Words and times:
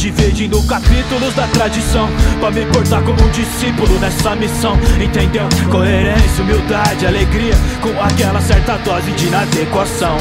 Dividindo 0.00 0.66
capítulos 0.66 1.34
da 1.34 1.46
tradição 1.48 2.08
Pra 2.40 2.50
me 2.50 2.64
portar 2.72 3.04
como 3.04 3.22
um 3.22 3.30
discípulo 3.32 4.00
nessa 4.00 4.34
missão 4.34 4.72
Entendeu? 4.96 5.42
Coerência, 5.70 6.42
humildade, 6.42 7.06
alegria 7.06 7.52
Com 7.82 7.90
aquela 8.02 8.40
certa 8.40 8.78
dose 8.78 9.12
de 9.12 9.26
inadequação 9.26 10.16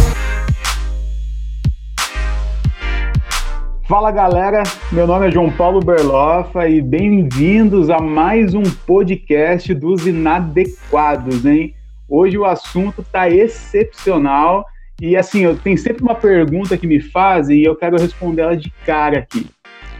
Fala 3.88 4.12
galera, 4.12 4.63
meu 4.92 5.07
nome 5.07 5.29
é 5.29 5.31
João 5.31 5.50
Paulo 5.50 5.80
Berlofa 5.80 6.68
e 6.68 6.82
bem-vindos 6.82 7.90
a 7.90 8.00
mais 8.00 8.54
um 8.54 8.64
podcast 8.64 9.74
dos 9.74 10.06
inadequados, 10.06 11.46
hein? 11.46 11.74
Hoje 12.08 12.38
o 12.38 12.44
assunto 12.44 13.02
tá 13.02 13.30
excepcional 13.30 14.66
e 15.02 15.16
assim, 15.16 15.46
eu 15.46 15.58
tenho 15.58 15.78
sempre 15.78 16.04
uma 16.04 16.16
pergunta 16.16 16.77
que 16.77 16.86
me 16.86 17.00
fazem 17.00 17.59
e 17.59 17.64
eu 17.64 17.77
quero 17.77 17.98
responder 17.98 18.41
ela 18.41 18.58
de 18.58 18.70
cara 18.86 19.20
aqui. 19.20 19.48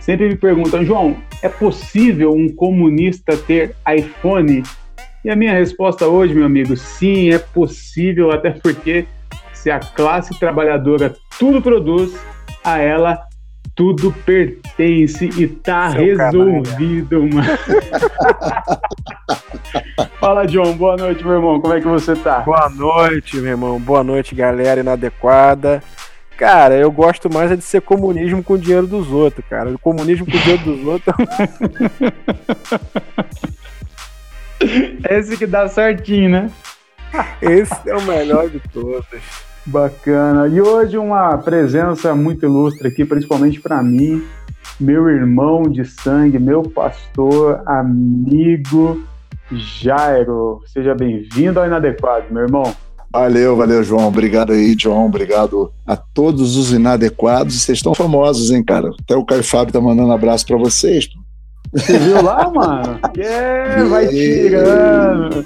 Sempre 0.10 0.28
me 0.30 0.36
perguntam, 0.36 0.84
João, 0.84 1.18
é 1.44 1.48
possível 1.48 2.34
um 2.34 2.50
comunista 2.50 3.38
ter 3.38 3.76
iPhone? 3.96 4.64
E 5.24 5.30
a 5.30 5.36
minha 5.36 5.54
resposta 5.54 6.08
hoje, 6.08 6.34
meu 6.34 6.48
amigo, 6.48 6.76
sim, 6.76 7.32
é 7.32 7.38
possível, 7.38 8.32
até 8.32 8.50
porque 8.50 9.06
se 9.54 9.70
a 9.70 9.78
classe 9.78 10.34
trabalhadora 10.40 11.16
tudo 11.38 11.62
produz, 11.62 12.20
a 12.64 12.80
ela 12.80 13.22
tudo 13.76 14.12
pertence 14.26 15.30
e 15.38 15.46
tá 15.46 15.92
Seu 15.92 16.02
resolvido, 16.02 17.20
canalha. 17.20 17.36
mano. 17.36 17.60
Fala, 20.20 20.48
John. 20.48 20.74
Boa 20.74 20.98
noite, 20.98 21.24
meu 21.24 21.34
irmão. 21.34 21.62
Como 21.62 21.76
é 21.76 21.80
que 21.80 21.88
você 21.88 22.16
tá? 22.16 22.40
Boa 22.40 22.68
noite, 22.68 23.38
meu 23.38 23.52
irmão. 23.52 23.80
Boa 23.80 24.04
noite, 24.04 24.34
galera 24.34 24.82
inadequada. 24.82 25.84
Cara, 26.40 26.74
eu 26.78 26.90
gosto 26.90 27.30
mais 27.30 27.52
é 27.52 27.58
de 27.58 27.64
ser 27.66 27.82
comunismo 27.82 28.42
com 28.42 28.54
o 28.54 28.58
dinheiro 28.58 28.88
dos 28.88 29.12
outros, 29.12 29.46
cara. 29.50 29.72
O 29.72 29.78
comunismo 29.78 30.26
com 30.26 30.32
o 30.32 30.40
dinheiro 30.40 30.64
dos 30.64 30.88
outros. 30.88 31.14
Esse 35.10 35.36
que 35.36 35.46
dá 35.46 35.68
certinho, 35.68 36.30
né? 36.30 36.50
Esse 37.42 37.90
é 37.90 37.94
o 37.94 38.02
melhor 38.04 38.50
de 38.50 38.62
todos. 38.72 39.06
Bacana. 39.66 40.48
E 40.48 40.62
hoje 40.62 40.98
uma 40.98 41.38
presença 41.40 42.16
muito 42.16 42.46
ilustre 42.46 42.88
aqui, 42.88 43.04
principalmente 43.04 43.60
para 43.60 43.84
mim, 43.84 44.26
meu 44.80 45.10
irmão 45.10 45.64
de 45.64 45.84
sangue, 45.84 46.40
meu 46.40 46.64
pastor, 46.64 47.62
amigo 47.66 49.04
Jairo. 49.52 50.62
Seja 50.68 50.96
bem-vindo 50.96 51.60
ao 51.60 51.66
Inadequado, 51.66 52.28
meu 52.32 52.44
irmão. 52.44 52.74
Valeu, 53.12 53.56
valeu, 53.56 53.84
João. 53.84 54.08
Obrigado 54.08 54.54
aí, 54.54 54.76
João. 54.78 55.06
Obrigado 55.06 55.74
a 55.86 55.98
todos 55.98 56.56
os 56.56 56.72
inadequados. 56.72 57.62
Vocês 57.62 57.80
estão 57.80 57.96
famosos, 57.96 58.52
hein, 58.52 58.64
cara? 58.64 58.92
Até 59.02 59.16
o 59.16 59.26
Caio 59.26 59.44
Fábio 59.44 59.74
tá 59.74 59.82
mandando 59.82 60.12
abraço 60.12 60.46
para 60.46 60.58
vocês. 60.58 61.10
Você 61.74 61.98
viu 61.98 62.22
lá, 62.22 62.50
mano? 62.50 63.00
É, 63.18 63.84
vai 63.86 64.08
tirando. 64.08 65.46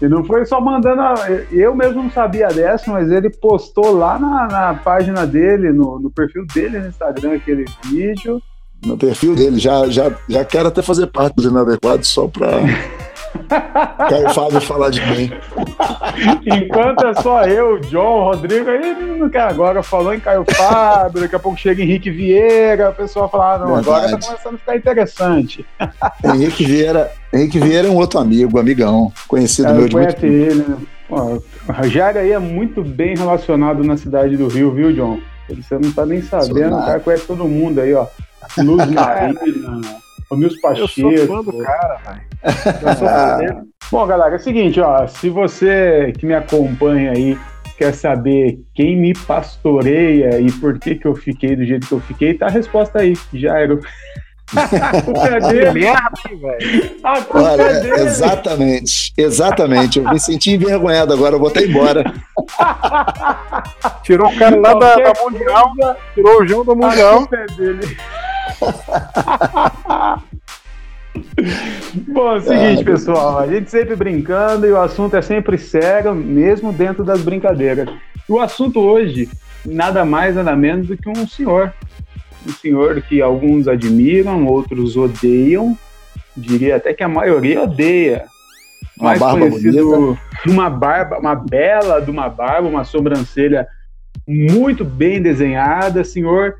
E 0.00 0.08
não 0.08 0.24
foi 0.24 0.44
só 0.46 0.60
mandando. 0.60 1.00
A... 1.00 1.14
Eu 1.50 1.74
mesmo 1.74 2.02
não 2.02 2.10
sabia 2.10 2.48
dessa, 2.48 2.90
mas 2.90 3.10
ele 3.10 3.30
postou 3.30 3.92
lá 3.92 4.18
na, 4.18 4.46
na 4.46 4.74
página 4.74 5.26
dele, 5.26 5.72
no, 5.72 5.98
no, 5.98 6.10
perfil 6.10 6.46
dele 6.54 6.78
no 6.78 6.88
Instagram, 6.88 7.34
aquele 7.34 7.64
vídeo. 7.84 8.40
No 8.84 8.96
perfil 8.96 9.34
dele, 9.34 9.58
já, 9.58 9.88
já, 9.88 10.12
já 10.28 10.44
quero 10.44 10.68
até 10.68 10.82
fazer 10.82 11.06
parte 11.06 11.36
dos 11.36 11.46
inadequados 11.46 12.08
só 12.08 12.28
pra. 12.28 12.48
Caio 14.08 14.30
Fábio 14.30 14.60
falar 14.60 14.90
de 14.90 15.00
mim. 15.06 15.30
Enquanto 16.46 17.06
é 17.06 17.14
só 17.14 17.42
eu, 17.44 17.78
John, 17.80 18.24
Rodrigo, 18.24 18.70
aí 18.70 18.94
não 19.18 19.28
quer 19.28 19.42
agora. 19.42 19.82
Falou 19.82 20.14
em 20.14 20.20
Caio 20.20 20.44
Fábio, 20.54 21.22
daqui 21.22 21.36
a 21.36 21.38
pouco 21.38 21.58
chega 21.58 21.82
Henrique 21.82 22.10
Vieira, 22.10 22.90
o 22.90 22.94
pessoal 22.94 23.28
fala, 23.28 23.54
ah, 23.54 23.58
não, 23.58 23.74
Verdade. 23.74 23.88
agora 23.88 24.18
tá 24.18 24.26
começando 24.26 24.54
a 24.54 24.58
ficar 24.58 24.76
interessante. 24.76 25.66
Henrique 26.24 26.64
Vieira, 26.64 27.12
Henrique 27.32 27.58
Vieira 27.58 27.88
é 27.88 27.90
um 27.90 27.96
outro 27.96 28.18
amigo, 28.18 28.58
amigão, 28.58 29.12
conhecido 29.26 29.68
é, 29.68 29.72
meu 29.72 29.88
de 29.88 29.96
muito 29.96 30.24
ele, 30.24 30.64
né? 30.66 30.76
Pô, 31.08 31.42
Rogério 31.70 32.20
aí 32.20 32.32
é 32.32 32.38
muito 32.38 32.82
bem 32.82 33.16
relacionado 33.16 33.84
na 33.84 33.96
cidade 33.96 34.36
do 34.36 34.48
Rio, 34.48 34.72
viu, 34.72 34.92
John? 34.92 35.20
Você 35.48 35.78
não 35.78 35.92
tá 35.92 36.06
nem 36.06 36.22
sabendo, 36.22 36.76
o 36.76 36.84
cara 36.84 37.00
conhece 37.00 37.26
todo 37.26 37.46
mundo 37.46 37.80
aí, 37.80 37.92
ó. 37.92 38.06
Luz 38.58 38.86
Marina, 38.90 39.80
o 40.30 40.36
Nils 40.36 40.58
Pacheco. 40.60 41.00
Eu 41.00 41.18
sou 41.18 41.26
fã 41.26 41.42
do 41.42 41.58
cara, 41.58 41.96
velho. 42.06 42.33
Bom, 43.90 44.06
galera, 44.06 44.34
é 44.34 44.36
o 44.36 44.40
seguinte, 44.40 44.80
ó. 44.80 45.06
Se 45.06 45.28
você 45.30 46.12
que 46.18 46.26
me 46.26 46.34
acompanha 46.34 47.12
aí 47.12 47.38
quer 47.76 47.92
saber 47.92 48.60
quem 48.74 48.96
me 48.96 49.12
pastoreia 49.14 50.40
e 50.40 50.50
por 50.52 50.78
que 50.78 50.94
que 50.94 51.06
eu 51.06 51.14
fiquei 51.14 51.56
do 51.56 51.64
jeito 51.64 51.86
que 51.86 51.92
eu 51.92 52.00
fiquei, 52.00 52.34
tá 52.34 52.46
a 52.46 52.50
resposta 52.50 53.00
aí, 53.00 53.14
Jairo. 53.32 53.80
a 54.54 55.02
culpa 55.02 55.26
é 55.26 55.40
dele. 55.48 55.88
A 55.88 57.20
culpa 57.22 57.52
Olha, 57.52 57.62
é 57.62 57.80
dele. 57.80 58.00
Exatamente, 58.02 59.12
exatamente. 59.16 59.98
Eu 59.98 60.08
me 60.10 60.20
senti 60.20 60.52
envergonhado 60.52 61.12
agora, 61.12 61.34
eu 61.34 61.38
vou 61.40 61.48
até 61.48 61.64
embora. 61.64 62.04
Tirou 64.02 64.28
o 64.28 64.36
cara 64.36 64.56
lá 64.56 64.74
da, 64.74 64.96
da 64.96 65.12
Mundial, 65.22 65.72
tirou 66.14 66.42
o 66.42 66.46
João 66.46 66.64
da 66.64 66.74
Mundial. 66.74 67.14
A 67.14 67.18
culpa 67.18 67.36
é 67.36 67.46
dele. 67.56 67.96
Bom, 72.08 72.32
é 72.32 72.36
o 72.36 72.40
seguinte, 72.40 72.82
é, 72.82 72.84
pessoal, 72.84 73.38
a 73.38 73.46
gente 73.46 73.70
sempre 73.70 73.96
brincando 73.96 74.66
e 74.66 74.72
o 74.72 74.80
assunto 74.80 75.16
é 75.16 75.22
sempre 75.22 75.58
sério, 75.58 76.14
mesmo 76.14 76.72
dentro 76.72 77.04
das 77.04 77.22
brincadeiras. 77.22 77.88
O 78.28 78.40
assunto 78.40 78.80
hoje, 78.80 79.28
nada 79.64 80.04
mais, 80.04 80.36
nada 80.36 80.54
menos 80.56 80.86
do 80.86 80.96
que 80.96 81.08
um 81.08 81.26
senhor. 81.26 81.72
Um 82.46 82.52
senhor 82.52 83.00
que 83.02 83.20
alguns 83.20 83.68
admiram, 83.68 84.46
outros 84.46 84.96
odeiam, 84.96 85.76
diria 86.36 86.76
até 86.76 86.92
que 86.92 87.02
a 87.02 87.08
maioria 87.08 87.62
odeia. 87.62 88.24
Uma 88.98 89.10
mais 89.10 89.18
barba 89.18 89.38
conhecido, 89.38 89.90
bonita. 89.90 90.20
uma 90.46 90.70
barba, 90.70 91.18
uma 91.18 91.34
bela 91.34 92.00
de 92.00 92.10
uma 92.10 92.28
barba, 92.28 92.68
uma 92.68 92.84
sobrancelha 92.84 93.66
muito 94.26 94.84
bem 94.84 95.20
desenhada, 95.20 96.04
senhor 96.04 96.54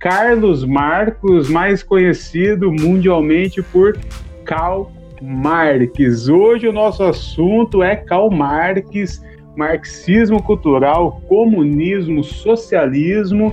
Carlos 0.00 0.64
Marcos, 0.64 1.50
mais 1.50 1.82
conhecido 1.82 2.72
mundialmente 2.72 3.62
por 3.62 3.98
Karl 4.46 4.90
Marx. 5.20 6.26
Hoje 6.26 6.66
o 6.66 6.72
nosso 6.72 7.02
assunto 7.02 7.82
é 7.82 7.94
Karl 7.96 8.30
Marx, 8.30 9.22
marxismo 9.54 10.42
cultural, 10.42 11.20
comunismo, 11.28 12.24
socialismo 12.24 13.52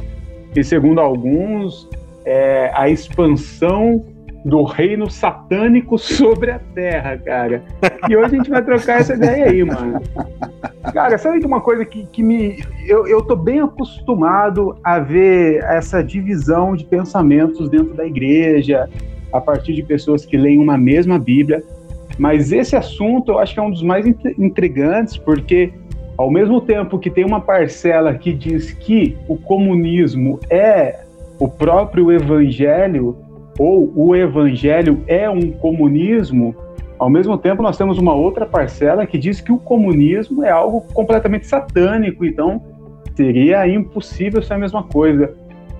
e, 0.56 0.64
segundo 0.64 1.02
alguns, 1.02 1.90
é 2.24 2.72
a 2.74 2.90
expansão 2.90 4.06
do 4.48 4.64
reino 4.64 5.10
satânico 5.10 5.98
sobre 5.98 6.52
a 6.52 6.60
Terra, 6.74 7.18
cara. 7.18 7.64
E 8.10 8.16
hoje 8.16 8.36
a 8.36 8.38
gente 8.38 8.50
vai 8.50 8.64
trocar 8.64 9.02
essa 9.02 9.14
ideia 9.14 9.50
aí, 9.50 9.64
mano. 9.64 10.02
Cara, 10.94 11.18
sabe 11.18 11.40
que 11.40 11.46
uma 11.46 11.60
coisa 11.60 11.84
que, 11.84 12.06
que 12.06 12.24
me. 12.24 12.64
Eu, 12.88 13.06
eu 13.08 13.22
tô 13.22 13.36
bem 13.36 13.60
acostumado 13.60 14.78
a 14.82 15.00
ver 15.00 15.62
essa 15.66 16.02
divisão 16.02 16.78
de 16.78 16.86
pensamentos 16.86 17.70
dentro 17.70 17.94
da 17.94 18.06
igreja, 18.06 18.90
a 19.34 19.42
partir 19.42 19.74
de 19.74 19.84
pessoas 19.84 20.26
que 20.26 20.38
leem 20.38 20.60
uma 20.60 20.78
mesma 20.78 21.20
Bíblia. 21.20 21.62
Mas 22.18 22.54
esse 22.54 22.76
assunto 22.76 23.34
eu 23.34 23.40
acho 23.40 23.54
que 23.54 23.60
é 23.60 23.64
um 23.64 23.70
dos 23.70 23.84
mais 23.84 24.06
intrigantes, 24.40 25.18
porque 25.18 25.74
ao 26.18 26.32
mesmo 26.32 26.62
tempo 26.62 26.98
que 26.98 27.10
tem 27.10 27.26
uma 27.26 27.42
parcela 27.42 28.16
que 28.16 28.32
diz 28.32 28.72
que 28.72 29.18
o 29.28 29.36
comunismo 29.36 30.40
é 30.50 31.02
o 31.38 31.50
próprio 31.50 32.12
evangelho, 32.12 33.16
ou 33.58 33.92
o 33.96 34.16
evangelho 34.16 35.04
é 35.08 35.30
um 35.30 35.52
comunismo, 35.52 36.56
ao 37.00 37.10
mesmo 37.10 37.38
tempo 37.38 37.62
nós 37.62 37.78
temos 37.78 37.98
uma 37.98 38.14
outra 38.14 38.46
parcela 38.46 39.06
que 39.06 39.18
diz 39.18 39.42
que 39.42 39.52
o 39.52 39.58
comunismo 39.58 40.44
é 40.44 40.52
algo 40.52 40.82
completamente 40.94 41.48
satânico, 41.48 42.26
então 42.26 42.62
seria 43.16 43.68
impossível 43.68 44.42
ser 44.42 44.54
a 44.54 44.60
mesma 44.60 44.84
coisa. 44.84 45.34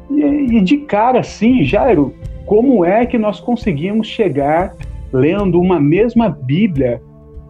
E, 0.10 0.22
e 0.22 0.62
de 0.62 0.78
cara, 0.78 1.22
sim, 1.24 1.64
Jairo, 1.64 2.14
como 2.46 2.84
é 2.86 3.06
que 3.06 3.18
nós 3.18 3.40
conseguimos 3.40 4.08
chegar 4.08 4.74
lendo 5.12 5.60
uma 5.60 5.80
mesma 5.80 6.30
Bíblia 6.30 7.02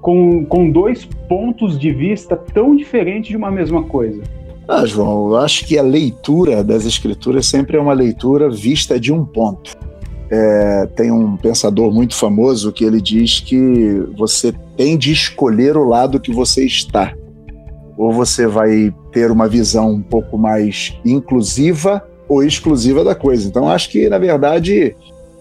com, 0.02 0.46
com 0.46 0.70
dois 0.70 1.06
pontos 1.28 1.78
de 1.80 1.92
vista 1.92 2.36
tão 2.36 2.76
diferentes 2.76 3.30
de 3.30 3.38
uma 3.38 3.52
mesma 3.52 3.84
coisa? 3.84 4.22
Ah, 4.68 4.86
João, 4.86 5.30
eu 5.30 5.38
acho 5.38 5.66
que 5.66 5.78
a 5.78 5.82
leitura 5.82 6.64
das 6.64 6.86
escrituras 6.86 7.46
sempre 7.46 7.78
é 7.78 7.80
uma 7.80 7.94
leitura 7.94 8.50
vista 8.50 9.00
de 9.00 9.14
um 9.14 9.24
ponto. 9.24 9.78
É, 10.30 10.86
tem 10.96 11.12
um 11.12 11.38
pensador 11.38 11.92
muito 11.92 12.16
famoso 12.16 12.72
que 12.72 12.84
ele 12.84 13.00
diz 13.00 13.40
que 13.40 14.04
você 14.18 14.54
tem 14.76 14.98
de 14.98 15.12
escolher 15.12 15.78
o 15.78 15.88
lado 15.88 16.20
que 16.20 16.34
você 16.34 16.66
está. 16.66 17.14
Ou 17.98 18.12
você 18.12 18.46
vai 18.46 18.94
ter 19.12 19.32
uma 19.32 19.48
visão 19.48 19.92
um 19.92 20.02
pouco 20.02 20.38
mais 20.38 20.94
inclusiva 21.06 22.04
ou 22.28 22.44
exclusiva 22.44 23.04
da 23.04 23.16
coisa. 23.16 23.48
Então, 23.48 23.70
acho 23.70 23.90
que, 23.90 24.10
na 24.10 24.18
verdade, 24.18 24.96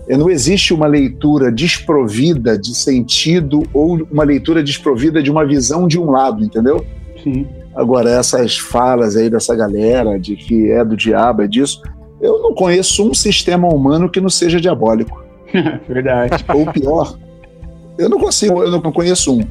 não 0.09 0.31
existe 0.31 0.73
uma 0.73 0.87
leitura 0.87 1.50
desprovida 1.50 2.56
de 2.56 2.75
sentido 2.75 3.62
ou 3.75 4.06
uma 4.11 4.23
leitura 4.23 4.62
desprovida 4.62 5.23
de 5.23 5.31
uma 5.31 5.44
visão 5.44 5.88
de 5.88 5.99
um 5.99 6.11
lado, 6.11 6.44
entendeu? 6.44 6.85
Sim. 7.23 7.47
Agora, 7.75 8.11
essas 8.11 8.56
falas 8.56 9.17
aí 9.17 9.29
dessa 9.29 9.55
galera 9.55 10.19
de 10.19 10.37
que 10.37 10.71
é 10.71 10.85
do 10.85 10.97
diabo, 10.97 11.43
é 11.43 11.49
disso, 11.49 11.83
Eu 12.20 12.42
não 12.42 12.54
conheço 12.54 13.08
um 13.08 13.14
sistema 13.14 13.68
humano 13.68 14.08
que 14.08 14.20
não 14.20 14.30
seja 14.30 14.60
diabólico. 14.60 15.22
Verdade. 15.88 16.44
Ou 16.54 16.66
pior, 16.72 17.16
eu 17.98 18.08
não 18.08 18.18
consigo, 18.18 18.62
eu 18.62 18.70
não 18.70 18.92
conheço 18.92 19.38
um. 19.38 19.44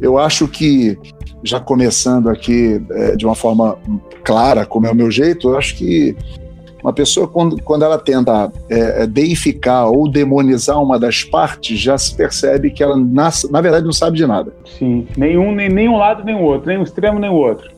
Eu 0.00 0.18
acho 0.18 0.48
que, 0.48 0.98
já 1.44 1.60
começando 1.60 2.28
aqui 2.28 2.84
é, 2.90 3.16
de 3.16 3.24
uma 3.24 3.34
forma 3.34 3.78
clara, 4.24 4.66
como 4.66 4.86
é 4.86 4.90
o 4.90 4.94
meu 4.94 5.10
jeito, 5.10 5.50
eu 5.50 5.58
acho 5.58 5.76
que 5.76 6.16
uma 6.82 6.92
pessoa, 6.92 7.28
quando, 7.28 7.62
quando 7.62 7.84
ela 7.84 7.96
tenta 7.96 8.52
é, 8.68 9.02
é, 9.02 9.06
deificar 9.06 9.88
ou 9.88 10.10
demonizar 10.10 10.82
uma 10.82 10.98
das 10.98 11.22
partes, 11.22 11.78
já 11.78 11.96
se 11.96 12.14
percebe 12.16 12.70
que 12.72 12.82
ela, 12.82 12.96
nasce, 12.96 13.50
na 13.52 13.60
verdade, 13.60 13.84
não 13.84 13.92
sabe 13.92 14.16
de 14.16 14.26
nada. 14.26 14.52
Sim, 14.78 15.06
nenhum, 15.16 15.54
nem, 15.54 15.68
nem 15.68 15.88
um 15.88 15.96
lado 15.96 16.24
nem 16.24 16.34
o 16.34 16.42
outro, 16.42 16.66
nem 16.68 16.78
um 16.78 16.82
extremo 16.82 17.20
nem 17.20 17.30
o 17.30 17.34
outro. 17.34 17.70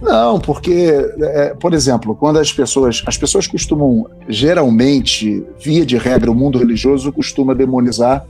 Não, 0.00 0.38
porque, 0.38 0.92
é, 1.20 1.54
por 1.54 1.74
exemplo, 1.74 2.14
quando 2.14 2.38
as 2.38 2.52
pessoas. 2.52 3.02
As 3.06 3.16
pessoas 3.16 3.46
costumam, 3.46 4.06
geralmente, 4.28 5.44
via 5.58 5.84
de 5.84 5.96
regra, 5.96 6.30
o 6.30 6.34
mundo 6.34 6.58
religioso 6.58 7.12
costuma 7.12 7.54
demonizar 7.54 8.24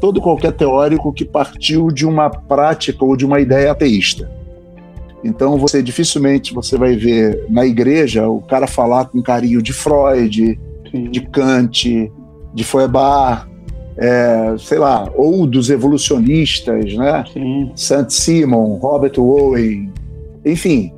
todo 0.00 0.20
qualquer 0.20 0.52
teórico 0.52 1.12
que 1.12 1.24
partiu 1.24 1.90
de 1.90 2.06
uma 2.06 2.28
prática 2.30 3.04
ou 3.04 3.16
de 3.16 3.24
uma 3.24 3.40
ideia 3.40 3.72
ateísta. 3.72 4.30
Então 5.24 5.56
você 5.56 5.82
dificilmente 5.82 6.52
você 6.52 6.76
vai 6.76 6.94
ver 6.94 7.46
na 7.48 7.64
igreja 7.64 8.28
o 8.28 8.42
cara 8.42 8.66
falar 8.66 9.06
com 9.06 9.22
carinho 9.22 9.62
de 9.62 9.72
Freud, 9.72 10.60
Sim. 10.90 11.10
de 11.10 11.20
Kant, 11.22 12.12
de 12.52 12.64
Feuerbach, 12.64 13.46
é, 13.96 14.54
sei 14.58 14.78
lá, 14.78 15.10
ou 15.14 15.46
dos 15.46 15.70
evolucionistas, 15.70 16.94
né? 16.94 17.24
Saint 17.74 18.10
Simon, 18.10 18.76
Robert 18.76 19.18
Owen, 19.18 19.90
enfim, 20.44 20.92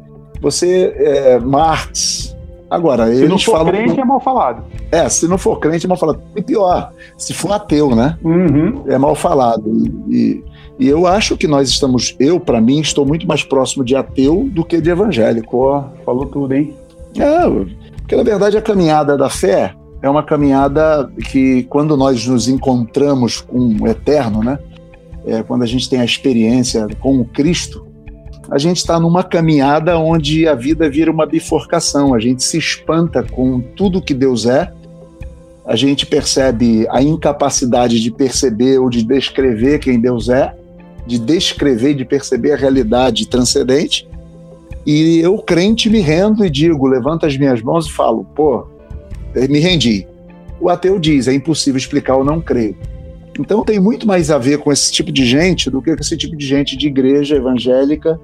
você 0.47 0.95
é, 0.97 1.39
Marx. 1.41 2.37
Agora, 2.71 3.13
se 3.15 3.27
não 3.27 3.39
for 3.39 3.65
crente 3.65 4.01
é 4.01 4.05
mal 4.05 4.21
falado. 4.21 4.65
É, 4.93 5.09
se 5.09 5.27
não 5.27 5.39
for 5.39 5.59
crente 5.59 5.87
é 5.87 5.89
mal 5.89 5.99
falado. 5.99 6.21
E 6.37 6.43
pior, 6.43 6.93
se 7.17 7.35
for 7.35 7.53
ateu, 7.53 7.95
né? 7.95 8.17
Uhum. 8.23 8.85
É 8.87 8.97
mal 8.97 9.15
falado. 9.15 9.65
E, 10.09 10.45
e 10.79 10.89
eu 10.89 11.07
acho 11.07 11.37
que 11.37 11.49
nós 11.49 11.69
estamos, 11.69 12.15
eu, 12.21 12.39
para 12.39 12.61
mim, 12.61 12.81
estou 12.81 13.05
muito 13.05 13.27
mais 13.27 13.43
próximo 13.43 13.85
de 13.85 13.97
ateu 13.97 14.49
do 14.53 14.65
que 14.65 14.81
de 14.81 14.91
evangélico. 14.91 15.85
Falou 16.05 16.27
tudo, 16.27 16.55
hein? 16.55 16.75
É, 17.17 17.41
porque 17.99 18.15
na 18.15 18.23
verdade 18.23 18.57
a 18.57 18.63
caminhada 18.63 19.17
da 19.17 19.31
fé 19.31 19.75
é 20.03 20.09
uma 20.09 20.23
caminhada 20.23 21.11
que, 21.31 21.65
quando 21.65 21.97
nós 21.97 22.27
nos 22.27 22.47
encontramos 22.47 23.41
com 23.41 23.77
o 23.81 23.87
eterno, 23.89 24.43
né? 24.45 24.59
É, 25.25 25.43
quando 25.43 25.63
a 25.63 25.67
gente 25.67 25.89
tem 25.89 26.01
a 26.01 26.05
experiência 26.05 26.87
com 27.01 27.21
o 27.21 27.25
Cristo, 27.25 27.86
a 28.51 28.59
gente 28.59 28.77
está 28.79 29.01
numa 29.01 29.25
caminhada 29.25 29.99
onde 29.99 30.47
a 30.47 30.55
vida 30.55 30.89
vira 30.89 31.11
uma 31.11 31.27
bifurcação. 31.27 32.15
A 32.15 32.21
gente 32.21 32.45
se 32.45 32.57
espanta 32.59 33.23
com 33.23 33.61
tudo 33.61 34.03
que 34.03 34.15
Deus 34.15 34.47
é, 34.47 34.73
a 35.65 35.75
gente 35.75 36.07
percebe 36.07 36.87
a 36.91 37.03
incapacidade 37.03 38.01
de 38.01 38.11
perceber 38.11 38.79
ou 38.79 38.89
de 38.89 39.03
descrever 39.03 39.81
quem 39.81 40.01
Deus 40.01 40.29
é, 40.29 40.55
de 41.05 41.19
descrever 41.19 41.91
e 41.91 41.95
de 41.95 42.05
perceber 42.05 42.53
a 42.53 42.57
realidade 42.57 43.29
transcendente. 43.29 44.09
E 44.87 45.19
eu, 45.19 45.37
crente, 45.39 45.91
me 45.91 45.99
rendo 45.99 46.45
e 46.45 46.51
digo, 46.51 46.87
levanto 46.87 47.27
as 47.27 47.37
minhas 47.37 47.61
mãos 47.61 47.87
e 47.87 47.93
falo, 47.93 48.25
pô, 48.25 48.65
me 49.35 49.59
rendi. 49.59 50.07
O 50.61 50.71
ateu 50.71 51.01
diz, 51.01 51.27
é 51.27 51.35
impossível 51.35 51.79
explicar, 51.79 52.15
eu 52.15 52.25
não 52.25 52.41
creio. 52.41 52.77
Então 53.39 53.65
tem 53.65 53.81
muito 53.81 54.07
mais 54.07 54.31
a 54.31 54.39
ver 54.39 54.59
com 54.59 54.73
esse 54.73 54.91
tipo 54.93 55.11
de 55.11 55.27
gente 55.27 55.69
do 55.69 55.83
que 55.83 55.95
com 55.95 56.01
esse 56.01 56.17
tipo 56.17 56.37
de 56.37 56.47
gente 56.47 56.77
de 56.77 56.87
igreja 56.87 57.35
evangélica 57.35 58.19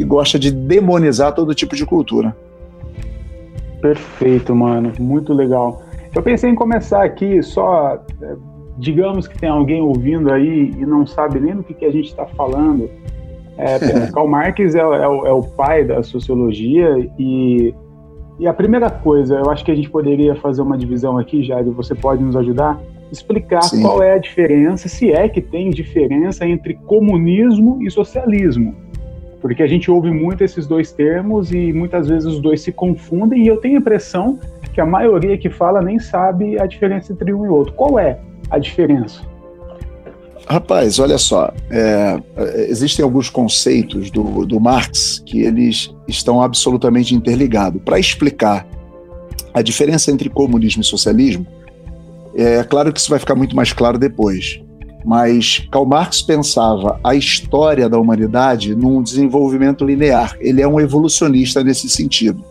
que 0.00 0.04
gosta 0.04 0.38
de 0.38 0.50
demonizar 0.50 1.34
todo 1.34 1.54
tipo 1.54 1.76
de 1.76 1.84
cultura. 1.84 2.34
Perfeito, 3.82 4.54
mano. 4.54 4.92
Muito 4.98 5.34
legal. 5.34 5.82
Eu 6.14 6.22
pensei 6.22 6.50
em 6.50 6.54
começar 6.54 7.04
aqui 7.04 7.42
só 7.42 8.02
é, 8.22 8.36
digamos 8.78 9.28
que 9.28 9.38
tem 9.38 9.50
alguém 9.50 9.82
ouvindo 9.82 10.32
aí 10.32 10.74
e 10.78 10.86
não 10.86 11.06
sabe 11.06 11.38
nem 11.38 11.54
do 11.54 11.62
que, 11.62 11.74
que 11.74 11.84
a 11.84 11.92
gente 11.92 12.08
está 12.08 12.24
falando, 12.26 12.88
é, 13.58 13.78
Karl 14.10 14.26
Marx 14.26 14.74
é, 14.74 14.78
é, 14.78 14.84
o, 14.86 15.26
é, 15.26 15.32
o, 15.32 15.42
pai 15.42 15.84
da 15.84 16.02
sociologia 16.02 16.96
e, 17.18 17.74
e 18.38 18.46
a 18.46 18.54
primeira 18.54 18.88
coisa, 18.90 19.36
eu 19.36 19.50
acho 19.50 19.62
que 19.62 19.70
a 19.70 19.74
gente 19.74 19.90
poderia 19.90 20.34
fazer 20.34 20.62
uma 20.62 20.78
divisão 20.78 21.18
aqui, 21.18 21.42
Jair, 21.42 21.70
você 21.70 21.94
pode 21.94 22.22
nos 22.22 22.36
ajudar, 22.36 22.80
explicar 23.12 23.62
Sim. 23.62 23.82
qual 23.82 24.02
é 24.02 24.14
a 24.14 24.18
diferença, 24.18 24.88
se 24.88 25.12
é 25.12 25.28
que 25.28 25.42
tem 25.42 25.68
diferença 25.68 26.46
entre 26.46 26.74
comunismo 26.74 27.82
e 27.82 27.90
socialismo. 27.90 28.89
Porque 29.40 29.62
a 29.62 29.66
gente 29.66 29.90
ouve 29.90 30.10
muito 30.10 30.44
esses 30.44 30.66
dois 30.66 30.92
termos 30.92 31.50
e 31.50 31.72
muitas 31.72 32.08
vezes 32.08 32.26
os 32.26 32.40
dois 32.40 32.60
se 32.60 32.72
confundem 32.72 33.44
e 33.44 33.46
eu 33.46 33.56
tenho 33.56 33.76
a 33.76 33.80
impressão 33.80 34.38
que 34.72 34.80
a 34.80 34.86
maioria 34.86 35.36
que 35.38 35.48
fala 35.48 35.80
nem 35.80 35.98
sabe 35.98 36.60
a 36.60 36.66
diferença 36.66 37.12
entre 37.12 37.32
um 37.32 37.46
e 37.46 37.48
outro. 37.48 37.72
Qual 37.74 37.98
é 37.98 38.18
a 38.50 38.58
diferença? 38.58 39.22
Rapaz, 40.46 40.98
olha 40.98 41.16
só, 41.16 41.52
é, 41.70 42.20
existem 42.68 43.04
alguns 43.04 43.30
conceitos 43.30 44.10
do, 44.10 44.44
do 44.44 44.58
Marx 44.58 45.22
que 45.24 45.42
eles 45.42 45.94
estão 46.08 46.42
absolutamente 46.42 47.14
interligados. 47.14 47.80
Para 47.82 47.98
explicar 47.98 48.66
a 49.54 49.62
diferença 49.62 50.10
entre 50.10 50.28
comunismo 50.28 50.82
e 50.82 50.84
socialismo, 50.84 51.46
é 52.34 52.62
claro 52.64 52.92
que 52.92 52.98
isso 52.98 53.10
vai 53.10 53.18
ficar 53.18 53.34
muito 53.34 53.54
mais 53.54 53.72
claro 53.72 53.98
depois. 53.98 54.60
Mas 55.04 55.66
Karl 55.70 55.86
Marx 55.86 56.20
pensava 56.22 57.00
a 57.02 57.14
história 57.14 57.88
da 57.88 57.98
humanidade 57.98 58.74
num 58.74 59.02
desenvolvimento 59.02 59.84
linear. 59.84 60.36
Ele 60.40 60.60
é 60.60 60.68
um 60.68 60.78
evolucionista 60.78 61.64
nesse 61.64 61.88
sentido. 61.88 62.44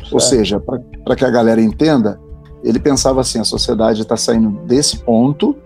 Certo. 0.00 0.14
Ou 0.14 0.20
seja, 0.20 0.60
para 0.60 1.16
que 1.16 1.24
a 1.24 1.30
galera 1.30 1.60
entenda, 1.60 2.20
ele 2.64 2.78
pensava 2.78 3.20
assim: 3.20 3.38
a 3.38 3.44
sociedade 3.44 4.02
está 4.02 4.16
saindo 4.16 4.50
desse 4.66 4.98
ponto 4.98 5.56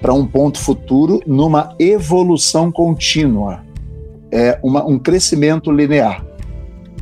para 0.00 0.12
um 0.12 0.26
ponto 0.26 0.58
futuro 0.58 1.20
numa 1.26 1.74
evolução 1.78 2.70
contínua, 2.70 3.62
é 4.30 4.58
uma, 4.62 4.84
um 4.84 4.98
crescimento 4.98 5.72
linear. 5.72 6.22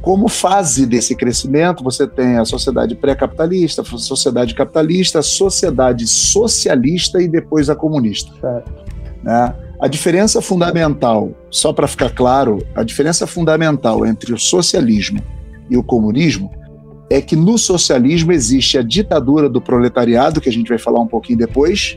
Como 0.03 0.29
fase 0.29 0.85
desse 0.85 1.15
crescimento, 1.15 1.85
você 1.85 2.09
tem 2.09 2.37
a 2.37 2.45
sociedade 2.45 2.97
pré-capitalista, 2.97 3.83
a 3.83 3.85
sociedade 3.85 4.53
capitalista, 4.53 5.21
a 5.21 5.23
sociedade 5.23 6.09
socialista 6.09 7.23
e 7.23 7.29
depois 7.29 7.71
a 7.71 7.77
comunista. 7.77 8.33
Né? 9.23 9.55
A 9.81 9.87
diferença 9.87 10.43
fundamental, 10.43 11.31
só 11.49 11.73
para 11.73 11.87
ficar 11.87 12.11
claro, 12.11 12.59
a 12.75 12.83
diferença 12.83 13.29
fundamental 13.29 14.05
entre 14.05 14.35
o 14.35 14.39
socialismo 14.39 15.21
e 15.71 15.77
o 15.77 15.85
comunismo 15.85 16.51
é 17.09 17.21
que 17.21 17.37
no 17.37 17.57
socialismo 17.57 18.33
existe 18.33 18.77
a 18.77 18.83
ditadura 18.83 19.49
do 19.49 19.61
proletariado, 19.61 20.41
que 20.41 20.49
a 20.49 20.53
gente 20.53 20.69
vai 20.69 20.79
falar 20.79 21.01
um 21.01 21.07
pouquinho 21.07 21.39
depois, 21.39 21.97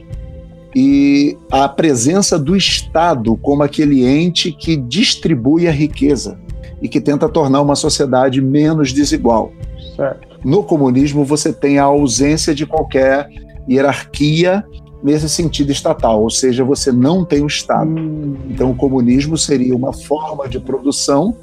e 0.75 1.35
a 1.49 1.67
presença 1.67 2.37
do 2.37 2.55
Estado 2.55 3.35
como 3.37 3.63
aquele 3.63 4.05
ente 4.05 4.51
que 4.51 4.75
distribui 4.75 5.67
a 5.67 5.71
riqueza 5.71 6.44
e 6.81 6.87
que 6.87 7.01
tenta 7.01 7.29
tornar 7.29 7.61
uma 7.61 7.75
sociedade 7.75 8.41
menos 8.41 8.91
desigual. 8.91 9.51
Certo. 9.95 10.27
No 10.43 10.63
comunismo, 10.63 11.23
você 11.23 11.51
tem 11.51 11.79
a 11.79 11.83
ausência 11.83 12.53
de 12.53 12.65
qualquer 12.65 13.27
hierarquia 13.67 14.63
nesse 15.03 15.29
sentido 15.29 15.71
estatal, 15.71 16.21
ou 16.21 16.29
seja, 16.29 16.63
você 16.63 16.91
não 16.91 17.23
tem 17.23 17.41
o 17.41 17.47
Estado. 17.47 17.89
Hum. 17.89 18.35
Então, 18.49 18.71
o 18.71 18.75
comunismo 18.75 19.37
seria 19.37 19.75
uma 19.75 19.93
forma 19.93 20.47
de 20.47 20.59
produção 20.59 21.35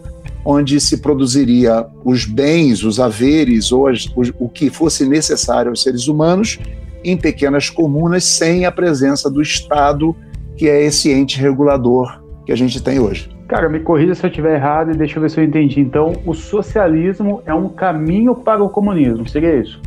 onde 0.45 0.81
se 0.81 0.99
produziria 0.99 1.87
os 2.05 2.25
bens, 2.25 2.83
os 2.83 2.99
haveres 2.99 3.71
ou 3.71 3.87
as, 3.87 4.07
o, 4.07 4.47
o 4.47 4.49
que 4.49 4.71
fosse 4.71 5.07
necessário 5.09 5.71
aos 5.71 5.83
seres 5.83 6.09
humanos 6.09 6.59
em 7.05 7.17
pequenas 7.17 7.71
comunas, 7.71 8.25
sem 8.25 8.65
a 8.65 8.73
presença 8.73 9.31
do 9.31 9.43
Estado, 9.43 10.15
que 10.57 10.69
é 10.69 10.85
esse 10.85 11.11
ente 11.11 11.41
regulador 11.41 12.23
que 12.45 12.53
a 12.53 12.57
gente 12.57 12.81
tem 12.83 12.99
hoje. 12.99 13.29
Cara, 13.52 13.68
me 13.68 13.80
corrija 13.80 14.14
se 14.14 14.25
eu 14.25 14.30
estiver 14.30 14.54
errado 14.54 14.92
e 14.92 14.97
deixa 14.97 15.18
eu 15.18 15.21
ver 15.21 15.30
se 15.30 15.38
eu 15.38 15.44
entendi. 15.44 15.78
Então, 15.78 16.14
o 16.25 16.32
socialismo 16.32 17.42
é 17.44 17.52
um 17.52 17.68
caminho 17.68 18.35
para 18.35 18.64
o 18.64 18.68
comunismo, 18.71 19.28
seria 19.28 19.61
isso? 19.61 19.78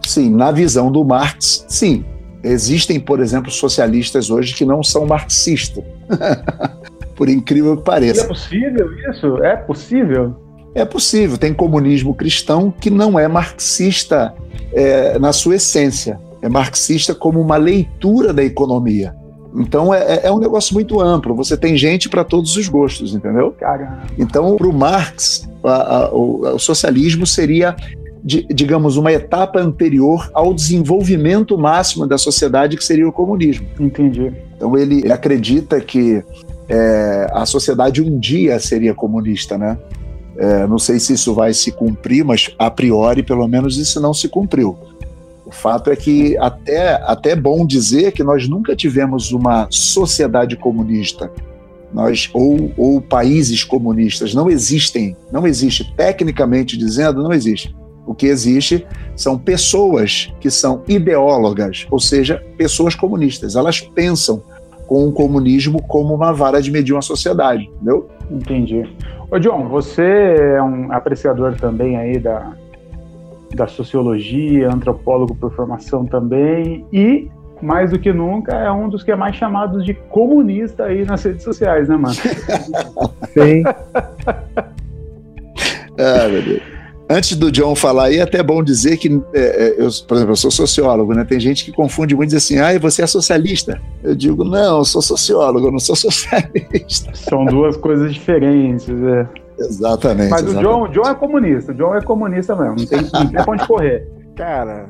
Sim, 0.00 0.34
na 0.34 0.50
visão 0.50 0.90
do 0.90 1.04
Marx, 1.04 1.66
sim. 1.68 2.06
Existem, 2.42 2.98
por 2.98 3.20
exemplo, 3.20 3.50
socialistas 3.50 4.30
hoje 4.30 4.54
que 4.54 4.64
não 4.64 4.82
são 4.82 5.04
marxistas. 5.04 5.84
por 7.14 7.28
incrível 7.28 7.76
que 7.76 7.82
pareça. 7.82 8.22
E 8.22 8.24
é 8.24 8.28
possível 8.28 9.10
isso? 9.10 9.44
É 9.44 9.56
possível? 9.56 10.34
É 10.74 10.84
possível. 10.86 11.36
Tem 11.36 11.52
comunismo 11.52 12.14
cristão 12.14 12.70
que 12.70 12.88
não 12.88 13.18
é 13.18 13.28
marxista 13.28 14.32
é, 14.72 15.18
na 15.18 15.34
sua 15.34 15.56
essência. 15.56 16.18
É 16.40 16.48
marxista 16.48 17.14
como 17.14 17.42
uma 17.42 17.58
leitura 17.58 18.32
da 18.32 18.42
economia. 18.42 19.14
Então 19.56 19.92
é, 19.92 20.20
é 20.24 20.32
um 20.32 20.38
negócio 20.38 20.74
muito 20.74 21.00
amplo. 21.00 21.34
Você 21.34 21.56
tem 21.56 21.76
gente 21.76 22.08
para 22.08 22.24
todos 22.24 22.56
os 22.56 22.68
gostos, 22.68 23.14
entendeu? 23.14 23.52
Caramba. 23.58 24.02
Então, 24.18 24.56
para 24.56 24.66
o 24.66 24.72
Marx, 24.72 25.48
a, 25.64 25.96
a, 25.96 26.14
o, 26.14 26.54
o, 26.54 26.58
socialismo 26.58 27.26
seria, 27.26 27.74
digamos, 28.22 28.96
uma 28.96 29.12
etapa 29.12 29.60
anterior 29.60 30.30
ao 30.34 30.52
desenvolvimento 30.52 31.56
máximo 31.56 32.06
da 32.06 32.18
sociedade, 32.18 32.76
que 32.76 32.84
seria 32.84 33.08
o 33.08 33.12
comunismo. 33.12 33.66
Entendi. 33.80 34.32
Então 34.56 34.76
ele 34.76 35.10
acredita 35.10 35.80
que 35.80 36.22
é, 36.68 37.26
a 37.32 37.46
sociedade 37.46 38.02
um 38.02 38.18
dia 38.18 38.58
seria 38.58 38.94
comunista, 38.94 39.56
né? 39.56 39.78
É, 40.38 40.66
não 40.66 40.78
sei 40.78 40.98
se 41.00 41.14
isso 41.14 41.32
vai 41.32 41.54
se 41.54 41.72
cumprir, 41.72 42.22
mas 42.22 42.50
a 42.58 42.70
priori, 42.70 43.22
pelo 43.22 43.46
menos, 43.48 43.78
isso 43.78 43.98
não 44.00 44.12
se 44.12 44.28
cumpriu. 44.28 44.76
O 45.46 45.52
fato 45.52 45.92
é 45.92 45.96
que 45.96 46.36
até, 46.38 46.94
até 47.04 47.30
é 47.30 47.36
bom 47.36 47.64
dizer 47.64 48.10
que 48.10 48.24
nós 48.24 48.48
nunca 48.48 48.74
tivemos 48.74 49.30
uma 49.30 49.68
sociedade 49.70 50.56
comunista. 50.56 51.30
Nós, 51.94 52.28
ou, 52.34 52.72
ou 52.76 53.00
países 53.00 53.62
comunistas 53.62 54.34
não 54.34 54.50
existem, 54.50 55.16
não 55.30 55.46
existe, 55.46 55.94
tecnicamente 55.94 56.76
dizendo, 56.76 57.22
não 57.22 57.32
existe. 57.32 57.74
O 58.04 58.12
que 58.12 58.26
existe 58.26 58.84
são 59.14 59.38
pessoas 59.38 60.32
que 60.40 60.50
são 60.50 60.82
ideólogas, 60.88 61.86
ou 61.92 62.00
seja, 62.00 62.44
pessoas 62.58 62.96
comunistas. 62.96 63.54
Elas 63.54 63.80
pensam 63.80 64.42
com 64.88 65.06
o 65.06 65.12
comunismo 65.12 65.80
como 65.80 66.12
uma 66.12 66.32
vara 66.32 66.60
de 66.60 66.72
medir 66.72 66.92
uma 66.92 67.02
sociedade, 67.02 67.70
entendeu? 67.74 68.08
Entendi. 68.30 68.84
Ô 69.30 69.38
John, 69.38 69.68
você 69.68 70.02
é 70.56 70.62
um 70.62 70.92
apreciador 70.92 71.56
também 71.56 71.96
aí 71.96 72.18
da, 72.18 72.52
da 73.54 73.66
sociologia, 73.66 74.68
antropólogo 74.68 75.34
por 75.34 75.52
formação 75.54 76.04
também, 76.04 76.84
e 76.92 77.28
mais 77.62 77.90
do 77.90 77.98
que 77.98 78.12
nunca 78.12 78.54
é 78.54 78.70
um 78.70 78.88
dos 78.88 79.02
que 79.02 79.10
é 79.10 79.16
mais 79.16 79.34
chamados 79.36 79.84
de 79.84 79.94
comunista 79.94 80.84
aí 80.84 81.04
nas 81.04 81.22
redes 81.24 81.42
sociais, 81.42 81.88
né, 81.88 81.96
mano? 81.96 82.14
Sim. 83.32 83.62
ah, 85.98 86.28
meu 86.28 86.42
Deus. 86.42 86.76
Antes 87.08 87.36
do 87.36 87.52
John 87.52 87.76
falar 87.76 88.06
aí, 88.06 88.16
é 88.16 88.22
até 88.22 88.42
bom 88.42 88.64
dizer 88.64 88.96
que, 88.96 89.22
é, 89.32 89.40
é, 89.40 89.70
eu, 89.78 89.88
por 90.08 90.16
exemplo, 90.16 90.32
eu 90.32 90.36
sou 90.36 90.50
sociólogo, 90.50 91.14
né? 91.14 91.24
Tem 91.24 91.38
gente 91.38 91.64
que 91.64 91.70
confunde 91.70 92.16
muito 92.16 92.30
e 92.30 92.34
diz 92.34 92.44
assim, 92.44 92.58
ah, 92.58 92.76
você 92.80 93.02
é 93.02 93.06
socialista. 93.06 93.80
Eu 94.02 94.16
digo, 94.16 94.42
não, 94.42 94.78
eu 94.78 94.84
sou 94.84 95.00
sociólogo, 95.00 95.68
eu 95.68 95.72
não 95.72 95.78
sou 95.78 95.94
socialista. 95.96 97.14
São 97.14 97.44
duas 97.44 97.76
coisas 97.76 98.12
diferentes, 98.12 98.88
é. 98.88 99.45
Exatamente. 99.58 100.30
Mas 100.30 100.42
exatamente. 100.42 100.66
o 100.66 100.70
John, 100.70 100.82
o 100.82 100.88
John 100.88 101.10
é 101.10 101.14
comunista, 101.14 101.72
o 101.72 101.74
John 101.74 101.94
é 101.94 102.02
comunista 102.02 102.54
mesmo, 102.54 102.76
não 102.76 102.86
tem, 102.86 103.02
não 103.02 103.30
tem 103.30 103.44
pra 103.44 103.52
onde 103.52 103.66
correr. 103.66 104.08
Cara, 104.36 104.86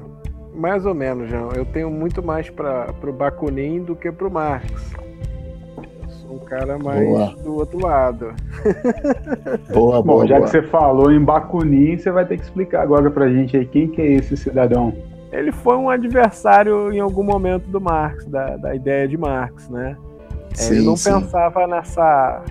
mais 0.57 0.87
ou 0.87 0.95
menos, 0.95 1.29
João. 1.29 1.51
Eu 1.53 1.65
tenho 1.67 1.91
muito 1.91 2.23
mais 2.23 2.51
para 2.51 2.93
o 3.05 3.13
Bakunin 3.13 3.85
do 3.85 3.95
que 3.95 4.11
para 4.11 4.27
o 4.27 4.31
Marx. 4.31 4.69
Eu 5.77 6.11
sou 6.11 6.37
um 6.37 6.39
cara 6.41 6.79
mais 6.79 7.07
boa. 7.07 7.37
do 7.43 7.55
outro 7.57 7.79
lado. 7.79 8.35
Boa, 9.73 10.03
Bom, 10.03 10.15
boa. 10.15 10.27
já 10.27 10.37
boa. 10.39 10.47
que 10.47 10.51
você 10.51 10.63
falou 10.63 11.13
em 11.13 11.23
Bakunin, 11.23 11.99
você 11.99 12.11
vai 12.11 12.25
ter 12.25 12.39
que 12.39 12.45
explicar 12.45 12.83
agora 12.83 13.11
pra 13.11 13.29
gente 13.29 13.57
aí 13.57 13.67
quem 13.67 13.89
que 13.89 14.01
é 14.01 14.13
esse 14.15 14.37
cidadão. 14.37 14.93
Ele 15.31 15.53
foi 15.53 15.77
um 15.77 15.91
adversário 15.91 16.93
em 16.93 16.99
algum 16.99 17.23
momento 17.23 17.69
do 17.69 17.81
Marx, 17.81 18.25
da, 18.25 18.57
da 18.57 18.75
ideia 18.75 19.07
de 19.07 19.17
Marx, 19.17 19.69
né? 19.69 19.97
Sim, 20.55 20.75
ele 20.77 20.87
não 20.87 20.97
sim. 20.97 21.13
pensava 21.13 21.67
nessa. 21.67 22.43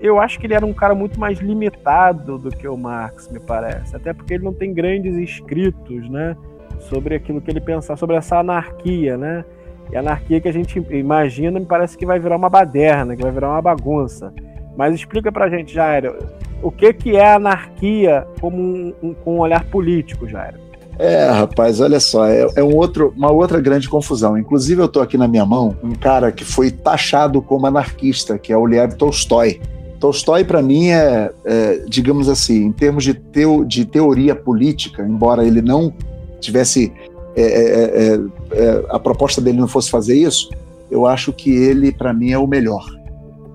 Eu 0.00 0.20
acho 0.20 0.38
que 0.38 0.46
ele 0.46 0.54
era 0.54 0.64
um 0.64 0.72
cara 0.72 0.94
muito 0.94 1.18
mais 1.18 1.38
limitado 1.38 2.38
do 2.38 2.50
que 2.50 2.68
o 2.68 2.76
Marx, 2.76 3.28
me 3.30 3.40
parece. 3.40 3.96
Até 3.96 4.12
porque 4.12 4.34
ele 4.34 4.44
não 4.44 4.52
tem 4.52 4.72
grandes 4.72 5.16
escritos, 5.16 6.08
né? 6.08 6.36
Sobre 6.80 7.14
aquilo 7.14 7.40
que 7.40 7.50
ele 7.50 7.60
pensava, 7.60 7.98
sobre 7.98 8.16
essa 8.16 8.38
anarquia, 8.38 9.16
né? 9.16 9.44
E 9.90 9.96
a 9.96 10.00
anarquia 10.00 10.40
que 10.40 10.48
a 10.48 10.52
gente 10.52 10.78
imagina 10.90 11.58
me 11.58 11.66
parece 11.66 11.96
que 11.96 12.04
vai 12.04 12.18
virar 12.18 12.36
uma 12.36 12.50
baderna, 12.50 13.16
que 13.16 13.22
vai 13.22 13.32
virar 13.32 13.50
uma 13.50 13.62
bagunça. 13.62 14.32
Mas 14.76 14.94
explica 14.94 15.32
pra 15.32 15.48
gente, 15.48 15.72
Jairo, 15.72 16.16
o 16.62 16.70
que, 16.70 16.92
que 16.92 17.16
é 17.16 17.34
anarquia 17.34 18.26
como 18.40 18.58
um, 18.58 18.94
um, 19.02 19.16
um 19.24 19.38
olhar 19.38 19.64
político, 19.64 20.28
Jairo? 20.28 20.66
É, 20.98 21.28
rapaz, 21.28 21.78
olha 21.80 22.00
só, 22.00 22.26
é, 22.26 22.46
é 22.56 22.62
um 22.62 22.74
outro, 22.74 23.12
uma 23.16 23.30
outra 23.30 23.60
grande 23.60 23.88
confusão. 23.88 24.36
Inclusive, 24.36 24.80
eu 24.80 24.88
tô 24.88 25.00
aqui 25.00 25.18
na 25.18 25.28
minha 25.28 25.44
mão 25.44 25.76
um 25.82 25.94
cara 25.94 26.32
que 26.32 26.44
foi 26.44 26.70
taxado 26.70 27.42
como 27.42 27.66
anarquista, 27.66 28.38
que 28.38 28.52
é 28.52 28.56
o 28.56 28.64
Lev 28.64 28.94
Tolstói. 28.94 29.60
Tolstói, 29.96 30.44
para 30.44 30.62
mim, 30.62 30.88
é, 30.88 31.32
é, 31.44 31.84
digamos 31.88 32.28
assim, 32.28 32.64
em 32.64 32.72
termos 32.72 33.04
de, 33.04 33.14
teo, 33.14 33.64
de 33.64 33.84
teoria 33.84 34.34
política, 34.34 35.02
embora 35.02 35.44
ele 35.44 35.62
não 35.62 35.92
tivesse. 36.40 36.92
É, 37.38 37.42
é, 37.42 38.20
é, 38.52 38.86
a 38.88 38.98
proposta 38.98 39.42
dele 39.42 39.58
não 39.58 39.68
fosse 39.68 39.90
fazer 39.90 40.16
isso, 40.16 40.48
eu 40.90 41.04
acho 41.04 41.32
que 41.34 41.50
ele, 41.50 41.92
para 41.92 42.12
mim, 42.12 42.30
é 42.30 42.38
o 42.38 42.46
melhor. 42.46 42.82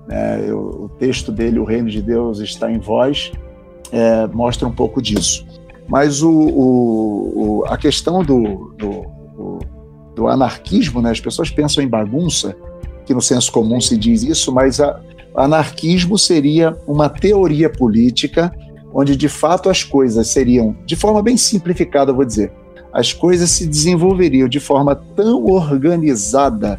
É, 0.08 0.44
eu, 0.46 0.58
o 0.58 0.88
texto 0.98 1.32
dele, 1.32 1.58
O 1.58 1.64
Reino 1.64 1.88
de 1.88 2.02
Deus 2.02 2.38
está 2.38 2.70
em 2.70 2.80
é, 3.90 4.26
mostra 4.28 4.68
um 4.68 4.72
pouco 4.72 5.00
disso. 5.00 5.46
Mas 5.88 6.22
o, 6.22 6.30
o, 6.30 7.60
o, 7.60 7.64
a 7.66 7.76
questão 7.76 8.22
do, 8.22 8.72
do, 8.78 9.58
do, 10.14 10.28
anarquismo, 10.28 11.02
né? 11.02 11.10
as 11.10 11.20
pessoas 11.20 11.50
pensam 11.50 11.82
em 11.82 11.88
bagunça, 11.88 12.56
que 13.04 13.12
no 13.12 13.20
senso 13.20 13.50
comum 13.50 13.80
se 13.80 13.96
diz 13.96 14.22
isso, 14.22 14.52
mas 14.52 14.80
a, 14.80 15.00
anarquismo 15.34 16.18
seria 16.18 16.76
uma 16.86 17.08
teoria 17.08 17.70
política 17.70 18.52
onde 18.94 19.16
de 19.16 19.28
fato 19.28 19.70
as 19.70 19.82
coisas 19.82 20.28
seriam, 20.28 20.76
de 20.84 20.94
forma 20.94 21.22
bem 21.22 21.36
simplificada, 21.36 22.12
vou 22.12 22.24
dizer, 22.24 22.52
as 22.92 23.12
coisas 23.12 23.50
se 23.50 23.66
desenvolveriam 23.66 24.46
de 24.46 24.60
forma 24.60 24.94
tão 24.94 25.46
organizada 25.46 26.78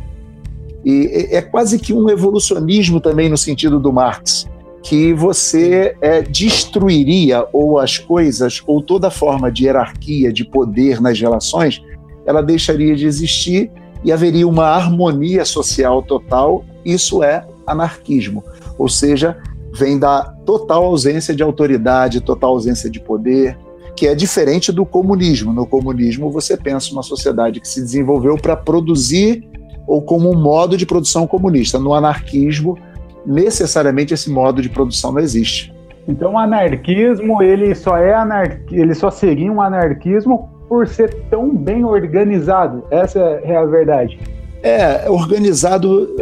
e 0.86 1.28
é 1.32 1.42
quase 1.42 1.80
que 1.80 1.94
um 1.94 2.10
evolucionismo 2.10 3.00
também 3.00 3.30
no 3.30 3.38
sentido 3.38 3.80
do 3.80 3.92
Marx, 3.92 4.48
que 4.84 5.14
você 5.14 5.96
é, 6.02 6.22
destruiria 6.22 7.48
ou 7.54 7.80
as 7.80 7.98
coisas 7.98 8.62
ou 8.68 8.82
toda 8.82 9.10
forma 9.10 9.50
de 9.50 9.64
hierarquia, 9.64 10.32
de 10.32 10.44
poder 10.44 11.02
nas 11.02 11.20
relações, 11.20 11.82
ela 12.26 12.42
deixaria 12.42 12.96
de 12.96 13.06
existir 13.06 13.72
e 14.04 14.12
haveria 14.12 14.48
uma 14.48 14.66
harmonia 14.66 15.46
social 15.46 16.04
total. 16.04 16.66
Isso 16.86 17.24
é 17.24 17.46
anarquismo, 17.66 18.44
ou 18.78 18.90
seja, 18.90 19.38
vem 19.74 19.98
da 19.98 20.24
total 20.46 20.86
ausência 20.86 21.36
de 21.36 21.42
autoridade, 21.42 22.22
total 22.22 22.52
ausência 22.52 22.90
de 22.90 23.00
poder, 23.00 23.58
que 23.96 24.08
é 24.08 24.16
diferente 24.16 24.72
do 24.72 24.86
comunismo. 24.86 25.54
No 25.54 25.66
comunismo, 25.66 26.30
você 26.30 26.58
pensa 26.58 26.92
uma 26.92 27.04
sociedade 27.04 27.60
que 27.60 27.68
se 27.68 27.82
desenvolveu 27.82 28.36
para 28.38 28.56
produzir 28.56 29.48
ou 29.88 30.02
como 30.02 30.32
um 30.32 30.42
modo 30.42 30.78
de 30.78 30.86
produção 30.86 31.28
comunista. 31.28 31.78
No 31.78 31.94
anarquismo, 31.94 32.78
necessariamente 33.26 34.14
esse 34.14 34.30
modo 34.30 34.62
de 34.62 34.70
produção 34.70 35.12
não 35.12 35.20
existe. 35.20 35.74
Então, 36.08 36.34
o 36.34 36.38
anarquismo 36.38 37.42
ele 37.42 37.74
só 37.76 37.98
é 37.98 38.14
anar... 38.14 38.62
ele 38.72 38.94
só 38.94 39.10
seria 39.10 39.52
um 39.52 39.62
anarquismo 39.62 40.50
por 40.68 40.88
ser 40.88 41.14
tão 41.30 41.56
bem 41.56 41.86
organizado. 41.86 42.84
Essa 42.90 43.20
é 43.20 43.56
a 43.56 43.66
verdade. 43.66 44.20
É, 44.64 45.10
organizado, 45.10 46.16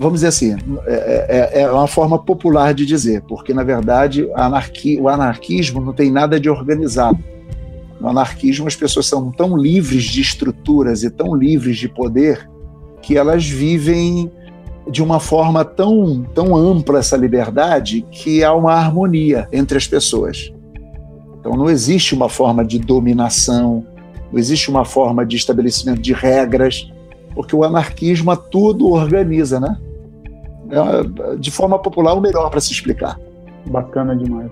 vamos 0.00 0.14
dizer 0.14 0.28
assim, 0.28 0.56
é, 0.86 1.60
é, 1.60 1.70
uma 1.70 1.86
forma 1.86 2.18
popular 2.18 2.72
de 2.72 2.86
dizer, 2.86 3.20
porque 3.28 3.52
na 3.52 3.62
verdade 3.62 4.24
o 4.24 5.06
anarquismo 5.06 5.82
não 5.82 5.92
tem 5.92 6.10
nada 6.10 6.40
de 6.40 6.48
organizado. 6.48 7.18
No 8.00 8.08
anarquismo, 8.08 8.66
as 8.66 8.74
pessoas 8.74 9.06
são 9.06 9.30
tão 9.30 9.56
livres 9.56 10.04
de 10.04 10.20
estruturas 10.20 11.02
e 11.02 11.10
tão 11.10 11.34
livres 11.34 11.76
de 11.76 11.88
poder 11.88 12.48
que 13.02 13.18
elas 13.18 13.46
vivem 13.46 14.30
de 14.90 15.02
uma 15.02 15.20
forma 15.20 15.64
tão, 15.64 16.22
tão 16.34 16.56
ampla 16.56 16.98
essa 16.98 17.16
liberdade 17.16 18.04
que 18.10 18.42
há 18.42 18.52
uma 18.52 18.72
harmonia 18.72 19.48
entre 19.52 19.76
as 19.76 19.86
pessoas. 19.86 20.52
Então 21.38 21.52
não 21.52 21.68
existe 21.68 22.14
uma 22.14 22.28
forma 22.28 22.64
de 22.64 22.78
dominação, 22.78 23.86
não 24.32 24.38
existe 24.38 24.70
uma 24.70 24.84
forma 24.84 25.24
de 25.24 25.36
estabelecimento 25.36 26.00
de 26.00 26.12
regras, 26.12 26.90
porque 27.34 27.54
o 27.54 27.64
anarquismo 27.64 28.30
a 28.30 28.36
tudo 28.36 28.90
organiza, 28.90 29.58
né? 29.58 29.76
É, 30.70 31.36
de 31.36 31.50
forma 31.50 31.78
popular, 31.78 32.14
o 32.14 32.20
melhor 32.20 32.50
para 32.50 32.60
se 32.60 32.72
explicar. 32.72 33.18
Bacana 33.66 34.16
demais. 34.16 34.50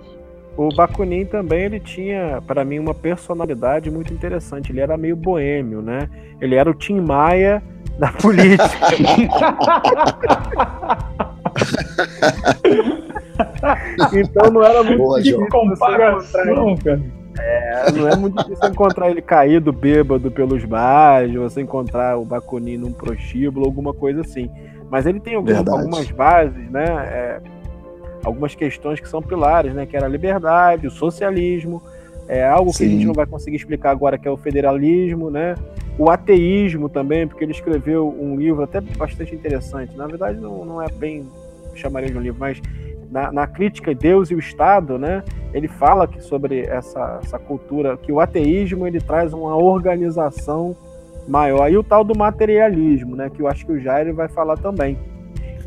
O 0.56 0.68
Bakunin 0.74 1.24
também 1.24 1.64
ele 1.64 1.80
tinha, 1.80 2.42
para 2.46 2.64
mim, 2.64 2.78
uma 2.78 2.94
personalidade 2.94 3.90
muito 3.90 4.12
interessante. 4.12 4.70
Ele 4.70 4.80
era 4.80 4.98
meio 4.98 5.16
boêmio, 5.16 5.80
né? 5.80 6.10
Ele 6.40 6.54
era 6.54 6.70
o 6.70 6.74
Tim 6.74 7.00
Maia 7.00 7.62
da 7.98 8.12
política. 8.20 8.62
então 14.12 14.50
não 14.50 14.62
era 14.62 14.82
muito 14.82 14.98
Boa, 14.98 15.22
difícil 15.22 15.48
comparação, 15.48 16.76
cara. 16.76 17.00
É, 17.38 17.90
não 17.92 18.08
é 18.08 18.16
muito 18.16 18.36
difícil 18.42 18.68
encontrar 18.68 19.10
ele 19.10 19.22
caído 19.22 19.72
bêbado 19.72 20.30
pelos 20.30 20.64
bares, 20.64 21.34
você 21.34 21.62
encontrar 21.62 22.18
o 22.18 22.24
Bakunin 22.24 22.76
num 22.76 22.92
prostíbulo, 22.92 23.66
alguma 23.66 23.94
coisa 23.94 24.20
assim. 24.20 24.50
Mas 24.90 25.06
ele 25.06 25.18
tem 25.18 25.34
algumas, 25.34 25.66
algumas 25.66 26.10
bases, 26.10 26.70
né? 26.70 26.84
É, 26.84 27.40
algumas 28.22 28.54
questões 28.54 29.00
que 29.00 29.08
são 29.08 29.22
pilares, 29.22 29.72
né? 29.72 29.86
Que 29.86 29.96
era 29.96 30.06
a 30.06 30.08
liberdade, 30.08 30.86
o 30.86 30.90
socialismo, 30.90 31.82
é 32.28 32.46
algo 32.46 32.72
Sim. 32.72 32.78
que 32.78 32.84
a 32.84 32.88
gente 32.88 33.06
não 33.06 33.14
vai 33.14 33.26
conseguir 33.26 33.56
explicar 33.56 33.90
agora, 33.90 34.18
que 34.18 34.28
é 34.28 34.30
o 34.30 34.36
federalismo, 34.36 35.30
né? 35.30 35.54
O 35.98 36.10
ateísmo 36.10 36.88
também, 36.88 37.26
porque 37.26 37.44
ele 37.44 37.52
escreveu 37.52 38.08
um 38.08 38.36
livro 38.36 38.62
até 38.62 38.80
bastante 38.80 39.34
interessante. 39.34 39.96
Na 39.96 40.06
verdade, 40.06 40.38
não, 40.40 40.64
não 40.64 40.82
é 40.82 40.90
bem 40.90 41.26
chamaria 41.74 42.10
de 42.10 42.16
um 42.16 42.20
livro, 42.20 42.38
mas 42.38 42.60
na, 43.12 43.30
na, 43.30 43.46
crítica 43.46 43.94
Deus 43.94 44.30
e 44.30 44.34
o 44.34 44.38
Estado, 44.38 44.98
né? 44.98 45.22
Ele 45.52 45.68
fala 45.68 46.08
que 46.08 46.20
sobre 46.20 46.62
essa, 46.62 47.20
essa 47.22 47.38
cultura, 47.38 47.96
que 47.96 48.10
o 48.10 48.18
ateísmo 48.18 48.86
ele 48.86 49.00
traz 49.00 49.32
uma 49.32 49.54
organização 49.54 50.74
maior. 51.28 51.70
E 51.70 51.76
o 51.76 51.84
tal 51.84 52.02
do 52.02 52.16
materialismo, 52.16 53.14
né? 53.14 53.30
Que 53.30 53.42
eu 53.42 53.46
acho 53.46 53.66
que 53.66 53.72
o 53.72 53.80
Jair 53.80 54.12
vai 54.14 54.28
falar 54.28 54.56
também. 54.56 54.98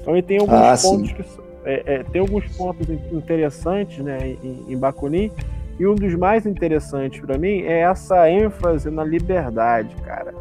Então 0.01 0.13
ele 0.13 0.23
tem 0.23 0.39
alguns 0.39 0.59
ah, 0.59 0.75
pontos 0.81 1.11
que 1.11 1.23
é, 1.65 1.83
é, 1.85 2.03
tem 2.03 2.21
alguns 2.21 2.45
pontos 2.55 2.87
interessantes 3.11 4.03
né, 4.03 4.37
em, 4.43 4.65
em 4.69 4.77
Bakunin, 4.77 5.31
e 5.79 5.85
um 5.85 5.95
dos 5.95 6.13
mais 6.15 6.45
interessantes 6.45 7.19
para 7.19 7.37
mim 7.37 7.61
é 7.61 7.81
essa 7.81 8.29
ênfase 8.29 8.89
na 8.89 9.03
liberdade, 9.03 9.93
cara. 10.03 10.33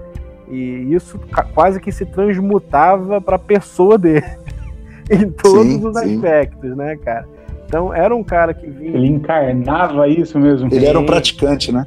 E 0.48 0.94
isso 0.94 1.18
quase 1.54 1.80
que 1.80 1.90
se 1.90 2.04
transmutava 2.04 3.20
para 3.20 3.36
a 3.36 3.38
pessoa 3.38 3.98
dele, 3.98 4.24
em 5.10 5.30
todos 5.30 5.66
sim, 5.66 5.86
os 5.86 5.98
sim. 5.98 6.14
aspectos, 6.16 6.76
né, 6.76 6.96
cara? 6.96 7.26
Então 7.66 7.92
era 7.92 8.14
um 8.14 8.22
cara 8.22 8.54
que 8.54 8.68
vinha. 8.68 8.96
Ele 8.96 9.08
encarnava 9.08 10.08
isso 10.08 10.38
mesmo. 10.38 10.68
Ele 10.72 10.86
era 10.86 10.98
um 10.98 11.06
praticante, 11.06 11.72
né? 11.72 11.86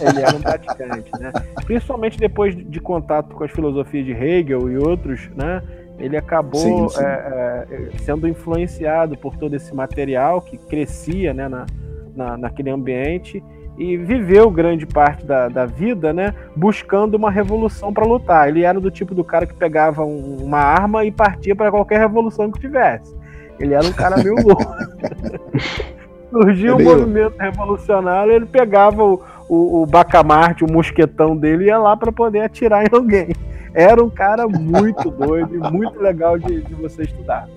Ele 0.00 0.22
era 0.22 0.34
um 0.34 0.40
praticante, 0.40 1.10
né? 1.20 1.32
Principalmente 1.64 2.18
depois 2.18 2.56
de 2.56 2.80
contato 2.80 3.34
com 3.34 3.44
as 3.44 3.50
filosofias 3.50 4.04
de 4.04 4.12
Hegel 4.12 4.70
e 4.70 4.78
outros, 4.78 5.28
né? 5.36 5.62
Ele 5.98 6.16
acabou 6.16 6.88
sim, 6.90 6.98
sim. 6.98 7.04
É, 7.04 7.66
é, 7.70 7.98
sendo 8.02 8.28
influenciado 8.28 9.16
por 9.16 9.36
todo 9.36 9.54
esse 9.54 9.74
material 9.74 10.40
que 10.42 10.58
crescia 10.58 11.32
né, 11.32 11.48
na, 11.48 11.66
na, 12.14 12.36
naquele 12.36 12.70
ambiente 12.70 13.42
e 13.78 13.96
viveu 13.96 14.50
grande 14.50 14.86
parte 14.86 15.24
da, 15.24 15.48
da 15.48 15.66
vida, 15.66 16.12
né, 16.12 16.34
buscando 16.54 17.14
uma 17.14 17.30
revolução 17.30 17.92
para 17.92 18.06
lutar. 18.06 18.48
Ele 18.48 18.62
era 18.62 18.80
do 18.80 18.90
tipo 18.90 19.14
do 19.14 19.22
cara 19.22 19.46
que 19.46 19.54
pegava 19.54 20.04
um, 20.04 20.38
uma 20.42 20.58
arma 20.58 21.04
e 21.04 21.10
partia 21.10 21.54
para 21.54 21.70
qualquer 21.70 22.00
revolução 22.00 22.50
que 22.50 22.60
tivesse. 22.60 23.14
Ele 23.58 23.74
era 23.74 23.86
um 23.86 23.92
cara 23.92 24.16
meio 24.16 24.34
louco. 24.36 24.64
Surgia 26.30 26.70
é 26.70 26.74
um 26.74 26.82
movimento 26.82 27.36
revolucionário, 27.38 28.32
ele 28.32 28.46
pegava 28.46 29.02
o, 29.02 29.22
o, 29.48 29.82
o 29.82 29.86
bacamarte, 29.86 30.64
o 30.64 30.72
mosquetão 30.72 31.36
dele 31.36 31.64
e 31.64 31.66
ia 31.68 31.78
lá 31.78 31.96
para 31.96 32.10
poder 32.10 32.40
atirar 32.40 32.84
em 32.84 32.94
alguém. 32.94 33.28
Era 33.72 34.02
um 34.02 34.10
cara 34.10 34.48
muito 34.48 35.10
doido 35.10 35.54
e 35.54 35.58
muito 35.70 36.00
legal 36.00 36.38
de, 36.38 36.62
de 36.62 36.74
você 36.74 37.02
estudar. 37.02 37.48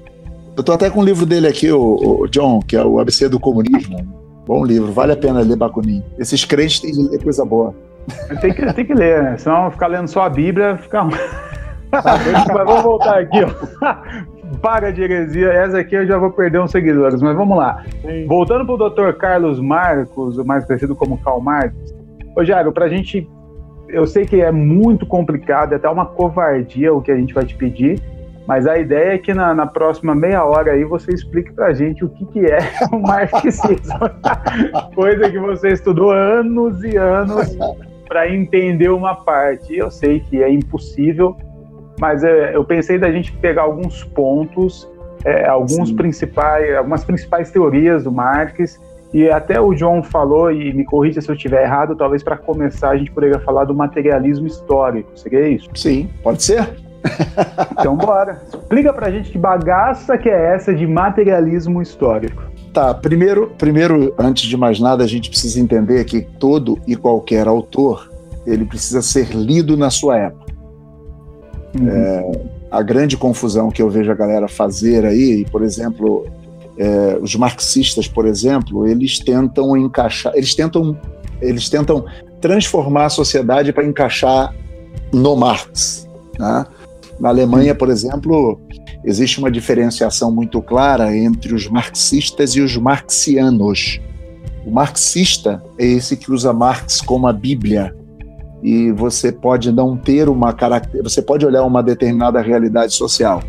Eu 0.55 0.63
tô 0.63 0.73
até 0.73 0.89
com 0.89 0.99
um 0.99 1.03
livro 1.03 1.25
dele 1.25 1.47
aqui, 1.47 1.71
o, 1.71 2.21
o 2.21 2.27
John, 2.27 2.59
que 2.59 2.75
é 2.75 2.83
o 2.83 2.99
ABC 2.99 3.27
do 3.29 3.39
Comunismo 3.39 4.18
Bom 4.49 4.65
livro, 4.65 4.91
vale 4.91 5.13
a 5.13 5.15
pena 5.15 5.41
ler 5.41 5.55
Bakunin. 5.55 6.03
Esses 6.17 6.43
crentes 6.43 6.79
têm 6.79 6.91
que 6.91 7.03
ler 7.03 7.23
coisa 7.23 7.45
boa. 7.45 7.71
Tem 8.41 8.51
que, 8.51 8.73
tem 8.73 8.83
que 8.83 8.95
ler, 8.95 9.21
né? 9.21 9.37
Senão 9.37 9.69
ficar 9.69 9.85
lendo 9.85 10.07
só 10.07 10.23
a 10.23 10.29
Bíblia 10.29 10.75
fica. 10.77 11.03
mas 11.93 12.65
vamos 12.65 12.81
voltar 12.81 13.19
aqui, 13.19 13.37
ó. 13.43 14.57
Para 14.59 14.91
de 14.91 15.03
heresia, 15.03 15.49
essa 15.49 15.77
aqui 15.77 15.93
eu 15.93 16.07
já 16.07 16.17
vou 16.17 16.31
perder 16.31 16.59
uns 16.59 16.71
seguidores, 16.71 17.21
mas 17.21 17.35
vamos 17.35 17.55
lá. 17.55 17.85
Sim. 18.01 18.25
Voltando 18.25 18.65
para 18.65 18.73
o 18.73 18.89
Dr. 18.89 19.15
Carlos 19.19 19.59
Marcos, 19.59 20.39
o 20.39 20.43
mais 20.43 20.65
conhecido 20.65 20.95
como 20.95 21.19
Karl 21.19 21.39
Marx. 21.39 21.75
Ô, 22.35 22.43
Jairo, 22.43 22.71
para 22.71 22.85
a 22.85 22.89
gente. 22.89 23.29
Eu 23.87 24.07
sei 24.07 24.25
que 24.25 24.41
é 24.41 24.51
muito 24.51 25.05
complicado, 25.05 25.73
é 25.73 25.75
até 25.75 25.87
uma 25.87 26.07
covardia 26.07 26.91
o 26.91 27.03
que 27.03 27.11
a 27.11 27.15
gente 27.15 27.35
vai 27.35 27.45
te 27.45 27.53
pedir, 27.53 28.01
mas 28.49 28.65
a 28.65 28.79
ideia 28.79 29.13
é 29.13 29.17
que 29.19 29.31
na, 29.31 29.53
na 29.53 29.67
próxima 29.67 30.15
meia 30.15 30.43
hora 30.43 30.71
aí 30.71 30.83
você 30.83 31.11
explique 31.11 31.53
pra 31.53 31.71
gente 31.71 32.03
o 32.03 32.09
que, 32.09 32.25
que 32.25 32.39
é 32.47 32.57
o 32.91 32.97
marxismo. 32.99 33.69
Coisa 34.95 35.29
que 35.29 35.37
você 35.37 35.67
estudou 35.67 36.09
anos 36.09 36.83
e 36.83 36.97
anos 36.97 37.55
para 38.07 38.27
entender 38.27 38.89
uma 38.89 39.13
parte. 39.13 39.77
Eu 39.77 39.91
sei 39.91 40.21
que 40.21 40.41
é 40.41 40.49
impossível, 40.51 41.37
mas 41.99 42.23
é, 42.23 42.55
eu 42.55 42.65
pensei 42.65 42.97
da 42.97 43.11
gente 43.11 43.31
pegar 43.33 43.61
alguns 43.61 44.03
pontos, 44.03 44.89
é, 45.23 45.47
alguns 45.47 45.91
principais, 45.91 46.75
algumas 46.75 47.03
principais 47.03 47.51
teorias 47.51 48.05
do 48.05 48.11
Marx. 48.11 48.81
E 49.13 49.29
até 49.29 49.61
o 49.61 49.75
John 49.75 50.01
falou, 50.01 50.51
e 50.51 50.73
me 50.73 50.85
corrija 50.85 51.21
se 51.21 51.29
eu 51.29 51.35
estiver 51.35 51.65
errado, 51.65 51.95
talvez 51.95 52.23
para 52.23 52.35
começar 52.35 52.89
a 52.89 52.97
gente 52.97 53.11
poderia 53.11 53.39
falar 53.41 53.65
do 53.65 53.75
materialismo 53.75 54.47
histórico. 54.47 55.11
Seria 55.15 55.47
isso? 55.47 55.69
Sim, 55.75 56.09
pode 56.23 56.41
ser. 56.41 56.88
Então 57.71 57.95
bora. 57.95 58.41
Explica 58.47 58.93
pra 58.93 59.09
gente 59.09 59.31
que 59.31 59.37
bagaça 59.37 60.17
que 60.17 60.29
é 60.29 60.55
essa 60.55 60.73
de 60.73 60.85
materialismo 60.85 61.81
histórico. 61.81 62.43
Tá, 62.73 62.93
primeiro, 62.93 63.51
primeiro, 63.57 64.13
antes 64.17 64.43
de 64.43 64.55
mais 64.55 64.79
nada, 64.79 65.03
a 65.03 65.07
gente 65.07 65.29
precisa 65.29 65.59
entender 65.59 66.05
que 66.05 66.21
todo 66.21 66.79
e 66.85 66.95
qualquer 66.95 67.47
autor 67.47 68.09
ele 68.45 68.65
precisa 68.65 69.01
ser 69.01 69.31
lido 69.31 69.75
na 69.75 69.89
sua 69.89 70.17
época. 70.17 70.53
Uhum. 71.79 71.89
É, 71.89 72.31
a 72.71 72.81
grande 72.81 73.17
confusão 73.17 73.69
que 73.69 73.81
eu 73.81 73.89
vejo 73.89 74.11
a 74.11 74.15
galera 74.15 74.47
fazer 74.47 75.05
aí, 75.05 75.45
por 75.51 75.63
exemplo, 75.63 76.27
é, 76.77 77.17
os 77.21 77.35
marxistas, 77.35 78.07
por 78.07 78.25
exemplo, 78.25 78.87
eles 78.87 79.19
tentam 79.19 79.75
encaixar, 79.75 80.33
eles 80.35 80.55
tentam, 80.55 80.97
eles 81.41 81.69
tentam 81.69 82.05
transformar 82.39 83.05
a 83.05 83.09
sociedade 83.09 83.73
para 83.73 83.85
encaixar 83.85 84.53
no 85.11 85.35
Marx. 85.35 86.07
Né? 86.37 86.65
Na 87.19 87.29
Alemanha, 87.29 87.75
por 87.75 87.89
exemplo, 87.89 88.61
existe 89.03 89.39
uma 89.39 89.51
diferenciação 89.51 90.31
muito 90.31 90.61
clara 90.61 91.15
entre 91.15 91.53
os 91.53 91.67
marxistas 91.67 92.55
e 92.55 92.61
os 92.61 92.77
marxianos. 92.77 93.99
O 94.65 94.71
marxista 94.71 95.61
é 95.77 95.85
esse 95.85 96.15
que 96.15 96.31
usa 96.31 96.53
Marx 96.53 97.01
como 97.01 97.27
a 97.27 97.33
Bíblia. 97.33 97.93
E 98.63 98.91
você 98.91 99.31
pode 99.31 99.71
não 99.71 99.97
ter 99.97 100.29
uma 100.29 100.55
você 101.01 101.21
pode 101.21 101.45
olhar 101.45 101.63
uma 101.63 101.81
determinada 101.81 102.41
realidade 102.41 102.93
social 102.93 103.41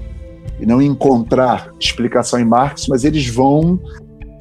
e 0.61 0.67
não 0.67 0.81
encontrar 0.81 1.73
explicação 1.81 2.39
em 2.39 2.45
Marx, 2.45 2.87
mas 2.87 3.05
eles 3.05 3.27
vão 3.29 3.79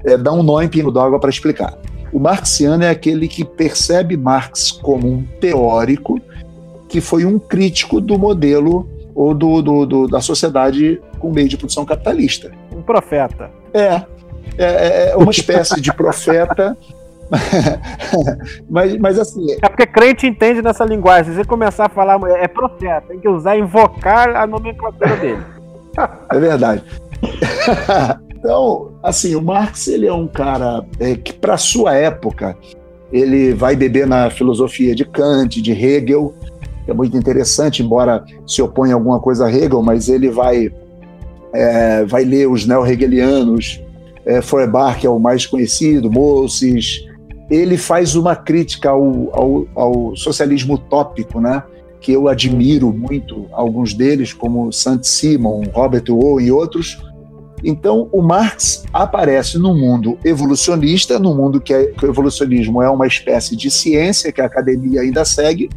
é, 0.06 0.18
dar 0.18 0.34
um 0.34 0.44
nó 0.44 0.62
em 0.62 0.68
pingo 0.68 0.92
d'água 0.92 1.20
para 1.20 1.30
explicar. 1.30 1.78
O 2.12 2.20
marxiano 2.20 2.84
é 2.84 2.90
aquele 2.90 3.28
que 3.28 3.46
percebe 3.46 4.18
Marx 4.18 4.72
como 4.72 5.08
um 5.08 5.24
teórico 5.40 6.20
que 6.88 7.00
foi 7.00 7.24
um 7.26 7.38
crítico 7.38 8.02
do 8.02 8.18
modelo 8.18 8.88
ou 9.14 9.34
do, 9.34 9.62
do, 9.62 9.86
do, 9.86 10.08
da 10.08 10.22
sociedade 10.22 11.02
com 11.20 11.32
meio 11.32 11.48
de 11.48 11.58
produção 11.58 11.86
capitalista. 11.86 12.52
Um 12.72 12.82
profeta. 12.82 13.50
É, 13.74 14.02
é, 14.58 15.12
é 15.12 15.16
uma 15.16 15.32
espécie 15.32 15.80
de 15.82 15.94
profeta. 15.94 16.78
mas, 18.70 18.98
mas 18.98 19.20
assim. 19.20 19.46
É 19.62 19.70
porque 19.70 19.86
crente 19.86 20.26
entende 20.26 20.62
nessa 20.62 20.84
linguagem. 20.84 21.32
Se 21.32 21.38
você 21.38 21.46
começar 21.46 21.86
a 21.86 21.90
falar, 21.90 22.20
é 22.32 22.48
profeta, 22.48 23.08
tem 23.08 23.20
que 23.20 23.30
usar, 23.30 23.58
invocar 23.58 24.36
a 24.36 24.48
nomenclatura 24.48 25.16
dele. 25.18 25.44
É 26.32 26.40
verdade. 26.40 26.84
então, 28.34 28.94
assim, 29.04 29.36
o 29.36 29.42
Marx 29.42 29.88
ele 29.88 30.08
é 30.08 30.14
um 30.14 30.28
cara 30.28 30.86
é, 30.98 31.16
que, 31.16 31.34
para 31.34 31.58
sua 31.58 31.94
época, 31.94 32.56
ele 33.12 33.54
vai 33.54 33.76
beber 33.76 34.08
na 34.08 34.30
filosofia 34.30 34.96
de 34.96 35.04
Kant, 35.04 35.62
de 35.62 35.72
Hegel, 35.74 36.34
é 36.90 36.94
muito 36.94 37.16
interessante, 37.18 37.84
embora 37.84 38.24
se 38.46 38.62
oponha 38.62 38.94
a 38.94 38.96
alguma 38.96 39.20
coisa 39.20 39.46
a 39.46 39.52
Hegel, 39.52 39.82
mas 39.82 40.10
ele 40.10 40.30
vai, 40.30 40.72
é, 41.54 42.06
vai 42.06 42.24
ler 42.24 42.50
os 42.50 42.66
neo-hegelianos, 42.66 43.82
é, 44.26 44.42
Feuerbach, 44.42 45.00
que 45.00 45.08
é 45.08 45.10
o 45.10 45.20
mais 45.20 45.46
conhecido, 45.46 46.12
Moses. 46.12 47.06
Ele 47.50 47.78
faz 47.78 48.16
uma 48.16 48.36
crítica 48.36 48.90
ao, 48.90 49.30
ao, 49.34 49.68
ao 49.76 50.16
socialismo 50.16 50.76
utópico, 50.76 51.40
né? 51.40 51.64
que 52.02 52.14
eu 52.14 52.28
admiro 52.28 52.94
muito, 52.94 53.46
alguns 53.52 53.94
deles, 53.94 54.34
como 54.34 54.72
Saint-Simon, 54.72 55.64
Robert 55.74 56.06
Owen 56.10 56.48
e 56.48 56.52
outros. 56.52 56.98
Então, 57.64 58.08
o 58.12 58.22
Marx 58.22 58.86
aparece 58.94 59.58
num 59.58 59.78
mundo 59.78 60.18
evolucionista, 60.24 61.20
num 61.20 61.36
mundo 61.36 61.60
que, 61.60 61.74
é, 61.74 61.88
que 61.88 62.06
o 62.06 62.10
evolucionismo 62.10 62.82
é 62.82 62.90
uma 62.90 63.06
espécie 63.06 63.56
de 63.56 63.70
ciência 63.70 64.32
que 64.32 64.40
a 64.40 64.46
academia 64.46 65.02
ainda 65.02 65.26
segue, 65.26 65.70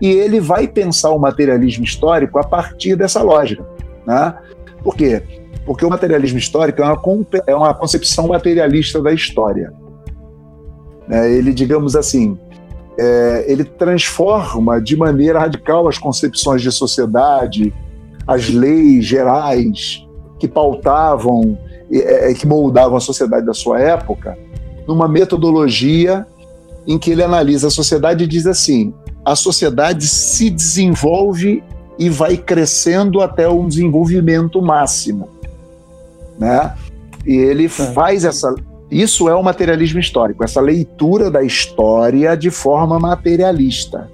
e 0.00 0.10
ele 0.10 0.40
vai 0.40 0.68
pensar 0.68 1.10
o 1.10 1.18
materialismo 1.18 1.84
histórico 1.84 2.38
a 2.38 2.44
partir 2.44 2.96
dessa 2.96 3.22
lógica. 3.22 3.64
Né? 4.06 4.34
Por 4.82 4.94
quê? 4.94 5.22
Porque 5.66 5.84
o 5.84 5.90
materialismo 5.90 6.38
histórico 6.38 6.80
é 6.80 6.84
uma, 6.84 7.00
é 7.46 7.54
uma 7.54 7.74
concepção 7.74 8.28
materialista 8.28 9.02
da 9.02 9.12
história. 9.12 9.72
É, 11.10 11.30
ele, 11.30 11.52
digamos 11.52 11.96
assim, 11.96 12.38
é, 12.98 13.44
ele 13.48 13.64
transforma 13.64 14.80
de 14.80 14.96
maneira 14.96 15.38
radical 15.38 15.88
as 15.88 15.98
concepções 15.98 16.62
de 16.62 16.70
sociedade, 16.70 17.72
as 18.26 18.48
leis 18.48 19.04
gerais 19.04 20.06
que 20.38 20.46
pautavam, 20.46 21.58
é, 21.90 22.32
que 22.34 22.46
moldavam 22.46 22.96
a 22.96 23.00
sociedade 23.00 23.46
da 23.46 23.54
sua 23.54 23.80
época, 23.80 24.38
numa 24.86 25.08
metodologia 25.08 26.26
em 26.86 26.98
que 26.98 27.10
ele 27.10 27.22
analisa 27.22 27.68
a 27.68 27.70
sociedade 27.70 28.24
e 28.24 28.26
diz 28.26 28.46
assim: 28.46 28.94
a 29.30 29.36
sociedade 29.36 30.08
se 30.08 30.48
desenvolve 30.48 31.62
e 31.98 32.08
vai 32.08 32.36
crescendo 32.36 33.20
até 33.20 33.46
um 33.46 33.68
desenvolvimento 33.68 34.62
máximo, 34.62 35.28
né? 36.38 36.74
E 37.26 37.36
ele 37.36 37.66
é. 37.66 37.68
faz 37.68 38.24
essa 38.24 38.54
isso 38.90 39.28
é 39.28 39.34
o 39.34 39.42
materialismo 39.42 40.00
histórico, 40.00 40.42
essa 40.42 40.62
leitura 40.62 41.30
da 41.30 41.42
história 41.42 42.34
de 42.34 42.50
forma 42.50 42.98
materialista. 42.98 44.10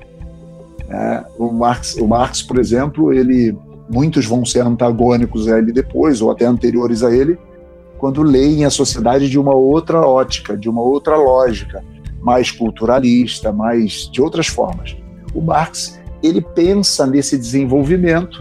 Né? 0.88 1.24
O, 1.38 1.52
Marx, 1.52 1.94
o 1.94 2.08
Marx, 2.08 2.42
por 2.42 2.58
exemplo, 2.58 3.12
ele 3.12 3.56
muitos 3.88 4.26
vão 4.26 4.44
ser 4.44 4.66
antagônicos 4.66 5.46
a 5.46 5.58
ele 5.58 5.70
depois 5.70 6.20
ou 6.20 6.32
até 6.32 6.44
anteriores 6.44 7.04
a 7.04 7.14
ele, 7.14 7.38
quando 7.98 8.20
leem 8.20 8.64
a 8.64 8.70
sociedade 8.70 9.30
de 9.30 9.38
uma 9.38 9.54
outra 9.54 10.00
ótica, 10.00 10.56
de 10.56 10.68
uma 10.68 10.82
outra 10.82 11.16
lógica, 11.16 11.84
mais 12.20 12.50
culturalista, 12.50 13.52
mais 13.52 14.10
de 14.10 14.20
outras 14.20 14.48
formas 14.48 14.96
o 15.34 15.40
Marx 15.40 16.00
ele 16.22 16.40
pensa 16.40 17.06
nesse 17.06 17.36
desenvolvimento 17.36 18.40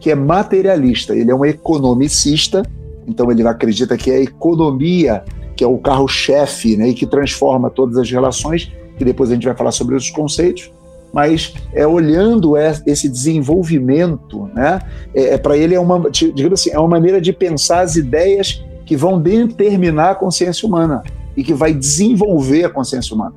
que 0.00 0.10
é 0.10 0.14
materialista. 0.14 1.14
Ele 1.14 1.30
é 1.30 1.34
um 1.34 1.44
economicista 1.44 2.62
Então 3.06 3.30
ele 3.30 3.46
acredita 3.46 3.96
que 3.96 4.10
é 4.10 4.16
a 4.16 4.22
economia 4.22 5.24
que 5.56 5.64
é 5.64 5.66
o 5.66 5.78
carro-chefe 5.78 6.76
né, 6.76 6.88
e 6.88 6.94
que 6.94 7.06
transforma 7.06 7.70
todas 7.70 7.96
as 7.96 8.10
relações, 8.10 8.72
que 8.96 9.04
depois 9.04 9.30
a 9.30 9.34
gente 9.34 9.46
vai 9.46 9.54
falar 9.54 9.70
sobre 9.70 9.94
os 9.94 10.10
conceitos, 10.10 10.72
mas 11.12 11.54
é 11.74 11.86
olhando 11.86 12.56
esse 12.56 13.08
desenvolvimento, 13.08 14.48
né? 14.54 14.80
É, 15.14 15.34
é 15.34 15.38
para 15.38 15.56
ele 15.56 15.74
é 15.74 15.80
uma, 15.80 16.10
digamos 16.10 16.60
assim, 16.60 16.70
é 16.70 16.78
uma 16.78 16.88
maneira 16.88 17.20
de 17.20 17.32
pensar 17.32 17.80
as 17.80 17.96
ideias 17.96 18.64
que 18.86 18.96
vão 18.96 19.20
determinar 19.20 20.10
a 20.10 20.14
consciência 20.14 20.66
humana 20.66 21.02
e 21.36 21.44
que 21.44 21.52
vai 21.52 21.74
desenvolver 21.74 22.64
a 22.64 22.70
consciência 22.70 23.14
humana. 23.14 23.34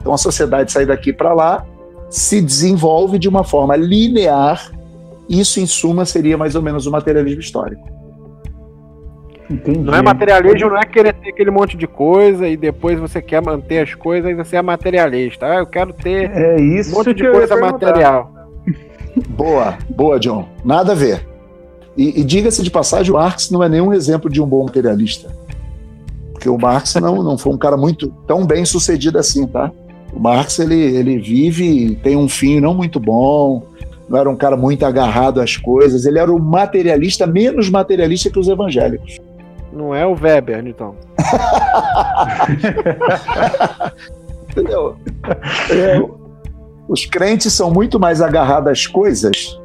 Então 0.00 0.12
a 0.12 0.18
sociedade 0.18 0.72
sai 0.72 0.84
daqui 0.84 1.12
para 1.12 1.32
lá, 1.32 1.64
se 2.10 2.40
desenvolve 2.40 3.18
de 3.18 3.28
uma 3.28 3.44
forma 3.44 3.76
linear. 3.76 4.70
Isso, 5.28 5.60
em 5.60 5.66
suma, 5.66 6.04
seria 6.04 6.36
mais 6.36 6.54
ou 6.54 6.62
menos 6.62 6.86
o 6.86 6.90
materialismo 6.90 7.40
histórico. 7.40 7.96
Entendi. 9.48 9.78
Não 9.78 9.94
é 9.94 10.02
materialismo, 10.02 10.70
não 10.70 10.78
é 10.78 10.84
querer 10.84 11.14
ter 11.14 11.30
aquele 11.30 11.50
monte 11.50 11.76
de 11.76 11.86
coisa 11.86 12.48
e 12.48 12.56
depois 12.56 12.98
você 12.98 13.22
quer 13.22 13.40
manter 13.42 13.78
as 13.78 13.94
coisas 13.94 14.30
e 14.30 14.34
você 14.34 14.56
é 14.56 14.62
materialista. 14.62 15.46
Ah, 15.46 15.56
eu 15.56 15.66
quero 15.66 15.92
ter 15.92 16.30
é 16.30 16.60
isso 16.60 16.92
um 16.92 16.98
monte 16.98 17.14
de 17.14 17.30
coisa 17.30 17.56
material. 17.56 18.32
Boa, 19.28 19.78
boa, 19.88 20.18
John. 20.18 20.48
Nada 20.64 20.92
a 20.92 20.94
ver. 20.94 21.26
E, 21.96 22.20
e 22.20 22.24
diga-se 22.24 22.62
de 22.62 22.70
passagem, 22.70 23.10
o 23.10 23.14
Marx 23.14 23.50
não 23.50 23.62
é 23.62 23.68
nenhum 23.68 23.92
exemplo 23.92 24.28
de 24.28 24.42
um 24.42 24.46
bom 24.46 24.64
materialista. 24.64 25.34
Porque 26.32 26.48
o 26.48 26.58
Marx 26.58 26.94
não, 26.96 27.22
não 27.22 27.38
foi 27.38 27.54
um 27.54 27.58
cara 27.58 27.76
muito 27.76 28.08
tão 28.26 28.44
bem 28.44 28.64
sucedido 28.64 29.18
assim, 29.18 29.46
tá? 29.46 29.72
O 30.16 30.18
Marx 30.18 30.58
ele, 30.58 30.74
ele 30.74 31.18
vive, 31.18 31.94
tem 31.96 32.16
um 32.16 32.26
fim 32.26 32.58
não 32.58 32.72
muito 32.72 32.98
bom, 32.98 33.62
não 34.08 34.18
era 34.18 34.30
um 34.30 34.34
cara 34.34 34.56
muito 34.56 34.86
agarrado 34.86 35.42
às 35.42 35.58
coisas, 35.58 36.06
ele 36.06 36.18
era 36.18 36.32
o 36.32 36.40
materialista 36.40 37.26
menos 37.26 37.68
materialista 37.68 38.30
que 38.30 38.38
os 38.38 38.48
evangélicos. 38.48 39.18
Não 39.70 39.94
é 39.94 40.06
o 40.06 40.16
Weber, 40.18 40.66
então. 40.66 40.96
Entendeu? 44.48 44.96
É, 45.70 46.00
os 46.88 47.04
crentes 47.04 47.52
são 47.52 47.70
muito 47.70 48.00
mais 48.00 48.22
agarrados 48.22 48.70
às 48.70 48.86
coisas 48.86 49.60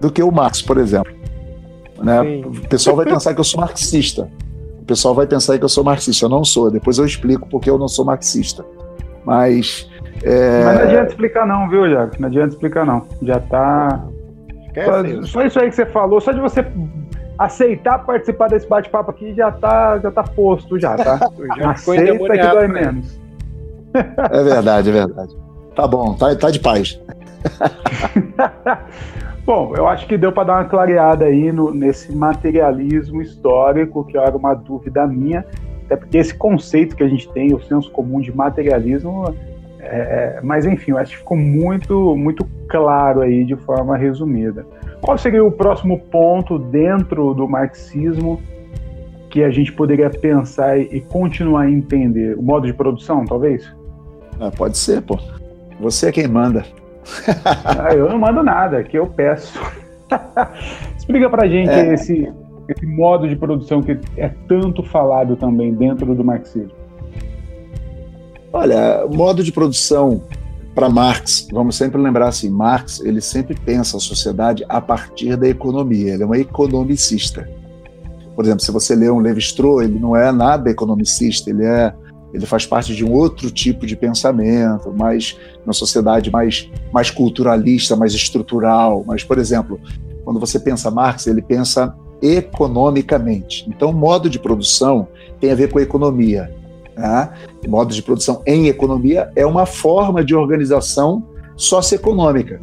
do 0.00 0.12
que 0.12 0.22
o 0.22 0.30
Marx, 0.30 0.62
por 0.62 0.78
exemplo. 0.78 1.12
Né? 2.00 2.20
O 2.46 2.68
pessoal 2.68 2.94
vai 2.94 3.04
pensar 3.04 3.34
que 3.34 3.40
eu 3.40 3.44
sou 3.44 3.60
marxista. 3.60 4.30
O 4.80 4.84
pessoal 4.84 5.12
vai 5.12 5.26
pensar 5.26 5.58
que 5.58 5.64
eu 5.64 5.68
sou 5.68 5.82
marxista. 5.82 6.26
Eu 6.26 6.28
não 6.28 6.44
sou. 6.44 6.70
Depois 6.70 6.98
eu 6.98 7.04
explico 7.04 7.48
porque 7.48 7.68
eu 7.68 7.78
não 7.78 7.88
sou 7.88 8.04
marxista. 8.04 8.64
Mas. 9.24 9.90
É... 10.22 10.64
Mas 10.64 10.78
não 10.78 10.84
adianta 10.84 11.08
explicar, 11.08 11.46
não, 11.46 11.68
viu, 11.68 11.88
Jack? 11.88 12.20
Não 12.20 12.28
adianta 12.28 12.48
explicar, 12.48 12.84
não. 12.84 13.06
Já 13.22 13.40
tá. 13.40 14.04
Só, 15.22 15.26
só, 15.26 15.42
isso 15.42 15.58
aí 15.58 15.68
que 15.70 15.74
você 15.74 15.86
falou, 15.86 16.20
só 16.20 16.30
de 16.30 16.40
você 16.40 16.64
aceitar 17.38 17.98
participar 18.00 18.48
desse 18.48 18.68
bate-papo 18.68 19.10
aqui 19.10 19.32
já 19.34 19.50
tá, 19.50 19.98
já 19.98 20.10
tá 20.10 20.22
posto, 20.24 20.78
já, 20.78 20.96
tá? 20.96 21.18
Já 21.56 21.70
Aceita 21.70 22.18
que 22.18 22.38
dói 22.38 22.68
né? 22.68 22.80
menos. 22.80 23.20
É 23.94 24.42
verdade, 24.42 24.90
é 24.90 24.92
verdade. 24.92 25.36
Tá 25.74 25.86
bom, 25.86 26.14
tá, 26.14 26.34
tá 26.34 26.50
de 26.50 26.58
paz. 26.58 27.00
bom, 29.46 29.72
eu 29.76 29.86
acho 29.86 30.06
que 30.06 30.18
deu 30.18 30.32
para 30.32 30.44
dar 30.44 30.54
uma 30.54 30.64
clareada 30.64 31.24
aí 31.24 31.52
no, 31.52 31.72
nesse 31.72 32.14
materialismo 32.14 33.22
histórico, 33.22 34.04
que 34.04 34.18
era 34.18 34.36
uma 34.36 34.54
dúvida 34.54 35.06
minha, 35.06 35.44
até 35.88 35.96
porque 35.96 36.18
esse 36.18 36.34
conceito 36.34 36.94
que 36.94 37.02
a 37.02 37.08
gente 37.08 37.26
tem, 37.32 37.54
o 37.54 37.62
senso 37.62 37.90
comum 37.90 38.20
de 38.20 38.30
materialismo, 38.30 39.34
é, 39.80 40.38
mas 40.42 40.66
enfim, 40.66 40.90
eu 40.90 40.98
acho 40.98 41.12
que 41.12 41.18
ficou 41.18 41.36
muito, 41.36 42.14
muito 42.14 42.46
claro 42.68 43.22
aí 43.22 43.42
de 43.42 43.56
forma 43.56 43.96
resumida. 43.96 44.66
Qual 45.00 45.16
seria 45.16 45.42
o 45.42 45.50
próximo 45.50 45.98
ponto 45.98 46.58
dentro 46.58 47.32
do 47.32 47.48
marxismo 47.48 48.38
que 49.30 49.42
a 49.42 49.50
gente 49.50 49.72
poderia 49.72 50.10
pensar 50.10 50.78
e 50.78 51.00
continuar 51.00 51.62
a 51.62 51.70
entender? 51.70 52.36
O 52.36 52.42
modo 52.42 52.66
de 52.66 52.74
produção, 52.74 53.24
talvez? 53.24 53.74
Ah, 54.38 54.50
pode 54.54 54.76
ser, 54.76 55.00
pô. 55.00 55.18
Você 55.80 56.08
é 56.08 56.12
quem 56.12 56.28
manda. 56.28 56.66
ah, 57.64 57.94
eu 57.94 58.10
não 58.10 58.18
mando 58.18 58.42
nada, 58.42 58.76
aqui 58.76 58.98
eu 58.98 59.06
peço. 59.06 59.58
Explica 60.98 61.30
pra 61.30 61.48
gente 61.48 61.70
é. 61.70 61.94
esse, 61.94 62.30
esse 62.68 62.86
modo 62.86 63.26
de 63.26 63.34
produção 63.34 63.82
que 63.82 63.98
é 64.16 64.28
tanto 64.46 64.82
falado 64.82 65.36
também 65.36 65.72
dentro 65.72 66.14
do 66.14 66.22
marxismo. 66.22 66.72
Olha, 68.52 69.06
modo 69.10 69.42
de 69.42 69.52
produção 69.52 70.22
para 70.74 70.88
Marx, 70.88 71.48
vamos 71.50 71.76
sempre 71.76 72.00
lembrar 72.00 72.28
assim, 72.28 72.48
Marx 72.48 73.00
ele 73.00 73.20
sempre 73.20 73.58
pensa 73.64 73.96
a 73.96 74.00
sociedade 74.00 74.64
a 74.68 74.80
partir 74.80 75.36
da 75.36 75.48
economia, 75.48 76.14
ele 76.14 76.22
é 76.22 76.26
um 76.26 76.34
economicista. 76.34 77.48
Por 78.36 78.44
exemplo, 78.44 78.60
se 78.60 78.70
você 78.70 78.94
lê 78.94 79.10
um 79.10 79.18
Levi-Strauss, 79.18 79.84
ele 79.84 79.98
não 79.98 80.14
é 80.14 80.30
nada 80.30 80.70
economicista, 80.70 81.50
ele 81.50 81.64
é 81.64 81.92
ele 82.32 82.44
faz 82.44 82.66
parte 82.66 82.94
de 82.94 83.02
um 83.04 83.10
outro 83.10 83.50
tipo 83.50 83.86
de 83.86 83.96
pensamento, 83.96 84.92
mais 84.92 85.36
uma 85.64 85.72
sociedade 85.72 86.30
mais 86.30 86.70
mais 86.92 87.10
culturalista, 87.10 87.96
mais 87.96 88.12
estrutural. 88.12 89.02
Mas, 89.06 89.24
por 89.24 89.38
exemplo, 89.38 89.80
quando 90.24 90.38
você 90.38 90.60
pensa 90.60 90.90
Marx, 90.90 91.26
ele 91.26 91.40
pensa 91.40 91.96
economicamente. 92.20 93.64
Então, 93.68 93.92
modo 93.92 94.28
de 94.28 94.38
produção 94.38 95.08
tem 95.40 95.50
a 95.50 95.54
ver 95.54 95.70
com 95.70 95.78
a 95.78 95.82
economia. 95.82 96.52
Né? 96.96 97.30
Modo 97.68 97.94
de 97.94 98.02
produção 98.02 98.42
em 98.46 98.66
economia 98.66 99.30
é 99.36 99.46
uma 99.46 99.66
forma 99.66 100.24
de 100.24 100.34
organização 100.34 101.22
socioeconômica 101.56 102.60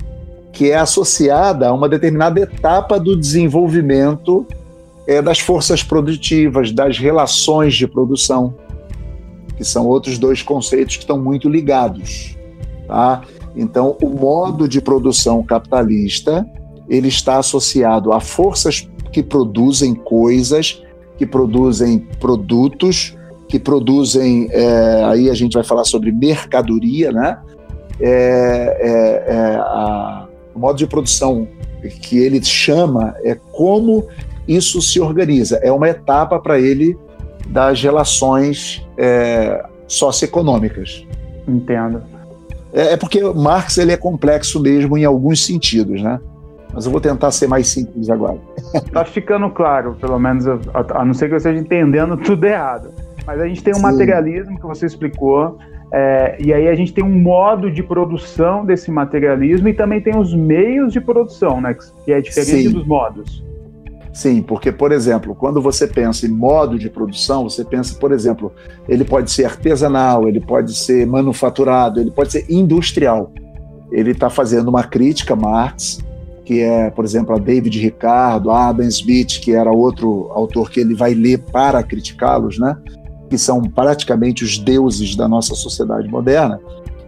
que 0.55 0.71
é 0.71 0.77
associada 0.77 1.67
a 1.67 1.73
uma 1.73 1.89
determinada 1.89 2.39
etapa 2.39 2.97
do 2.97 3.15
desenvolvimento 3.19 4.47
é, 5.05 5.21
das 5.21 5.37
forças 5.37 5.83
produtivas, 5.83 6.71
das 6.71 6.97
relações 6.97 7.75
de 7.75 7.85
produção, 7.85 8.55
que 9.57 9.65
são 9.65 9.85
outros 9.85 10.17
dois 10.17 10.41
conceitos 10.41 10.95
que 10.95 11.03
estão 11.03 11.21
muito 11.21 11.49
ligados. 11.49 12.37
Tá? 12.87 13.21
Então, 13.53 13.97
o 14.01 14.07
modo 14.07 14.67
de 14.67 14.79
produção 14.79 15.43
capitalista 15.43 16.47
ele 16.87 17.09
está 17.09 17.37
associado 17.37 18.13
a 18.13 18.21
forças 18.21 18.87
que 19.15 19.23
produzem 19.23 19.95
coisas, 19.95 20.83
que 21.17 21.25
produzem 21.25 21.99
produtos, 22.19 23.15
que 23.47 23.57
produzem, 23.57 24.49
é, 24.51 25.05
aí 25.05 25.29
a 25.29 25.33
gente 25.33 25.53
vai 25.53 25.63
falar 25.63 25.85
sobre 25.85 26.11
mercadoria, 26.11 27.13
né? 27.13 27.37
É, 27.97 28.77
é, 28.81 29.33
é, 29.33 29.55
a, 29.55 30.27
o 30.53 30.59
modo 30.59 30.77
de 30.77 30.85
produção 30.85 31.47
que 32.01 32.17
ele 32.17 32.43
chama 32.43 33.15
é 33.23 33.37
como 33.53 34.05
isso 34.45 34.81
se 34.81 34.99
organiza. 34.99 35.61
É 35.63 35.71
uma 35.71 35.87
etapa 35.87 36.37
para 36.37 36.59
ele 36.59 36.97
das 37.47 37.81
relações 37.81 38.85
é, 38.97 39.63
socioeconômicas. 39.87 41.07
Entendo. 41.47 42.03
É, 42.73 42.91
é, 42.91 42.97
porque 42.97 43.23
Marx 43.23 43.77
ele 43.77 43.93
é 43.93 43.97
complexo 43.97 44.59
mesmo 44.59 44.97
em 44.97 45.05
alguns 45.05 45.45
sentidos, 45.45 46.01
né? 46.01 46.19
Mas 46.73 46.85
eu 46.85 46.91
vou 46.91 46.99
tentar 46.99 47.31
ser 47.31 47.47
mais 47.47 47.67
simples 47.67 48.09
agora. 48.09 48.37
Tá 48.91 49.05
ficando 49.05 49.49
claro, 49.49 49.95
pelo 49.99 50.19
menos, 50.19 50.45
a 50.47 51.05
não 51.05 51.13
ser 51.13 51.27
que 51.27 51.33
eu 51.33 51.37
esteja 51.37 51.59
entendendo 51.59 52.17
tudo 52.23 52.45
errado. 52.45 52.89
Mas 53.25 53.39
a 53.39 53.47
gente 53.47 53.63
tem 53.63 53.73
um 53.73 53.77
Sim. 53.77 53.83
materialismo 53.83 54.59
que 54.59 54.65
você 54.65 54.85
explicou, 54.85 55.57
é, 55.91 56.35
e 56.39 56.53
aí 56.53 56.67
a 56.67 56.75
gente 56.75 56.93
tem 56.93 57.03
um 57.03 57.19
modo 57.19 57.71
de 57.71 57.81
produção 57.81 58.65
desse 58.65 58.91
materialismo 58.91 59.67
e 59.69 59.73
também 59.73 60.01
tem 60.01 60.17
os 60.17 60.33
meios 60.33 60.91
de 60.91 60.99
produção, 60.99 61.61
né? 61.61 61.75
Que 62.03 62.11
é 62.11 62.21
diferente 62.21 62.67
Sim. 62.67 62.73
dos 62.73 62.85
modos. 62.85 63.43
Sim, 64.15 64.41
porque, 64.41 64.71
por 64.71 64.93
exemplo, 64.93 65.35
quando 65.35 65.61
você 65.61 65.85
pensa 65.85 66.25
em 66.25 66.29
modo 66.29 66.79
de 66.79 66.89
produção, 66.89 67.43
você 67.43 67.65
pensa, 67.65 67.99
por 67.99 68.13
exemplo, 68.13 68.49
ele 68.87 69.03
pode 69.03 69.29
ser 69.29 69.43
artesanal, 69.43 70.29
ele 70.29 70.39
pode 70.39 70.73
ser 70.73 71.05
manufaturado, 71.05 71.99
ele 71.99 72.11
pode 72.11 72.31
ser 72.31 72.45
industrial. 72.49 73.29
Ele 73.91 74.11
está 74.11 74.29
fazendo 74.29 74.69
uma 74.69 74.85
crítica 74.85 75.35
Marx, 75.35 75.99
que 76.45 76.61
é, 76.61 76.91
por 76.91 77.03
exemplo, 77.03 77.35
a 77.35 77.39
David 77.39 77.79
Ricardo, 77.79 78.51
a 78.51 78.69
Adam 78.69 78.87
Smith, 78.87 79.39
que 79.41 79.51
era 79.51 79.71
outro 79.71 80.29
autor 80.31 80.69
que 80.69 80.79
ele 80.79 80.93
vai 80.93 81.15
ler 81.15 81.39
para 81.39 81.81
criticá-los, 81.81 82.59
né? 82.59 82.77
que 83.29 83.37
são 83.37 83.63
praticamente 83.63 84.43
os 84.43 84.59
deuses 84.59 85.15
da 85.15 85.27
nossa 85.27 85.55
sociedade 85.55 86.07
moderna, 86.07 86.59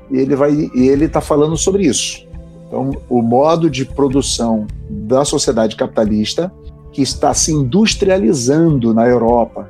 e 0.09 0.17
ele 0.17 0.35
vai 0.35 0.51
e 0.51 0.87
ele 0.87 1.05
está 1.05 1.21
falando 1.21 1.55
sobre 1.55 1.85
isso. 1.85 2.25
Então, 2.67 2.91
o 3.07 3.21
modo 3.21 3.69
de 3.69 3.85
produção 3.85 4.65
da 4.89 5.23
sociedade 5.23 5.75
capitalista 5.75 6.51
que 6.91 7.01
está 7.01 7.33
se 7.33 7.51
industrializando 7.51 8.93
na 8.93 9.07
Europa, 9.07 9.69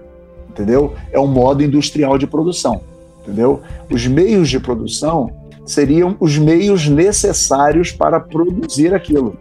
entendeu? 0.50 0.94
É 1.12 1.20
um 1.20 1.28
modo 1.28 1.62
industrial 1.62 2.18
de 2.18 2.26
produção, 2.26 2.82
entendeu? 3.22 3.62
Os 3.92 4.08
meios 4.08 4.50
de 4.50 4.60
produção 4.60 5.30
seriam 5.66 6.16
os 6.20 6.38
meios 6.38 6.88
necessários 6.88 7.92
para 7.92 8.20
produzir 8.20 8.94
aquilo. 8.94 9.38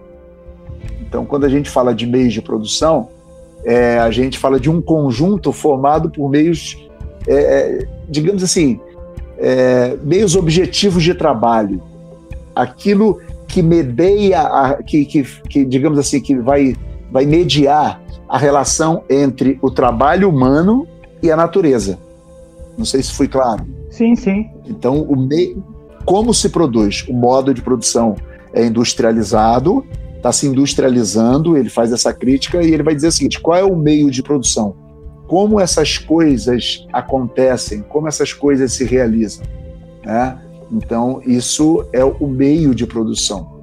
Então, 1.16 1.24
quando 1.24 1.44
a 1.44 1.48
gente 1.48 1.70
fala 1.70 1.94
de 1.94 2.06
meios 2.06 2.34
de 2.34 2.42
produção, 2.42 3.08
é, 3.64 3.98
a 3.98 4.10
gente 4.10 4.38
fala 4.38 4.60
de 4.60 4.68
um 4.68 4.82
conjunto 4.82 5.50
formado 5.50 6.10
por 6.10 6.28
meios 6.28 6.76
é, 7.26 7.34
é, 7.34 7.88
digamos 8.06 8.42
assim, 8.42 8.78
é, 9.38 9.96
meios 10.02 10.36
objetivos 10.36 11.02
de 11.02 11.14
trabalho, 11.14 11.80
aquilo 12.54 13.18
que 13.48 13.62
medeia, 13.62 14.42
a, 14.42 14.82
que, 14.82 15.06
que, 15.06 15.22
que, 15.48 15.64
digamos 15.64 15.98
assim, 15.98 16.20
que 16.20 16.36
vai, 16.36 16.76
vai 17.10 17.24
mediar 17.24 18.02
a 18.28 18.36
relação 18.36 19.02
entre 19.08 19.58
o 19.62 19.70
trabalho 19.70 20.28
humano 20.28 20.86
e 21.22 21.30
a 21.30 21.36
natureza. 21.36 21.98
Não 22.76 22.84
sei 22.84 23.02
se 23.02 23.14
fui 23.14 23.26
claro. 23.26 23.64
Sim, 23.88 24.14
sim. 24.14 24.50
Então, 24.66 25.00
o 25.00 25.16
meio, 25.16 25.64
como 26.04 26.34
se 26.34 26.50
produz? 26.50 27.06
O 27.08 27.14
modo 27.14 27.54
de 27.54 27.62
produção 27.62 28.16
é 28.52 28.66
industrializado, 28.66 29.82
está 30.16 30.32
se 30.32 30.46
industrializando, 30.46 31.56
ele 31.56 31.68
faz 31.68 31.92
essa 31.92 32.12
crítica 32.12 32.62
e 32.62 32.72
ele 32.72 32.82
vai 32.82 32.94
dizer 32.94 33.08
o 33.08 33.12
seguinte: 33.12 33.40
qual 33.40 33.56
é 33.56 33.64
o 33.64 33.76
meio 33.76 34.10
de 34.10 34.22
produção? 34.22 34.74
Como 35.26 35.60
essas 35.60 35.98
coisas 35.98 36.86
acontecem, 36.92 37.82
como 37.82 38.08
essas 38.08 38.32
coisas 38.32 38.72
se 38.72 38.84
realizam. 38.84 39.44
Né? 40.04 40.38
Então, 40.70 41.20
isso 41.24 41.84
é 41.92 42.04
o 42.04 42.26
meio 42.26 42.74
de 42.74 42.86
produção. 42.86 43.56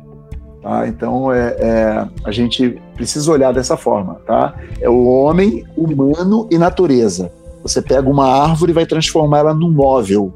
Tá? 0.62 0.88
Então, 0.88 1.32
é, 1.32 1.56
é, 1.60 2.08
a 2.24 2.32
gente 2.32 2.82
precisa 2.96 3.32
olhar 3.32 3.54
dessa 3.54 3.76
forma. 3.76 4.16
Tá? 4.26 4.56
É 4.80 4.90
o 4.90 5.06
homem, 5.06 5.66
humano 5.76 6.48
e 6.50 6.58
natureza. 6.58 7.32
Você 7.62 7.82
pega 7.82 8.10
uma 8.10 8.28
árvore 8.28 8.72
e 8.72 8.76
vai 8.76 8.86
transformar 8.86 9.40
ela 9.40 9.54
num 9.54 9.72
móvel. 9.72 10.34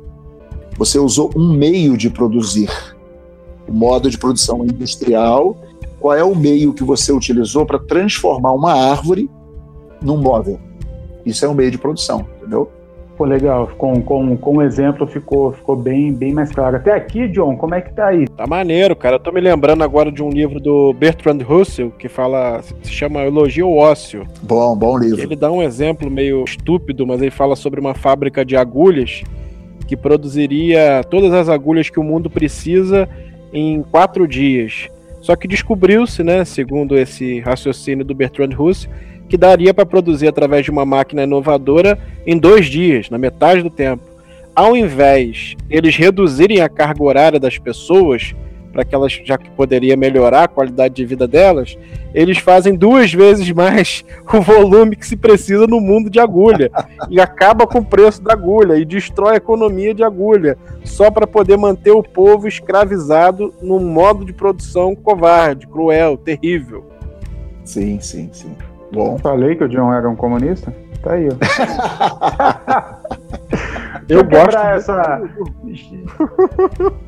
Você 0.77 0.99
usou 0.99 1.32
um 1.36 1.53
meio 1.53 1.97
de 1.97 2.10
produzir. 2.10 2.69
O 3.67 3.73
modo 3.73 4.10
de 4.10 4.17
produção 4.17 4.63
industrial. 4.65 5.58
Qual 5.99 6.13
é 6.13 6.23
o 6.23 6.36
meio 6.36 6.73
que 6.73 6.83
você 6.83 7.12
utilizou 7.12 7.65
para 7.65 7.79
transformar 7.79 8.53
uma 8.53 8.73
árvore 8.73 9.29
num 10.01 10.17
móvel? 10.17 10.60
Isso 11.25 11.45
é 11.45 11.49
um 11.49 11.53
meio 11.53 11.71
de 11.71 11.77
produção, 11.77 12.25
entendeu? 12.38 12.71
Pô, 13.17 13.25
legal. 13.25 13.67
Com, 13.77 13.99
com, 13.99 14.38
com 14.38 14.57
o 14.57 14.62
exemplo 14.62 15.07
ficou, 15.07 15.51
ficou 15.51 15.75
bem, 15.75 16.13
bem 16.13 16.33
mais 16.33 16.51
claro. 16.51 16.77
Até 16.77 16.91
aqui, 16.93 17.27
John, 17.27 17.57
como 17.57 17.73
é 17.73 17.81
que 17.81 17.91
tá 17.91 18.07
aí? 18.07 18.27
Tá 18.27 18.45
maneiro, 18.45 18.95
cara. 18.95 19.15
Eu 19.15 19.19
tô 19.19 19.31
me 19.31 19.41
lembrando 19.41 19.83
agora 19.83 20.12
de 20.12 20.21
um 20.21 20.29
livro 20.29 20.60
do 20.60 20.93
Bertrand 20.93 21.39
Russell 21.43 21.89
que 21.89 22.07
fala, 22.07 22.62
se 22.62 22.91
chama 22.91 23.25
Elogio 23.25 23.75
Ócio. 23.75 24.25
Bom, 24.43 24.75
bom 24.77 24.99
livro. 24.99 25.19
Ele 25.19 25.36
dá 25.36 25.51
um 25.51 25.63
exemplo 25.63 26.12
meio 26.12 26.43
estúpido, 26.43 27.07
mas 27.07 27.19
ele 27.19 27.31
fala 27.31 27.55
sobre 27.55 27.79
uma 27.79 27.95
fábrica 27.95 28.45
de 28.45 28.55
agulhas 28.55 29.23
que 29.88 29.97
produziria 29.97 31.03
todas 31.10 31.33
as 31.33 31.49
agulhas 31.49 31.89
que 31.89 31.99
o 31.99 32.03
mundo 32.03 32.29
precisa 32.29 33.10
em 33.51 33.81
quatro 33.81 34.27
dias. 34.27 34.89
Só 35.21 35.36
que 35.36 35.47
descobriu-se, 35.47 36.23
né, 36.23 36.45
segundo 36.45 36.97
esse 36.97 37.39
raciocínio 37.39 38.06
do 38.06 38.15
Bertrand 38.15 38.53
Russell, 38.56 38.91
que 39.27 39.38
daria 39.38 39.73
para 39.73 39.86
produzir 39.86 40.27
através 40.27 40.63
de 40.63 40.71
uma 40.71 40.86
máquina 40.86 41.23
inovadora 41.23 41.99
em 42.25 42.38
dois 42.38 42.67
dias, 42.67 43.10
na 43.10 43.17
metade 43.17 43.62
do 43.62 43.69
tempo. 43.69 44.03
Ao 44.56 44.75
invés 44.75 45.56
eles 45.69 45.95
reduzirem 45.95 46.62
a 46.62 46.69
carga 46.69 47.03
horária 47.03 47.39
das 47.39 47.58
pessoas, 47.58 48.34
para 48.78 48.86
que 48.86 48.94
elas, 48.94 49.20
já 49.26 49.40
que 49.40 49.50
poderia 49.50 49.98
melhorar 49.98 50.44
a 50.44 50.48
qualidade 50.48 50.94
de 50.94 51.04
vida 51.04 51.28
delas, 51.28 51.76
eles 52.13 52.38
fazem 52.38 52.76
duas 52.76 53.12
vezes 53.12 53.50
mais 53.50 54.06
o 54.32 54.40
volume 54.40 54.96
que 54.96 55.08
se 55.08 55.18
precisa 55.18 55.66
no 55.66 55.82
mundo 55.82 56.12
de 56.12 56.20
agulha 56.20 56.70
e 57.10 57.20
acaba 57.20 57.66
com 57.66 57.80
o 57.80 57.86
preço 57.86 58.22
da 58.22 58.34
agulha 58.34 58.76
e 58.76 58.86
destrói 58.86 59.34
a 59.34 59.38
economia 59.38 59.96
de 59.96 60.04
agulha, 60.04 60.56
só 60.84 61.10
para 61.10 61.26
poder 61.26 61.58
manter 61.58 61.90
o 61.90 62.04
povo 62.04 62.48
escravizado 62.48 63.52
num 63.63 63.80
modo 63.80 64.24
de 64.24 64.32
produção 64.32 64.96
covarde, 64.96 65.66
cruel, 65.66 66.16
terrível. 66.16 66.86
Sim, 67.66 68.00
sim, 68.00 68.30
sim. 68.32 68.56
Bom. 68.92 69.18
Falei 69.18 69.56
que 69.56 69.63
o 69.63 69.68
John 69.68 69.92
era 69.92 70.08
um 70.08 70.16
comunista? 70.16 70.72
Tá 71.02 71.13
aí, 71.13 71.30
ó. 71.30 71.32
eu 74.08 74.24
gosto. 74.24 74.56
Essa... 74.56 75.20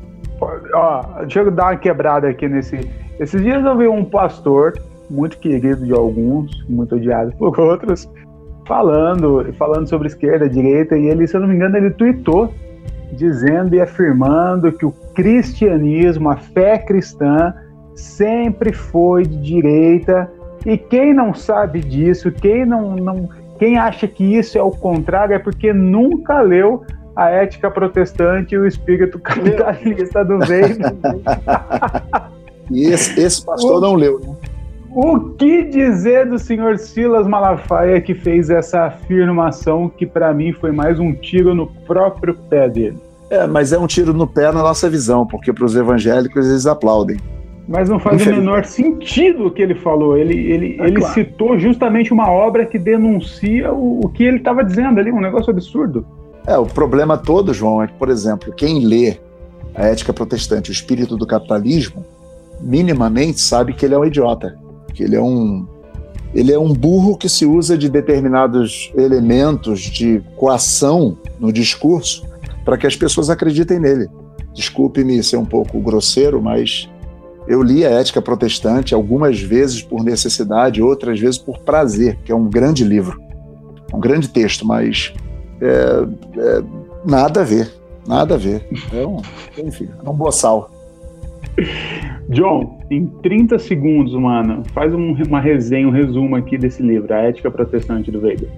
ó, 0.74 1.02
deixa 1.20 1.40
eu 1.40 1.50
dar 1.50 1.72
uma 1.72 1.76
quebrada 1.76 2.28
aqui 2.28 2.48
nesse. 2.48 2.88
Esses 3.18 3.42
dias 3.42 3.64
eu 3.64 3.76
vi 3.76 3.86
um 3.86 4.04
pastor, 4.04 4.74
muito 5.10 5.38
querido 5.38 5.84
de 5.84 5.92
alguns, 5.92 6.64
muito 6.68 6.96
odiado 6.96 7.32
por 7.36 7.58
outros, 7.58 8.08
falando, 8.66 9.52
falando 9.58 9.88
sobre 9.88 10.08
esquerda, 10.08 10.48
direita, 10.48 10.96
e 10.96 11.06
ele, 11.06 11.26
se 11.26 11.36
eu 11.36 11.40
não 11.40 11.48
me 11.48 11.56
engano, 11.56 11.76
ele 11.76 11.90
tweetou 11.90 12.52
dizendo 13.12 13.74
e 13.74 13.80
afirmando 13.80 14.70
que 14.72 14.86
o 14.86 14.92
cristianismo, 15.14 16.30
a 16.30 16.36
fé 16.36 16.78
cristã, 16.78 17.52
sempre 17.96 18.72
foi 18.72 19.24
de 19.24 19.36
direita 19.42 20.30
e 20.64 20.76
quem 20.76 21.14
não 21.14 21.32
sabe 21.32 21.80
disso, 21.80 22.30
quem 22.30 22.66
não, 22.66 22.94
não, 22.96 23.28
quem 23.58 23.78
acha 23.78 24.06
que 24.06 24.36
isso 24.36 24.58
é 24.58 24.62
o 24.62 24.70
contrário, 24.70 25.34
é 25.34 25.38
porque 25.38 25.72
nunca 25.72 26.40
leu 26.40 26.84
a 27.14 27.28
ética 27.28 27.70
protestante 27.70 28.54
e 28.54 28.58
o 28.58 28.66
espírito 28.66 29.18
capitalista 29.18 30.24
do 30.24 30.38
Weber. 30.38 30.94
e 32.70 32.86
esse, 32.86 33.20
esse 33.20 33.44
pastor 33.44 33.78
o, 33.78 33.80
não 33.80 33.94
leu, 33.94 34.20
né? 34.20 34.34
O 34.92 35.20
que 35.20 35.64
dizer 35.64 36.28
do 36.28 36.38
senhor 36.38 36.78
Silas 36.78 37.26
Malafaia 37.26 38.00
que 38.00 38.14
fez 38.14 38.50
essa 38.50 38.86
afirmação 38.86 39.88
que 39.88 40.04
para 40.04 40.34
mim 40.34 40.52
foi 40.52 40.72
mais 40.72 40.98
um 40.98 41.12
tiro 41.12 41.54
no 41.54 41.66
próprio 41.66 42.34
pé 42.34 42.68
dele? 42.68 42.98
É, 43.30 43.46
mas 43.46 43.72
é 43.72 43.78
um 43.78 43.86
tiro 43.86 44.12
no 44.12 44.26
pé 44.26 44.46
na 44.46 44.62
nossa 44.62 44.90
visão, 44.90 45.24
porque 45.24 45.52
para 45.52 45.64
os 45.64 45.76
evangélicos 45.76 46.48
eles 46.48 46.66
aplaudem. 46.66 47.16
Mas 47.68 47.88
não 47.88 48.00
faz 48.00 48.26
o 48.26 48.30
menor 48.30 48.64
sentido 48.64 49.46
o 49.46 49.50
que 49.52 49.62
ele 49.62 49.76
falou. 49.76 50.16
Ele, 50.16 50.34
ele, 50.34 50.76
é 50.80 50.88
ele 50.88 50.96
claro. 50.96 51.14
citou 51.14 51.56
justamente 51.56 52.12
uma 52.12 52.28
obra 52.28 52.66
que 52.66 52.76
denuncia 52.76 53.72
o, 53.72 54.00
o 54.04 54.08
que 54.08 54.24
ele 54.24 54.38
estava 54.38 54.64
dizendo 54.64 54.98
ali, 54.98 55.12
um 55.12 55.20
negócio 55.20 55.50
absurdo. 55.50 56.04
É, 56.50 56.58
o 56.58 56.66
problema 56.66 57.16
todo, 57.16 57.54
João, 57.54 57.80
é 57.80 57.86
que, 57.86 57.92
por 57.92 58.08
exemplo, 58.08 58.52
quem 58.52 58.84
lê 58.84 59.18
a 59.72 59.86
ética 59.86 60.12
protestante, 60.12 60.68
o 60.68 60.72
espírito 60.72 61.16
do 61.16 61.24
capitalismo, 61.24 62.04
minimamente 62.60 63.40
sabe 63.40 63.72
que 63.72 63.86
ele 63.86 63.94
é 63.94 63.98
um 63.98 64.04
idiota, 64.04 64.58
que 64.92 65.04
ele 65.04 65.14
é 65.14 65.22
um 65.22 65.64
ele 66.34 66.52
é 66.52 66.58
um 66.58 66.72
burro 66.72 67.16
que 67.16 67.28
se 67.28 67.46
usa 67.46 67.78
de 67.78 67.88
determinados 67.88 68.92
elementos 68.96 69.80
de 69.80 70.20
coação 70.36 71.16
no 71.38 71.52
discurso 71.52 72.24
para 72.64 72.76
que 72.76 72.86
as 72.86 72.96
pessoas 72.96 73.30
acreditem 73.30 73.78
nele. 73.78 74.08
Desculpe-me 74.52 75.22
ser 75.22 75.36
um 75.36 75.44
pouco 75.44 75.78
grosseiro, 75.80 76.42
mas 76.42 76.88
eu 77.46 77.62
li 77.62 77.86
a 77.86 77.90
Ética 77.90 78.20
Protestante 78.20 78.92
algumas 78.92 79.40
vezes 79.40 79.82
por 79.82 80.02
necessidade, 80.02 80.82
outras 80.82 81.18
vezes 81.18 81.38
por 81.38 81.58
prazer, 81.60 82.18
que 82.24 82.32
é 82.32 82.34
um 82.34 82.48
grande 82.48 82.82
livro, 82.82 83.20
um 83.92 84.00
grande 84.00 84.28
texto, 84.28 84.66
mas 84.66 85.12
é, 85.60 86.38
é, 86.38 86.62
nada 87.04 87.40
a 87.40 87.44
ver, 87.44 87.70
nada 88.06 88.34
a 88.34 88.38
ver. 88.38 88.66
É 88.92 89.06
um, 89.06 89.20
enfim, 89.58 89.88
é 90.04 90.08
um 90.08 90.14
boçal. 90.14 90.70
John, 92.28 92.80
em 92.90 93.06
30 93.06 93.58
segundos, 93.58 94.14
mano, 94.14 94.62
faz 94.72 94.94
um, 94.94 95.14
uma 95.24 95.40
resenha, 95.40 95.86
um 95.88 95.90
resumo 95.90 96.36
aqui 96.36 96.56
desse 96.56 96.82
livro, 96.82 97.12
A 97.12 97.18
Ética 97.18 97.50
Protestante 97.50 98.10
do 98.10 98.20
Weber. 98.20 98.48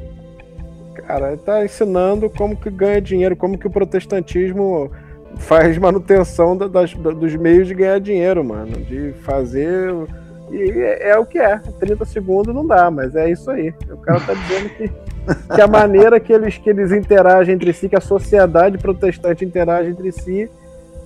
Cara, 1.06 1.28
ele 1.28 1.38
tá 1.38 1.64
ensinando 1.64 2.28
como 2.30 2.56
que 2.56 2.70
ganha 2.70 3.00
dinheiro, 3.00 3.34
como 3.34 3.58
que 3.58 3.66
o 3.66 3.70
protestantismo 3.70 4.90
faz 5.36 5.76
manutenção 5.78 6.56
da, 6.56 6.68
das, 6.68 6.92
dos 6.94 7.34
meios 7.36 7.66
de 7.66 7.74
ganhar 7.74 7.98
dinheiro, 7.98 8.44
mano. 8.44 8.72
De 8.72 9.12
fazer. 9.22 9.92
E 10.50 10.70
é, 10.70 11.10
é, 11.10 11.18
o 11.18 11.24
que 11.24 11.38
é. 11.38 11.58
30 11.58 12.04
segundos 12.04 12.54
não 12.54 12.66
dá, 12.66 12.90
mas 12.90 13.16
é 13.16 13.30
isso 13.30 13.50
aí. 13.50 13.72
O 13.90 13.96
cara 13.98 14.20
tá 14.20 14.34
dizendo 14.34 14.68
que, 14.70 14.90
que 15.54 15.61
a 15.61 15.66
maneira 15.66 16.18
que 16.18 16.32
eles, 16.32 16.58
que 16.58 16.70
eles 16.70 16.92
interagem 16.92 17.54
entre 17.54 17.72
si, 17.72 17.88
que 17.88 17.96
a 17.96 18.00
sociedade 18.00 18.78
protestante 18.78 19.44
interage 19.44 19.90
entre 19.90 20.11
si, 20.12 20.50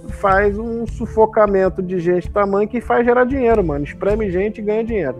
faz 0.08 0.58
um 0.58 0.86
sufocamento 0.86 1.82
de 1.82 1.98
gente 1.98 2.30
tamanho 2.30 2.68
que 2.68 2.80
faz 2.80 3.04
gerar 3.04 3.24
dinheiro, 3.24 3.62
mano. 3.64 3.84
Espreme 3.84 4.30
gente 4.30 4.58
e 4.60 4.62
ganha 4.62 4.84
dinheiro. 4.84 5.16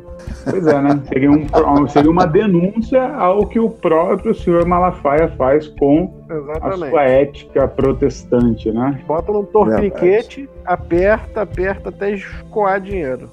Pois 0.48 0.66
é, 0.66 0.80
né? 0.80 1.00
Seria, 1.09 1.30
um, 1.30 1.88
seria 1.88 2.11
uma 2.11 2.26
denúncia 2.26 3.02
ao 3.14 3.46
que 3.46 3.59
o 3.59 3.70
próprio 3.70 4.35
senhor 4.35 4.64
Malafaia 4.66 5.28
faz 5.37 5.66
com 5.68 6.12
Exatamente. 6.30 6.85
a 6.85 6.90
sua 6.90 7.02
ética 7.02 7.68
protestante, 7.68 8.70
né? 8.70 9.00
Bota 9.06 9.32
num 9.32 9.44
torniquete, 9.44 10.48
aperta, 10.64 11.42
aperta 11.42 11.88
até 11.88 12.12
escoar 12.12 12.80
dinheiro. 12.80 13.28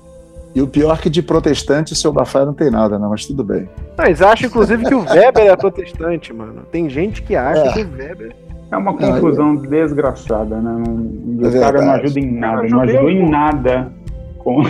E 0.55 0.61
o 0.61 0.67
pior 0.67 0.95
é 0.97 1.01
que 1.01 1.09
de 1.09 1.23
protestante 1.23 1.93
o 1.93 1.95
seu 1.95 2.13
Malafaia 2.13 2.45
não 2.45 2.53
tem 2.53 2.69
nada, 2.69 2.99
né? 2.99 3.07
Mas 3.09 3.25
tudo 3.25 3.43
bem. 3.43 3.67
Mas 3.97 4.21
acha, 4.21 4.45
inclusive, 4.45 4.85
que 4.85 4.93
o 4.93 5.01
Weber 5.01 5.47
é 5.47 5.55
protestante, 5.55 6.31
mano. 6.31 6.61
Tem 6.71 6.87
gente 6.89 7.23
que 7.23 7.35
acha 7.35 7.69
é. 7.69 7.73
que 7.73 7.81
o 7.81 7.91
Weber 7.97 8.35
é 8.71 8.77
uma 8.77 8.93
confusão 8.95 9.53
não, 9.53 9.61
desgraçada, 9.61 10.57
né? 10.57 10.83
Não, 10.85 11.45
é 11.45 11.57
o 11.57 11.59
cara 11.59 11.81
não 11.81 11.91
ajuda 11.93 12.19
em 12.19 12.31
nada, 12.31 12.67
não 12.67 12.81
ajudou 12.81 13.09
em 13.09 13.29
nada 13.29 13.91
com. 14.37 14.61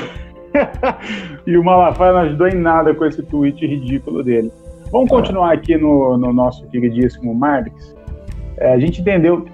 e 1.46 1.58
o 1.58 1.64
Malafaia 1.64 2.14
não 2.14 2.20
ajudou 2.22 2.48
em 2.48 2.56
nada 2.56 2.94
com 2.94 3.06
esse 3.06 3.22
tweet 3.24 3.66
ridículo 3.66 4.24
dele. 4.24 4.52
Vamos 4.92 5.10
continuar 5.10 5.54
aqui 5.54 5.76
no, 5.76 6.18
no 6.18 6.32
nosso 6.32 6.66
queridíssimo 6.68 7.34
Marx. 7.34 7.96
É, 8.58 8.74
a 8.74 8.80
gente 8.80 9.02
entendeu 9.02 9.46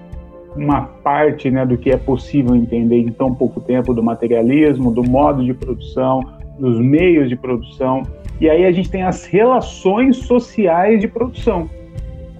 uma 0.56 0.82
parte 0.82 1.50
né, 1.50 1.64
do 1.64 1.76
que 1.78 1.90
é 1.90 1.96
possível 1.96 2.54
entender 2.54 2.98
em 2.98 3.10
tão 3.10 3.34
pouco 3.34 3.60
tempo 3.60 3.94
do 3.94 4.02
materialismo, 4.02 4.92
do 4.92 5.02
modo 5.02 5.44
de 5.44 5.54
produção, 5.54 6.20
dos 6.58 6.78
meios 6.80 7.28
de 7.28 7.36
produção. 7.36 8.02
E 8.40 8.48
aí 8.48 8.64
a 8.64 8.72
gente 8.72 8.90
tem 8.90 9.02
as 9.02 9.24
relações 9.24 10.16
sociais 10.18 11.00
de 11.00 11.08
produção 11.08 11.68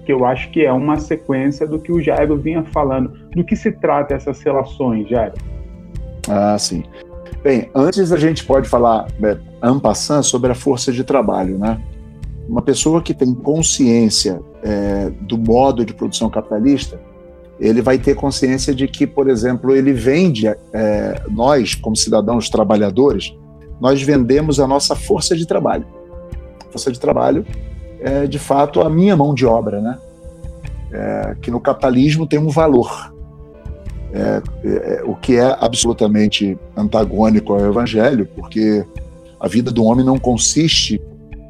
que 0.05 0.11
eu 0.11 0.25
acho 0.25 0.49
que 0.49 0.65
é 0.65 0.73
uma 0.73 0.97
sequência 0.97 1.67
do 1.67 1.79
que 1.79 1.91
o 1.91 2.01
Jairo 2.01 2.35
vinha 2.37 2.63
falando. 2.63 3.13
Do 3.35 3.43
que 3.43 3.55
se 3.55 3.71
trata 3.71 4.15
essas 4.15 4.41
relações, 4.41 5.07
Jairo? 5.07 5.35
Ah, 6.27 6.57
sim. 6.57 6.83
Bem, 7.43 7.69
antes 7.73 8.11
a 8.11 8.17
gente 8.17 8.43
pode 8.43 8.67
falar, 8.67 9.07
en 9.63 9.79
passant, 9.79 10.23
sobre 10.23 10.51
a 10.51 10.55
força 10.55 10.91
de 10.91 11.03
trabalho, 11.03 11.57
né? 11.57 11.79
uma 12.47 12.61
pessoa 12.61 13.01
que 13.01 13.13
tem 13.13 13.33
consciência 13.33 14.41
é, 14.61 15.09
do 15.21 15.37
modo 15.37 15.85
de 15.85 15.93
produção 15.93 16.29
capitalista, 16.29 16.99
ele 17.61 17.81
vai 17.81 17.99
ter 17.99 18.15
consciência 18.15 18.73
de 18.73 18.87
que, 18.87 19.05
por 19.05 19.29
exemplo, 19.29 19.75
ele 19.75 19.93
vende, 19.93 20.47
é, 20.47 21.23
nós, 21.29 21.75
como 21.75 21.95
cidadãos 21.95 22.49
trabalhadores, 22.49 23.33
nós 23.79 24.01
vendemos 24.01 24.59
a 24.59 24.67
nossa 24.67 24.95
força 24.95 25.35
de 25.35 25.45
trabalho. 25.45 25.85
Força 26.71 26.91
de 26.91 26.99
trabalho 26.99 27.45
é, 28.01 28.25
de 28.25 28.39
fato, 28.39 28.81
a 28.81 28.89
minha 28.89 29.15
mão 29.15 29.33
de 29.33 29.45
obra, 29.45 29.79
né? 29.79 29.99
É, 30.91 31.35
que 31.41 31.51
no 31.51 31.59
capitalismo 31.59 32.25
tem 32.25 32.39
um 32.39 32.49
valor. 32.49 33.13
É, 34.13 34.41
é, 34.65 35.03
o 35.05 35.15
que 35.15 35.37
é 35.37 35.55
absolutamente 35.59 36.57
antagônico 36.75 37.53
ao 37.53 37.61
evangelho, 37.61 38.27
porque 38.35 38.83
a 39.39 39.47
vida 39.47 39.71
do 39.71 39.85
homem 39.85 40.03
não 40.03 40.17
consiste 40.17 40.99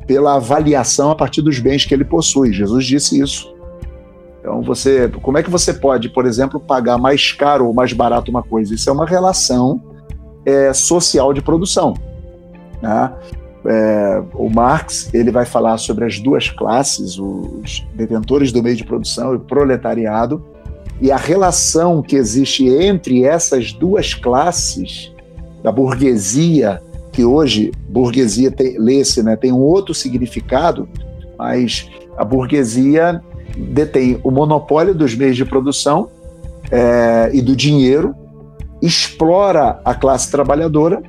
pela 0.06 0.36
avaliação 0.36 1.10
a 1.10 1.16
partir 1.16 1.42
dos 1.42 1.58
bens 1.58 1.86
que 1.86 1.94
ele 1.94 2.06
possui. 2.06 2.54
Jesus 2.54 2.86
disse 2.86 3.20
isso. 3.20 3.51
Então, 4.42 4.62
você, 4.64 5.08
como 5.22 5.38
é 5.38 5.44
que 5.44 5.52
você 5.52 5.72
pode, 5.72 6.10
por 6.10 6.26
exemplo, 6.26 6.60
pagar 6.60 6.98
mais 6.98 7.32
caro 7.32 7.68
ou 7.68 7.74
mais 7.74 7.94
barato 7.94 8.32
uma 8.32 8.42
coisa? 8.42 8.74
Isso 8.74 8.90
é 8.90 8.94
uma 8.94 9.06
relação 9.06 9.80
é, 10.44 10.74
social 10.74 11.32
de 11.32 11.42
produção. 11.42 11.94
Né? 12.82 13.14
É, 13.64 14.24
o 14.34 14.50
Marx 14.50 15.14
ele 15.14 15.32
vai 15.32 15.46
falar 15.46 15.78
sobre 15.78 16.06
as 16.06 16.20
duas 16.20 16.50
classes, 16.50 17.20
os 17.20 17.86
detentores 17.94 18.52
do 18.52 18.64
meio 18.64 18.76
de 18.76 18.84
produção 18.84 19.34
e 19.34 19.36
o 19.36 19.40
proletariado, 19.40 20.44
e 21.00 21.12
a 21.12 21.18
relação 21.18 22.02
que 22.02 22.16
existe 22.16 22.68
entre 22.68 23.24
essas 23.24 23.72
duas 23.72 24.16
classes 24.16 25.12
da 25.62 25.72
burguesia, 25.72 26.82
que 27.12 27.24
hoje 27.24 27.72
burguesia 27.88 28.52
lê-se, 28.78 29.22
né, 29.22 29.36
tem 29.36 29.52
um 29.52 29.60
outro 29.60 29.94
significado, 29.94 30.90
mas 31.38 31.88
a 32.18 32.26
burguesia 32.26 33.22
detém 33.56 34.20
o 34.24 34.32
monopólio 34.32 34.94
dos 34.94 35.16
meios 35.16 35.36
de 35.36 35.46
produção 35.46 36.10
é, 36.72 37.30
e 37.34 37.42
do 37.42 37.56
dinheiro, 37.56 38.16
explora 38.82 39.80
a 39.84 39.94
classe 39.94 40.32
trabalhadora 40.32 41.02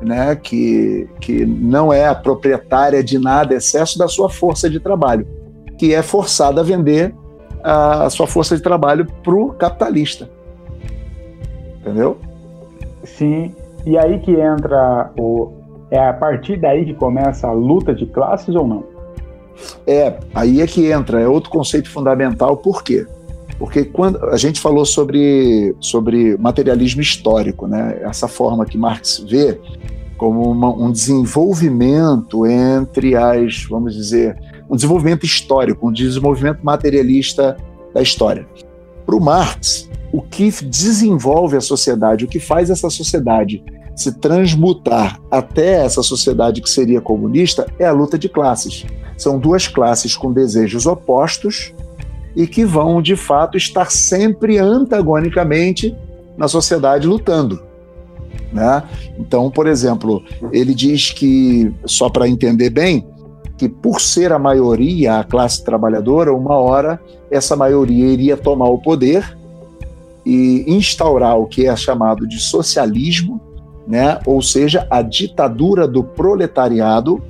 né, 0.00 0.36
que, 0.36 1.08
que 1.20 1.46
não 1.46 1.92
é 1.92 2.06
a 2.06 2.14
proprietária 2.14 3.02
de 3.02 3.18
nada, 3.18 3.54
excesso 3.54 3.98
da 3.98 4.08
sua 4.08 4.28
força 4.28 4.68
de 4.68 4.78
trabalho, 4.78 5.26
que 5.78 5.94
é 5.94 6.02
forçada 6.02 6.60
a 6.60 6.64
vender 6.64 7.14
a, 7.62 8.08
sua 8.10 8.26
força 8.26 8.56
de 8.56 8.62
trabalho 8.62 9.06
para 9.22 9.34
o 9.34 9.50
capitalista. 9.50 10.28
Entendeu? 11.80 12.18
Sim, 13.04 13.54
e 13.84 13.96
aí 13.96 14.18
que 14.20 14.32
entra 14.32 15.10
o. 15.18 15.52
É 15.90 16.04
a 16.04 16.12
partir 16.12 16.60
daí 16.60 16.84
que 16.84 16.94
começa 16.94 17.46
a 17.46 17.52
luta 17.52 17.94
de 17.94 18.06
classes 18.06 18.54
ou 18.56 18.66
não? 18.66 18.95
É, 19.86 20.18
aí 20.34 20.60
é 20.60 20.66
que 20.66 20.90
entra, 20.90 21.20
é 21.20 21.28
outro 21.28 21.50
conceito 21.50 21.90
fundamental, 21.90 22.56
por 22.56 22.82
quê? 22.82 23.06
Porque 23.58 23.84
quando 23.84 24.22
a 24.26 24.36
gente 24.36 24.60
falou 24.60 24.84
sobre, 24.84 25.74
sobre 25.80 26.36
materialismo 26.36 27.00
histórico, 27.00 27.66
né? 27.66 27.98
essa 28.02 28.28
forma 28.28 28.66
que 28.66 28.76
Marx 28.76 29.24
vê 29.26 29.58
como 30.16 30.50
uma, 30.50 30.70
um 30.70 30.90
desenvolvimento 30.90 32.46
entre 32.46 33.14
as, 33.14 33.64
vamos 33.64 33.94
dizer, 33.94 34.36
um 34.68 34.76
desenvolvimento 34.76 35.24
histórico, 35.24 35.88
um 35.88 35.92
desenvolvimento 35.92 36.60
materialista 36.62 37.56
da 37.94 38.02
história. 38.02 38.46
Para 39.04 39.16
o 39.16 39.20
Marx, 39.20 39.88
o 40.12 40.20
que 40.20 40.50
desenvolve 40.64 41.56
a 41.56 41.60
sociedade, 41.60 42.24
o 42.24 42.28
que 42.28 42.40
faz 42.40 42.70
essa 42.70 42.90
sociedade 42.90 43.62
se 43.94 44.12
transmutar 44.12 45.18
até 45.30 45.84
essa 45.84 46.02
sociedade 46.02 46.60
que 46.60 46.68
seria 46.68 47.00
comunista 47.00 47.66
é 47.78 47.86
a 47.86 47.92
luta 47.92 48.18
de 48.18 48.28
classes. 48.28 48.84
São 49.16 49.38
duas 49.38 49.66
classes 49.66 50.16
com 50.16 50.32
desejos 50.32 50.86
opostos 50.86 51.72
e 52.34 52.46
que 52.46 52.64
vão, 52.64 53.00
de 53.00 53.16
fato, 53.16 53.56
estar 53.56 53.90
sempre 53.90 54.58
antagonicamente 54.58 55.96
na 56.36 56.46
sociedade 56.48 57.06
lutando. 57.06 57.62
Né? 58.52 58.82
Então, 59.18 59.50
por 59.50 59.66
exemplo, 59.66 60.22
ele 60.52 60.74
diz 60.74 61.10
que, 61.10 61.74
só 61.84 62.08
para 62.08 62.28
entender 62.28 62.70
bem, 62.70 63.06
que 63.56 63.68
por 63.68 64.00
ser 64.00 64.32
a 64.32 64.38
maioria 64.38 65.18
a 65.18 65.24
classe 65.24 65.64
trabalhadora, 65.64 66.32
uma 66.32 66.56
hora 66.56 67.00
essa 67.30 67.56
maioria 67.56 68.06
iria 68.06 68.36
tomar 68.36 68.68
o 68.68 68.78
poder 68.78 69.36
e 70.24 70.64
instaurar 70.66 71.38
o 71.38 71.46
que 71.46 71.66
é 71.66 71.74
chamado 71.74 72.26
de 72.26 72.38
socialismo, 72.38 73.40
né? 73.86 74.18
ou 74.26 74.42
seja, 74.42 74.86
a 74.90 75.00
ditadura 75.00 75.86
do 75.86 76.02
proletariado. 76.02 77.22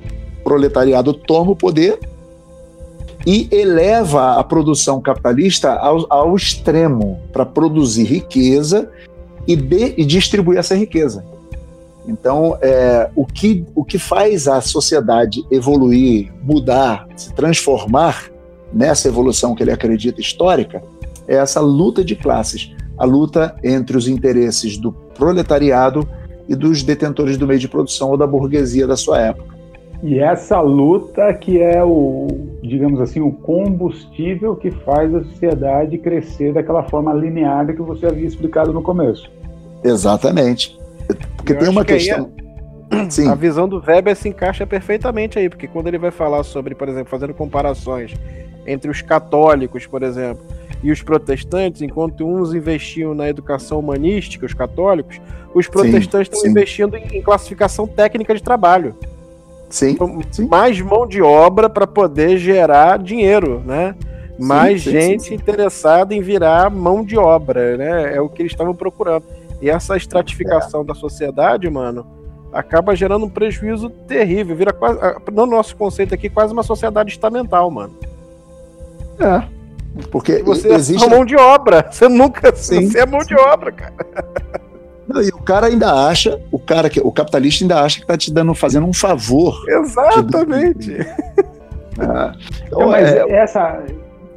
Proletariado 0.47 1.13
toma 1.13 1.51
o 1.51 1.55
poder 1.57 1.99
e 3.25 3.49
eleva 3.51 4.39
a 4.39 4.43
produção 4.45 5.01
capitalista 5.01 5.73
ao, 5.73 6.07
ao 6.09 6.33
extremo 6.37 7.19
para 7.33 7.45
produzir 7.45 8.05
riqueza 8.05 8.89
e, 9.45 9.57
de, 9.57 9.95
e 9.97 10.05
distribuir 10.05 10.57
essa 10.57 10.73
riqueza. 10.73 11.25
Então, 12.07 12.57
é, 12.61 13.09
o, 13.13 13.25
que, 13.25 13.65
o 13.75 13.83
que 13.83 13.99
faz 13.99 14.47
a 14.47 14.61
sociedade 14.61 15.45
evoluir, 15.51 16.31
mudar, 16.41 17.05
se 17.17 17.33
transformar 17.33 18.31
nessa 18.71 19.09
evolução 19.09 19.53
que 19.53 19.61
ele 19.61 19.73
acredita 19.73 20.21
histórica 20.21 20.81
é 21.27 21.35
essa 21.35 21.59
luta 21.59 22.05
de 22.05 22.15
classes 22.15 22.73
a 22.97 23.03
luta 23.03 23.53
entre 23.61 23.97
os 23.97 24.07
interesses 24.07 24.77
do 24.77 24.93
proletariado 24.93 26.07
e 26.47 26.55
dos 26.55 26.83
detentores 26.83 27.35
do 27.35 27.45
meio 27.45 27.59
de 27.59 27.67
produção 27.67 28.11
ou 28.11 28.17
da 28.17 28.25
burguesia 28.25 28.87
da 28.87 28.95
sua 28.95 29.19
época. 29.19 29.56
E 30.03 30.19
essa 30.19 30.59
luta 30.61 31.33
que 31.33 31.59
é 31.59 31.83
o, 31.83 32.27
digamos 32.61 33.01
assim, 33.01 33.19
o 33.19 33.31
combustível 33.31 34.55
que 34.55 34.69
faz 34.69 35.13
a 35.13 35.23
sociedade 35.23 35.97
crescer 35.97 36.53
daquela 36.53 36.83
forma 36.83 37.13
linear 37.13 37.65
que 37.67 37.81
você 37.81 38.05
havia 38.05 38.27
explicado 38.27 38.71
no 38.71 38.81
começo. 38.81 39.29
Exatamente. 39.83 40.77
Porque 41.35 41.53
Eu 41.53 41.59
tem 41.59 41.69
uma 41.69 41.83
que 41.83 41.93
questão. 41.93 42.29
É... 42.91 43.09
Sim. 43.09 43.27
A 43.27 43.35
visão 43.35 43.67
do 43.67 43.83
Weber 43.85 44.15
se 44.15 44.29
encaixa 44.29 44.65
perfeitamente 44.65 45.37
aí, 45.37 45.49
porque 45.49 45.67
quando 45.67 45.87
ele 45.87 45.97
vai 45.97 46.11
falar 46.11 46.43
sobre, 46.43 46.73
por 46.73 46.87
exemplo, 46.87 47.09
fazendo 47.09 47.33
comparações 47.33 48.13
entre 48.65 48.89
os 48.89 49.01
católicos, 49.01 49.85
por 49.85 50.03
exemplo, 50.03 50.43
e 50.83 50.91
os 50.91 51.01
protestantes, 51.01 51.81
enquanto 51.81 52.25
uns 52.25 52.53
investiam 52.53 53.13
na 53.13 53.27
educação 53.27 53.79
humanística, 53.79 54.45
os 54.45 54.53
católicos, 54.53 55.19
os 55.53 55.67
protestantes 55.67 56.27
sim, 56.27 56.35
estão 56.35 56.39
sim. 56.41 56.49
investindo 56.49 56.95
em 56.95 57.21
classificação 57.21 57.87
técnica 57.87 58.33
de 58.35 58.43
trabalho. 58.43 58.95
Sim, 59.69 59.91
então, 59.91 60.19
sim. 60.31 60.47
Mais 60.47 60.79
mão 60.79 61.05
de 61.05 61.21
obra 61.21 61.69
para 61.69 61.85
poder 61.85 62.37
gerar 62.37 62.99
dinheiro, 62.99 63.61
né? 63.65 63.95
Mais 64.39 64.81
gente 64.81 65.33
interessada 65.33 66.13
em 66.13 66.21
virar 66.21 66.69
mão 66.69 67.03
de 67.03 67.17
obra, 67.17 67.75
né? 67.75 68.15
É 68.15 68.21
o 68.21 68.29
que 68.29 68.41
eles 68.41 68.51
estavam 68.51 68.73
procurando. 68.73 69.25
E 69.61 69.69
essa 69.69 69.97
estratificação 69.97 70.81
é. 70.81 70.83
da 70.85 70.93
sociedade, 70.93 71.69
mano, 71.69 72.05
acaba 72.53 72.95
gerando 72.95 73.25
um 73.25 73.29
prejuízo 73.29 73.89
terrível. 73.89 74.55
Vira 74.55 74.71
quase, 74.71 74.99
no 75.31 75.45
nosso 75.45 75.75
conceito 75.75 76.13
aqui, 76.13 76.29
quase 76.29 76.53
uma 76.53 76.63
sociedade 76.63 77.11
estamental, 77.11 77.69
mano. 77.71 77.93
É. 79.19 79.57
Porque 80.11 80.43
você 80.43 80.71
existe... 80.73 81.03
é 81.03 81.09
mão 81.09 81.25
de 81.25 81.35
obra. 81.35 81.87
Você 81.91 82.07
nunca. 82.07 82.55
Sim, 82.55 82.87
você 82.87 82.99
é 82.99 83.05
mão 83.05 83.21
sim. 83.21 83.27
de 83.27 83.35
obra, 83.35 83.71
cara. 83.71 83.95
Não, 85.07 85.21
e 85.21 85.29
o 85.29 85.41
cara 85.41 85.67
ainda 85.67 86.07
acha, 86.07 86.39
o 86.51 86.59
cara 86.59 86.89
que 86.89 86.99
o 86.99 87.11
capitalista 87.11 87.63
ainda 87.63 87.81
acha 87.81 87.99
que 87.99 88.05
tá 88.05 88.17
te 88.17 88.31
dando, 88.31 88.53
fazendo 88.53 88.85
um 88.85 88.93
favor. 88.93 89.63
Exatamente. 89.67 90.97
Ah, 91.99 92.31
então, 92.67 92.81
Não, 92.81 92.89
mas 92.89 93.11
é... 93.11 93.31
essa 93.31 93.83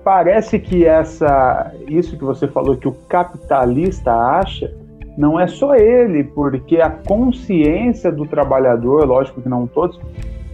parece 0.02 0.58
que 0.58 0.86
essa 0.86 1.70
isso 1.86 2.16
que 2.16 2.24
você 2.24 2.48
falou 2.48 2.74
que 2.74 2.88
o 2.88 2.92
capitalista 3.06 4.10
acha 4.10 4.72
não 5.16 5.38
é 5.38 5.46
só 5.46 5.74
ele, 5.74 6.24
porque 6.24 6.80
a 6.80 6.88
consciência 6.88 8.10
do 8.10 8.24
trabalhador, 8.24 9.06
lógico 9.06 9.42
que 9.42 9.48
não 9.50 9.66
todos, 9.66 10.00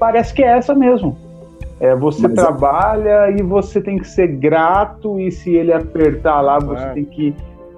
parece 0.00 0.35
que 0.35 0.42
é 0.42 0.57
essa 0.57 0.74
mesmo. 0.74 1.16
É, 1.79 1.94
você 1.94 2.22
Mas 2.22 2.33
é- 2.33 2.35
trabalha 2.35 3.29
é... 3.29 3.37
e 3.37 3.42
você 3.42 3.81
tem 3.81 3.98
que 3.98 4.09
ser 4.09 4.26
grato, 4.26 5.20
e 5.20 5.31
se 5.31 5.55
ele 5.55 5.72
apertar 5.72 6.40
lá, 6.40 6.59
você 6.59 6.83
é. 6.83 6.88
tem 6.88 7.05
que 7.05 7.35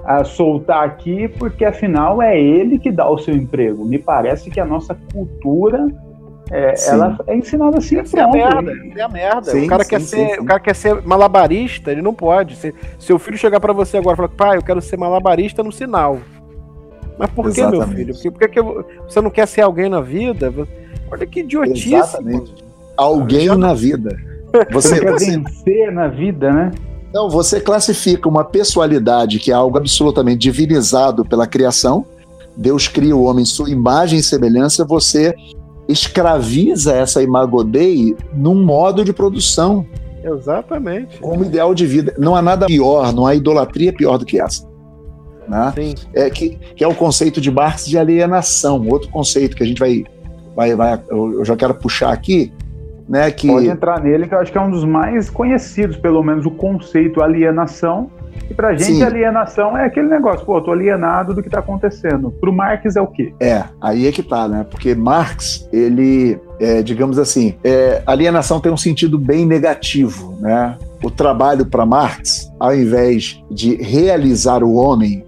uh, 0.09 0.25
soltar 0.25 0.85
aqui, 0.85 1.29
porque 1.29 1.65
afinal 1.65 2.23
é 2.23 2.41
ele 2.41 2.79
que 2.79 2.91
dá 2.91 3.09
o 3.09 3.19
seu 3.19 3.35
emprego. 3.35 3.85
Me 3.85 3.99
parece 3.99 4.51
que 4.51 4.59
a 4.59 4.65
nossa 4.65 4.97
cultura 5.13 5.89
é, 6.51 6.75
ela 6.89 7.19
é 7.27 7.37
ensinada 7.37 7.79
assim. 7.79 8.01
Isso 8.01 8.17
é 8.17 8.23
a 8.23 8.29
merda. 8.29 8.73
é 8.97 9.03
a 9.03 9.09
merda. 9.09 9.51
Sim, 9.51 9.67
o, 9.67 9.69
cara 9.69 9.85
sim, 9.85 9.91
quer 9.91 10.01
sim, 10.01 10.07
ser, 10.07 10.41
o 10.41 10.45
cara 10.45 10.61
quer 10.61 10.75
ser 10.75 11.03
malabarista, 11.03 11.93
ele 11.93 12.03
não 12.03 12.15
pode. 12.15 12.57
Se 12.57 12.75
seu 12.99 13.19
filho 13.19 13.37
chegar 13.37 13.61
para 13.61 13.73
você 13.73 13.99
agora 13.99 14.15
e 14.15 14.17
falar, 14.17 14.29
pai, 14.31 14.57
eu 14.57 14.63
quero 14.63 14.81
ser 14.81 14.97
malabarista 14.97 15.63
no 15.63 15.71
sinal. 15.71 16.19
Mas 17.19 17.31
por 17.31 17.53
que, 17.53 17.67
meu 17.67 17.87
filho? 17.89 18.15
Por 18.15 18.49
que, 18.49 18.63
por 18.63 18.85
que 18.85 18.95
você 19.03 19.21
não 19.21 19.31
quer 19.31 19.47
ser 19.47 19.63
alguém 19.63 19.89
na 19.89 20.01
vida? 20.01 20.53
Olha 21.11 21.27
que 21.27 21.41
idiotice. 21.41 21.97
Alguém 22.97 23.49
na 23.57 23.75
vida. 23.75 24.17
Você 24.73 24.99
quer 24.99 25.15
vencer 25.15 25.93
na 25.93 26.09
vida, 26.09 26.51
né? 26.51 26.71
Não, 27.13 27.29
você 27.29 27.61
classifica 27.61 28.29
uma 28.29 28.45
pessoalidade 28.45 29.39
que 29.39 29.51
é 29.51 29.55
algo 29.55 29.79
absolutamente 29.79 30.39
divinizado 30.39 31.25
pela 31.25 31.47
criação. 31.47 32.05
Deus 32.57 32.89
cria 32.89 33.17
o 33.17 33.23
homem 33.23 33.45
sua 33.45 33.71
imagem 33.71 34.19
e 34.19 34.23
semelhança, 34.23 34.85
você 34.85 35.35
escraviza 35.89 36.93
essa 36.93 37.23
imago 37.23 37.65
Dei 37.65 38.15
num 38.35 38.63
modo 38.63 39.05
de 39.05 39.13
produção. 39.13 39.87
Exatamente. 40.23 41.19
Como 41.19 41.45
ideal 41.45 41.75
de 41.75 41.87
vida. 41.87 42.15
Não 42.19 42.37
há 42.37 42.43
nada 42.43 42.67
pior, 42.67 43.13
não 43.13 43.27
há 43.27 43.35
idolatria 43.35 43.93
pior 43.93 44.19
do 44.19 44.27
que 44.27 44.41
essa. 44.41 44.69
Né? 45.49 45.73
Sim. 45.75 45.95
É, 46.13 46.29
que, 46.29 46.59
que 46.77 46.85
é 46.85 46.89
o 46.89 46.95
conceito 46.95 47.41
de 47.41 47.51
Marx 47.51 47.87
de 47.87 47.97
alienação, 47.97 48.87
outro 48.87 49.09
conceito 49.09 49.57
que 49.57 49.63
a 49.63 49.67
gente 49.67 49.79
vai, 49.79 50.05
vai, 50.55 50.75
vai 50.75 51.01
eu 51.09 51.45
já 51.45 51.57
quero 51.57 51.75
puxar 51.75 52.13
aqui, 52.13 52.53
né? 53.09 53.31
Que... 53.31 53.49
Pode 53.49 53.69
entrar 53.69 54.03
nele, 54.03 54.29
que 54.29 54.35
eu 54.35 54.39
acho 54.39 54.53
que 54.53 54.59
é 54.59 54.61
um 54.61 54.71
dos 54.71 54.85
mais 54.85 55.31
conhecidos, 55.31 55.97
pelo 55.97 56.23
menos 56.23 56.45
o 56.45 56.51
conceito 56.51 57.23
alienação, 57.23 58.11
e 58.51 58.55
pra 58.55 58.75
gente, 58.75 58.97
Sim. 58.97 59.03
alienação 59.03 59.77
é 59.77 59.85
aquele 59.85 60.09
negócio, 60.09 60.45
pô, 60.45 60.61
tô 60.61 60.73
alienado 60.73 61.35
do 61.35 61.43
que 61.43 61.51
tá 61.51 61.59
acontecendo. 61.59 62.31
Pro 62.31 62.53
Marx 62.53 62.97
é 62.97 63.01
o 63.01 63.07
quê? 63.07 63.33
É, 63.41 63.65
aí 63.81 64.07
é 64.07 64.13
que 64.13 64.23
tá, 64.23 64.49
né? 64.49 64.67
Porque 64.71 64.95
Marx, 64.95 65.69
ele, 65.73 66.39
é, 66.59 66.83
digamos 66.83 67.19
assim, 67.19 67.55
é, 67.63 68.03
alienação 68.07 68.61
tem 68.61 68.73
um 68.73 68.77
sentido 68.77 69.19
bem 69.19 69.45
negativo, 69.45 70.37
né? 70.41 70.77
O 71.03 71.11
trabalho 71.11 71.67
para 71.67 71.85
Marx, 71.85 72.51
ao 72.59 72.75
invés 72.75 73.43
de 73.51 73.77
realizar 73.77 74.65
o 74.65 74.75
homem, 74.75 75.25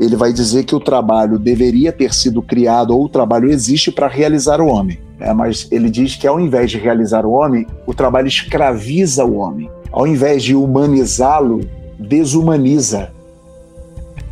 ele 0.00 0.16
vai 0.16 0.32
dizer 0.32 0.64
que 0.64 0.74
o 0.74 0.80
trabalho 0.80 1.38
deveria 1.38 1.92
ter 1.92 2.12
sido 2.12 2.42
criado 2.42 2.90
ou 2.90 3.04
o 3.04 3.08
trabalho 3.08 3.48
existe 3.50 3.92
para 3.92 4.08
realizar 4.08 4.60
o 4.60 4.66
homem. 4.66 4.98
É, 5.20 5.32
mas 5.32 5.68
ele 5.70 5.88
diz 5.88 6.16
que 6.16 6.26
ao 6.26 6.40
invés 6.40 6.70
de 6.70 6.78
realizar 6.78 7.24
o 7.24 7.32
homem, 7.32 7.66
o 7.86 7.94
trabalho 7.94 8.26
escraviza 8.26 9.24
o 9.24 9.36
homem. 9.36 9.70
Ao 9.92 10.06
invés 10.06 10.42
de 10.42 10.54
humanizá-lo, 10.54 11.60
desumaniza. 11.98 13.12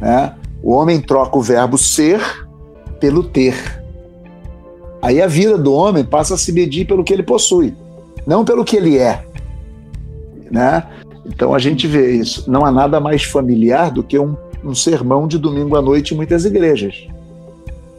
Né? 0.00 0.34
O 0.62 0.72
homem 0.72 1.00
troca 1.00 1.38
o 1.38 1.42
verbo 1.42 1.78
ser 1.78 2.20
pelo 2.98 3.22
ter. 3.22 3.54
Aí 5.00 5.20
a 5.20 5.26
vida 5.26 5.58
do 5.58 5.72
homem 5.72 6.04
passa 6.04 6.34
a 6.34 6.38
se 6.38 6.52
medir 6.52 6.86
pelo 6.86 7.02
que 7.02 7.12
ele 7.12 7.22
possui, 7.22 7.74
não 8.26 8.44
pelo 8.44 8.64
que 8.64 8.76
ele 8.76 8.98
é. 8.98 9.24
Né? 10.50 10.84
Então 11.26 11.54
a 11.54 11.58
gente 11.58 11.86
vê 11.86 12.12
isso. 12.12 12.50
Não 12.50 12.64
há 12.64 12.70
nada 12.70 13.00
mais 13.00 13.24
familiar 13.24 13.90
do 13.90 14.02
que 14.02 14.18
um, 14.18 14.36
um 14.64 14.74
sermão 14.74 15.26
de 15.26 15.38
domingo 15.38 15.76
à 15.76 15.82
noite 15.82 16.14
em 16.14 16.16
muitas 16.16 16.44
igrejas. 16.44 17.06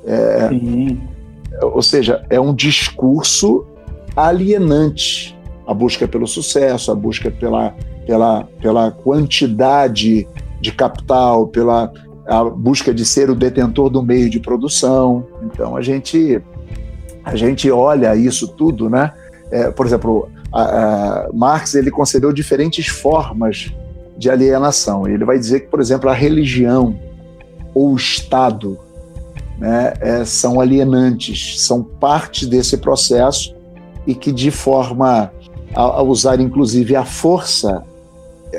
É, 0.06 0.50
ou 1.62 1.82
seja, 1.82 2.26
é 2.30 2.40
um 2.40 2.54
discurso 2.54 3.66
alienante. 4.16 5.38
A 5.66 5.74
busca 5.74 6.08
pelo 6.08 6.28
sucesso, 6.28 6.92
a 6.92 6.96
busca 6.96 7.32
pela 7.32 7.74
pela, 8.06 8.44
pela 8.62 8.92
quantidade 8.92 10.28
de 10.60 10.72
capital, 10.72 11.48
pela 11.48 11.92
a 12.26 12.44
busca 12.46 12.94
de 12.94 13.04
ser 13.04 13.30
o 13.30 13.36
detentor 13.36 13.90
do 13.90 14.02
meio 14.02 14.30
de 14.30 14.40
produção. 14.40 15.26
Então 15.44 15.76
a 15.76 15.82
gente 15.82 16.42
a 17.24 17.36
gente 17.36 17.70
olha 17.70 18.16
isso 18.16 18.48
tudo, 18.48 18.90
né? 18.90 19.12
É, 19.52 19.70
por 19.72 19.86
exemplo, 19.86 20.30
a, 20.52 20.62
a 20.62 21.30
Marx 21.34 21.76
ele 21.76 21.92
concebeu 21.92 22.32
diferentes 22.32 22.88
formas 22.88 23.74
de 24.18 24.30
alienação. 24.30 25.08
Ele 25.08 25.26
vai 25.26 25.38
dizer 25.38 25.62
que, 25.62 25.68
por 25.68 25.80
exemplo, 25.80 26.10
a 26.10 26.14
religião 26.14 26.98
ou 27.74 27.94
o 27.94 27.96
Estado 27.96 28.78
né, 29.58 29.94
é, 30.00 30.26
são 30.26 30.60
alienantes, 30.60 31.62
são 31.62 31.84
parte 31.84 32.46
desse 32.46 32.78
processo 32.78 33.56
e 34.06 34.14
que, 34.14 34.32
de 34.32 34.52
forma 34.52 35.32
a, 35.76 35.82
a 35.82 36.04
usar 36.04 36.40
inclusive 36.40 36.96
a 36.96 37.06
força 37.06 37.84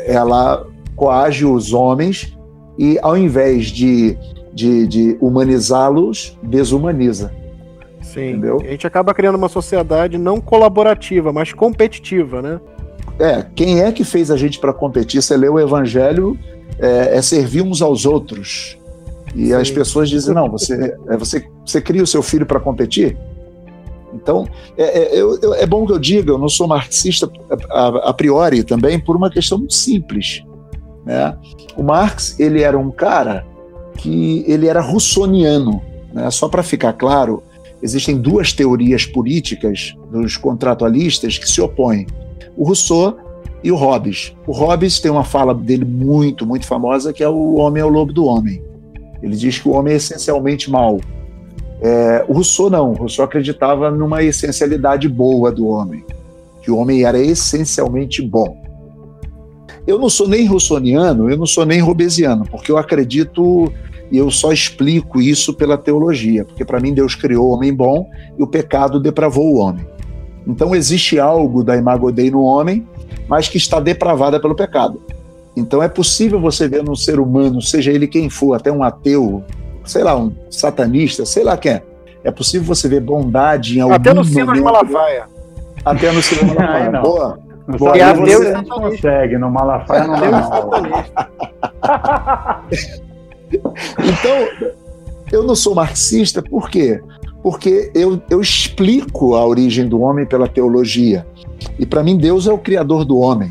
ela 0.07 0.67
coage 0.97 1.45
os 1.45 1.73
homens 1.73 2.37
e, 2.79 2.99
ao 3.03 3.17
invés 3.17 3.67
de, 3.67 4.17
de, 4.53 4.87
de 4.87 5.19
humanizá-los, 5.21 6.37
desumaniza. 6.43 7.33
Sim. 8.03 8.31
Entendeu? 8.31 8.61
A 8.61 8.71
gente 8.71 8.87
acaba 8.87 9.15
criando 9.15 9.37
uma 9.37 9.49
sociedade 9.49 10.19
não 10.19 10.41
colaborativa, 10.41 11.33
mas 11.33 11.53
competitiva, 11.53 12.43
né? 12.43 12.61
É, 13.19 13.45
quem 13.55 13.81
é 13.81 13.93
que 13.93 14.05
fez 14.05 14.31
a 14.31 14.37
gente 14.37 14.59
para 14.59 14.73
competir? 14.73 15.23
Você 15.23 15.37
lê 15.37 15.49
o 15.49 15.59
Evangelho, 15.59 16.37
é, 16.79 17.17
é 17.17 17.23
servir 17.23 17.63
uns 17.63 17.81
aos 17.81 18.05
outros. 18.05 18.77
E 19.35 19.47
Sim. 19.47 19.53
as 19.55 19.71
pessoas 19.71 20.09
dizem: 20.09 20.35
não, 20.35 20.51
você, 20.51 20.75
é, 21.09 21.17
você, 21.17 21.45
você 21.65 21.81
cria 21.81 22.03
o 22.03 22.07
seu 22.07 22.23
filho 22.23 22.47
para 22.47 22.61
competir? 22.61 23.17
Então, 24.15 24.47
é, 24.77 25.17
é, 25.17 25.21
eu, 25.21 25.55
é, 25.55 25.67
bom 25.67 25.85
que 25.85 25.93
eu 25.93 25.99
diga, 25.99 26.31
eu 26.31 26.39
não 26.39 26.49
sou 26.49 26.69
marxista 26.69 27.29
a, 27.71 28.11
a, 28.11 28.15
priori 28.15 28.63
também, 28.63 28.99
por 28.99 29.17
uma 29.17 29.29
questão 29.29 29.59
muito 29.59 29.75
simples. 29.75 30.43
Né? 31.05 31.37
O 31.77 31.83
Marx, 31.83 32.39
ele 32.39 32.63
era 32.63 32.79
um 32.79 32.93
cara 32.93 33.45
que 33.97 34.45
ele 34.47 34.69
era 34.69 34.81
russoniano. 34.81 35.83
Né? 36.13 36.31
Só 36.31 36.49
para 36.49 36.63
ficar 36.63 36.93
claro, 36.93 37.43
existem 37.83 38.17
duas 38.17 38.53
teorias 38.53 39.05
políticas 39.05 39.95
dos 40.13 40.37
contratualistas 40.37 41.37
que 41.37 41.49
se 41.49 41.61
opõem. 41.61 42.07
O 42.57 42.65
Rousseau 42.65 43.17
e 43.65 43.73
o 43.73 43.77
Hobbes. 43.77 44.33
O 44.47 44.53
Hobbes 44.53 45.01
tem 45.01 45.11
uma 45.11 45.25
fala 45.25 45.55
dele 45.55 45.85
muito, 45.85 46.47
muito 46.47 46.67
famosa, 46.67 47.13
que 47.13 47.23
é 47.23 47.29
o 47.29 47.55
homem 47.55 47.81
é 47.81 47.85
o 47.85 47.89
lobo 47.89 48.13
do 48.13 48.27
homem. 48.27 48.63
Ele 49.23 49.37
diz 49.37 49.59
que 49.59 49.69
o 49.69 49.73
homem 49.73 49.95
é 49.95 49.97
essencialmente 49.97 50.71
mau, 50.71 51.01
é, 51.81 52.25
Rousseau 52.27 52.71
não, 52.71 52.95
Rousseau 52.95 53.27
acreditava 53.27 53.91
numa 53.91 54.23
essencialidade 54.23 55.07
boa 55.07 55.53
do 55.53 55.67
homem, 55.67 56.03
que 56.63 56.71
o 56.71 56.79
homem 56.79 57.05
era 57.05 57.19
essencialmente 57.19 58.23
bom. 58.23 58.57
Eu 59.87 59.99
não 59.99 60.09
sou 60.09 60.27
nem 60.27 60.47
russoniano, 60.47 61.29
eu 61.29 61.37
não 61.37 61.45
sou 61.45 61.67
nem 61.67 61.81
robesiano, 61.81 62.47
porque 62.51 62.73
eu 62.73 62.79
acredito 62.79 63.71
e 64.11 64.17
eu 64.17 64.31
só 64.31 64.51
explico 64.51 65.21
isso 65.21 65.53
pela 65.53 65.77
teologia, 65.77 66.45
porque 66.45 66.65
para 66.65 66.81
mim 66.81 66.95
Deus 66.95 67.15
criou 67.15 67.49
o 67.49 67.51
homem 67.51 67.75
bom 67.75 68.09
e 68.39 68.43
o 68.43 68.47
pecado 68.47 68.99
depravou 68.99 69.53
o 69.53 69.59
homem. 69.59 69.87
Então 70.47 70.75
existe 70.75 71.19
algo 71.19 71.63
da 71.63 71.77
imago 71.77 72.11
Dei 72.11 72.31
no 72.31 72.43
homem, 72.43 72.87
mas 73.29 73.47
que 73.47 73.59
está 73.59 73.79
depravada 73.79 74.41
pelo 74.41 74.55
pecado. 74.55 75.03
Então 75.57 75.83
é 75.83 75.89
possível 75.89 76.41
você 76.41 76.69
ver 76.69 76.83
no 76.83 76.97
ser 76.97 77.21
humano, 77.21 77.63
seja 77.63 77.93
ele 77.93 78.07
quem 78.07 78.29
for, 78.29 78.55
até 78.55 78.73
um 78.73 78.83
ateu, 78.83 79.43
sei 79.85 80.03
lá, 80.03 80.17
um 80.17 80.33
satanista, 80.51 81.25
sei 81.25 81.45
lá 81.45 81.57
quem 81.57 81.73
é. 81.73 81.83
É 82.25 82.31
possível 82.31 82.67
você 82.67 82.89
ver 82.89 83.01
bondade 83.01 83.79
em 83.79 83.83
algum 83.83 83.95
Até 83.95 84.15
no 84.15 84.25
sino 84.25 84.53
de 84.53 84.61
Malafaia. 84.61 85.27
Até 85.85 86.11
no 86.11 86.23
sino 86.23 86.49
de 86.49 86.55
Malafaia. 86.57 86.91
Não. 86.91 87.03
Boa. 87.03 87.39
No 87.67 87.79
Boa. 87.79 87.97
E 87.97 88.15
você 88.15 88.53
não 88.53 88.65
consegue, 88.65 89.39
no 89.39 89.51
Malafaia 89.51 90.07
não 90.07 90.21
dá 90.21 92.63
Então, 93.99 94.71
eu 95.31 95.45
não 95.45 95.55
sou 95.55 95.75
marxista, 95.75 96.43
por 96.43 96.69
quê? 96.69 97.01
Porque 97.43 97.91
eu, 97.95 98.21
eu 98.31 98.41
explico 98.41 99.35
a 99.35 99.47
origem 99.47 99.87
do 99.87 100.01
homem 100.01 100.27
pela 100.27 100.49
teologia. 100.49 101.27
E 101.79 101.87
para 101.87 102.03
mim, 102.03 102.17
Deus 102.17 102.47
é 102.47 102.53
o 102.53 102.59
criador 102.59 103.05
do 103.05 103.19
homem. 103.19 103.51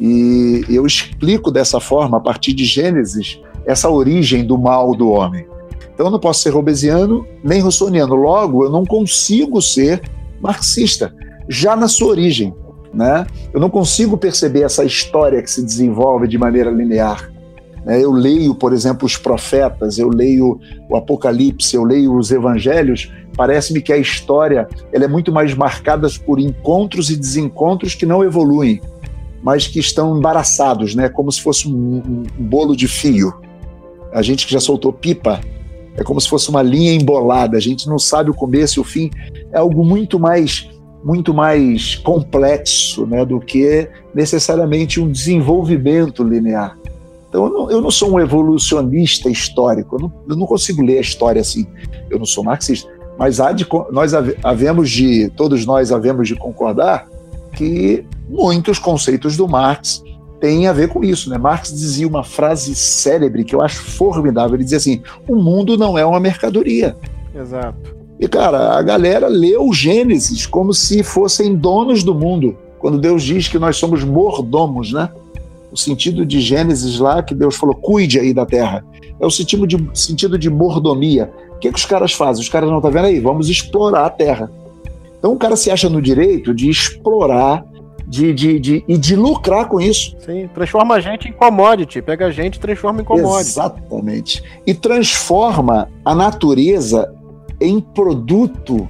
E 0.00 0.64
eu 0.68 0.86
explico 0.86 1.50
dessa 1.50 1.78
forma, 1.78 2.16
a 2.16 2.20
partir 2.20 2.54
de 2.54 2.64
Gênesis, 2.64 3.38
essa 3.66 3.90
origem 3.90 4.44
do 4.44 4.56
mal 4.56 4.94
do 4.94 5.10
homem. 5.10 5.46
Então 5.92 6.06
eu 6.06 6.10
não 6.10 6.18
posso 6.18 6.40
ser 6.40 6.50
robesiano 6.50 7.26
nem 7.44 7.60
russoniano. 7.60 8.14
Logo, 8.14 8.64
eu 8.64 8.70
não 8.70 8.86
consigo 8.86 9.60
ser 9.60 10.00
marxista, 10.40 11.14
já 11.46 11.76
na 11.76 11.86
sua 11.86 12.08
origem. 12.08 12.54
Né? 12.94 13.26
Eu 13.52 13.60
não 13.60 13.68
consigo 13.68 14.16
perceber 14.16 14.62
essa 14.62 14.82
história 14.82 15.42
que 15.42 15.50
se 15.50 15.62
desenvolve 15.62 16.26
de 16.26 16.38
maneira 16.38 16.70
linear. 16.70 17.30
Né? 17.84 18.02
Eu 18.02 18.12
leio, 18.12 18.54
por 18.54 18.72
exemplo, 18.72 19.04
os 19.04 19.18
profetas, 19.18 19.98
eu 19.98 20.08
leio 20.08 20.58
o 20.88 20.96
Apocalipse, 20.96 21.76
eu 21.76 21.84
leio 21.84 22.16
os 22.16 22.30
Evangelhos. 22.30 23.12
Parece-me 23.36 23.80
que 23.80 23.92
a 23.92 23.98
história 23.98 24.66
ela 24.92 25.04
é 25.04 25.08
muito 25.08 25.30
mais 25.30 25.54
marcada 25.54 26.08
por 26.24 26.40
encontros 26.40 27.10
e 27.10 27.16
desencontros 27.16 27.94
que 27.94 28.06
não 28.06 28.24
evoluem, 28.24 28.80
mas 29.42 29.66
que 29.66 29.78
estão 29.78 30.16
embaraçados, 30.16 30.94
né? 30.94 31.08
como 31.08 31.30
se 31.32 31.40
fosse 31.42 31.68
um, 31.68 32.02
um 32.38 32.44
bolo 32.44 32.76
de 32.76 32.86
fio. 32.86 33.32
A 34.12 34.22
gente 34.22 34.46
que 34.46 34.52
já 34.52 34.60
soltou 34.60 34.92
pipa, 34.92 35.40
é 35.96 36.02
como 36.02 36.20
se 36.20 36.28
fosse 36.28 36.48
uma 36.50 36.62
linha 36.62 36.92
embolada, 36.92 37.56
a 37.56 37.60
gente 37.60 37.88
não 37.88 37.98
sabe 37.98 38.30
o 38.30 38.34
começo 38.34 38.78
e 38.78 38.80
o 38.80 38.84
fim, 38.84 39.10
é 39.52 39.58
algo 39.58 39.84
muito 39.84 40.18
mais 40.18 40.68
muito 41.02 41.32
mais 41.32 41.94
complexo 41.96 43.06
né, 43.06 43.24
do 43.24 43.40
que 43.40 43.88
necessariamente 44.14 45.00
um 45.00 45.10
desenvolvimento 45.10 46.22
linear. 46.22 46.78
Então, 47.28 47.46
eu 47.46 47.52
não, 47.52 47.70
eu 47.70 47.80
não 47.80 47.90
sou 47.90 48.12
um 48.12 48.20
evolucionista 48.20 49.30
histórico, 49.30 49.96
eu 49.96 50.00
não, 50.00 50.12
eu 50.28 50.36
não, 50.36 50.46
consigo 50.46 50.82
ler 50.82 50.98
a 50.98 51.00
história 51.00 51.40
assim, 51.40 51.66
eu 52.10 52.18
não 52.18 52.26
sou 52.26 52.42
marxista, 52.44 52.90
mas 53.16 53.38
de, 53.54 53.66
nós 53.92 54.12
havemos 54.42 54.90
de, 54.90 55.30
todos 55.30 55.64
nós 55.64 55.92
havemos 55.92 56.26
de 56.26 56.34
concordar 56.34 57.08
que 57.52 58.04
muitos 58.28 58.78
conceitos 58.78 59.36
do 59.36 59.48
Marx 59.48 60.02
tem 60.40 60.66
a 60.66 60.72
ver 60.72 60.88
com 60.88 61.04
isso. 61.04 61.28
Né? 61.28 61.38
Marx 61.38 61.70
dizia 61.70 62.08
uma 62.08 62.24
frase 62.24 62.74
célebre 62.74 63.44
que 63.44 63.54
eu 63.54 63.60
acho 63.60 63.82
formidável. 63.82 64.54
Ele 64.54 64.64
dizia 64.64 64.78
assim: 64.78 65.02
o 65.28 65.36
mundo 65.36 65.76
não 65.76 65.98
é 65.98 66.04
uma 66.04 66.18
mercadoria. 66.18 66.96
Exato. 67.34 68.00
E, 68.18 68.28
cara, 68.28 68.76
a 68.76 68.82
galera 68.82 69.28
leu 69.28 69.72
Gênesis 69.72 70.44
como 70.44 70.74
se 70.74 71.02
fossem 71.02 71.54
donos 71.54 72.02
do 72.02 72.14
mundo. 72.14 72.56
Quando 72.78 72.98
Deus 72.98 73.22
diz 73.22 73.48
que 73.48 73.58
nós 73.58 73.76
somos 73.76 74.04
mordomos, 74.04 74.92
né? 74.92 75.10
O 75.72 75.76
sentido 75.76 76.26
de 76.26 76.40
Gênesis 76.40 76.98
lá, 76.98 77.22
que 77.22 77.34
Deus 77.34 77.56
falou, 77.56 77.74
cuide 77.74 78.18
aí 78.18 78.34
da 78.34 78.44
terra. 78.44 78.84
É 79.20 79.26
o 79.26 79.30
sentido 79.30 79.66
de, 79.66 79.90
sentido 79.94 80.38
de 80.38 80.50
mordomia. 80.50 81.32
O 81.56 81.58
que, 81.60 81.70
que 81.70 81.78
os 81.78 81.84
caras 81.84 82.12
fazem? 82.12 82.42
Os 82.42 82.48
caras 82.48 82.68
não 82.68 82.78
estão 82.78 82.90
tá 82.90 82.96
vendo 82.96 83.06
aí? 83.06 83.20
Vamos 83.20 83.48
explorar 83.48 84.06
a 84.06 84.10
terra. 84.10 84.50
Então 85.20 85.32
o 85.32 85.36
cara 85.36 85.54
se 85.54 85.70
acha 85.70 85.88
no 85.88 86.02
direito 86.02 86.52
de 86.52 86.68
explorar 86.68 87.64
de, 88.08 88.34
de, 88.34 88.58
de, 88.58 88.84
e 88.88 88.98
de 88.98 89.14
lucrar 89.14 89.68
com 89.68 89.80
isso. 89.80 90.16
Sim, 90.18 90.48
transforma 90.52 90.96
a 90.96 91.00
gente 91.00 91.28
em 91.28 91.32
commodity, 91.32 92.02
pega 92.02 92.26
a 92.26 92.30
gente 92.32 92.56
e 92.56 92.58
transforma 92.58 93.02
em 93.02 93.04
commodity. 93.04 93.50
Exatamente. 93.50 94.42
E 94.66 94.74
transforma 94.74 95.88
a 96.04 96.12
natureza 96.12 97.14
em 97.60 97.80
produto 97.80 98.88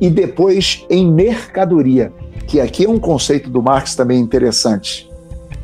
e 0.00 0.10
depois 0.10 0.84
em 0.90 1.08
mercadoria, 1.08 2.12
que 2.48 2.60
aqui 2.60 2.84
é 2.84 2.88
um 2.88 2.98
conceito 2.98 3.48
do 3.48 3.62
Marx 3.62 3.94
também 3.94 4.18
interessante, 4.18 5.08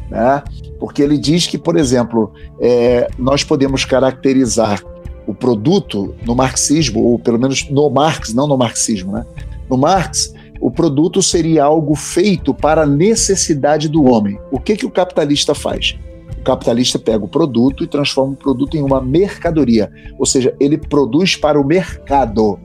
né? 0.09 0.45
porque 0.79 1.03
ele 1.03 1.17
diz 1.17 1.47
que, 1.47 1.57
por 1.57 1.77
exemplo, 1.77 2.33
é, 2.61 3.09
nós 3.19 3.43
podemos 3.43 3.85
caracterizar 3.85 4.83
o 5.27 5.35
produto 5.35 6.15
no 6.27 6.35
marxismo, 6.35 7.03
ou 7.03 7.19
pelo 7.19 7.39
menos 7.39 7.69
no 7.71 7.89
Marx, 7.89 8.35
não 8.35 8.47
no 8.47 8.59
marxismo, 8.59 9.13
né? 9.13 9.25
No 9.69 9.77
Marx, 9.77 10.35
o 10.61 10.71
produto 10.71 11.23
seria 11.23 11.65
algo 11.65 11.95
feito 11.95 12.55
para 12.55 12.83
a 12.83 12.87
necessidade 12.87 13.89
do 13.89 14.05
homem. 14.05 14.39
O 14.51 14.59
que, 14.59 14.77
que 14.77 14.87
o 14.87 14.91
capitalista 14.91 15.55
faz? 15.55 15.95
O 16.39 16.43
capitalista 16.43 16.99
pega 16.99 17.25
o 17.25 17.29
produto 17.29 17.85
e 17.85 17.87
transforma 17.87 18.33
o 18.33 18.37
produto 18.37 18.77
em 18.77 18.83
uma 18.83 19.01
mercadoria, 19.01 19.91
ou 20.19 20.27
seja, 20.27 20.55
ele 20.59 20.79
produz 20.79 21.37
para 21.37 21.61
o 21.61 21.65
mercado. 21.65 22.59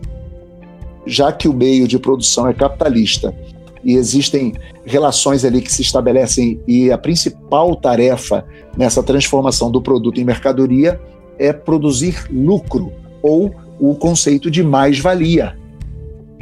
Já 1.06 1.32
que 1.32 1.48
o 1.48 1.54
meio 1.54 1.88
de 1.88 2.00
produção 2.00 2.48
é 2.48 2.54
capitalista 2.54 3.36
e 3.84 3.96
existem 3.96 4.54
relações 4.86 5.44
ali 5.44 5.62
que 5.62 5.72
se 5.72 5.82
estabelecem 5.82 6.60
e 6.66 6.92
a 6.92 6.98
principal 6.98 7.76
tarefa 7.76 8.46
nessa 8.78 9.04
transformação 9.04 9.70
do 9.70 9.82
produto 9.82 10.20
em 10.20 10.24
mercadoria 10.24 11.00
é 11.38 11.52
produzir 11.52 12.28
lucro 12.32 12.94
ou 13.22 13.54
o 13.78 13.94
conceito 13.96 14.50
de 14.50 14.64
mais-valia. 14.64 15.59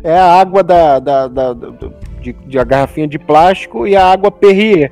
É 0.04 0.18
a 0.18 0.34
água 0.34 0.64
da, 0.64 1.00
da, 1.00 1.28
da, 1.28 1.54
da 1.54 1.70
de, 2.22 2.34
de, 2.34 2.60
a 2.60 2.64
garrafinha 2.64 3.08
de 3.08 3.18
plástico 3.20 3.88
e 3.88 3.96
a 3.96 4.06
água 4.06 4.32
Perrier. 4.32 4.92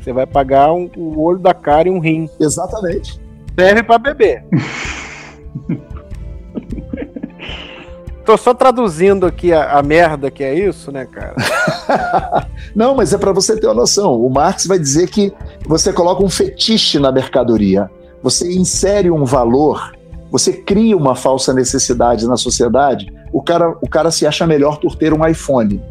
Você 0.00 0.12
vai 0.12 0.26
pagar 0.26 0.72
um, 0.72 0.90
o 0.96 1.20
olho 1.22 1.38
da 1.38 1.52
cara 1.54 1.88
e 1.88 1.90
um 1.90 1.98
rim. 1.98 2.28
Exatamente. 2.40 3.20
Serve 3.58 3.82
para 3.82 3.98
beber. 3.98 4.44
Tô 8.24 8.36
só 8.36 8.52
traduzindo 8.52 9.24
aqui 9.24 9.52
a, 9.52 9.78
a, 9.78 9.82
merda 9.82 10.30
que 10.32 10.42
é 10.42 10.52
isso, 10.52 10.90
né, 10.90 11.06
cara? 11.06 11.36
Não, 12.74 12.96
mas 12.96 13.12
é 13.12 13.18
para 13.18 13.30
você 13.32 13.58
ter 13.58 13.68
uma 13.68 13.74
noção. 13.74 14.20
O 14.20 14.28
Marx 14.28 14.66
vai 14.66 14.80
dizer 14.80 15.08
que 15.08 15.32
você 15.64 15.92
coloca 15.92 16.24
um 16.24 16.28
fetiche 16.28 16.98
na 16.98 17.12
mercadoria 17.12 17.88
você 18.26 18.52
insere 18.52 19.08
um 19.08 19.24
valor, 19.24 19.92
você 20.32 20.52
cria 20.52 20.96
uma 20.96 21.14
falsa 21.14 21.54
necessidade 21.54 22.26
na 22.26 22.36
sociedade, 22.36 23.06
o 23.32 23.42
cara, 23.42 23.76
o 23.80 23.88
cara 23.88 24.10
se 24.10 24.26
acha 24.26 24.46
melhor 24.46 24.78
por 24.78 24.96
ter 24.96 25.12
um 25.12 25.26
iPhone. 25.26 25.82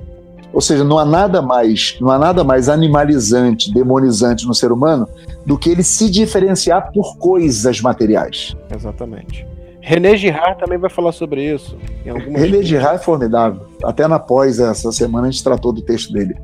Ou 0.54 0.62
seja, 0.62 0.84
não 0.84 0.98
há 0.98 1.06
nada 1.06 1.42
mais, 1.42 1.98
não 2.00 2.10
há 2.10 2.18
nada 2.18 2.44
mais 2.44 2.70
animalizante, 2.70 3.74
demonizante 3.74 4.48
no 4.48 4.54
ser 4.54 4.72
humano 4.72 5.08
do 5.46 5.58
que 5.58 5.70
ele 5.70 5.84
se 5.84 6.10
diferenciar 6.10 6.92
por 6.94 7.18
coisas 7.18 7.82
materiais. 7.82 8.56
Exatamente. 8.74 9.46
René 9.82 10.16
Girard 10.16 10.58
também 10.58 10.80
vai 10.80 10.90
falar 10.90 11.12
sobre 11.12 11.54
isso. 11.54 11.78
René 12.04 12.64
Girard 12.64 12.96
é 12.96 13.00
formidável. 13.00 13.68
Até 13.84 14.08
na 14.08 14.18
pós 14.18 14.60
essa 14.60 14.92
semana 14.92 15.28
a 15.28 15.32
gente 15.32 15.44
tratou 15.44 15.72
do 15.72 15.82
texto 15.82 16.12
dele. 16.12 16.36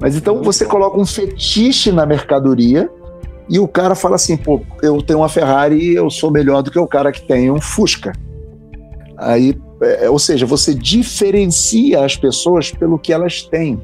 Mas 0.00 0.16
então 0.16 0.42
você 0.42 0.66
coloca 0.66 0.98
um 0.98 1.06
fetiche 1.06 1.92
na 1.92 2.04
mercadoria 2.04 2.90
e 3.48 3.58
o 3.58 3.68
cara 3.68 3.94
fala 3.94 4.16
assim, 4.16 4.36
pô, 4.36 4.60
eu 4.82 5.00
tenho 5.00 5.20
uma 5.20 5.28
Ferrari 5.28 5.76
e 5.76 5.94
eu 5.94 6.10
sou 6.10 6.30
melhor 6.30 6.62
do 6.62 6.70
que 6.70 6.78
o 6.78 6.86
cara 6.86 7.12
que 7.12 7.22
tem 7.22 7.50
um 7.50 7.60
Fusca. 7.60 8.12
Aí, 9.16 9.56
é, 9.82 10.08
ou 10.08 10.18
seja, 10.18 10.46
você 10.46 10.74
diferencia 10.74 12.04
as 12.04 12.16
pessoas 12.16 12.70
pelo 12.70 12.98
que 12.98 13.12
elas 13.12 13.42
têm, 13.42 13.80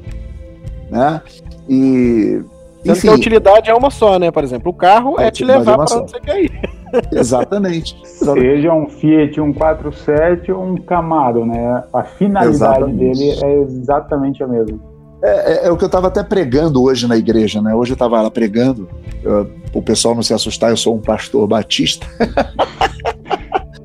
né? 0.89 1.21
E 1.67 2.41
Sendo 2.83 3.01
que 3.01 3.09
a 3.09 3.13
utilidade 3.13 3.69
é 3.69 3.75
uma 3.75 3.89
só, 3.89 4.17
né? 4.17 4.31
Por 4.31 4.43
exemplo, 4.43 4.71
o 4.71 4.73
carro 4.73 5.19
é 5.19 5.29
te 5.29 5.43
levar 5.43 5.73
é 5.73 5.85
para 5.85 5.97
onde 5.97 6.11
você 6.11 6.19
quer 6.21 6.43
ir. 6.43 6.51
Exatamente. 7.11 7.95
Seja 8.03 8.73
um 8.73 8.87
Fiat 8.87 9.35
147 9.35 10.51
ou 10.51 10.63
um 10.63 10.77
Camaro, 10.77 11.45
né? 11.45 11.83
A 11.93 12.03
finalidade 12.03 12.55
exatamente. 12.55 12.97
dele 12.97 13.39
é 13.43 13.61
exatamente 13.61 14.43
a 14.43 14.47
mesma. 14.47 14.79
É, 15.21 15.29
é, 15.29 15.67
é, 15.67 15.71
o 15.71 15.77
que 15.77 15.83
eu 15.83 15.87
estava 15.87 16.07
até 16.07 16.23
pregando 16.23 16.81
hoje 16.81 17.05
na 17.05 17.17
igreja, 17.17 17.61
né? 17.61 17.75
Hoje 17.75 17.91
eu 17.91 17.95
estava 17.95 18.21
lá 18.21 18.31
pregando, 18.31 18.87
o 19.73 19.81
pessoal 19.81 20.15
não 20.15 20.23
se 20.23 20.33
assustar, 20.33 20.69
eu 20.69 20.77
sou 20.77 20.95
um 20.95 21.01
pastor 21.01 21.45
batista. 21.45 22.07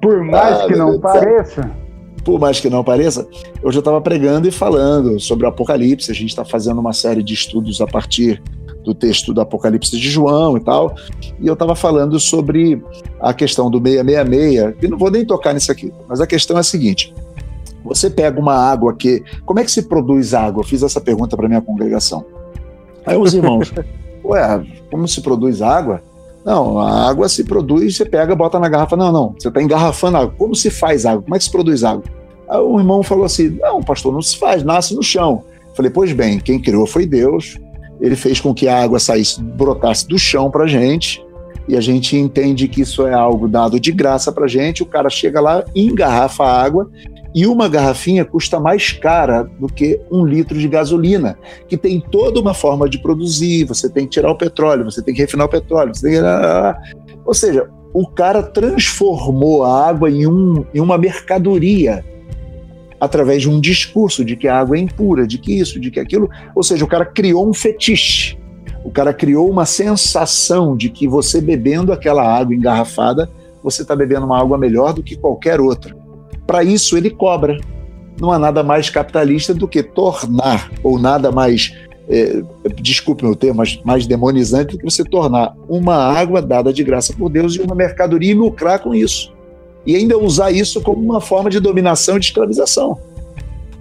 Por 0.00 0.22
mais 0.22 0.60
ah, 0.60 0.66
que 0.66 0.76
não 0.76 1.00
pareça. 1.00 1.68
Por 2.24 2.40
mais 2.40 2.58
que 2.58 2.70
não 2.70 2.82
pareça, 2.82 3.28
hoje 3.62 3.76
eu 3.76 3.80
estava 3.80 4.00
pregando 4.00 4.48
e 4.48 4.50
falando 4.50 5.20
sobre 5.20 5.44
o 5.44 5.48
Apocalipse. 5.48 6.10
A 6.10 6.14
gente 6.14 6.30
está 6.30 6.44
fazendo 6.44 6.80
uma 6.80 6.92
série 6.92 7.22
de 7.22 7.34
estudos 7.34 7.80
a 7.80 7.86
partir 7.86 8.42
do 8.82 8.94
texto 8.94 9.32
do 9.32 9.40
Apocalipse 9.40 9.98
de 9.98 10.08
João 10.08 10.56
e 10.56 10.60
tal. 10.60 10.94
E 11.40 11.46
eu 11.46 11.54
estava 11.54 11.74
falando 11.74 12.18
sobre 12.20 12.82
a 13.20 13.34
questão 13.34 13.70
do 13.70 13.78
666, 13.78 14.74
e 14.82 14.88
não 14.88 14.98
vou 14.98 15.10
nem 15.10 15.24
tocar 15.24 15.52
nisso 15.52 15.72
aqui, 15.72 15.92
mas 16.08 16.20
a 16.20 16.26
questão 16.26 16.56
é 16.56 16.60
a 16.60 16.62
seguinte: 16.62 17.12
você 17.84 18.08
pega 18.08 18.40
uma 18.40 18.54
água 18.54 18.94
que. 18.94 19.22
Como 19.44 19.60
é 19.60 19.64
que 19.64 19.70
se 19.70 19.82
produz 19.82 20.32
água? 20.32 20.60
Eu 20.62 20.66
fiz 20.66 20.82
essa 20.82 21.00
pergunta 21.00 21.36
para 21.36 21.48
minha 21.48 21.60
congregação. 21.60 22.24
Aí 23.04 23.16
os 23.16 23.34
irmãos, 23.34 23.72
ué, 24.24 24.64
como 24.90 25.06
se 25.06 25.20
produz 25.20 25.60
água? 25.60 26.02
Não, 26.44 26.78
a 26.78 27.08
água 27.08 27.26
se 27.28 27.42
produz, 27.42 27.96
você 27.96 28.04
pega, 28.04 28.34
bota 28.36 28.58
na 28.58 28.68
garrafa. 28.68 28.96
Não, 28.96 29.10
não, 29.10 29.34
você 29.38 29.48
está 29.48 29.62
engarrafando 29.62 30.18
água. 30.18 30.34
Como 30.36 30.54
se 30.54 30.70
faz 30.70 31.06
água? 31.06 31.22
Como 31.22 31.34
é 31.34 31.38
que 31.38 31.44
se 31.44 31.50
produz 31.50 31.82
água? 31.84 32.04
Aí 32.48 32.58
o 32.58 32.78
irmão 32.78 33.02
falou 33.02 33.24
assim: 33.24 33.50
não, 33.60 33.82
pastor, 33.82 34.12
não 34.12 34.22
se 34.22 34.36
faz, 34.36 34.62
nasce 34.62 34.94
no 34.94 35.02
chão. 35.02 35.44
Falei, 35.74 35.90
pois 35.90 36.12
bem, 36.12 36.38
quem 36.38 36.60
criou 36.60 36.86
foi 36.86 37.06
Deus. 37.06 37.58
Ele 38.00 38.16
fez 38.16 38.40
com 38.40 38.52
que 38.52 38.68
a 38.68 38.82
água 38.82 38.98
saísse, 38.98 39.42
brotasse 39.42 40.06
do 40.06 40.18
chão 40.18 40.50
para 40.50 40.66
gente. 40.66 41.24
E 41.66 41.76
a 41.76 41.80
gente 41.80 42.16
entende 42.16 42.68
que 42.68 42.82
isso 42.82 43.06
é 43.06 43.14
algo 43.14 43.48
dado 43.48 43.80
de 43.80 43.90
graça 43.90 44.30
para 44.30 44.46
gente. 44.46 44.82
O 44.82 44.86
cara 44.86 45.08
chega 45.08 45.40
lá, 45.40 45.64
engarrafa 45.74 46.44
a 46.44 46.62
água 46.62 46.90
e 47.34 47.46
uma 47.46 47.68
garrafinha 47.68 48.24
custa 48.24 48.60
mais 48.60 48.92
cara 48.92 49.42
do 49.58 49.66
que 49.66 50.00
um 50.10 50.24
litro 50.24 50.56
de 50.56 50.68
gasolina, 50.68 51.36
que 51.66 51.76
tem 51.76 52.00
toda 52.00 52.38
uma 52.38 52.54
forma 52.54 52.88
de 52.88 52.98
produzir. 52.98 53.64
Você 53.64 53.88
tem 53.88 54.04
que 54.04 54.12
tirar 54.12 54.30
o 54.30 54.38
petróleo, 54.38 54.84
você 54.84 55.02
tem 55.02 55.12
que 55.12 55.22
refinar 55.22 55.46
o 55.46 55.50
petróleo. 55.50 55.94
Você 55.94 56.10
tem 56.10 56.20
que... 56.20 57.18
Ou 57.24 57.34
seja, 57.34 57.68
o 57.92 58.06
cara 58.06 58.42
transformou 58.42 59.64
a 59.64 59.88
água 59.88 60.10
em, 60.10 60.26
um, 60.26 60.64
em 60.72 60.80
uma 60.80 60.96
mercadoria 60.96 62.04
através 63.04 63.42
de 63.42 63.50
um 63.50 63.60
discurso 63.60 64.24
de 64.24 64.36
que 64.36 64.48
a 64.48 64.58
água 64.58 64.76
é 64.76 64.80
impura, 64.80 65.26
de 65.26 65.38
que 65.38 65.58
isso, 65.58 65.78
de 65.78 65.90
que 65.90 66.00
aquilo. 66.00 66.28
Ou 66.54 66.62
seja, 66.62 66.84
o 66.84 66.88
cara 66.88 67.04
criou 67.04 67.48
um 67.48 67.54
fetiche. 67.54 68.36
O 68.84 68.90
cara 68.90 69.14
criou 69.14 69.50
uma 69.50 69.64
sensação 69.64 70.76
de 70.76 70.90
que 70.90 71.08
você 71.08 71.40
bebendo 71.40 71.92
aquela 71.92 72.22
água 72.22 72.54
engarrafada, 72.54 73.30
você 73.62 73.82
está 73.82 73.96
bebendo 73.96 74.26
uma 74.26 74.38
água 74.38 74.58
melhor 74.58 74.92
do 74.92 75.02
que 75.02 75.16
qualquer 75.16 75.60
outra. 75.60 75.96
Para 76.46 76.62
isso, 76.62 76.96
ele 76.96 77.10
cobra. 77.10 77.58
Não 78.20 78.30
há 78.30 78.38
nada 78.38 78.62
mais 78.62 78.90
capitalista 78.90 79.54
do 79.54 79.66
que 79.66 79.82
tornar, 79.82 80.70
ou 80.82 80.98
nada 80.98 81.32
mais, 81.32 81.74
é, 82.08 82.42
desculpe 82.80 83.24
meu 83.24 83.34
termo, 83.34 83.56
mas 83.56 83.80
mais 83.82 84.06
demonizante 84.06 84.72
do 84.72 84.78
que 84.78 84.84
você 84.84 85.02
tornar 85.02 85.56
uma 85.68 85.96
água 85.96 86.40
dada 86.40 86.72
de 86.72 86.84
graça 86.84 87.12
por 87.12 87.28
Deus 87.28 87.56
e 87.56 87.60
uma 87.60 87.74
mercadoria 87.74 88.30
e 88.30 88.34
lucrar 88.34 88.78
com 88.78 88.94
isso. 88.94 89.33
E 89.86 89.96
ainda 89.96 90.16
usar 90.18 90.50
isso 90.50 90.80
como 90.82 91.02
uma 91.02 91.20
forma 91.20 91.50
de 91.50 91.60
dominação 91.60 92.16
e 92.16 92.20
de 92.20 92.26
escravização. 92.26 92.98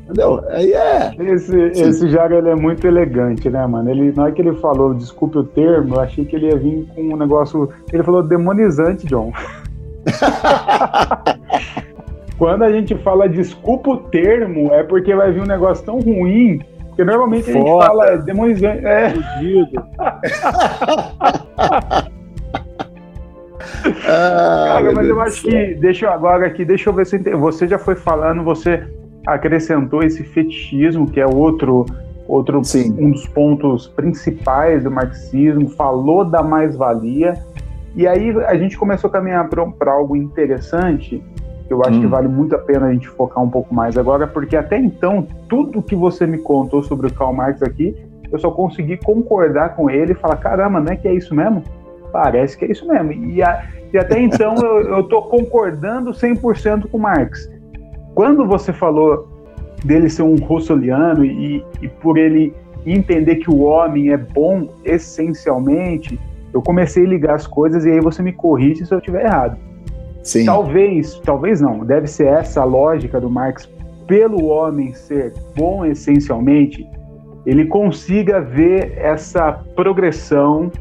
Entendeu? 0.03 0.43
Aí 0.49 0.73
é. 0.73 1.11
Esse, 1.17 1.57
esse 1.57 2.09
Jairo 2.09 2.35
ele 2.35 2.49
é 2.49 2.55
muito 2.55 2.85
elegante, 2.85 3.49
né, 3.49 3.65
mano? 3.65 3.89
Ele, 3.89 4.11
na 4.11 4.23
hora 4.23 4.31
que 4.31 4.41
ele 4.41 4.53
falou, 4.55 4.93
desculpe 4.93 5.37
o 5.37 5.43
termo, 5.43 5.95
eu 5.95 6.01
achei 6.01 6.25
que 6.25 6.35
ele 6.35 6.47
ia 6.47 6.57
vir 6.57 6.85
com 6.93 7.01
um 7.01 7.17
negócio. 7.17 7.69
Ele 7.91 8.03
falou 8.03 8.21
demonizante, 8.21 9.07
John. 9.07 9.31
Quando 12.37 12.63
a 12.63 12.71
gente 12.71 12.95
fala 12.95 13.29
desculpa 13.29 13.91
o 13.91 13.97
termo, 13.97 14.73
é 14.73 14.83
porque 14.83 15.15
vai 15.15 15.31
vir 15.31 15.41
um 15.41 15.45
negócio 15.45 15.85
tão 15.85 15.99
ruim. 15.99 16.61
Porque 16.89 17.05
normalmente 17.05 17.49
a 17.49 17.53
gente 17.53 17.65
fala 17.65 18.17
demonizante. 18.17 18.85
É. 18.85 19.13
Ah, 24.05 24.79
Cara, 24.79 24.91
mas 24.93 25.07
eu 25.07 25.19
acho 25.21 25.43
que. 25.43 25.73
Deixa 25.75 26.05
eu 26.05 26.11
agora 26.11 26.45
aqui, 26.45 26.65
deixa 26.65 26.89
eu 26.89 26.93
ver 26.93 27.05
se 27.05 27.17
você 27.17 27.67
já 27.67 27.77
foi 27.77 27.95
falando, 27.95 28.43
você 28.43 28.83
acrescentou 29.25 30.03
esse 30.03 30.23
fetichismo, 30.23 31.09
que 31.09 31.19
é 31.19 31.25
outro, 31.25 31.85
outro 32.27 32.63
Sim. 32.63 32.95
um 32.99 33.11
dos 33.11 33.27
pontos 33.27 33.87
principais 33.87 34.83
do 34.83 34.91
marxismo, 34.91 35.69
falou 35.69 36.25
da 36.25 36.43
mais-valia. 36.43 37.35
E 37.95 38.07
aí 38.07 38.31
a 38.45 38.55
gente 38.55 38.77
começou 38.77 39.09
a 39.09 39.13
caminhar 39.13 39.47
para 39.49 39.91
algo 39.91 40.15
interessante, 40.15 41.23
eu 41.69 41.81
acho 41.85 41.97
hum. 41.97 42.01
que 42.01 42.07
vale 42.07 42.27
muito 42.27 42.55
a 42.55 42.59
pena 42.59 42.87
a 42.87 42.93
gente 42.93 43.07
focar 43.07 43.43
um 43.43 43.49
pouco 43.49 43.73
mais 43.73 43.97
agora, 43.97 44.27
porque 44.27 44.55
até 44.55 44.77
então, 44.77 45.27
tudo 45.47 45.81
que 45.81 45.95
você 45.95 46.25
me 46.25 46.37
contou 46.37 46.83
sobre 46.83 47.07
o 47.07 47.13
Karl 47.13 47.33
Marx 47.33 47.61
aqui, 47.61 47.95
eu 48.31 48.39
só 48.39 48.49
consegui 48.49 48.97
concordar 48.97 49.75
com 49.75 49.89
ele 49.89 50.13
e 50.13 50.15
falar: 50.15 50.37
caramba, 50.37 50.79
não 50.79 50.91
é 50.91 50.95
que 50.95 51.07
é 51.07 51.13
isso 51.13 51.33
mesmo? 51.35 51.63
Parece 52.13 52.55
que 52.55 52.63
é 52.63 52.71
isso 52.71 52.87
mesmo. 52.87 53.11
E, 53.11 53.41
a, 53.41 53.65
e 53.91 53.97
até 53.97 54.21
então 54.21 54.55
eu, 54.55 55.03
tô 55.03 55.23
concordando 55.23 56.11
100% 56.11 56.87
com 56.87 56.99
Marx. 56.99 57.49
Quando 58.13 58.45
você 58.45 58.71
falou 58.71 59.27
dele 59.83 60.07
ser 60.09 60.21
um 60.21 60.35
rossoliano 60.35 61.25
e, 61.25 61.65
e 61.81 61.87
por 61.87 62.19
ele 62.19 62.53
entender 62.85 63.37
que 63.37 63.49
o 63.49 63.61
homem 63.61 64.11
é 64.11 64.17
bom 64.17 64.69
essencialmente, 64.85 66.19
eu 66.53 66.61
comecei 66.61 67.03
a 67.03 67.09
ligar 67.09 67.33
as 67.33 67.47
coisas 67.47 67.83
e 67.83 67.89
aí 67.89 67.99
você 67.99 68.21
me 68.21 68.31
corrige 68.31 68.85
se 68.85 68.93
eu 68.93 68.99
estiver 68.99 69.25
errado. 69.25 69.57
Sim. 70.21 70.45
Talvez, 70.45 71.19
talvez 71.25 71.59
não, 71.59 71.83
deve 71.83 72.05
ser 72.05 72.27
essa 72.27 72.61
a 72.61 72.63
lógica 72.63 73.19
do 73.19 73.29
Marx, 73.29 73.67
pelo 74.05 74.45
homem 74.45 74.93
ser 74.93 75.33
bom 75.55 75.83
essencialmente, 75.83 76.87
ele 77.43 77.65
consiga 77.65 78.39
ver 78.39 78.93
essa 78.97 79.51
progressão 79.75 80.71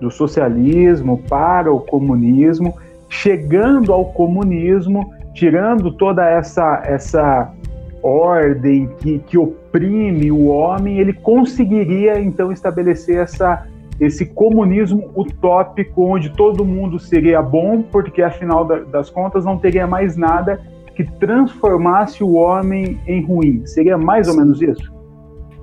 do 0.00 0.10
socialismo 0.10 1.22
para 1.28 1.72
o 1.72 1.80
comunismo, 1.80 2.74
chegando 3.08 3.92
ao 3.92 4.06
comunismo, 4.06 5.12
tirando 5.34 5.92
toda 5.92 6.24
essa 6.28 6.82
essa 6.84 7.52
ordem 8.02 8.88
que, 8.98 9.18
que 9.20 9.38
oprime 9.38 10.32
o 10.32 10.46
homem, 10.46 10.98
ele 10.98 11.12
conseguiria 11.12 12.20
então 12.20 12.50
estabelecer 12.50 13.18
essa, 13.18 13.66
esse 13.98 14.26
comunismo 14.26 15.10
utópico 15.14 16.04
onde 16.04 16.30
todo 16.30 16.64
mundo 16.64 16.98
seria 16.98 17.42
bom, 17.42 17.82
porque 17.82 18.22
afinal 18.22 18.64
das 18.64 19.10
contas 19.10 19.44
não 19.44 19.58
teria 19.58 19.86
mais 19.86 20.16
nada 20.16 20.60
que 20.94 21.04
transformasse 21.18 22.22
o 22.22 22.32
homem 22.32 22.98
em 23.06 23.22
ruim. 23.22 23.66
Seria 23.66 23.96
mais 23.96 24.28
ou 24.28 24.36
menos 24.36 24.60
isso? 24.60 24.92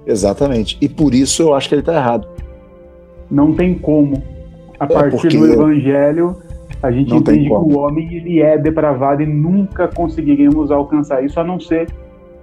Exatamente. 0.05 0.77
E 0.79 0.87
por 0.87 1.13
isso 1.13 1.41
eu 1.43 1.53
acho 1.53 1.67
que 1.67 1.75
ele 1.75 1.81
está 1.81 1.93
errado. 1.93 2.27
Não 3.29 3.53
tem 3.53 3.73
como. 3.73 4.23
A 4.79 4.85
é 4.85 4.87
partir 4.87 5.37
do 5.37 5.51
evangelho, 5.51 6.37
a 6.81 6.91
gente 6.91 7.13
entende 7.13 7.45
que 7.45 7.53
o 7.53 7.79
homem 7.79 8.13
ele 8.13 8.41
é 8.41 8.57
depravado 8.57 9.23
e 9.23 9.25
nunca 9.25 9.87
conseguiríamos 9.87 10.71
alcançar 10.71 11.23
isso 11.23 11.39
a 11.39 11.43
não 11.43 11.59
ser 11.59 11.87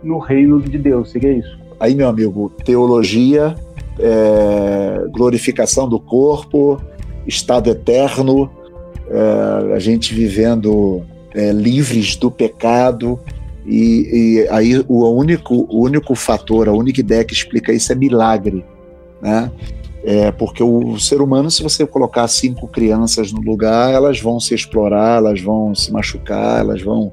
no 0.02 0.18
reino 0.18 0.60
de 0.60 0.76
Deus. 0.76 1.10
Seria 1.10 1.32
isso. 1.32 1.58
Aí, 1.78 1.94
meu 1.94 2.08
amigo, 2.08 2.50
teologia, 2.64 3.54
é, 3.98 5.06
glorificação 5.10 5.88
do 5.88 6.00
corpo, 6.00 6.80
estado 7.26 7.70
eterno, 7.70 8.50
é, 9.08 9.74
a 9.74 9.78
gente 9.78 10.14
vivendo 10.14 11.02
é, 11.34 11.52
livres 11.52 12.16
do 12.16 12.30
pecado. 12.30 13.18
E, 13.66 14.44
e, 14.44 14.48
aí 14.50 14.84
o 14.88 15.08
único, 15.10 15.66
o 15.70 15.82
único 15.82 16.14
fator, 16.14 16.68
a 16.68 16.72
única 16.72 17.00
ideia 17.00 17.24
que 17.24 17.32
explica 17.32 17.72
isso 17.72 17.92
é 17.92 17.94
milagre, 17.94 18.64
né? 19.22 19.50
É, 20.06 20.30
porque 20.30 20.62
o 20.62 20.98
ser 20.98 21.22
humano, 21.22 21.50
se 21.50 21.62
você 21.62 21.86
colocar 21.86 22.28
cinco 22.28 22.68
crianças 22.68 23.32
no 23.32 23.40
lugar, 23.40 23.90
elas 23.92 24.20
vão 24.20 24.38
se 24.38 24.54
explorar, 24.54 25.16
elas 25.16 25.40
vão 25.40 25.74
se 25.74 25.90
machucar, 25.90 26.60
elas 26.60 26.82
vão 26.82 27.10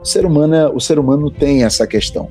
o 0.00 0.04
ser 0.04 0.24
humano, 0.24 0.54
é, 0.54 0.68
o 0.68 0.80
ser 0.80 0.98
humano 0.98 1.30
tem 1.30 1.64
essa 1.64 1.86
questão. 1.86 2.30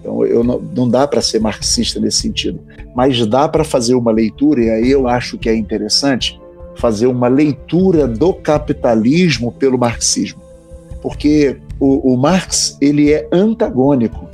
Então, 0.00 0.24
eu 0.26 0.42
não, 0.44 0.58
não 0.58 0.88
dá 0.88 1.06
para 1.06 1.22
ser 1.22 1.40
marxista 1.40 2.00
nesse 2.00 2.18
sentido, 2.18 2.60
mas 2.94 3.24
dá 3.26 3.48
para 3.48 3.64
fazer 3.64 3.94
uma 3.94 4.10
leitura, 4.10 4.62
e 4.62 4.70
aí 4.70 4.90
eu 4.90 5.08
acho 5.08 5.38
que 5.38 5.48
é 5.48 5.54
interessante 5.54 6.38
fazer 6.76 7.06
uma 7.06 7.28
leitura 7.28 8.06
do 8.06 8.32
capitalismo 8.32 9.52
pelo 9.52 9.78
marxismo, 9.78 10.40
porque 11.00 11.56
o, 11.80 12.12
o 12.12 12.16
Marx 12.16 12.76
ele 12.80 13.12
é 13.12 13.28
antagônico. 13.32 14.28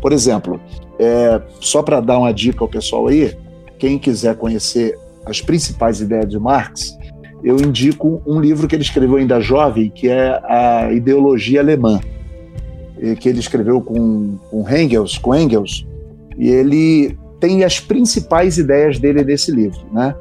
Por 0.00 0.12
exemplo, 0.12 0.60
é, 0.98 1.40
só 1.60 1.82
para 1.82 2.00
dar 2.00 2.18
uma 2.18 2.32
dica 2.32 2.64
ao 2.64 2.68
pessoal 2.68 3.06
aí, 3.08 3.36
quem 3.80 3.98
quiser 3.98 4.36
conhecer 4.36 4.96
as 5.24 5.40
principais 5.40 6.00
ideias 6.00 6.28
de 6.28 6.38
Marx, 6.38 6.96
eu 7.42 7.56
indico 7.56 8.22
um 8.26 8.38
livro 8.38 8.68
que 8.68 8.76
ele 8.76 8.82
escreveu 8.82 9.16
ainda 9.16 9.40
jovem, 9.40 9.90
que 9.90 10.08
é 10.08 10.38
a 10.44 10.92
Ideologia 10.92 11.60
Alemã, 11.60 11.98
que 13.18 13.28
ele 13.28 13.40
escreveu 13.40 13.80
com, 13.80 14.36
com 14.50 14.68
Engels, 14.68 15.16
com 15.16 15.34
Engels, 15.34 15.86
e 16.36 16.50
ele 16.50 17.18
tem 17.40 17.64
as 17.64 17.80
principais 17.80 18.58
ideias 18.58 18.98
dele 18.98 19.24
nesse 19.24 19.50
livro, 19.50 19.80
né? 19.90 20.14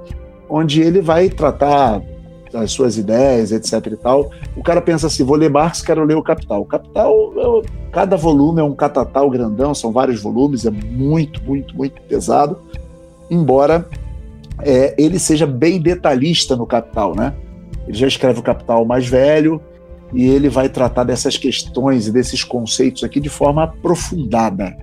Onde 0.50 0.82
ele 0.82 1.02
vai 1.02 1.28
tratar 1.28 2.02
as 2.54 2.72
suas 2.72 2.98
ideias, 2.98 3.52
etc 3.52 3.86
e 3.92 3.98
tal. 3.98 4.32
O 4.56 4.64
cara 4.64 4.82
pensa 4.82 5.08
assim, 5.08 5.24
vou 5.24 5.36
ler 5.36 5.50
Marx, 5.50 5.82
quero 5.82 6.04
ler 6.06 6.16
o 6.16 6.24
Capital. 6.24 6.62
O 6.62 6.66
Capital, 6.66 7.62
cada 7.92 8.16
volume 8.16 8.62
é 8.62 8.64
um 8.64 8.74
catatal 8.74 9.30
grandão, 9.30 9.76
são 9.76 9.92
vários 9.92 10.22
volumes, 10.22 10.66
é 10.66 10.72
muito, 10.72 11.44
muito, 11.44 11.76
muito 11.76 12.02
pesado, 12.04 12.58
embora 13.30 13.88
é, 14.62 14.94
ele 14.98 15.20
seja 15.20 15.48
bem 15.48 15.82
detalhista 15.82 16.56
no 16.56 16.66
Capital, 16.66 17.16
né? 17.16 17.34
Ele 17.88 17.98
já 17.98 18.08
escreve 18.08 18.40
o 18.40 18.44
Capital 18.44 18.86
mais 18.86 19.08
velho 19.08 19.62
e 20.14 20.28
ele 20.28 20.50
vai 20.50 20.70
tratar 20.70 21.04
dessas 21.04 21.38
questões 21.38 22.08
e 22.08 22.12
desses 22.12 22.44
conceitos 22.44 23.04
aqui 23.04 23.20
de 23.20 23.30
forma 23.30 23.64
aprofundada. 23.64 24.76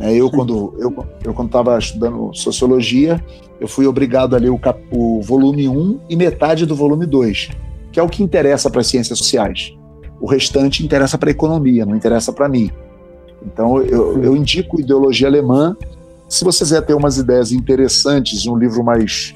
É, 0.00 0.14
eu, 0.14 0.30
quando 0.30 0.74
eu, 0.78 0.94
eu 1.24 1.32
quando 1.32 1.48
estava 1.48 1.78
estudando 1.78 2.30
sociologia, 2.34 3.22
eu 3.58 3.66
fui 3.66 3.86
obrigado 3.86 4.36
a 4.36 4.38
ler 4.38 4.50
o, 4.50 4.58
cap, 4.58 4.80
o 4.92 5.22
volume 5.22 5.68
1 5.68 6.00
e 6.10 6.16
metade 6.16 6.66
do 6.66 6.76
volume 6.76 7.06
2, 7.06 7.50
que 7.90 7.98
é 7.98 8.02
o 8.02 8.08
que 8.08 8.22
interessa 8.22 8.68
para 8.68 8.80
as 8.80 8.86
ciências 8.86 9.18
sociais. 9.18 9.74
O 10.20 10.26
restante 10.26 10.84
interessa 10.84 11.16
para 11.16 11.30
a 11.30 11.32
economia, 11.32 11.86
não 11.86 11.96
interessa 11.96 12.32
para 12.32 12.48
mim. 12.48 12.70
Então, 13.44 13.80
eu, 13.80 14.22
eu 14.22 14.36
indico 14.36 14.80
ideologia 14.80 15.28
alemã 15.28 15.76
se 16.28 16.44
você 16.44 16.64
quiser 16.64 16.82
ter 16.82 16.94
umas 16.94 17.18
ideias 17.18 17.52
interessantes, 17.52 18.46
um 18.46 18.56
livro 18.56 18.82
mais, 18.82 19.34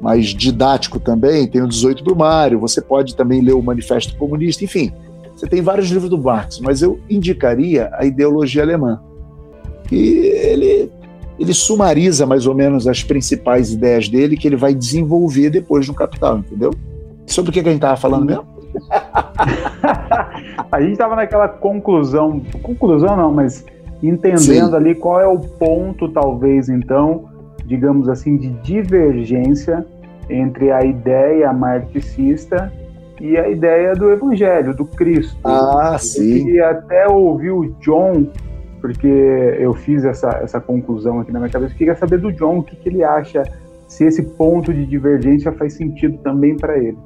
mais 0.00 0.26
didático 0.26 0.98
também, 0.98 1.46
tem 1.46 1.62
o 1.62 1.68
18 1.68 2.02
do 2.02 2.16
Mário, 2.16 2.58
você 2.58 2.80
pode 2.80 3.14
também 3.14 3.42
ler 3.42 3.52
o 3.52 3.62
Manifesto 3.62 4.16
Comunista, 4.16 4.64
enfim, 4.64 4.92
você 5.36 5.46
tem 5.46 5.62
vários 5.62 5.88
livros 5.88 6.10
do 6.10 6.18
Marx, 6.18 6.60
mas 6.60 6.82
eu 6.82 7.00
indicaria 7.08 7.90
a 7.94 8.04
ideologia 8.04 8.62
alemã. 8.62 9.00
E 9.90 9.96
ele, 9.96 10.90
ele 11.38 11.54
sumariza 11.54 12.26
mais 12.26 12.46
ou 12.46 12.54
menos 12.54 12.86
as 12.86 13.02
principais 13.02 13.72
ideias 13.72 14.08
dele 14.08 14.36
que 14.36 14.46
ele 14.46 14.56
vai 14.56 14.74
desenvolver 14.74 15.50
depois 15.50 15.88
no 15.88 15.94
Capital, 15.94 16.38
entendeu? 16.38 16.70
Sobre 17.26 17.50
o 17.50 17.52
que 17.52 17.60
a 17.60 17.64
gente 17.64 17.76
estava 17.76 17.96
falando 17.96 18.26
mesmo? 18.26 18.46
a 20.70 20.80
gente 20.80 20.92
estava 20.92 21.16
naquela 21.16 21.48
conclusão, 21.48 22.40
conclusão 22.62 23.16
não, 23.16 23.32
mas 23.32 23.64
entendendo 24.02 24.70
Sim. 24.70 24.76
ali 24.76 24.94
qual 24.94 25.20
é 25.20 25.26
o 25.26 25.38
ponto, 25.38 26.08
talvez, 26.08 26.68
então, 26.68 27.28
digamos 27.64 28.08
assim, 28.08 28.36
de 28.36 28.50
divergência 28.62 29.84
entre 30.28 30.70
a 30.70 30.84
ideia 30.84 31.52
marxista 31.52 32.72
e 33.20 33.36
a 33.36 33.48
ideia 33.48 33.94
do 33.94 34.10
evangelho, 34.10 34.74
do 34.74 34.84
Cristo. 34.84 35.36
Ah, 35.44 35.98
sim. 35.98 36.48
E 36.48 36.60
até 36.60 37.06
ouvir 37.06 37.50
o 37.50 37.70
John, 37.80 38.26
porque 38.80 39.06
eu 39.06 39.74
fiz 39.74 40.04
essa, 40.04 40.40
essa 40.42 40.60
conclusão 40.60 41.20
aqui 41.20 41.30
na 41.30 41.38
minha 41.38 41.50
cabeça, 41.50 41.74
eu 41.74 41.78
queria 41.78 41.96
saber 41.96 42.18
do 42.18 42.32
John 42.32 42.58
o 42.58 42.62
que, 42.62 42.76
que 42.76 42.88
ele 42.88 43.04
acha, 43.04 43.42
se 43.86 44.04
esse 44.04 44.22
ponto 44.22 44.72
de 44.72 44.86
divergência 44.86 45.52
faz 45.52 45.74
sentido 45.74 46.16
também 46.18 46.56
para 46.56 46.78
ele. 46.78 46.96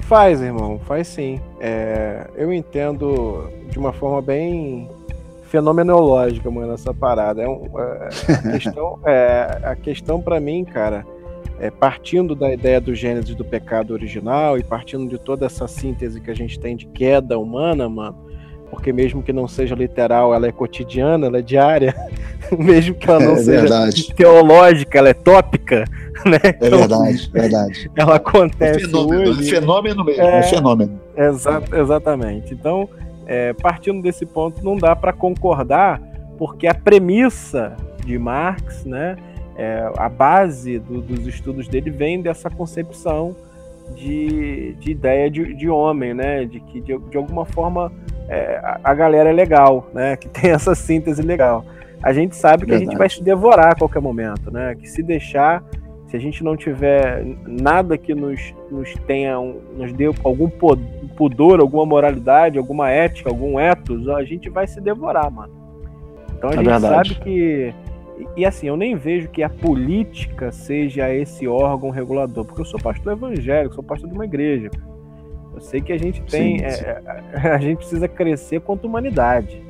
Faz, 0.00 0.40
irmão, 0.40 0.78
faz 0.78 1.08
sim. 1.08 1.40
É, 1.58 2.26
eu 2.36 2.52
entendo 2.52 3.48
de 3.70 3.78
uma 3.78 3.92
forma 3.92 4.20
bem 4.20 4.88
fenomenológica, 5.54 6.50
mano, 6.50 6.72
essa 6.74 6.92
parada. 6.92 7.42
É, 7.42 7.48
um, 7.48 7.68
é, 7.78 8.08
a 8.28 8.42
questão, 8.58 8.98
é, 9.06 9.60
a 9.62 9.76
questão 9.76 10.20
para 10.20 10.40
mim, 10.40 10.64
cara, 10.64 11.06
é, 11.60 11.70
partindo 11.70 12.34
da 12.34 12.52
ideia 12.52 12.80
do 12.80 12.92
Gênesis 12.92 13.36
do 13.36 13.44
pecado 13.44 13.92
original 13.92 14.58
e 14.58 14.64
partindo 14.64 15.08
de 15.08 15.16
toda 15.16 15.46
essa 15.46 15.68
síntese 15.68 16.20
que 16.20 16.30
a 16.30 16.34
gente 16.34 16.58
tem 16.58 16.74
de 16.74 16.86
queda 16.86 17.38
humana, 17.38 17.88
mano, 17.88 18.16
porque 18.68 18.92
mesmo 18.92 19.22
que 19.22 19.32
não 19.32 19.46
seja 19.46 19.76
literal, 19.76 20.34
ela 20.34 20.48
é 20.48 20.50
cotidiana, 20.50 21.28
ela 21.28 21.38
é 21.38 21.42
diária, 21.42 21.94
mesmo 22.58 22.96
que 22.96 23.08
ela 23.08 23.20
não 23.20 23.34
é, 23.34 23.36
seja 23.36 23.60
verdade. 23.60 24.12
teológica, 24.12 24.98
ela 24.98 25.10
é 25.10 25.14
tópica, 25.14 25.84
né? 26.26 26.40
É 26.42 26.66
então, 26.66 26.78
verdade, 26.80 27.30
verdade. 27.32 27.90
Ela 27.94 28.16
acontece 28.16 28.80
é 28.80 28.86
fenômeno, 28.86 29.30
hoje. 29.30 29.48
É 29.48 29.60
fenômeno 29.60 30.04
mesmo, 30.04 30.20
é, 30.20 30.38
é 30.40 30.42
fenômeno. 30.42 31.00
Exa 31.16 31.62
exatamente. 31.72 32.52
Então, 32.52 32.88
é, 33.26 33.52
partindo 33.52 34.02
desse 34.02 34.26
ponto, 34.26 34.64
não 34.64 34.76
dá 34.76 34.94
para 34.94 35.12
concordar, 35.12 36.00
porque 36.38 36.66
a 36.66 36.74
premissa 36.74 37.76
de 38.04 38.18
Marx, 38.18 38.84
né, 38.84 39.16
é, 39.56 39.90
a 39.96 40.08
base 40.08 40.78
do, 40.78 41.00
dos 41.00 41.26
estudos 41.26 41.68
dele 41.68 41.90
vem 41.90 42.20
dessa 42.20 42.50
concepção 42.50 43.34
de, 43.94 44.74
de 44.80 44.90
ideia 44.90 45.30
de, 45.30 45.54
de, 45.54 45.68
homem, 45.68 46.14
né, 46.14 46.44
de 46.44 46.60
que 46.60 46.80
de, 46.80 46.98
de 46.98 47.16
alguma 47.16 47.44
forma 47.44 47.92
é, 48.28 48.60
a, 48.82 48.94
galera 48.94 49.30
é 49.30 49.32
legal, 49.32 49.88
né, 49.92 50.16
que 50.16 50.28
tem 50.28 50.50
essa 50.50 50.74
síntese 50.74 51.22
legal. 51.22 51.64
A 52.02 52.12
gente 52.12 52.36
sabe 52.36 52.64
que 52.64 52.70
Verdade. 52.70 52.88
a 52.88 52.90
gente 52.90 52.98
vai 52.98 53.08
se 53.08 53.22
devorar 53.22 53.72
a 53.72 53.74
qualquer 53.74 54.00
momento, 54.00 54.50
né, 54.50 54.74
que 54.74 54.88
se 54.88 55.02
deixar 55.02 55.62
se 56.14 56.18
a 56.18 56.20
gente 56.20 56.44
não 56.44 56.56
tiver 56.56 57.26
nada 57.44 57.98
que 57.98 58.14
nos, 58.14 58.54
nos 58.70 58.94
tenha, 59.04 59.40
um, 59.40 59.60
nos 59.76 59.92
dê 59.92 60.04
algum 60.22 60.48
pudor, 61.16 61.58
alguma 61.58 61.84
moralidade, 61.84 62.56
alguma 62.56 62.88
ética, 62.88 63.28
algum 63.28 63.58
ethos, 63.58 64.08
a 64.08 64.22
gente 64.22 64.48
vai 64.48 64.64
se 64.64 64.80
devorar, 64.80 65.28
mano. 65.28 65.52
Então 66.38 66.50
a 66.50 66.52
é 66.52 66.56
gente 66.58 66.66
verdade. 66.66 67.08
sabe 67.08 67.20
que. 67.20 67.74
E 68.36 68.46
assim, 68.46 68.68
eu 68.68 68.76
nem 68.76 68.94
vejo 68.94 69.28
que 69.28 69.42
a 69.42 69.48
política 69.48 70.52
seja 70.52 71.12
esse 71.12 71.48
órgão 71.48 71.90
regulador, 71.90 72.44
porque 72.44 72.60
eu 72.60 72.66
sou 72.66 72.78
pastor 72.78 73.14
evangélico, 73.14 73.74
sou 73.74 73.82
pastor 73.82 74.08
de 74.08 74.14
uma 74.14 74.24
igreja. 74.24 74.70
Eu 75.52 75.60
sei 75.60 75.80
que 75.80 75.92
a 75.92 75.98
gente 75.98 76.22
tem. 76.22 76.60
Sim, 76.60 76.70
sim. 76.70 76.84
É, 76.84 77.02
é 77.32 77.48
a 77.50 77.58
gente 77.58 77.78
precisa 77.78 78.06
crescer 78.06 78.60
quanto 78.60 78.86
humanidade. 78.86 79.60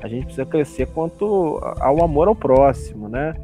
A 0.00 0.08
gente 0.08 0.24
precisa 0.24 0.46
crescer 0.46 0.86
quanto 0.86 1.60
ao 1.78 2.02
amor 2.02 2.26
ao 2.26 2.34
próximo, 2.34 3.06
né? 3.06 3.34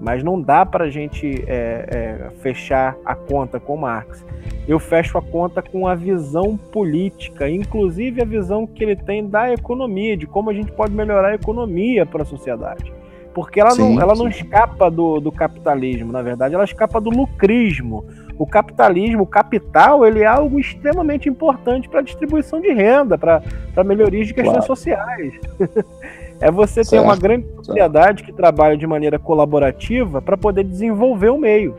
Mas 0.00 0.22
não 0.22 0.40
dá 0.40 0.64
para 0.64 0.84
a 0.84 0.90
gente 0.90 1.44
é, 1.46 2.28
é, 2.28 2.30
fechar 2.40 2.96
a 3.04 3.14
conta 3.14 3.58
com 3.58 3.76
Marx. 3.76 4.24
Eu 4.66 4.78
fecho 4.78 5.18
a 5.18 5.22
conta 5.22 5.60
com 5.62 5.88
a 5.88 5.94
visão 5.94 6.56
política, 6.56 7.48
inclusive 7.48 8.22
a 8.22 8.24
visão 8.24 8.66
que 8.66 8.84
ele 8.84 8.94
tem 8.94 9.26
da 9.26 9.52
economia, 9.52 10.16
de 10.16 10.26
como 10.26 10.50
a 10.50 10.54
gente 10.54 10.70
pode 10.72 10.92
melhorar 10.92 11.28
a 11.28 11.34
economia 11.34 12.06
para 12.06 12.22
a 12.22 12.26
sociedade. 12.26 12.92
Porque 13.34 13.60
ela, 13.60 13.70
sim, 13.70 13.94
não, 13.94 14.02
ela 14.02 14.14
não 14.14 14.28
escapa 14.28 14.90
do, 14.90 15.20
do 15.20 15.30
capitalismo, 15.30 16.12
na 16.12 16.22
verdade, 16.22 16.54
ela 16.54 16.64
escapa 16.64 17.00
do 17.00 17.10
lucrismo. 17.10 18.04
O 18.38 18.46
capitalismo, 18.46 19.22
o 19.22 19.26
capital, 19.26 20.06
ele 20.06 20.20
é 20.20 20.26
algo 20.26 20.58
extremamente 20.58 21.28
importante 21.28 21.88
para 21.88 22.00
a 22.00 22.02
distribuição 22.02 22.60
de 22.60 22.72
renda, 22.72 23.18
para 23.18 23.42
melhoria 23.84 24.24
de 24.24 24.34
questões 24.34 24.64
claro. 24.64 24.66
sociais. 24.66 25.34
É 26.40 26.50
você 26.50 26.84
certo, 26.84 26.90
ter 26.90 27.00
uma 27.00 27.16
grande 27.16 27.46
sociedade 27.56 28.20
certo. 28.20 28.26
que 28.26 28.32
trabalha 28.32 28.76
de 28.76 28.86
maneira 28.86 29.18
colaborativa 29.18 30.22
para 30.22 30.36
poder 30.36 30.64
desenvolver 30.64 31.30
o 31.30 31.38
meio. 31.38 31.74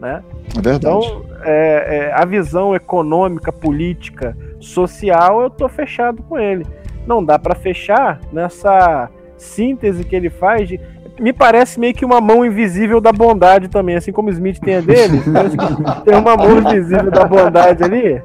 Né? 0.00 0.22
É 0.56 0.60
verdade. 0.60 0.96
Então, 0.96 1.22
é, 1.42 2.10
é, 2.10 2.12
a 2.14 2.24
visão 2.24 2.74
econômica, 2.74 3.52
política, 3.52 4.36
social, 4.58 5.42
eu 5.42 5.48
estou 5.48 5.68
fechado 5.68 6.22
com 6.22 6.38
ele. 6.38 6.64
Não 7.06 7.24
dá 7.24 7.38
para 7.38 7.54
fechar 7.54 8.20
nessa 8.32 9.10
síntese 9.36 10.04
que 10.04 10.14
ele 10.14 10.30
faz 10.30 10.68
de, 10.68 10.80
me 11.18 11.32
parece 11.32 11.80
meio 11.80 11.94
que 11.94 12.04
uma 12.04 12.20
mão 12.20 12.44
invisível 12.44 13.00
da 13.00 13.12
bondade 13.12 13.68
também, 13.68 13.96
assim 13.96 14.12
como 14.12 14.28
o 14.28 14.32
Smith 14.32 14.60
tem 14.60 14.76
a 14.76 14.80
dele. 14.80 15.20
tem 16.04 16.16
uma 16.16 16.36
mão 16.36 16.58
invisível 16.58 17.10
da 17.10 17.24
bondade 17.24 17.82
ali 17.82 18.22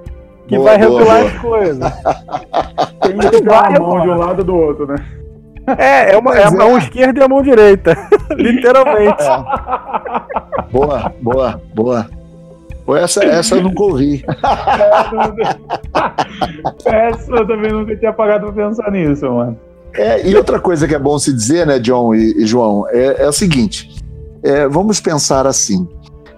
que 0.48 0.58
boa, 0.58 0.70
vai 0.70 0.78
regular 0.78 1.20
boa, 1.20 1.28
as 1.28 1.38
coisas. 1.40 1.94
Tem 3.02 3.18
que 3.18 3.42
ter 3.42 3.50
uma 3.50 3.80
mão 3.80 4.02
de 4.02 4.10
um 4.10 4.18
lado 4.18 4.44
do 4.44 4.56
outro, 4.56 4.88
né? 4.88 4.96
É, 5.78 6.14
é, 6.14 6.18
uma, 6.18 6.36
é 6.38 6.44
a 6.44 6.52
mão 6.52 6.76
é. 6.76 6.80
esquerda 6.80 7.20
e 7.20 7.24
a 7.24 7.28
mão 7.28 7.42
direita. 7.42 7.96
Literalmente. 8.38 9.24
É. 9.24 9.44
Boa, 10.72 11.14
boa, 11.22 11.62
boa. 11.74 12.10
Essa, 12.98 13.24
essa 13.24 13.56
eu 13.56 13.64
nunca 13.64 13.82
ouvi. 13.82 14.26
essa 16.86 17.32
eu 17.32 17.48
também 17.48 17.72
nunca 17.72 17.96
tinha 17.96 18.12
parado 18.12 18.52
pra 18.52 18.68
pensar 18.68 18.92
nisso, 18.92 19.26
mano. 19.32 19.58
É, 19.94 20.28
e 20.28 20.36
outra 20.36 20.60
coisa 20.60 20.86
que 20.88 20.94
é 20.94 21.00
bom 21.00 21.18
se 21.18 21.34
dizer, 21.34 21.66
né, 21.66 21.80
John 21.80 22.14
e, 22.14 22.44
e 22.44 22.46
João, 22.46 22.86
é, 22.90 23.24
é, 23.24 23.28
o 23.28 23.32
seguinte: 23.32 23.90
é, 24.44 24.68
vamos 24.68 25.00
pensar 25.00 25.48
assim, 25.48 25.88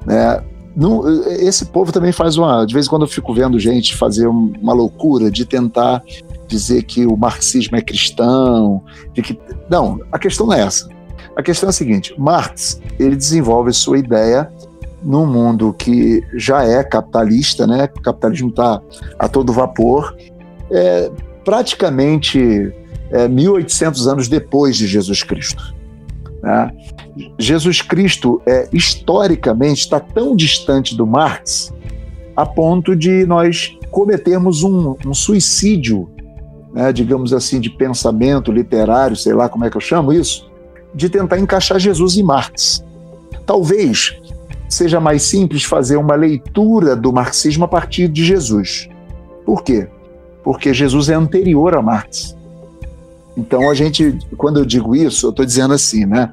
né? 0.06 0.44
esse 1.40 1.66
povo 1.66 1.92
também 1.92 2.12
faz 2.12 2.38
uma. 2.38 2.64
De 2.66 2.74
vez 2.74 2.86
em 2.86 2.90
quando 2.90 3.02
eu 3.02 3.08
fico 3.08 3.34
vendo 3.34 3.60
gente 3.60 3.96
fazer 3.96 4.28
uma 4.28 4.74
loucura 4.74 5.32
de 5.32 5.44
tentar 5.44 6.04
dizer 6.48 6.84
que 6.84 7.06
o 7.06 7.16
marxismo 7.16 7.78
é 7.78 7.82
cristão, 7.82 8.84
de 9.14 9.22
que 9.22 9.40
não, 9.70 10.00
a 10.12 10.18
questão 10.18 10.48
não 10.48 10.54
é 10.54 10.62
essa. 10.62 10.90
A 11.36 11.44
questão 11.44 11.68
é 11.68 11.72
a 11.72 11.74
seguinte: 11.74 12.14
Marx 12.18 12.82
ele 13.00 13.16
desenvolve 13.16 13.72
sua 13.74 14.00
ideia 14.00 14.52
num 15.04 15.26
mundo 15.26 15.74
que 15.78 16.24
já 16.36 16.64
é 16.64 16.84
capitalista, 16.84 17.68
né? 17.68 17.90
O 17.96 18.02
capitalismo 18.02 18.50
está 18.50 18.82
a 19.20 19.28
todo 19.28 19.54
vapor, 19.54 20.16
é, 20.72 21.12
praticamente 21.46 22.74
é, 23.12 23.28
1800 23.28 24.08
anos 24.08 24.28
depois 24.28 24.76
de 24.76 24.88
Jesus 24.88 25.24
Cristo. 25.24 25.76
Né? 26.42 26.72
Jesus 27.40 27.82
Cristo 27.82 28.42
é 28.46 28.68
historicamente 28.74 29.82
está 29.82 30.00
tão 30.00 30.36
distante 30.36 30.96
do 30.96 31.06
Marx 31.06 31.74
a 32.36 32.46
ponto 32.46 32.96
de 32.96 33.26
nós 33.26 33.78
cometermos 33.90 34.64
um, 34.64 34.96
um 35.06 35.14
suicídio 35.14 36.10
né, 36.74 36.92
digamos 36.92 37.34
assim, 37.34 37.60
de 37.60 37.70
pensamento 37.70 38.52
literário, 38.52 39.16
sei 39.16 39.34
lá 39.34 39.50
como 39.50 39.66
é 39.66 39.70
que 39.70 39.78
eu 39.78 39.82
chamo 39.82 40.14
isso, 40.14 40.50
de 40.94 41.10
tentar 41.10 41.40
encaixar 41.40 41.80
Jesus 41.80 42.18
em 42.18 42.24
Marx. 42.24 42.84
Talvez 43.46 44.18
seja 44.70 45.00
mais 45.00 45.24
simples 45.24 45.64
fazer 45.64 45.98
uma 45.98 46.16
leitura 46.16 46.96
do 46.96 47.14
marxismo 47.14 47.66
a 47.66 47.68
partir 47.68 48.08
de 48.08 48.26
Jesus. 48.26 48.90
Por 49.46 49.64
quê? 49.64 49.88
Porque 50.44 50.74
Jesus 50.74 51.10
é 51.10 51.14
anterior 51.14 51.76
a 51.76 51.82
Marx. 51.82 52.36
Então 53.36 53.70
a 53.70 53.74
gente, 53.74 54.18
quando 54.36 54.60
eu 54.60 54.66
digo 54.66 54.96
isso, 54.96 55.28
eu 55.28 55.30
estou 55.30 55.46
dizendo 55.46 55.74
assim, 55.74 56.06
né? 56.06 56.32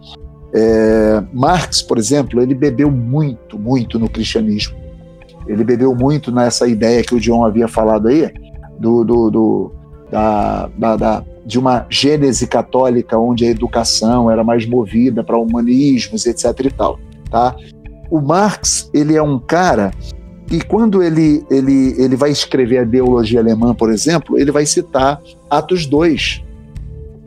É, 0.55 1.23
Marx, 1.33 1.83
por 1.83 1.99
exemplo, 1.99 2.41
ele 2.41 2.55
bebeu 2.55 2.91
muito, 2.91 3.59
muito 3.59 3.99
no 3.99 4.09
cristianismo. 4.09 4.77
Ele 5.47 5.63
bebeu 5.63 5.95
muito 5.95 6.33
nessa 6.33 6.67
ideia 6.67 7.03
que 7.03 7.15
o 7.15 7.21
John 7.21 7.45
havia 7.45 7.69
falado 7.69 8.09
aí, 8.09 8.33
do, 8.79 9.05
do, 9.05 9.31
do 9.31 9.73
da, 10.15 10.71
da, 10.79 10.97
da, 10.97 11.25
de 11.45 11.59
uma 11.59 11.87
gênese 11.91 12.47
católica 12.47 13.19
onde 13.19 13.45
a 13.45 13.51
educação 13.51 14.31
era 14.31 14.45
mais 14.45 14.65
movida 14.65 15.25
para 15.25 15.37
humanismos, 15.37 16.25
etc. 16.25 16.45
e 16.67 16.71
tal. 16.71 17.01
Tá? 17.29 17.57
O 18.09 18.21
Marx 18.21 18.89
ele 18.95 19.17
é 19.17 19.23
um 19.23 19.41
cara 19.41 19.91
que 20.47 20.61
quando 20.61 21.03
ele, 21.03 21.45
ele, 21.51 21.97
ele 22.01 22.15
vai 22.15 22.31
escrever 22.31 22.79
a 22.79 22.83
ideologia 22.83 23.41
alemã, 23.41 23.75
por 23.75 23.91
exemplo, 23.91 24.39
ele 24.39 24.53
vai 24.53 24.65
citar 24.65 25.21
Atos 25.51 25.85
2. 25.85 26.45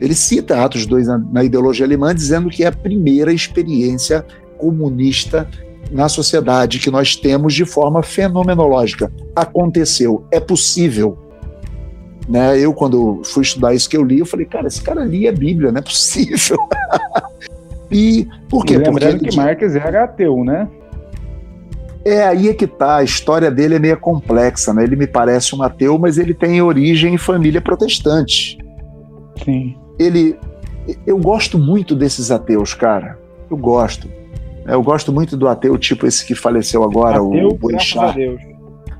Ele 0.00 0.14
cita 0.14 0.64
Atos 0.64 0.86
2 0.86 1.08
na, 1.08 1.18
na 1.18 1.44
ideologia 1.44 1.84
alemã, 1.84 2.14
dizendo 2.14 2.48
que 2.48 2.64
é 2.64 2.68
a 2.68 2.72
primeira 2.72 3.34
experiência 3.34 4.24
comunista 4.56 5.46
na 5.90 6.08
sociedade 6.08 6.78
que 6.78 6.90
nós 6.90 7.16
temos 7.16 7.52
de 7.52 7.66
forma 7.66 8.02
fenomenológica. 8.02 9.12
Aconteceu, 9.36 10.24
é 10.30 10.40
possível. 10.40 11.18
Né? 12.28 12.60
Eu, 12.60 12.74
quando 12.74 13.22
fui 13.24 13.42
estudar 13.42 13.74
isso 13.74 13.88
que 13.88 13.96
eu 13.96 14.04
li, 14.04 14.18
eu 14.18 14.26
falei, 14.26 14.44
cara, 14.44 14.66
esse 14.66 14.82
cara 14.82 15.02
lia 15.02 15.30
a 15.30 15.32
Bíblia, 15.32 15.72
não 15.72 15.78
é 15.78 15.82
possível. 15.82 16.58
e 17.90 18.28
por 18.50 18.66
quê? 18.66 18.74
E 18.74 18.76
lembrando 18.76 19.18
Porque 19.18 19.30
que 19.30 19.36
Marques 19.36 19.74
era 19.74 20.04
ateu, 20.04 20.44
né? 20.44 20.68
É, 22.04 22.24
aí 22.24 22.48
é 22.48 22.54
que 22.54 22.66
tá, 22.66 22.96
a 22.96 23.02
história 23.02 23.50
dele 23.50 23.76
é 23.76 23.78
meio 23.78 23.98
complexa, 23.98 24.74
né? 24.74 24.84
Ele 24.84 24.94
me 24.94 25.06
parece 25.06 25.54
um 25.56 25.62
ateu, 25.62 25.98
mas 25.98 26.18
ele 26.18 26.34
tem 26.34 26.60
origem 26.60 27.14
em 27.14 27.18
família 27.18 27.60
protestante. 27.60 28.58
Sim. 29.42 29.76
Ele. 29.98 30.38
Eu 31.06 31.18
gosto 31.18 31.58
muito 31.58 31.94
desses 31.94 32.30
ateus, 32.30 32.72
cara. 32.72 33.18
Eu 33.50 33.56
gosto. 33.56 34.08
Eu 34.66 34.82
gosto 34.82 35.12
muito 35.12 35.36
do 35.36 35.48
ateu, 35.48 35.76
tipo 35.78 36.06
esse 36.06 36.26
que 36.26 36.34
faleceu 36.34 36.82
agora, 36.82 37.16
ateu, 37.16 37.48
o 37.48 37.54
Boixá. 37.54 38.14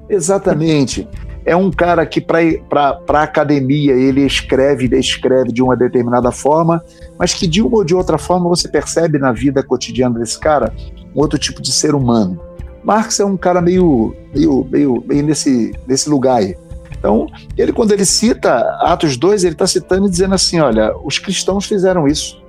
Exatamente 0.09 1.07
é 1.49 1.57
um 1.57 1.71
cara 1.71 2.05
que 2.05 2.21
para 2.21 3.01
a 3.09 3.23
academia 3.23 3.95
ele 3.95 4.21
escreve 4.21 4.85
e 4.85 4.89
descreve 4.89 5.51
de 5.51 5.63
uma 5.63 5.75
determinada 5.75 6.31
forma, 6.31 6.85
mas 7.19 7.33
que 7.33 7.47
de 7.47 7.63
uma 7.63 7.79
ou 7.79 7.85
de 7.85 7.95
outra 7.95 8.19
forma 8.19 8.51
você 8.51 8.69
percebe 8.69 9.19
na 9.19 9.33
vida 9.33 9.63
cotidiana 9.63 10.19
desse 10.19 10.39
cara 10.39 10.71
um 11.17 11.21
outro 11.21 11.39
tipo 11.39 11.63
de 11.63 11.73
ser 11.73 11.95
humano. 11.95 12.39
Marx 12.85 13.19
é 13.19 13.25
um 13.25 13.37
cara 13.37 13.63
meio, 13.63 14.15
meio, 14.35 14.67
meio, 14.71 15.05
meio 15.09 15.23
nesse, 15.23 15.73
nesse 15.87 16.11
lugar 16.11 16.37
aí. 16.37 16.55
Então, 16.99 17.27
ele 17.57 17.73
quando 17.73 17.93
ele 17.93 18.05
cita 18.05 18.59
Atos 18.83 19.17
2, 19.17 19.45
ele 19.45 19.55
está 19.55 19.67
citando 19.67 20.07
e 20.07 20.11
dizendo 20.11 20.35
assim, 20.35 20.61
olha, 20.61 20.95
os 21.03 21.19
cristãos 21.19 21.65
fizeram 21.65 22.07
isso. 22.07 22.43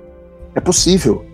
É 0.54 0.60
possível. 0.60 1.24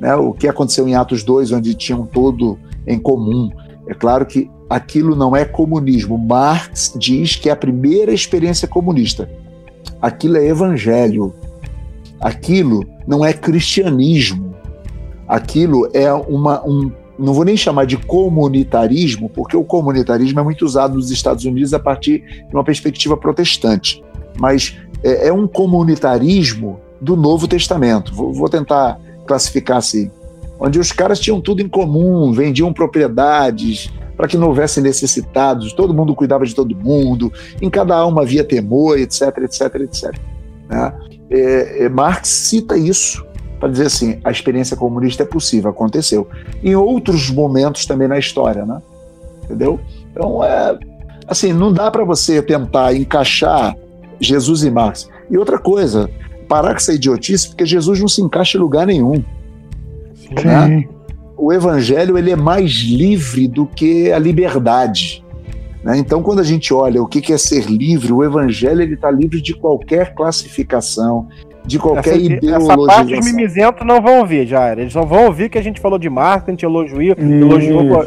Né? 0.00 0.14
O 0.16 0.32
que 0.32 0.48
aconteceu 0.48 0.88
em 0.88 0.94
Atos 0.94 1.22
2, 1.22 1.52
onde 1.52 1.74
tinham 1.74 2.06
todo 2.06 2.58
em 2.86 2.98
comum. 2.98 3.50
É 3.86 3.92
claro 3.92 4.24
que 4.24 4.50
aquilo 4.70 5.16
não 5.16 5.34
é 5.34 5.44
comunismo. 5.44 6.16
Marx 6.16 6.94
diz 6.96 7.34
que 7.34 7.48
é 7.48 7.52
a 7.52 7.56
primeira 7.56 8.12
experiência 8.12 8.68
comunista. 8.68 9.28
Aquilo 10.00 10.36
é 10.36 10.46
evangelho. 10.46 11.34
Aquilo 12.20 12.86
não 13.04 13.24
é 13.24 13.32
cristianismo. 13.32 14.54
Aquilo 15.26 15.90
é 15.92 16.12
uma. 16.12 16.64
Um, 16.64 16.92
não 17.18 17.34
vou 17.34 17.44
nem 17.44 17.56
chamar 17.56 17.84
de 17.84 17.98
comunitarismo, 17.98 19.28
porque 19.28 19.56
o 19.56 19.64
comunitarismo 19.64 20.40
é 20.40 20.42
muito 20.42 20.64
usado 20.64 20.94
nos 20.94 21.10
Estados 21.10 21.44
Unidos 21.44 21.74
a 21.74 21.78
partir 21.78 22.20
de 22.48 22.54
uma 22.54 22.64
perspectiva 22.64 23.16
protestante. 23.16 24.02
Mas 24.38 24.78
é, 25.02 25.28
é 25.28 25.32
um 25.32 25.46
comunitarismo 25.46 26.80
do 27.00 27.16
Novo 27.16 27.48
Testamento. 27.48 28.14
Vou, 28.14 28.32
vou 28.32 28.48
tentar 28.48 28.98
classificar 29.26 29.78
assim. 29.78 30.10
Onde 30.60 30.78
os 30.78 30.92
caras 30.92 31.18
tinham 31.18 31.40
tudo 31.40 31.62
em 31.62 31.68
comum, 31.68 32.32
vendiam 32.32 32.72
propriedades, 32.72 33.90
para 34.16 34.28
que 34.28 34.36
não 34.36 34.48
houvesse 34.48 34.82
necessitados, 34.82 35.72
todo 35.72 35.94
mundo 35.94 36.14
cuidava 36.14 36.44
de 36.44 36.54
todo 36.54 36.76
mundo, 36.76 37.32
em 37.62 37.70
cada 37.70 37.96
alma 37.96 38.20
havia 38.20 38.44
temor, 38.44 38.98
etc, 38.98 39.22
etc, 39.38 39.74
etc. 39.76 40.14
Né? 40.68 40.92
É, 41.30 41.84
é, 41.84 41.88
Marx 41.88 42.28
cita 42.28 42.76
isso 42.76 43.24
para 43.58 43.70
dizer 43.70 43.86
assim, 43.86 44.20
a 44.24 44.30
experiência 44.30 44.76
comunista 44.76 45.22
é 45.22 45.26
possível, 45.26 45.70
aconteceu. 45.70 46.28
Em 46.62 46.74
outros 46.74 47.30
momentos 47.30 47.86
também 47.86 48.08
na 48.08 48.18
história, 48.18 48.64
né? 48.64 48.80
Entendeu? 49.44 49.78
Então, 50.10 50.42
é, 50.42 50.78
assim, 51.26 51.52
não 51.52 51.72
dá 51.72 51.90
para 51.90 52.04
você 52.04 52.40
tentar 52.42 52.94
encaixar 52.94 53.76
Jesus 54.18 54.62
e 54.64 54.70
Marx. 54.70 55.08
E 55.30 55.36
outra 55.36 55.58
coisa, 55.58 56.10
parar 56.48 56.70
com 56.70 56.76
essa 56.76 56.92
idiotice, 56.92 57.48
porque 57.48 57.66
Jesus 57.66 58.00
não 58.00 58.08
se 58.08 58.22
encaixa 58.22 58.56
em 58.56 58.60
lugar 58.60 58.86
nenhum. 58.86 59.22
Né? 60.44 60.84
o 61.40 61.52
evangelho 61.52 62.18
ele 62.18 62.30
é 62.30 62.36
mais 62.36 62.70
livre 62.70 63.48
do 63.48 63.66
que 63.66 64.12
a 64.12 64.18
liberdade. 64.18 65.24
Né? 65.82 65.96
Então, 65.96 66.22
quando 66.22 66.40
a 66.40 66.44
gente 66.44 66.72
olha 66.74 67.02
o 67.02 67.06
que 67.06 67.32
é 67.32 67.38
ser 67.38 67.64
livre, 67.64 68.12
o 68.12 68.22
evangelho 68.22 68.82
está 68.82 69.10
livre 69.10 69.40
de 69.40 69.54
qualquer 69.54 70.14
classificação, 70.14 71.28
de 71.64 71.78
qualquer 71.78 72.16
essa, 72.16 72.18
ideologia. 72.18 72.56
Essa 72.56 72.86
parte 72.86 73.14
os 73.14 73.24
mimizentos 73.24 73.86
não 73.86 74.02
vão 74.02 74.18
ouvir, 74.18 74.46
já. 74.46 74.72
Eles 74.72 74.92
só 74.92 75.02
vão 75.02 75.26
ouvir 75.26 75.48
que 75.48 75.56
a 75.56 75.62
gente 75.62 75.80
falou 75.80 75.98
de 75.98 76.10
marketing, 76.10 76.50
a 76.50 76.52
gente 76.52 76.64
elogiou, 76.66 77.16
elogiou 77.18 78.06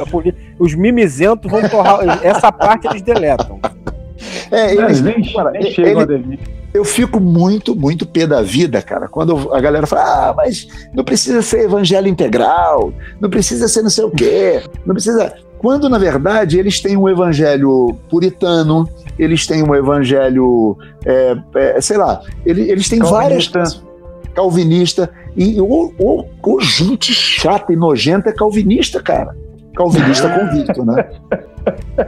os 0.60 0.76
mimizentos 0.76 1.50
vão 1.50 1.68
torrar. 1.68 2.02
essa 2.24 2.52
parte 2.52 2.86
eles 2.88 3.02
deletam. 3.02 3.60
É, 4.52 4.76
eles 4.76 5.02
nem, 5.02 5.24
cara, 5.34 5.50
nem 5.50 5.72
chegam 5.72 6.04
ele, 6.04 6.40
Eu 6.74 6.84
fico 6.84 7.20
muito, 7.20 7.76
muito 7.76 8.06
pé 8.06 8.26
da 8.26 8.42
vida, 8.42 8.82
cara, 8.82 9.08
quando 9.08 9.54
a 9.54 9.62
galera 9.62 9.86
fala, 9.86 10.30
ah, 10.30 10.34
mas 10.36 10.68
não 10.92 11.04
precisa 11.04 11.42
ser 11.42 11.66
evangelho 11.66 12.08
integral, 12.08 12.92
não 13.22 13.30
precisa 13.30 13.68
ser 13.68 13.84
não 13.84 13.92
sei 13.92 14.06
o 14.06 14.10
quê, 14.10 14.64
não 14.86 14.96
precisa. 14.96 15.36
Quando, 15.60 15.88
na 15.88 16.00
verdade, 16.00 16.58
eles 16.58 16.82
têm 16.82 16.98
um 16.98 17.08
evangelho 17.08 17.96
puritano, 18.10 18.90
eles 19.18 19.46
têm 19.46 19.64
um 19.64 19.76
evangelho, 19.76 20.76
é, 21.06 21.36
é, 21.56 21.82
sei 21.82 21.98
lá, 21.98 22.22
eles, 22.46 22.68
eles 22.68 22.90
têm 22.90 23.00
calvinista. 23.00 23.60
várias. 23.60 23.84
Calvinista. 24.34 25.10
E 25.38 25.62
o, 25.62 25.94
o, 26.00 26.26
o 26.44 26.62
gente 26.62 27.14
chata 27.14 27.72
e 27.72 27.76
nojenta 27.76 28.30
é 28.30 28.34
calvinista, 28.34 29.00
cara. 29.00 29.36
Calvinista 29.76 30.28
convicto, 30.38 30.84
né? 30.84 31.08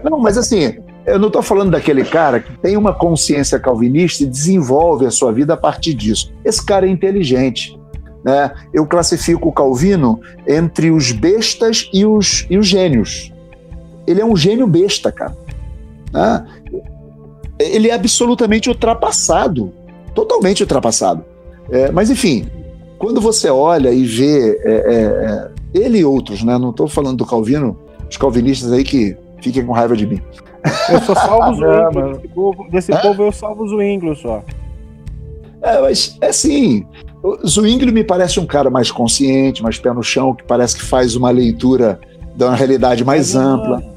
Não, 0.04 0.20
mas 0.20 0.38
assim, 0.38 0.78
eu 1.06 1.20
não 1.20 1.28
estou 1.28 1.42
falando 1.42 1.72
daquele 1.72 2.04
cara 2.04 2.40
que 2.40 2.52
tem 2.58 2.76
uma 2.78 2.94
consciência 2.94 3.60
calvinista 3.60 4.24
e 4.24 4.28
desenvolve 4.28 5.06
a 5.06 5.12
sua 5.12 5.32
vida 5.32 5.54
a 5.54 5.58
partir 5.58 5.94
disso. 5.94 6.34
Esse 6.44 6.66
cara 6.66 6.88
é 6.88 6.90
inteligente. 6.90 7.78
Né? 8.24 8.52
Eu 8.74 8.88
classifico 8.88 9.50
o 9.50 9.54
Calvino 9.54 10.20
entre 10.48 10.90
os 10.90 11.12
bestas 11.12 11.90
e 11.94 12.06
os, 12.06 12.48
e 12.50 12.58
os 12.58 12.66
gênios. 12.66 13.32
Ele 14.08 14.20
é 14.20 14.26
um 14.26 14.36
gênio 14.36 14.66
besta, 14.66 15.12
cara. 15.12 15.38
Né? 16.12 16.46
Ele 17.60 17.90
é 17.90 17.94
absolutamente 17.94 18.68
ultrapassado 18.68 19.72
totalmente 20.16 20.64
ultrapassado. 20.64 21.24
É, 21.70 21.92
mas, 21.92 22.10
enfim, 22.10 22.48
quando 22.98 23.20
você 23.20 23.50
olha 23.50 23.92
e 23.92 24.06
vê 24.06 24.58
é, 24.64 24.72
é, 24.72 25.02
é 25.76 25.80
ele 25.86 26.00
e 26.00 26.06
outros, 26.06 26.42
né? 26.42 26.58
não 26.58 26.70
estou 26.70 26.88
falando 26.88 27.18
do 27.18 27.26
Calvino, 27.26 27.78
os 28.10 28.18
calvinistas 28.18 28.72
aí 28.72 28.84
que 28.84 29.16
fiquem 29.42 29.64
com 29.64 29.74
raiva 29.74 29.96
de 29.96 30.08
mim. 30.08 30.22
Eu 30.90 31.02
só 31.02 31.16
salvo 31.16 31.52
os 31.52 31.58
Zwingli. 31.60 32.14
Desse, 32.14 32.28
povo, 32.30 32.68
desse 32.70 32.94
é? 32.94 32.98
povo 32.98 33.24
eu 33.24 33.32
salvo 33.32 33.64
os 33.64 33.72
Zwingli 33.72 34.16
só. 34.16 34.44
É, 35.62 35.82
mas 35.82 36.18
é 36.22 36.28
assim. 36.28 36.86
O 37.24 37.48
Zwingli 37.48 37.92
me 37.92 38.04
parece 38.04 38.40
um 38.40 38.46
cara 38.46 38.70
mais 38.70 38.92
consciente, 38.92 39.64
mais 39.64 39.80
pé 39.80 39.92
no 39.92 40.04
chão, 40.04 40.36
que 40.36 40.44
parece 40.44 40.76
que 40.76 40.84
faz 40.84 41.16
uma 41.16 41.32
leitura 41.32 42.00
de 42.36 42.44
uma 42.44 42.56
realidade 42.56 43.04
mais, 43.04 43.34
mais 43.34 43.48
ampla, 43.48 43.78
humano. 43.78 43.96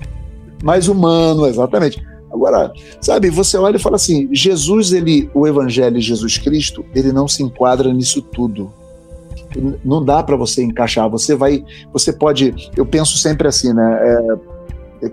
mais 0.63 0.89
humano, 0.89 1.47
exatamente. 1.47 2.03
Agora, 2.33 2.73
sabe, 3.01 3.31
você 3.31 3.57
olha 3.57 3.77
e 3.77 3.81
fala 3.81 3.97
assim: 3.97 4.29
Jesus, 4.33 4.93
ele, 4.93 5.31
o 5.35 5.47
Evangelho 5.47 5.99
de 5.99 6.07
Jesus 6.07 6.39
Cristo, 6.39 6.85
ele 6.95 7.13
não 7.13 7.27
se 7.27 7.43
enquadra 7.43 7.93
nisso 7.93 8.23
tudo. 8.23 8.73
Não 9.85 10.05
dá 10.05 10.23
para 10.23 10.37
você 10.37 10.63
encaixar. 10.63 11.09
Você 11.09 11.35
vai, 11.35 11.65
você 11.93 12.13
pode. 12.13 12.71
Eu 12.77 12.85
penso 12.85 13.17
sempre 13.17 13.49
assim, 13.49 13.73
né? 13.73 13.99
É, 14.03 14.58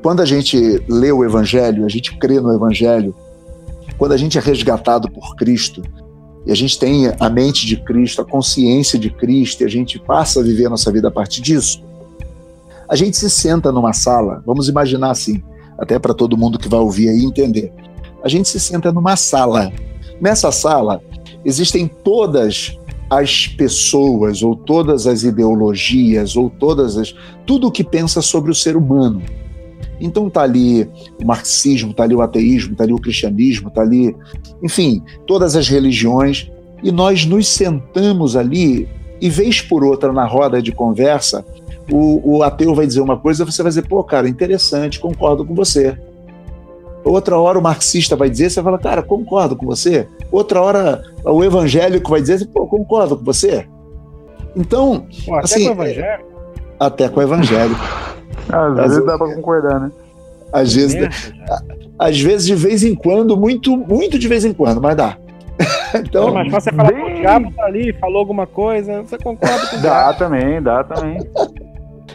quando 0.01 0.21
a 0.21 0.25
gente 0.25 0.83
lê 0.87 1.11
o 1.11 1.23
Evangelho, 1.23 1.85
a 1.85 1.89
gente 1.89 2.17
crê 2.17 2.39
no 2.39 2.53
Evangelho. 2.53 3.13
Quando 3.97 4.13
a 4.13 4.17
gente 4.17 4.37
é 4.37 4.41
resgatado 4.41 5.09
por 5.09 5.35
Cristo 5.35 5.81
e 6.45 6.51
a 6.51 6.55
gente 6.55 6.77
tem 6.77 7.11
a 7.19 7.29
mente 7.29 7.65
de 7.65 7.77
Cristo, 7.77 8.21
a 8.21 8.25
consciência 8.25 8.99
de 8.99 9.09
Cristo, 9.09 9.61
e 9.61 9.65
a 9.65 9.69
gente 9.69 9.99
passa 9.99 10.39
a 10.39 10.43
viver 10.43 10.67
a 10.67 10.69
nossa 10.69 10.91
vida 10.91 11.07
a 11.07 11.11
partir 11.11 11.41
disso, 11.41 11.83
a 12.87 12.95
gente 12.95 13.17
se 13.17 13.29
senta 13.29 13.71
numa 13.71 13.93
sala. 13.93 14.43
Vamos 14.45 14.69
imaginar 14.69 15.11
assim 15.11 15.41
até 15.77 15.99
para 15.99 16.13
todo 16.13 16.37
mundo 16.37 16.59
que 16.59 16.69
vai 16.69 16.79
ouvir 16.79 17.09
aí 17.09 17.23
entender. 17.23 17.71
A 18.23 18.29
gente 18.29 18.47
se 18.47 18.59
senta 18.59 18.91
numa 18.91 19.15
sala. 19.15 19.71
Nessa 20.21 20.51
sala 20.51 21.01
existem 21.43 21.87
todas 21.87 22.77
as 23.09 23.47
pessoas 23.47 24.41
ou 24.41 24.55
todas 24.55 25.05
as 25.05 25.23
ideologias 25.23 26.35
ou 26.35 26.49
todas 26.49 26.97
as 26.97 27.13
tudo 27.45 27.67
o 27.67 27.71
que 27.71 27.83
pensa 27.83 28.21
sobre 28.21 28.51
o 28.51 28.55
ser 28.55 28.75
humano. 28.75 29.21
Então 29.99 30.29
tá 30.29 30.41
ali 30.41 30.89
o 31.21 31.25
marxismo, 31.25 31.93
tá 31.93 32.03
ali 32.03 32.15
o 32.15 32.21
ateísmo, 32.21 32.75
tá 32.75 32.83
ali 32.83 32.93
o 32.93 32.99
cristianismo, 32.99 33.69
tá 33.69 33.81
ali, 33.81 34.15
enfim, 34.61 35.01
todas 35.25 35.55
as 35.55 35.67
religiões 35.67 36.51
e 36.83 36.91
nós 36.91 37.25
nos 37.25 37.47
sentamos 37.47 38.35
ali 38.35 38.87
e 39.21 39.29
vez 39.29 39.61
por 39.61 39.83
outra 39.83 40.11
na 40.11 40.25
roda 40.25 40.61
de 40.61 40.71
conversa 40.71 41.45
o, 41.91 42.37
o 42.37 42.43
ateu 42.43 42.73
vai 42.73 42.87
dizer 42.87 43.01
uma 43.01 43.17
coisa, 43.17 43.45
você 43.45 43.61
vai 43.61 43.69
dizer, 43.69 43.87
pô, 43.87 44.03
cara, 44.03 44.27
interessante, 44.27 44.99
concordo 44.99 45.45
com 45.45 45.53
você. 45.53 45.97
Outra 47.03 47.37
hora 47.37 47.59
o 47.59 47.61
marxista 47.61 48.15
vai 48.15 48.29
dizer, 48.29 48.49
você 48.49 48.61
vai 48.61 48.71
falar, 48.71 48.83
cara, 48.83 49.03
concordo 49.03 49.55
com 49.55 49.65
você. 49.65 50.07
Outra 50.31 50.61
hora 50.61 51.03
o 51.23 51.43
evangélico 51.43 52.09
vai 52.09 52.21
dizer, 52.21 52.47
pô, 52.47 52.65
concordo 52.65 53.17
com 53.17 53.23
você. 53.23 53.67
Então, 54.55 55.05
pô, 55.25 55.35
até 55.35 55.45
assim, 55.45 55.63
com 55.65 55.69
o 55.69 55.83
evangélico? 55.83 56.29
Até 56.79 57.09
com 57.09 57.19
o 57.19 57.23
evangélico. 57.23 58.14
Às, 58.49 58.79
às 58.79 58.89
vezes 58.89 59.05
dá 59.05 59.17
para 59.17 59.35
concordar, 59.35 59.79
né? 59.79 59.91
Às 60.51 60.73
vezes, 60.73 60.95
às 61.99 62.19
vezes, 62.19 62.47
de 62.47 62.55
vez 62.55 62.83
em 62.83 62.95
quando, 62.95 63.35
muito, 63.35 63.75
muito 63.75 64.17
de 64.17 64.27
vez 64.27 64.45
em 64.45 64.53
quando, 64.53 64.81
mas 64.81 64.95
dá. 64.95 65.17
então, 65.95 66.33
mas 66.33 66.51
você 66.51 66.71
fala, 66.71 66.91
bem... 66.91 67.03
o 67.03 67.21
diabo 67.21 67.51
tá 67.51 67.65
ali, 67.65 67.93
falou 67.93 68.19
alguma 68.19 68.45
coisa, 68.45 69.01
você 69.01 69.17
concorda 69.17 69.67
com 69.67 69.77
o 69.77 69.81
Dá 69.81 70.13
também, 70.13 70.61
dá 70.61 70.83
também. 70.83 71.17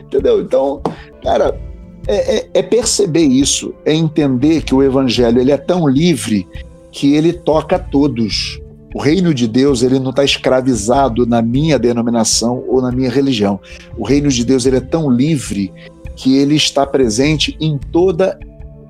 Entendeu? 0.05 0.41
Então, 0.41 0.83
cara, 1.23 1.59
é, 2.07 2.37
é, 2.37 2.51
é, 2.55 2.63
perceber 2.63 3.25
isso, 3.25 3.75
é 3.85 3.93
entender 3.95 4.63
que 4.63 4.75
o 4.75 4.83
evangelho 4.83 5.41
ele 5.41 5.53
é 5.53 5.57
tão 5.57 5.89
livre 5.89 6.47
que 6.91 7.15
ele 7.15 7.33
toca 7.33 7.77
a 7.77 7.79
todos. 7.79 8.61
O 8.95 9.01
reino 9.01 9.33
de 9.33 9.47
Deus 9.47 9.83
ele 9.83 10.01
não 10.01 10.11
está 10.11 10.25
escravizado 10.25 11.25
na 11.25 11.41
minha 11.41 11.79
denominação 11.79 12.65
ou 12.67 12.83
na 12.83 12.91
minha 12.91 13.11
religião. 13.11 13.61
O 13.97 14.05
reino 14.05 14.29
de 14.29 14.45
Deus 14.45 14.67
ele 14.67 14.79
é 14.79 14.81
tão 14.81 15.09
livre 15.09 15.73
que 16.21 16.37
ele 16.37 16.55
está 16.55 16.85
presente 16.85 17.57
em 17.59 17.79
toda 17.79 18.39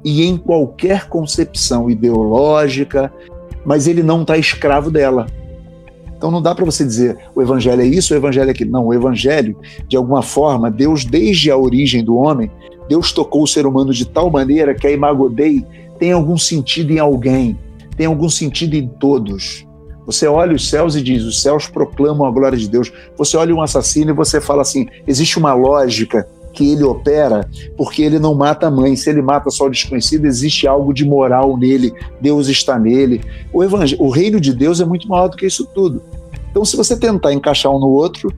e 0.05 0.24
em 0.24 0.37
qualquer 0.37 1.09
concepção 1.09 1.89
ideológica, 1.89 3.12
mas 3.64 3.87
ele 3.87 4.03
não 4.03 4.22
está 4.22 4.37
escravo 4.37 4.91
dela. 4.91 5.26
Então 6.16 6.28
não 6.28 6.43
dá 6.43 6.57
para 6.57 6.64
você 6.64 6.85
dizer 6.85 7.16
o 7.33 7.41
evangelho 7.41 7.83
é 7.83 7.87
isso, 7.87 8.12
o 8.12 8.16
evangelho 8.16 8.49
é 8.49 8.51
aquilo. 8.51 8.72
Não, 8.72 8.87
o 8.87 8.93
evangelho, 8.93 9.57
de 9.87 9.97
alguma 9.97 10.22
forma, 10.22 10.72
Deus, 10.72 11.05
desde 11.05 11.53
a 11.53 11.57
origem 11.57 12.03
do 12.03 12.16
homem, 12.16 12.51
Deus 12.89 13.12
tocou 13.12 13.45
o 13.45 13.47
ser 13.47 13.64
humano 13.64 13.93
de 13.93 14.07
tal 14.07 14.28
maneira 14.28 14.74
que 14.74 14.89
a 14.89 14.91
imago 14.91 15.28
Dei 15.28 15.64
tem 16.01 16.11
algum 16.11 16.37
sentido 16.37 16.93
em 16.93 16.99
alguém, 16.99 17.57
tem 17.97 18.07
algum 18.07 18.28
sentido 18.28 18.74
em 18.74 18.89
todos. 18.89 19.64
Você 20.05 20.26
olha 20.26 20.57
os 20.57 20.68
céus 20.68 20.97
e 20.97 21.03
diz: 21.03 21.22
os 21.22 21.41
céus 21.41 21.68
proclamam 21.68 22.26
a 22.26 22.31
glória 22.33 22.59
de 22.59 22.68
Deus. 22.68 22.93
Você 23.16 23.37
olha 23.37 23.55
um 23.55 23.62
assassino 23.62 24.11
e 24.11 24.14
você 24.14 24.41
fala 24.41 24.62
assim: 24.62 24.89
existe 25.07 25.39
uma 25.39 25.55
lógica 25.55 26.26
que 26.53 26.73
ele 26.73 26.83
opera 26.83 27.49
porque 27.77 28.03
ele 28.03 28.19
não 28.19 28.35
mata 28.35 28.67
a 28.67 28.71
mãe. 28.71 28.97
Se 28.97 29.11
ele 29.11 29.23
mata 29.23 29.51
só 29.51 29.67
o 29.67 29.71
desconhecido, 29.71 30.27
existe 30.27 30.67
algo 30.67 30.93
de 30.93 31.05
moral 31.05 31.57
nele, 31.57 31.93
Deus 32.21 32.49
está 32.49 32.79
nele. 32.79 33.21
O, 33.53 33.63
evangelho, 33.63 34.03
o 34.03 34.11
reino 34.11 34.41
de 34.41 34.55
Deus 34.55 34.81
é 34.81 34.85
muito 34.85 35.09
maior 35.09 35.29
do 35.29 35.37
que 35.37 35.47
isso 35.47 35.67
tudo. 35.67 36.03
Então, 36.51 36.65
se 36.65 36.77
você 36.77 36.99
tentar 36.99 37.33
encaixar 37.33 37.73
um 37.73 37.79
no 37.79 37.89
outro, 37.89 38.33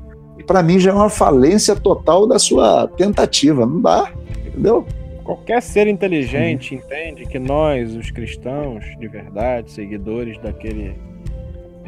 para 0.47 0.63
mim 0.63 0.79
já 0.79 0.91
é 0.91 0.95
uma 0.95 1.09
falência 1.09 1.75
total 1.75 2.27
da 2.27 2.39
sua 2.39 2.87
tentativa. 2.89 3.65
Não 3.65 3.81
dá, 3.81 4.13
entendeu? 4.47 4.87
Qualquer 5.25 5.63
ser 5.63 5.87
inteligente 5.87 6.75
entende 6.75 7.25
que 7.27 7.39
nós, 7.39 7.95
os 7.95 8.11
cristãos 8.11 8.85
de 8.99 9.07
verdade, 9.07 9.71
seguidores 9.71 10.37
daquele 10.39 10.95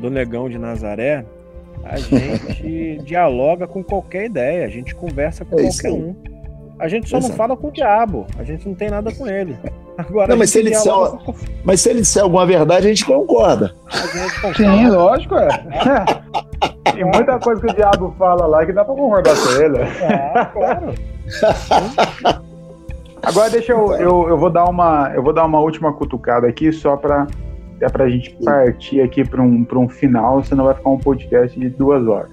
do 0.01 0.09
negão 0.09 0.49
de 0.49 0.59
Nazaré, 0.59 1.25
a 1.85 1.97
gente 1.97 2.99
dialoga 3.05 3.67
com 3.67 3.83
qualquer 3.83 4.27
ideia, 4.27 4.67
a 4.67 4.69
gente 4.69 4.95
conversa 4.95 5.45
com 5.45 5.59
é 5.59 5.63
qualquer 5.63 5.93
um. 5.93 6.15
A 6.79 6.89
gente 6.89 7.09
só 7.09 7.19
Exato. 7.19 7.31
não 7.31 7.37
fala 7.37 7.57
com 7.57 7.69
o 7.69 7.73
diabo, 7.73 8.27
a 8.39 8.43
gente 8.43 8.67
não 8.69 8.75
tem 8.75 8.91
nada 8.91 9.13
com 9.13 9.27
ele. 9.27 9.57
Agora, 9.97 10.29
não, 10.29 10.37
mas, 10.37 10.51
se 10.51 10.59
ele 10.59 10.71
disser, 10.71 10.93
com... 10.93 11.35
mas 11.63 11.81
se 11.81 11.89
ele 11.89 12.01
disser 12.01 12.23
alguma 12.23 12.45
verdade, 12.45 12.87
a 12.87 12.89
gente 12.89 13.05
concorda. 13.05 13.75
A 13.87 14.07
gente 14.07 14.35
concorda. 14.41 14.57
Sim, 14.57 14.89
lógico, 14.89 15.37
é. 15.37 15.49
Tem 16.93 17.05
muita 17.05 17.39
coisa 17.39 17.61
que 17.61 17.71
o 17.71 17.75
diabo 17.75 18.15
fala 18.19 18.47
lá 18.47 18.67
que 18.67 18.73
dá 18.73 18.85
pra 18.85 18.95
concordar 18.95 19.35
com 19.37 19.63
ele. 19.63 19.79
Ah, 20.03 20.47
claro. 20.47 20.95
Agora 23.23 23.51
deixa 23.51 23.73
eu, 23.73 23.95
eu, 23.95 24.29
eu, 24.29 24.39
vou 24.39 24.51
dar 24.51 24.65
uma 24.67 25.11
eu 25.15 25.23
vou 25.23 25.33
dar 25.33 25.45
uma 25.45 25.59
última 25.59 25.93
cutucada 25.93 26.47
aqui 26.47 26.73
só 26.73 26.97
para 26.97 27.27
é 27.85 27.89
para 27.89 28.05
a 28.05 28.09
gente 28.09 28.37
partir 28.45 29.01
aqui 29.01 29.25
para 29.25 29.43
um, 29.43 29.67
um 29.75 29.89
final, 29.89 30.43
senão 30.43 30.65
vai 30.65 30.75
ficar 30.75 30.91
um 30.91 30.99
podcast 30.99 31.59
de 31.59 31.69
duas 31.69 32.07
horas. 32.07 32.31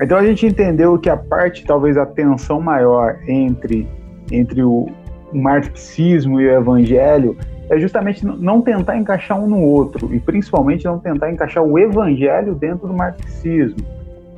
Então 0.00 0.18
a 0.18 0.26
gente 0.26 0.44
entendeu 0.46 0.98
que 0.98 1.08
a 1.08 1.16
parte, 1.16 1.64
talvez 1.64 1.96
a 1.96 2.04
tensão 2.04 2.60
maior 2.60 3.16
entre, 3.28 3.88
entre 4.30 4.62
o, 4.62 4.88
o 5.32 5.36
marxismo 5.36 6.40
e 6.40 6.46
o 6.46 6.50
evangelho 6.50 7.36
é 7.70 7.78
justamente 7.78 8.26
não 8.26 8.60
tentar 8.60 8.96
encaixar 8.96 9.40
um 9.40 9.46
no 9.46 9.60
outro, 9.60 10.14
e 10.14 10.20
principalmente 10.20 10.84
não 10.84 10.98
tentar 10.98 11.30
encaixar 11.30 11.62
o 11.62 11.78
evangelho 11.78 12.54
dentro 12.54 12.88
do 12.88 12.94
marxismo. 12.94 13.78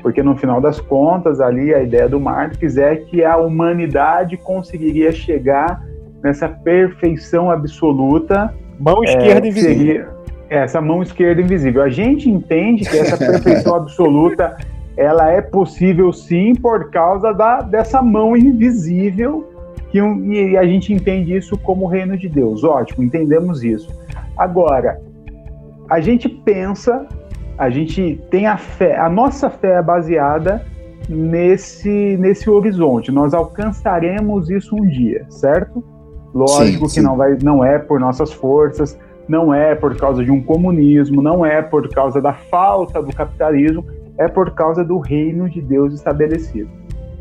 Porque 0.02 0.22
no 0.22 0.36
final 0.36 0.60
das 0.60 0.80
contas, 0.80 1.40
ali 1.40 1.74
a 1.74 1.82
ideia 1.82 2.08
do 2.08 2.20
Marx 2.20 2.76
é 2.76 2.94
que 2.94 3.24
a 3.24 3.36
humanidade 3.36 4.36
conseguiria 4.36 5.10
chegar 5.10 5.82
nessa 6.22 6.48
perfeição 6.48 7.50
absoluta. 7.50 8.54
Mão 8.78 9.02
esquerda 9.02 9.46
é, 9.46 9.50
invisível. 9.50 9.76
Seria, 9.76 10.15
essa 10.48 10.80
mão 10.80 11.02
esquerda 11.02 11.40
invisível. 11.40 11.82
A 11.82 11.88
gente 11.88 12.30
entende 12.30 12.88
que 12.88 12.98
essa 12.98 13.16
perfeição 13.16 13.74
absoluta 13.76 14.56
ela 14.96 15.30
é 15.30 15.42
possível 15.42 16.12
sim 16.12 16.54
por 16.54 16.90
causa 16.90 17.32
da, 17.32 17.60
dessa 17.60 18.00
mão 18.00 18.36
invisível 18.36 19.52
que 19.90 20.00
um, 20.00 20.32
e 20.32 20.56
a 20.56 20.64
gente 20.64 20.92
entende 20.92 21.36
isso 21.36 21.56
como 21.58 21.84
o 21.84 21.88
reino 21.88 22.16
de 22.16 22.28
Deus. 22.28 22.64
Ótimo, 22.64 23.04
entendemos 23.04 23.62
isso. 23.62 23.88
Agora, 24.36 25.00
a 25.90 26.00
gente 26.00 26.28
pensa, 26.28 27.06
a 27.56 27.70
gente 27.70 28.20
tem 28.30 28.46
a 28.46 28.56
fé, 28.56 28.98
a 28.98 29.08
nossa 29.08 29.48
fé 29.48 29.74
é 29.78 29.82
baseada 29.82 30.64
nesse 31.08 32.16
nesse 32.18 32.50
horizonte. 32.50 33.12
Nós 33.12 33.32
alcançaremos 33.32 34.50
isso 34.50 34.74
um 34.74 34.86
dia, 34.88 35.24
certo? 35.28 35.84
Lógico 36.34 36.88
sim, 36.88 36.96
que 36.96 37.00
sim. 37.00 37.02
não 37.02 37.16
vai, 37.16 37.38
não 37.42 37.64
é 37.64 37.78
por 37.78 38.00
nossas 38.00 38.32
forças, 38.32 38.98
não 39.28 39.52
é 39.52 39.74
por 39.74 39.96
causa 39.96 40.24
de 40.24 40.30
um 40.30 40.42
comunismo, 40.42 41.22
não 41.22 41.44
é 41.44 41.60
por 41.62 41.88
causa 41.88 42.20
da 42.20 42.32
falta 42.32 43.02
do 43.02 43.12
capitalismo, 43.12 43.84
é 44.18 44.28
por 44.28 44.52
causa 44.52 44.84
do 44.84 44.98
reino 44.98 45.48
de 45.48 45.60
Deus 45.60 45.92
estabelecido. 45.92 46.70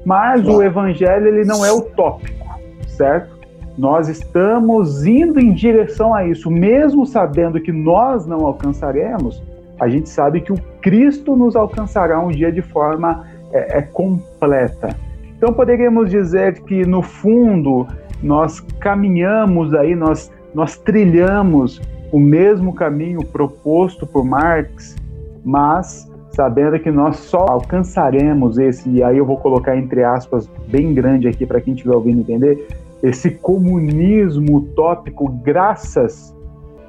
Mas 0.05 0.47
o 0.47 0.61
evangelho 0.61 1.27
ele 1.27 1.45
não 1.45 1.65
é 1.65 1.71
utópico, 1.71 2.45
certo? 2.87 3.35
Nós 3.77 4.07
estamos 4.07 5.05
indo 5.05 5.39
em 5.39 5.53
direção 5.53 6.13
a 6.13 6.25
isso, 6.25 6.49
mesmo 6.49 7.05
sabendo 7.05 7.59
que 7.59 7.71
nós 7.71 8.25
não 8.25 8.45
alcançaremos, 8.45 9.43
a 9.79 9.89
gente 9.89 10.07
sabe 10.07 10.41
que 10.41 10.53
o 10.53 10.57
Cristo 10.81 11.35
nos 11.35 11.55
alcançará 11.55 12.19
um 12.19 12.29
dia 12.29 12.51
de 12.51 12.61
forma 12.61 13.25
é, 13.51 13.79
é 13.79 13.81
completa. 13.81 14.95
Então 15.37 15.51
poderíamos 15.51 16.09
dizer 16.09 16.61
que 16.61 16.85
no 16.85 17.01
fundo 17.01 17.85
nós 18.23 18.61
caminhamos 18.79 19.73
aí, 19.73 19.93
nós, 19.95 20.31
nós 20.53 20.77
trilhamos 20.77 21.81
o 22.11 22.19
mesmo 22.19 22.73
caminho 22.73 23.25
proposto 23.25 24.05
por 24.05 24.23
Marx, 24.23 24.95
mas 25.43 26.09
sabendo 26.31 26.77
que 26.79 26.91
nós 26.91 27.17
só 27.17 27.45
alcançaremos 27.47 28.57
esse, 28.57 28.89
e 28.89 29.01
aí 29.01 29.17
eu 29.17 29.25
vou 29.25 29.37
colocar 29.37 29.77
entre 29.77 30.03
aspas 30.03 30.49
bem 30.67 30.93
grande 30.93 31.27
aqui 31.27 31.45
para 31.45 31.61
quem 31.61 31.73
estiver 31.73 31.95
ouvindo 31.95 32.19
entender, 32.19 32.67
esse 33.01 33.31
comunismo 33.31 34.57
utópico 34.57 35.29
graças 35.29 36.35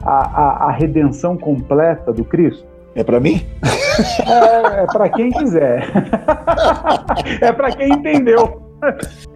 à, 0.03 0.41
à, 0.41 0.69
à 0.69 0.71
redenção 0.73 1.37
completa 1.37 2.12
do 2.12 2.25
Cristo? 2.25 2.67
É 2.95 3.05
para 3.05 3.21
mim? 3.21 3.45
É, 4.27 4.83
é 4.83 4.87
para 4.87 5.09
quem 5.09 5.31
quiser. 5.31 5.91
é 7.41 7.53
para 7.53 7.71
quem 7.75 7.93
entendeu. 7.93 8.62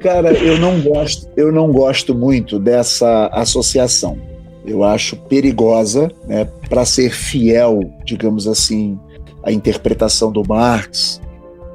Cara, 0.00 0.32
eu 0.32 0.58
não 0.58 0.80
gosto, 0.80 1.28
eu 1.36 1.50
não 1.50 1.72
gosto 1.72 2.14
muito 2.14 2.58
dessa 2.58 3.28
associação. 3.32 4.18
Eu 4.64 4.84
acho 4.84 5.16
perigosa, 5.16 6.10
né, 6.26 6.44
para 6.68 6.84
ser 6.84 7.10
fiel, 7.10 7.80
digamos 8.04 8.46
assim, 8.46 8.98
à 9.42 9.50
interpretação 9.50 10.30
do 10.30 10.42
Marx. 10.46 11.20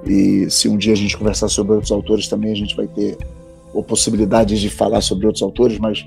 E 0.06 0.50
se 0.50 0.70
um 0.70 0.78
dia 0.78 0.94
a 0.94 0.98
gente 0.98 1.18
conversar 1.18 1.50
sobre 1.50 1.74
outros 1.74 1.92
autores 1.92 2.28
também, 2.28 2.52
a 2.52 2.56
gente 2.56 2.76
vai 2.76 2.88
ter 2.88 3.18
ou 3.74 3.84
possibilidades 3.84 4.62
de 4.62 4.70
falar 4.70 5.02
sobre 5.02 5.26
outros 5.26 5.44
autores, 5.44 5.78
mas 5.78 6.06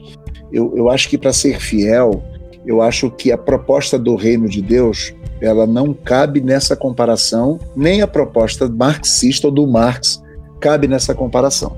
eu, 0.51 0.75
eu 0.75 0.89
acho 0.89 1.09
que 1.09 1.19
para 1.19 1.35
ser 1.35 1.61
fiel, 1.61 2.23
eu 2.65 2.81
acho 2.81 3.11
que 3.11 3.31
a 3.31 3.37
proposta 3.37 3.99
do 3.99 4.15
reino 4.15 4.49
de 4.49 4.63
Deus 4.63 5.13
ela 5.41 5.67
não 5.67 5.93
cabe 5.93 6.41
nessa 6.41 6.75
comparação, 6.75 7.61
nem 7.77 8.03
a 8.03 8.07
proposta 8.07 8.69
marxista 8.69 9.47
ou 9.47 9.53
do 9.53 9.67
Marx 9.67 10.23
cabe 10.59 10.89
nessa 10.89 11.15
comparação. 11.15 11.77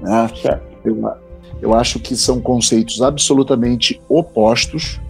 Né? 0.00 0.30
Eu, 0.84 0.96
eu 1.60 1.74
acho 1.74 1.98
que 1.98 2.16
são 2.16 2.40
conceitos 2.40 3.02
absolutamente 3.02 4.00
opostos. 4.08 5.00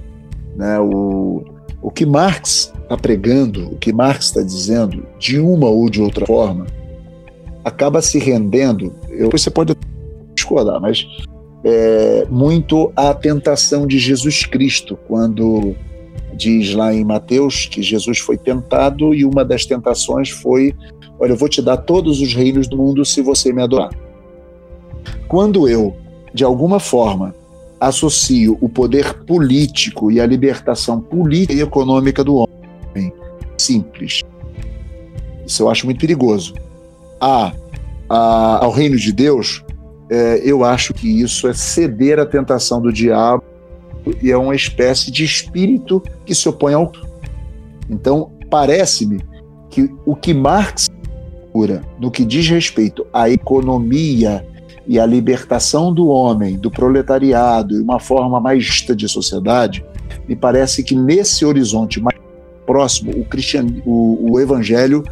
Né? 0.56 0.78
O, 0.80 1.44
o 1.80 1.90
que 1.90 2.04
Marx 2.04 2.72
está 2.82 2.96
pregando, 2.96 3.68
o 3.72 3.76
que 3.76 3.92
Marx 3.92 4.26
está 4.26 4.42
dizendo, 4.42 5.06
de 5.18 5.38
uma 5.38 5.68
ou 5.68 5.88
de 5.88 6.02
outra 6.02 6.26
forma, 6.26 6.66
acaba 7.64 8.02
se 8.02 8.18
rendendo. 8.18 8.92
Eu, 9.08 9.30
você 9.30 9.50
pode 9.50 9.76
discordar, 10.34 10.80
mas 10.80 11.06
é, 11.64 12.26
muito 12.30 12.92
à 12.96 13.14
tentação 13.14 13.86
de 13.86 13.98
Jesus 13.98 14.44
Cristo, 14.44 14.98
quando 15.06 15.74
diz 16.34 16.74
lá 16.74 16.92
em 16.92 17.04
Mateus 17.04 17.66
que 17.66 17.82
Jesus 17.82 18.18
foi 18.18 18.38
tentado 18.38 19.14
e 19.14 19.24
uma 19.24 19.44
das 19.44 19.66
tentações 19.66 20.30
foi: 20.30 20.74
Olha, 21.18 21.32
eu 21.32 21.36
vou 21.36 21.48
te 21.48 21.60
dar 21.62 21.76
todos 21.76 22.20
os 22.20 22.34
reinos 22.34 22.66
do 22.66 22.76
mundo 22.76 23.04
se 23.04 23.20
você 23.20 23.52
me 23.52 23.62
adorar. 23.62 23.90
Quando 25.28 25.68
eu, 25.68 25.94
de 26.32 26.44
alguma 26.44 26.78
forma, 26.78 27.34
associo 27.80 28.58
o 28.60 28.68
poder 28.68 29.24
político 29.24 30.10
e 30.10 30.20
a 30.20 30.26
libertação 30.26 31.00
política 31.00 31.54
e 31.54 31.60
econômica 31.60 32.22
do 32.22 32.36
homem, 32.36 33.12
simples, 33.58 34.22
isso 35.46 35.62
eu 35.62 35.68
acho 35.68 35.86
muito 35.86 36.00
perigoso, 36.00 36.54
a, 37.20 37.52
a 38.08 38.64
ao 38.64 38.70
reino 38.70 38.96
de 38.96 39.12
Deus, 39.12 39.64
é, 40.10 40.40
eu 40.44 40.64
acho 40.64 40.92
que 40.92 41.08
isso 41.08 41.48
é 41.48 41.54
ceder 41.54 42.18
à 42.18 42.26
tentação 42.26 42.80
do 42.80 42.92
diabo 42.92 43.44
e 44.22 44.30
é 44.30 44.36
uma 44.36 44.54
espécie 44.54 45.10
de 45.10 45.24
espírito 45.24 46.02
que 46.24 46.34
se 46.34 46.48
opõe 46.48 46.74
ao. 46.74 46.90
Então, 47.88 48.32
parece-me 48.50 49.20
que 49.68 49.88
o 50.04 50.16
que 50.16 50.34
Marx 50.34 50.88
cura 51.52 51.82
no 51.98 52.10
que 52.10 52.24
diz 52.24 52.48
respeito 52.48 53.06
à 53.12 53.28
economia 53.28 54.46
e 54.86 54.98
à 54.98 55.06
libertação 55.06 55.92
do 55.92 56.08
homem, 56.08 56.56
do 56.56 56.70
proletariado 56.70 57.76
e 57.76 57.80
uma 57.80 58.00
forma 58.00 58.40
mais 58.40 58.64
justa 58.64 58.94
de 58.94 59.08
sociedade, 59.08 59.84
me 60.28 60.34
parece 60.34 60.82
que 60.82 60.94
nesse 60.94 61.44
horizonte 61.44 62.00
mais 62.00 62.18
próximo, 62.66 63.12
o, 63.12 63.24
cristian... 63.24 63.66
o, 63.84 64.32
o 64.32 64.40
evangelho 64.40 65.04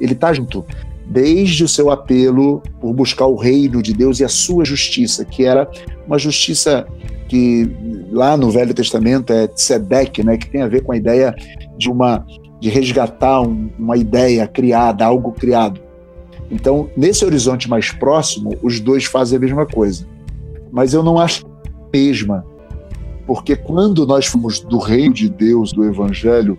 ele 0.00 0.12
está 0.12 0.32
junto 0.32 0.64
desde 1.06 1.64
o 1.64 1.68
seu 1.68 1.90
apelo 1.90 2.62
por 2.80 2.92
buscar 2.92 3.26
o 3.26 3.36
reino 3.36 3.80
de 3.80 3.92
Deus 3.92 4.20
e 4.20 4.24
a 4.24 4.28
sua 4.28 4.64
justiça, 4.64 5.24
que 5.24 5.44
era 5.44 5.70
uma 6.06 6.18
justiça 6.18 6.86
que 7.28 7.70
lá 8.10 8.36
no 8.36 8.50
Velho 8.50 8.74
Testamento 8.74 9.32
é 9.32 9.46
tzedek, 9.46 10.22
né, 10.24 10.36
que 10.36 10.48
tem 10.50 10.62
a 10.62 10.68
ver 10.68 10.82
com 10.82 10.92
a 10.92 10.96
ideia 10.96 11.34
de 11.76 11.90
uma 11.90 12.24
de 12.58 12.70
resgatar 12.70 13.42
um, 13.42 13.70
uma 13.78 13.96
ideia 13.96 14.46
criada, 14.46 15.04
algo 15.04 15.32
criado. 15.32 15.80
Então, 16.50 16.88
nesse 16.96 17.24
horizonte 17.24 17.68
mais 17.68 17.90
próximo, 17.90 18.56
os 18.62 18.80
dois 18.80 19.04
fazem 19.04 19.36
a 19.36 19.40
mesma 19.40 19.66
coisa. 19.66 20.06
Mas 20.70 20.94
eu 20.94 21.02
não 21.02 21.18
acho 21.18 21.46
a 21.46 21.96
mesma, 21.96 22.44
porque 23.26 23.56
quando 23.56 24.06
nós 24.06 24.26
fomos 24.26 24.60
do 24.60 24.78
reino 24.78 25.12
de 25.12 25.28
Deus, 25.28 25.72
do 25.72 25.84
evangelho, 25.84 26.58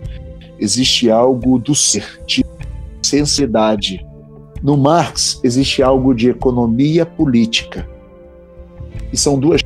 existe 0.59 1.09
algo 1.09 1.57
do 1.57 1.73
ser, 1.73 2.21
de 2.25 2.43
sensibilidade, 3.01 4.05
no 4.61 4.75
Marx 4.75 5.39
existe 5.43 5.81
algo 5.81 6.13
de 6.13 6.29
economia 6.29 7.05
política. 7.05 7.87
E 9.13 9.17
são 9.17 9.39
duas 9.39 9.61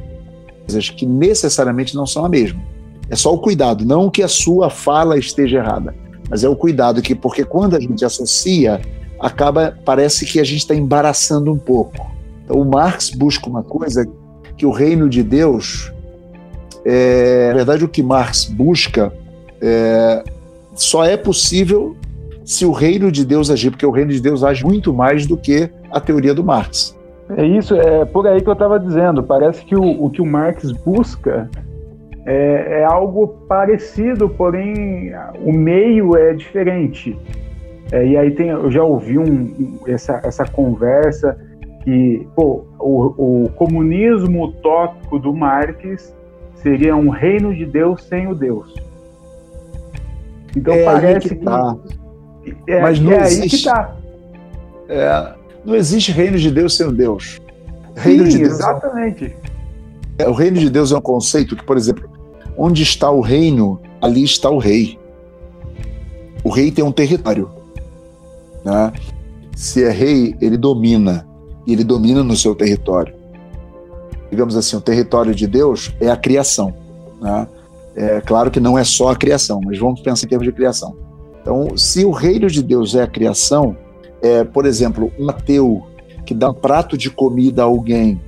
coisas 0.65 0.89
que 0.89 1.05
necessariamente 1.05 1.95
não 1.95 2.05
são 2.05 2.25
a 2.25 2.29
mesma. 2.29 2.61
É 3.09 3.15
só 3.15 3.33
o 3.33 3.39
cuidado, 3.39 3.83
não 3.83 4.09
que 4.09 4.21
a 4.21 4.27
sua 4.27 4.69
fala 4.69 5.17
esteja 5.17 5.57
errada, 5.57 5.95
mas 6.29 6.43
é 6.43 6.49
o 6.49 6.55
cuidado 6.55 7.01
que 7.01 7.15
porque 7.15 7.43
quando 7.43 7.75
a 7.75 7.79
gente 7.79 8.05
associa, 8.05 8.81
acaba 9.21 9.77
parece 9.85 10.25
que 10.25 10.39
a 10.39 10.43
gente 10.43 10.59
está 10.59 10.75
embaraçando 10.75 11.51
um 11.51 11.57
pouco. 11.57 12.11
Então, 12.43 12.59
o 12.59 12.65
Marx 12.65 13.11
busca 13.11 13.47
uma 13.49 13.63
coisa 13.63 14.07
que 14.57 14.65
o 14.65 14.71
reino 14.71 15.07
de 15.07 15.23
Deus, 15.23 15.91
é, 16.85 17.49
na 17.49 17.55
verdade, 17.55 17.85
o 17.85 17.87
que 17.87 18.01
Marx 18.01 18.45
busca 18.45 19.13
é, 19.61 20.23
só 20.75 21.05
é 21.05 21.15
possível 21.15 21.95
se 22.43 22.65
o 22.65 22.71
reino 22.71 23.11
de 23.11 23.23
Deus 23.23 23.49
agir, 23.49 23.69
porque 23.69 23.85
o 23.85 23.91
reino 23.91 24.11
de 24.11 24.19
Deus 24.19 24.43
age 24.43 24.65
muito 24.65 24.93
mais 24.93 25.25
do 25.25 25.37
que 25.37 25.69
a 25.91 25.99
teoria 25.99 26.33
do 26.33 26.43
Marx. 26.43 26.97
É 27.37 27.45
isso, 27.45 27.75
é 27.75 28.03
por 28.03 28.27
aí 28.27 28.41
que 28.41 28.49
eu 28.49 28.53
estava 28.53 28.79
dizendo. 28.79 29.23
Parece 29.23 29.63
que 29.63 29.75
o, 29.75 30.03
o, 30.03 30.09
que 30.09 30.21
o 30.21 30.25
Marx 30.25 30.71
busca 30.71 31.49
é, 32.25 32.81
é, 32.81 32.83
algo 32.83 33.27
parecido, 33.47 34.27
porém 34.27 35.11
o 35.43 35.51
meio 35.51 36.17
é 36.17 36.33
diferente. 36.33 37.17
É, 37.91 38.05
e 38.05 38.17
aí 38.17 38.31
tem, 38.31 38.47
eu 38.47 38.71
já 38.71 38.83
ouvi 38.83 39.17
um, 39.17 39.79
essa, 39.85 40.21
essa 40.23 40.45
conversa 40.45 41.37
que 41.83 42.25
pô, 42.35 42.63
o, 42.79 43.43
o 43.45 43.49
comunismo 43.49 44.45
utópico 44.45 45.19
do 45.19 45.33
Marx 45.33 46.13
seria 46.55 46.95
um 46.95 47.09
reino 47.09 47.53
de 47.53 47.65
Deus 47.65 48.03
sem 48.03 48.27
o 48.27 48.35
Deus. 48.35 48.73
Então 50.55 50.73
é 50.73 50.83
parece 50.83 51.29
que, 51.29 51.35
que 51.35 51.43
tá. 51.43 51.75
É, 52.67 52.81
Mas 52.81 52.99
não 52.99 53.11
é 53.11 53.21
existe. 53.23 53.41
aí 53.41 53.49
que 53.49 53.63
tá. 53.63 53.95
É, 54.87 55.33
não 55.65 55.75
existe 55.75 56.11
reino 56.11 56.37
de 56.37 56.51
Deus 56.51 56.75
sem 56.75 56.87
o 56.87 56.91
Deus. 56.91 57.41
Reino 57.95 58.25
Sim, 58.25 58.31
de 58.31 58.37
Deus 58.37 58.51
é 58.51 58.55
exatamente. 58.55 59.35
É, 60.17 60.27
o 60.27 60.33
reino 60.33 60.59
de 60.59 60.69
Deus 60.69 60.91
é 60.91 60.97
um 60.97 61.01
conceito 61.01 61.55
que, 61.55 61.63
por 61.63 61.77
exemplo, 61.77 62.09
onde 62.57 62.83
está 62.83 63.09
o 63.09 63.21
reino, 63.21 63.81
ali 64.01 64.23
está 64.23 64.49
o 64.49 64.57
rei. 64.57 64.99
O 66.43 66.49
rei 66.49 66.71
tem 66.71 66.83
um 66.83 66.91
território. 66.91 67.49
Né? 68.63 68.93
Se 69.55 69.83
é 69.83 69.89
rei, 69.89 70.35
ele 70.41 70.57
domina. 70.57 71.27
E 71.65 71.73
ele 71.73 71.83
domina 71.83 72.23
no 72.23 72.35
seu 72.35 72.55
território. 72.55 73.13
Digamos 74.29 74.55
assim, 74.55 74.75
o 74.75 74.81
território 74.81 75.35
de 75.35 75.45
Deus 75.45 75.93
é 75.99 76.09
a 76.09 76.17
criação. 76.17 76.73
Né? 77.21 77.47
É 77.95 78.21
claro 78.21 78.49
que 78.49 78.59
não 78.59 78.77
é 78.77 78.83
só 78.83 79.09
a 79.09 79.15
criação, 79.15 79.59
mas 79.63 79.77
vamos 79.77 80.01
pensar 80.01 80.25
em 80.25 80.29
termos 80.29 80.47
de 80.47 80.53
criação. 80.53 80.95
Então, 81.41 81.75
se 81.75 82.05
o 82.05 82.11
reino 82.11 82.47
de 82.47 82.63
Deus 82.63 82.95
é 82.95 83.03
a 83.03 83.07
criação, 83.07 83.75
é, 84.21 84.43
por 84.43 84.65
exemplo, 84.65 85.11
um 85.19 85.29
ateu 85.29 85.83
que 86.25 86.33
dá 86.33 86.49
um 86.49 86.53
prato 86.53 86.97
de 86.97 87.09
comida 87.09 87.63
a 87.63 87.65
alguém, 87.65 88.21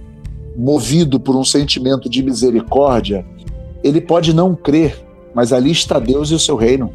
movido 0.57 1.19
por 1.19 1.35
um 1.35 1.43
sentimento 1.43 2.09
de 2.09 2.23
misericórdia, 2.23 3.25
ele 3.83 4.01
pode 4.01 4.33
não 4.33 4.55
crer, 4.55 5.03
mas 5.33 5.53
ali 5.53 5.71
está 5.71 5.99
Deus 5.99 6.29
e 6.31 6.35
o 6.35 6.39
seu 6.39 6.55
reino. 6.55 6.91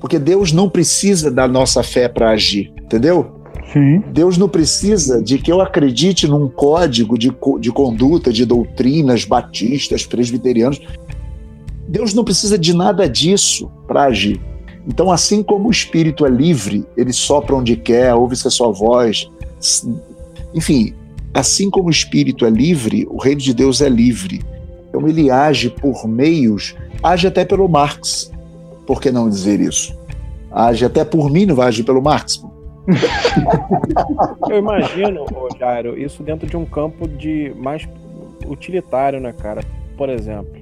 Porque 0.00 0.18
Deus 0.18 0.52
não 0.52 0.68
precisa 0.68 1.30
da 1.30 1.48
nossa 1.48 1.82
fé 1.82 2.08
para 2.08 2.30
agir, 2.30 2.72
entendeu? 2.82 3.36
Sim. 3.72 4.02
Deus 4.12 4.38
não 4.38 4.48
precisa 4.48 5.22
de 5.22 5.38
que 5.38 5.50
eu 5.50 5.60
acredite 5.60 6.26
num 6.26 6.48
código 6.48 7.18
de, 7.18 7.34
de 7.60 7.72
conduta, 7.72 8.32
de 8.32 8.44
doutrinas 8.44 9.24
batistas, 9.24 10.06
presbiterianos. 10.06 10.80
Deus 11.88 12.14
não 12.14 12.24
precisa 12.24 12.58
de 12.58 12.74
nada 12.74 13.08
disso 13.08 13.70
para 13.86 14.04
agir. 14.04 14.40
Então, 14.86 15.10
assim 15.10 15.42
como 15.42 15.68
o 15.68 15.70
espírito 15.70 16.24
é 16.24 16.30
livre, 16.30 16.86
ele 16.96 17.12
sopra 17.12 17.56
onde 17.56 17.76
quer, 17.76 18.14
ouve-se 18.14 18.46
a 18.46 18.50
sua 18.50 18.70
voz. 18.70 19.28
Enfim, 20.54 20.94
assim 21.34 21.68
como 21.68 21.88
o 21.88 21.90
espírito 21.90 22.46
é 22.46 22.50
livre, 22.50 23.06
o 23.10 23.20
reino 23.20 23.40
de 23.40 23.52
Deus 23.52 23.80
é 23.80 23.88
livre. 23.88 24.42
Então, 24.88 25.06
ele 25.08 25.30
age 25.30 25.70
por 25.70 26.06
meios, 26.06 26.74
age 27.02 27.26
até 27.26 27.44
pelo 27.44 27.68
Marx. 27.68 28.30
Por 28.86 29.00
que 29.00 29.10
não 29.10 29.28
dizer 29.28 29.60
isso? 29.60 29.98
Age 30.50 30.84
até 30.84 31.04
por 31.04 31.30
mim, 31.30 31.44
não 31.44 31.54
vai 31.54 31.68
agir 31.68 31.84
pelo 31.84 32.00
Marx. 32.00 32.42
Eu 34.48 34.58
imagino, 34.58 35.26
Jairo, 35.58 35.98
isso 35.98 36.22
dentro 36.22 36.46
de 36.46 36.56
um 36.56 36.64
campo 36.64 37.08
de 37.08 37.52
mais 37.56 37.86
utilitário, 38.46 39.20
né, 39.20 39.32
cara? 39.32 39.62
Por 39.96 40.08
exemplo, 40.08 40.54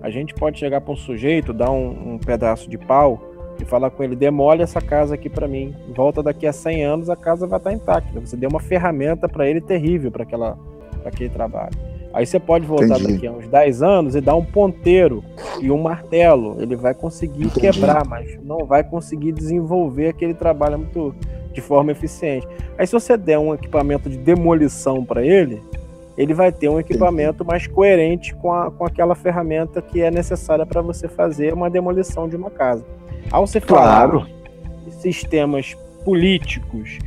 a 0.00 0.10
gente 0.10 0.34
pode 0.34 0.58
chegar 0.58 0.80
para 0.80 0.92
um 0.92 0.96
sujeito, 0.96 1.52
dar 1.52 1.70
um, 1.70 2.14
um, 2.14 2.18
pedaço 2.18 2.70
de 2.70 2.78
pau 2.78 3.20
e 3.60 3.64
falar 3.64 3.90
com 3.90 4.02
ele: 4.02 4.16
demole 4.16 4.62
essa 4.62 4.80
casa 4.80 5.14
aqui 5.14 5.28
para 5.28 5.46
mim. 5.46 5.74
Volta 5.94 6.22
daqui 6.22 6.46
a 6.46 6.52
100 6.52 6.84
anos, 6.84 7.10
a 7.10 7.16
casa 7.16 7.46
vai 7.46 7.58
estar 7.58 7.72
intacta. 7.72 8.20
Você 8.20 8.36
deu 8.36 8.48
uma 8.48 8.60
ferramenta 8.60 9.28
para 9.28 9.48
ele 9.48 9.60
terrível 9.60 10.10
para 10.10 10.24
aquele 11.04 11.28
trabalho. 11.30 11.87
Aí 12.12 12.26
você 12.26 12.40
pode 12.40 12.66
voltar 12.66 12.98
Entendi. 12.98 13.12
daqui 13.14 13.26
a 13.26 13.32
uns 13.32 13.46
10 13.48 13.82
anos 13.82 14.14
e 14.16 14.20
dar 14.20 14.34
um 14.34 14.44
ponteiro 14.44 15.22
e 15.60 15.70
um 15.70 15.80
martelo. 15.80 16.56
Ele 16.60 16.74
vai 16.74 16.94
conseguir 16.94 17.44
Entendi. 17.44 17.60
quebrar, 17.60 18.06
mas 18.06 18.38
não 18.42 18.64
vai 18.64 18.82
conseguir 18.82 19.32
desenvolver 19.32 20.08
aquele 20.08 20.34
trabalho 20.34 20.78
muito 20.78 21.14
de 21.52 21.60
forma 21.60 21.92
eficiente. 21.92 22.46
Aí 22.78 22.86
se 22.86 22.92
você 22.92 23.16
der 23.16 23.38
um 23.38 23.52
equipamento 23.52 24.08
de 24.08 24.16
demolição 24.16 25.04
para 25.04 25.24
ele, 25.24 25.60
ele 26.16 26.34
vai 26.34 26.50
ter 26.50 26.68
um 26.68 26.80
equipamento 26.80 27.44
mais 27.44 27.66
coerente 27.66 28.34
com, 28.34 28.52
a, 28.52 28.70
com 28.70 28.84
aquela 28.84 29.14
ferramenta 29.14 29.80
que 29.80 30.00
é 30.00 30.10
necessária 30.10 30.66
para 30.66 30.80
você 30.80 31.06
fazer 31.08 31.52
uma 31.52 31.70
demolição 31.70 32.28
de 32.28 32.36
uma 32.36 32.50
casa. 32.50 32.84
Ao 33.30 33.46
você 33.46 33.60
falar 33.60 34.08
claro. 34.08 34.26
de 34.84 34.94
sistemas 34.94 35.76
políticos 36.04 36.98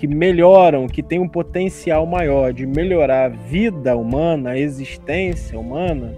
que 0.00 0.06
melhoram, 0.06 0.86
que 0.86 1.02
têm 1.02 1.18
um 1.18 1.28
potencial 1.28 2.06
maior 2.06 2.54
de 2.54 2.66
melhorar 2.66 3.26
a 3.26 3.28
vida 3.28 3.94
humana, 3.94 4.52
a 4.52 4.58
existência 4.58 5.60
humana, 5.60 6.14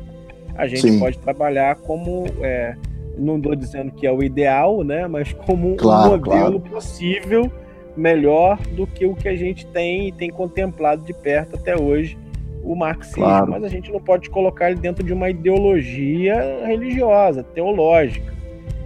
a 0.54 0.68
gente 0.68 0.82
Sim. 0.82 1.00
pode 1.00 1.18
trabalhar 1.18 1.74
como 1.74 2.24
é, 2.42 2.76
não 3.18 3.38
estou 3.38 3.56
dizendo 3.56 3.90
que 3.90 4.06
é 4.06 4.12
o 4.12 4.22
ideal, 4.22 4.84
né? 4.84 5.08
Mas 5.08 5.32
como 5.32 5.74
claro, 5.74 6.10
um 6.10 6.10
modelo 6.12 6.60
claro. 6.60 6.60
possível 6.60 7.50
melhor 7.96 8.56
do 8.68 8.86
que 8.86 9.04
o 9.04 9.16
que 9.16 9.28
a 9.28 9.34
gente 9.34 9.66
tem 9.66 10.06
e 10.06 10.12
tem 10.12 10.30
contemplado 10.30 11.02
de 11.04 11.12
perto 11.12 11.56
até 11.56 11.76
hoje, 11.76 12.16
o 12.62 12.76
marxismo. 12.76 13.24
Claro. 13.24 13.50
Mas 13.50 13.64
a 13.64 13.68
gente 13.68 13.90
não 13.90 14.00
pode 14.00 14.30
colocar 14.30 14.70
ele 14.70 14.78
dentro 14.78 15.02
de 15.02 15.12
uma 15.12 15.28
ideologia 15.28 16.64
religiosa, 16.64 17.42
teológica. 17.42 18.32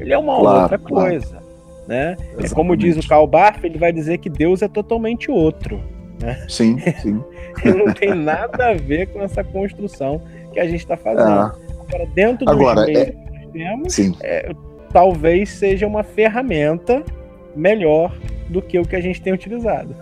Ele 0.00 0.14
é 0.14 0.16
uma 0.16 0.38
outra 0.38 0.78
coisa. 0.78 1.44
Né? 1.86 2.16
É 2.38 2.48
como 2.48 2.76
diz 2.76 2.96
o 2.96 3.08
Karl 3.08 3.26
Barth, 3.26 3.62
ele 3.62 3.78
vai 3.78 3.92
dizer 3.92 4.18
que 4.18 4.28
Deus 4.28 4.62
é 4.62 4.68
totalmente 4.68 5.30
outro. 5.30 5.80
Né? 6.20 6.44
Sim, 6.48 6.78
sim. 7.02 7.22
ele 7.64 7.84
não 7.84 7.92
tem 7.92 8.14
nada 8.14 8.70
a 8.70 8.74
ver 8.74 9.06
com 9.08 9.22
essa 9.22 9.44
construção 9.44 10.20
que 10.52 10.58
a 10.58 10.64
gente 10.64 10.80
está 10.80 10.96
fazendo. 10.96 11.28
Ah. 11.28 11.54
Agora, 11.88 12.06
dentro 12.14 12.44
dos 12.44 12.54
Agora, 12.54 12.86
meios 12.86 13.00
é... 13.00 13.04
que 13.06 13.64
nós 13.76 13.94
temos, 13.94 14.18
é, 14.22 14.52
talvez 14.92 15.50
seja 15.50 15.86
uma 15.86 16.02
ferramenta 16.02 17.04
melhor 17.54 18.16
do 18.48 18.60
que 18.60 18.78
o 18.78 18.84
que 18.84 18.96
a 18.96 19.00
gente 19.00 19.20
tem 19.20 19.32
utilizado. 19.32 19.94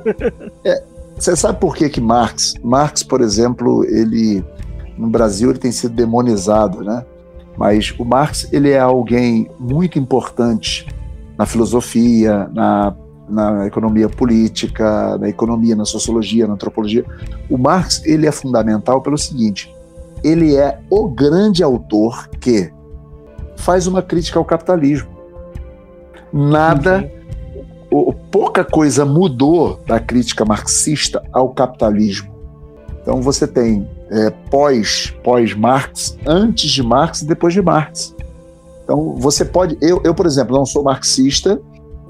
é, 0.64 0.82
você 1.16 1.36
sabe 1.36 1.58
por 1.60 1.76
que 1.76 1.88
que 1.88 2.00
Marx, 2.00 2.54
Marx, 2.62 3.02
por 3.02 3.20
exemplo, 3.20 3.84
ele 3.84 4.44
no 4.96 5.08
Brasil 5.08 5.50
ele 5.50 5.58
tem 5.58 5.72
sido 5.72 5.94
demonizado, 5.94 6.82
né? 6.82 7.04
Mas 7.56 7.92
o 7.98 8.04
Marx 8.04 8.48
ele 8.52 8.70
é 8.70 8.78
alguém 8.78 9.48
muito 9.58 9.98
importante 9.98 10.86
na 11.36 11.46
filosofia, 11.46 12.48
na, 12.52 12.94
na 13.28 13.66
economia 13.66 14.08
política, 14.08 15.18
na 15.18 15.28
economia, 15.28 15.74
na 15.74 15.84
sociologia, 15.84 16.46
na 16.46 16.54
antropologia. 16.54 17.04
O 17.50 17.58
Marx 17.58 18.02
ele 18.04 18.26
é 18.26 18.32
fundamental 18.32 19.00
pelo 19.00 19.18
seguinte: 19.18 19.72
ele 20.22 20.56
é 20.56 20.78
o 20.90 21.08
grande 21.08 21.62
autor 21.62 22.28
que 22.40 22.72
faz 23.56 23.86
uma 23.86 24.02
crítica 24.02 24.38
ao 24.38 24.44
capitalismo. 24.44 25.08
Nada 26.32 26.98
uhum 26.98 27.24
o, 27.94 28.12
pouca 28.12 28.64
coisa 28.64 29.04
mudou 29.04 29.80
da 29.86 30.00
crítica 30.00 30.44
marxista 30.44 31.22
ao 31.32 31.50
capitalismo. 31.50 32.34
Então 33.00 33.22
você 33.22 33.46
tem 33.46 33.88
é, 34.10 34.30
pós 34.50 35.14
pós 35.22 35.54
Marx, 35.54 36.18
antes 36.26 36.72
de 36.72 36.82
Marx 36.82 37.22
e 37.22 37.26
depois 37.26 37.54
de 37.54 37.62
Marx. 37.62 38.14
Então 38.84 39.14
você 39.16 39.44
pode, 39.44 39.76
eu, 39.80 40.00
eu 40.04 40.14
por 40.14 40.26
exemplo 40.26 40.56
não 40.56 40.66
sou 40.66 40.84
marxista, 40.84 41.60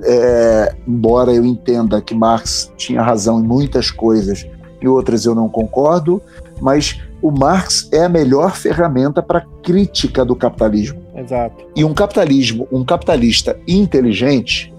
é, 0.03 0.75
embora 0.87 1.33
eu 1.33 1.45
entenda 1.45 2.01
que 2.01 2.15
Marx 2.15 2.71
tinha 2.77 3.01
razão 3.01 3.41
em 3.41 3.45
muitas 3.45 3.91
coisas 3.91 4.47
e 4.81 4.89
outras 4.89 5.25
eu 5.25 5.35
não 5.35 5.49
concordo, 5.49 6.21
mas 6.61 7.01
o 7.23 7.31
Marx 7.31 7.89
é 7.91 8.05
a 8.05 8.09
melhor 8.09 8.55
ferramenta 8.55 9.23
para 9.23 9.47
crítica 9.63 10.25
do 10.25 10.37
capitalismo. 10.37 11.01
Exato. 11.17 11.65
E 11.75 11.85
um 11.85 11.95
capitalismo, 11.95 12.69
um 12.71 12.85
capitalista 12.85 13.59
inteligente, 13.67 14.73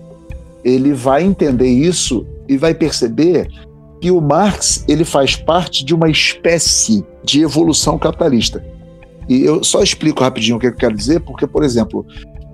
ele 0.63 0.93
vai 0.93 1.23
entender 1.23 1.67
isso 1.67 2.25
e 2.47 2.57
vai 2.57 2.73
perceber 2.73 3.47
que 3.99 4.11
o 4.11 4.21
Marx 4.21 4.85
ele 4.87 5.03
faz 5.03 5.35
parte 5.35 5.83
de 5.83 5.95
uma 5.95 6.09
espécie 6.09 7.03
de 7.23 7.41
evolução 7.41 7.97
capitalista. 7.97 8.63
E 9.28 9.43
eu 9.43 9.63
só 9.63 9.82
explico 9.82 10.23
rapidinho 10.23 10.57
o 10.57 10.59
que 10.59 10.67
eu 10.67 10.76
quero 10.76 10.95
dizer, 10.95 11.19
porque, 11.21 11.47
por 11.47 11.63
exemplo, 11.63 12.05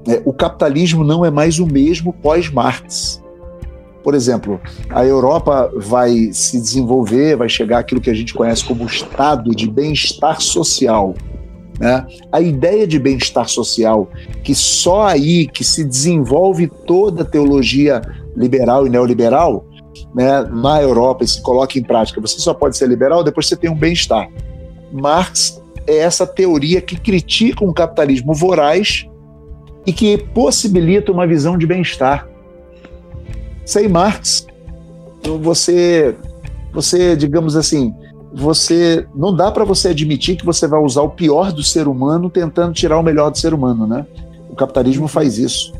é, 0.07 0.21
o 0.25 0.33
capitalismo 0.33 1.03
não 1.03 1.25
é 1.25 1.29
mais 1.29 1.59
o 1.59 1.65
mesmo 1.65 2.13
pós-Marx. 2.13 3.21
Por 4.03 4.15
exemplo, 4.15 4.59
a 4.89 5.05
Europa 5.05 5.71
vai 5.75 6.31
se 6.33 6.59
desenvolver, 6.59 7.35
vai 7.35 7.47
chegar 7.47 7.79
aquilo 7.79 8.01
que 8.01 8.09
a 8.09 8.13
gente 8.13 8.33
conhece 8.33 8.65
como 8.65 8.85
estado 8.85 9.51
de 9.51 9.69
bem-estar 9.69 10.41
social. 10.41 11.13
Né? 11.79 12.05
A 12.31 12.41
ideia 12.41 12.87
de 12.87 12.97
bem-estar 12.97 13.47
social, 13.47 14.09
que 14.43 14.55
só 14.55 15.03
aí 15.07 15.47
que 15.47 15.63
se 15.63 15.83
desenvolve 15.83 16.67
toda 16.87 17.21
a 17.21 17.25
teologia 17.25 18.01
liberal 18.35 18.87
e 18.87 18.89
neoliberal, 18.89 19.65
né, 20.15 20.41
na 20.43 20.81
Europa 20.81 21.23
e 21.23 21.27
se 21.27 21.41
coloca 21.41 21.77
em 21.77 21.83
prática, 21.83 22.19
você 22.19 22.39
só 22.39 22.53
pode 22.53 22.77
ser 22.77 22.87
liberal 22.87 23.23
depois 23.23 23.45
que 23.45 23.55
você 23.55 23.61
tem 23.61 23.69
um 23.69 23.75
bem-estar. 23.75 24.29
Marx 24.91 25.60
é 25.87 25.97
essa 25.97 26.25
teoria 26.25 26.81
que 26.81 26.95
critica 26.95 27.65
um 27.65 27.73
capitalismo 27.73 28.33
voraz 28.33 29.05
e 29.85 29.91
que 29.91 30.17
possibilita 30.17 31.11
uma 31.11 31.25
visão 31.25 31.57
de 31.57 31.65
bem-estar. 31.65 32.27
Sem 33.65 33.87
Marx, 33.87 34.45
você, 35.41 36.15
você, 36.73 37.15
digamos 37.15 37.55
assim, 37.55 37.93
você 38.33 39.05
não 39.15 39.35
dá 39.35 39.51
para 39.51 39.65
você 39.65 39.89
admitir 39.89 40.37
que 40.37 40.45
você 40.45 40.67
vai 40.67 40.79
usar 40.79 41.01
o 41.01 41.09
pior 41.09 41.51
do 41.51 41.63
ser 41.63 41.87
humano 41.87 42.29
tentando 42.29 42.73
tirar 42.73 42.97
o 42.97 43.03
melhor 43.03 43.29
do 43.29 43.37
ser 43.37 43.53
humano, 43.53 43.85
né? 43.85 44.05
O 44.49 44.55
capitalismo 44.55 45.07
faz 45.07 45.37
isso. 45.37 45.73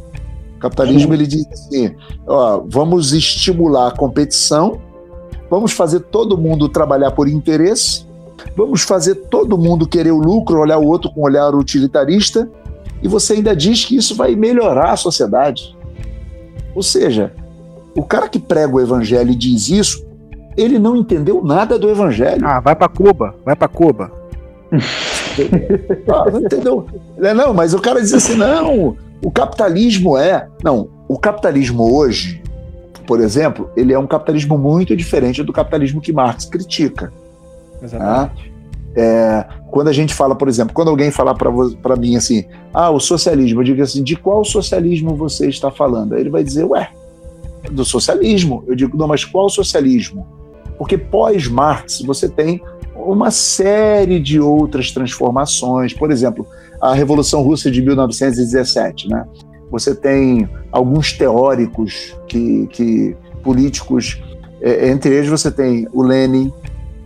O 0.56 0.60
capitalismo 0.60 1.14
ele 1.14 1.26
diz 1.26 1.46
assim: 1.52 1.96
ó, 2.28 2.62
vamos 2.68 3.14
estimular 3.14 3.88
a 3.88 3.92
competição, 3.92 4.80
vamos 5.50 5.72
fazer 5.72 6.02
todo 6.02 6.38
mundo 6.38 6.70
trabalhar 6.70 7.12
por 7.12 7.28
interesse, 7.28 8.06
vamos 8.56 8.82
fazer 8.82 9.16
todo 9.16 9.58
mundo 9.58 9.88
querer 9.88 10.12
o 10.12 10.20
lucro, 10.20 10.60
olhar 10.60 10.78
o 10.78 10.88
outro 10.88 11.12
com 11.12 11.22
um 11.22 11.24
olhar 11.24 11.54
utilitarista, 11.56 12.50
e 13.02 13.08
você 13.08 13.34
ainda 13.34 13.56
diz 13.56 13.86
que 13.86 13.96
isso 13.96 14.16
vai 14.16 14.36
melhorar 14.36 14.92
a 14.92 14.98
sociedade. 14.98 15.76
Ou 16.76 16.84
seja, 16.84 17.34
o 17.96 18.04
cara 18.04 18.30
que 18.30 18.40
prega 18.40 18.76
o 18.76 18.80
evangelho 18.80 19.32
e 19.32 19.36
diz 19.36 19.70
isso, 19.70 20.06
ele 20.56 20.78
não 20.78 20.96
entendeu 20.96 21.44
nada 21.44 21.78
do 21.78 21.90
evangelho. 21.90 22.46
Ah, 22.46 22.60
vai 22.60 22.76
para 22.76 22.88
Cuba, 22.88 23.36
vai 23.46 23.56
para 23.56 23.68
Cuba. 23.68 24.12
ah, 26.08 26.32
não 26.32 26.42
entendeu? 26.42 26.86
É, 27.20 27.34
não, 27.34 27.54
mas 27.54 27.74
o 27.74 27.80
cara 27.80 28.00
diz 28.00 28.14
assim: 28.14 28.36
não, 28.36 28.96
o 29.24 29.32
capitalismo 29.32 30.18
é. 30.18 30.48
Não, 30.64 30.90
o 31.08 31.18
capitalismo 31.18 31.94
hoje, 31.94 32.42
por 33.06 33.20
exemplo, 33.20 33.70
ele 33.76 33.94
é 33.94 34.00
um 34.00 34.08
capitalismo 34.08 34.58
muito 34.58 34.96
diferente 34.96 35.44
do 35.44 35.52
capitalismo 35.52 36.00
que 36.00 36.14
Marx 36.14 36.46
critica. 36.46 37.12
Exatamente. 37.82 38.46
Tá? 38.46 38.52
É, 38.94 39.46
quando 39.70 39.88
a 39.88 39.94
gente 39.94 40.14
fala, 40.14 40.36
por 40.36 40.50
exemplo, 40.50 40.74
quando 40.74 40.90
alguém 40.90 41.12
falar 41.12 41.34
para 41.34 41.96
mim 41.96 42.18
assim, 42.18 42.44
ah, 42.74 42.90
o 42.90 43.00
socialismo, 43.00 43.62
eu 43.62 43.64
digo 43.64 43.82
assim, 43.82 44.04
de 44.04 44.18
qual 44.18 44.44
socialismo 44.44 45.16
você 45.16 45.48
está 45.48 45.72
falando? 45.72 46.14
Aí 46.14 46.22
ele 46.22 46.30
vai 46.30 46.44
dizer, 46.44 46.66
ué, 46.66 46.90
do 47.70 47.86
socialismo. 47.86 48.64
Eu 48.68 48.76
digo, 48.76 48.98
não, 48.98 49.08
mas 49.08 49.26
qual 49.26 49.50
socialismo? 49.50 50.26
Porque 50.78 50.98
pós-Marx 50.98 52.02
você 52.02 52.28
tem 52.28 52.62
uma 52.96 53.32
série 53.32 54.20
de 54.20 54.40
outras 54.40 54.92
transformações. 54.92 55.94
Por 55.94 56.12
exemplo, 56.12 56.46
a 56.82 56.94
Revolução 56.94 57.42
Russa 57.42 57.70
de 57.70 57.82
1917, 57.82 59.08
né? 59.08 59.26
Você 59.70 59.96
tem 59.96 60.50
alguns 60.72 61.14
teóricos 61.14 62.16
que, 62.28 62.68
que 62.68 63.16
políticos, 63.44 64.22
é, 64.62 64.90
entre 64.90 65.14
eles 65.14 65.30
você 65.30 65.50
tem 65.50 65.88
o 65.94 66.04
Lenin, 66.04 66.52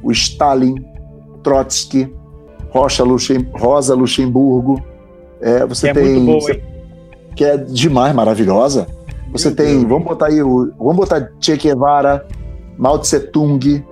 o 0.05 0.11
Stalin, 0.11 0.75
Trotsky, 1.43 2.13
Rocha 2.69 3.03
Luxem, 3.03 3.49
Rosa 3.53 3.95
Luxemburgo. 3.95 4.81
É, 5.41 5.65
você 5.65 5.91
que 5.91 5.99
é 5.99 6.03
tem. 6.03 6.25
Boa, 6.25 6.55
que 7.35 7.43
é 7.43 7.57
demais, 7.57 8.13
maravilhosa. 8.13 8.87
Você 9.31 9.47
Meu 9.47 9.55
tem. 9.55 9.79
Deus. 9.79 9.89
Vamos 9.89 10.05
botar 10.05 10.27
aí 10.27 10.41
o. 10.41 10.71
Vamos 10.77 10.95
botar 10.95 11.31
Che 11.39 11.57
Guevara, 11.57 12.25
Mao 12.77 12.99
Tse 12.99 13.19
Tung. 13.19 13.83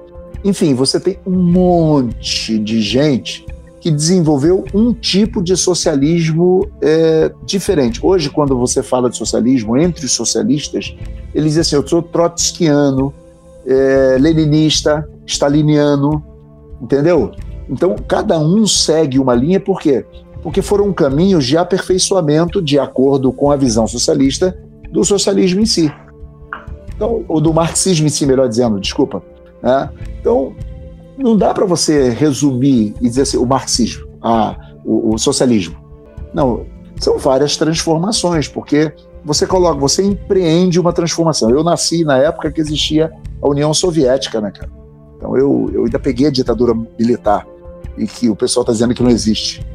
Enfim, 0.46 0.74
você 0.74 1.00
tem 1.00 1.18
um 1.26 1.32
monte 1.32 2.60
de 2.60 2.82
gente 2.82 3.46
que 3.80 3.90
desenvolveu 3.90 4.64
um 4.74 4.94
tipo 4.94 5.42
de 5.42 5.58
socialismo 5.58 6.70
é, 6.82 7.32
diferente. 7.46 8.00
Hoje, 8.02 8.30
quando 8.30 8.58
você 8.58 8.84
fala 8.84 9.10
de 9.10 9.18
socialismo 9.18 9.78
entre 9.78 10.06
os 10.06 10.12
socialistas, 10.12 10.96
eles 11.34 11.54
dizem 11.54 11.62
assim: 11.62 11.76
eu 11.76 11.88
sou 11.88 12.02
trotskiano, 12.02 13.14
é, 13.66 14.18
leninista, 14.20 15.10
staliniano, 15.26 16.24
entendeu? 16.82 17.32
Então, 17.70 17.96
cada 18.08 18.38
um 18.40 18.68
segue 18.68 19.20
uma 19.20 19.34
linha, 19.34 19.60
por 19.60 19.80
quê? 19.80 20.06
Porque 20.42 20.62
foram 20.62 20.92
caminhos 20.92 21.46
de 21.46 21.58
aperfeiçoamento 21.58 22.62
de 22.62 22.78
acordo 22.78 23.32
com 23.32 23.52
a 23.52 23.56
visão 23.56 23.88
socialista 23.88 24.58
do 24.92 25.04
socialismo 25.04 25.62
em 25.62 25.66
si. 25.66 25.92
Então, 26.96 27.24
ou 27.28 27.40
do 27.40 27.54
marxismo 27.54 28.06
em 28.06 28.10
si, 28.10 28.26
melhor 28.26 28.48
dizendo, 28.48 28.80
desculpa. 28.80 29.24
Né? 29.62 29.90
Então, 30.20 30.54
não 31.18 31.38
dá 31.38 31.54
para 31.54 31.66
você 31.66 32.10
resumir 32.10 32.94
e 33.02 33.08
dizer 33.08 33.22
assim, 33.22 33.38
o 33.38 33.46
marxismo, 33.46 34.08
ah, 34.22 34.56
o, 34.84 35.14
o 35.14 35.18
socialismo. 35.18 35.78
Não, 36.34 36.66
são 37.00 37.18
várias 37.18 37.56
transformações, 37.56 38.48
porque 38.48 38.94
você 39.24 39.48
coloca, 39.48 39.80
você 39.80 40.04
empreende 40.04 40.80
uma 40.80 40.92
transformação. 40.92 41.50
Eu 41.50 41.64
nasci 41.64 42.04
na 42.04 42.18
época 42.18 42.52
que 42.52 42.60
existia 42.60 43.12
a 43.42 43.48
União 43.48 43.74
Soviética, 43.74 44.42
né, 44.42 44.52
cara? 44.52 44.83
Então 45.24 45.38
eu, 45.38 45.72
eu 45.74 45.86
ainda 45.86 45.98
peguei 45.98 46.28
a 46.28 46.30
ditadura 46.30 46.74
militar 47.00 47.48
e 47.98 48.06
que 48.06 48.30
o 48.30 48.36
pessoal 48.36 48.64
está 48.64 48.74
dizendo 48.74 48.94
que 48.94 49.02
não 49.02 49.10
existe. 49.10 49.66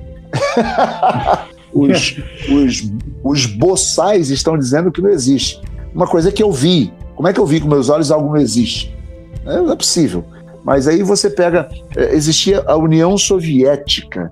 os, 1.73 2.21
os, 2.51 2.93
os 3.25 3.47
boçais 3.47 4.29
estão 4.29 4.59
dizendo 4.59 4.93
que 4.93 5.01
não 5.01 5.09
existe. 5.09 5.59
Uma 5.95 6.07
coisa 6.07 6.31
que 6.31 6.43
eu 6.43 6.53
vi. 6.53 6.93
Como 7.17 7.27
é 7.27 7.33
que 7.33 7.41
eu 7.41 7.47
vi 7.47 7.61
com 7.61 7.67
meus 7.67 7.89
olhos 7.89 8.11
algo 8.11 8.29
não 8.29 8.37
existe? 8.37 8.95
Não 9.43 9.73
é 9.73 9.77
possível. 9.77 10.23
Mas 10.63 10.87
aí 10.87 11.03
você 11.03 11.31
pega. 11.31 11.67
É, 11.97 12.15
existia 12.15 12.63
a 12.67 12.77
União 12.77 13.17
Soviética. 13.17 14.31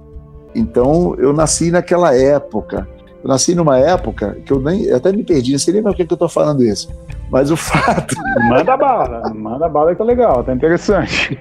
Então 0.55 1.15
eu 1.17 1.33
nasci 1.33 1.71
naquela 1.71 2.15
época. 2.15 2.87
Eu 3.27 3.29
nasci 3.29 3.57
numa 3.57 3.77
época 3.77 4.39
que 4.47 4.53
eu 4.53 4.61
nem 4.61 4.85
eu 4.85 4.97
até 4.97 5.11
me 5.11 5.25
perdi, 5.25 5.51
não 5.51 5.59
sei 5.59 5.75
nem 5.75 5.83
por 5.83 5.97
que, 5.97 6.07
que 6.07 6.13
eu 6.13 6.15
estou 6.15 6.29
falando 6.29 6.63
isso. 6.63 6.89
Mas 7.29 7.51
o 7.51 7.57
fato. 7.57 8.15
Manda 8.49 8.77
bala, 8.77 9.35
manda 9.35 9.69
bala 9.69 9.91
que 9.91 9.99
tá 9.99 10.05
legal, 10.05 10.45
tá 10.45 10.55
interessante. 10.55 11.37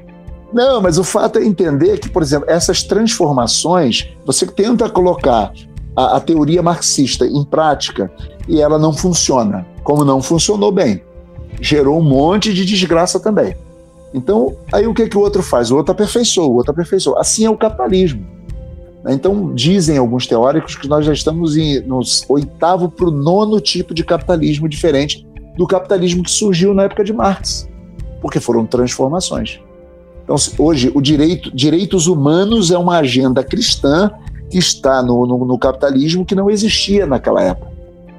Não, 0.52 0.82
mas 0.82 0.98
o 0.98 1.04
fato 1.04 1.38
é 1.38 1.46
entender 1.46 2.00
que, 2.00 2.10
por 2.10 2.24
exemplo, 2.24 2.50
essas 2.50 2.82
transformações, 2.82 4.10
você 4.26 4.48
tenta 4.48 4.90
colocar 4.90 5.52
a, 5.96 6.18
a 6.18 6.20
teoria 6.20 6.64
marxista 6.64 7.28
em 7.28 7.44
prática 7.44 8.12
e 8.48 8.60
ela 8.60 8.80
não 8.80 8.92
funciona. 8.92 9.64
Como 9.84 10.04
não 10.04 10.24
funcionou 10.24 10.72
bem, 10.72 11.04
gerou 11.62 12.00
um 12.00 12.04
monte 12.04 12.52
de 12.52 12.66
desgraça 12.66 13.20
também. 13.20 13.56
Então, 14.12 14.56
aí 14.74 14.88
o 14.88 14.94
que, 14.94 15.08
que 15.08 15.18
o 15.18 15.22
outro 15.22 15.44
faz? 15.44 15.70
O 15.70 15.78
outro 15.78 15.92
aperfeiçoa, 15.92 16.48
o 16.48 16.56
outro 16.56 16.72
aperfeiçoa. 16.72 17.20
Assim 17.20 17.46
é 17.46 17.50
o 17.50 17.58
capitalismo. 17.58 18.26
Então, 19.08 19.54
dizem 19.54 19.98
alguns 19.98 20.26
teóricos 20.26 20.76
que 20.76 20.88
nós 20.88 21.06
já 21.06 21.14
estamos 21.14 21.56
em, 21.56 21.80
nos 21.82 22.26
oitavo 22.28 22.90
para 22.90 23.08
o 23.08 23.12
nono 23.12 23.60
tipo 23.62 23.94
de 23.94 24.04
capitalismo 24.04 24.68
diferente 24.68 25.26
do 25.56 25.68
capitalismo 25.68 26.24
que 26.24 26.32
surgiu 26.32 26.74
na 26.74 26.84
época 26.84 27.04
de 27.04 27.14
Marx, 27.14 27.70
porque 28.22 28.40
foram 28.40 28.66
transformações. 28.66 29.60
Então, 30.24 30.36
hoje, 30.58 30.92
o 30.94 31.02
direito, 31.02 31.56
direitos 31.56 32.08
humanos 32.08 32.72
é 32.72 32.78
uma 32.78 32.98
agenda 32.98 33.44
cristã 33.44 34.12
que 34.50 34.58
está 34.58 35.04
no, 35.04 35.26
no, 35.26 35.46
no 35.46 35.58
capitalismo 35.58 36.26
que 36.26 36.34
não 36.34 36.50
existia 36.50 37.06
naquela 37.06 37.44
época. 37.44 37.72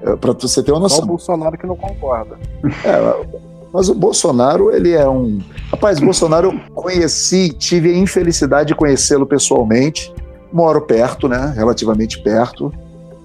É, 0.02 0.16
Para 0.16 0.32
você 0.32 0.62
ter 0.62 0.70
uma 0.70 0.80
noção. 0.80 0.98
Só 0.98 1.04
o 1.04 1.08
Bolsonaro 1.08 1.58
que 1.58 1.66
não 1.66 1.76
concorda. 1.76 2.38
É, 2.84 3.26
mas 3.72 3.88
o 3.88 3.94
Bolsonaro, 3.94 4.70
ele 4.70 4.92
é 4.92 5.08
um. 5.08 5.40
Rapaz, 5.70 5.98
Bolsonaro 5.98 6.52
eu 6.52 6.72
conheci, 6.72 7.50
tive 7.50 7.90
a 7.90 7.98
infelicidade 7.98 8.68
de 8.68 8.74
conhecê-lo 8.74 9.26
pessoalmente. 9.26 10.14
Moro 10.56 10.80
perto, 10.80 11.28
né? 11.28 11.52
Relativamente 11.54 12.18
perto. 12.22 12.72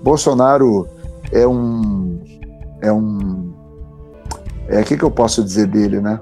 Bolsonaro 0.04 0.86
é 1.32 1.48
um. 1.48 2.20
É 2.82 2.92
um. 2.92 3.54
É, 4.68 4.82
o 4.82 4.84
que, 4.84 4.98
que 4.98 5.04
eu 5.04 5.10
posso 5.10 5.42
dizer 5.42 5.68
dele, 5.68 6.02
né? 6.02 6.20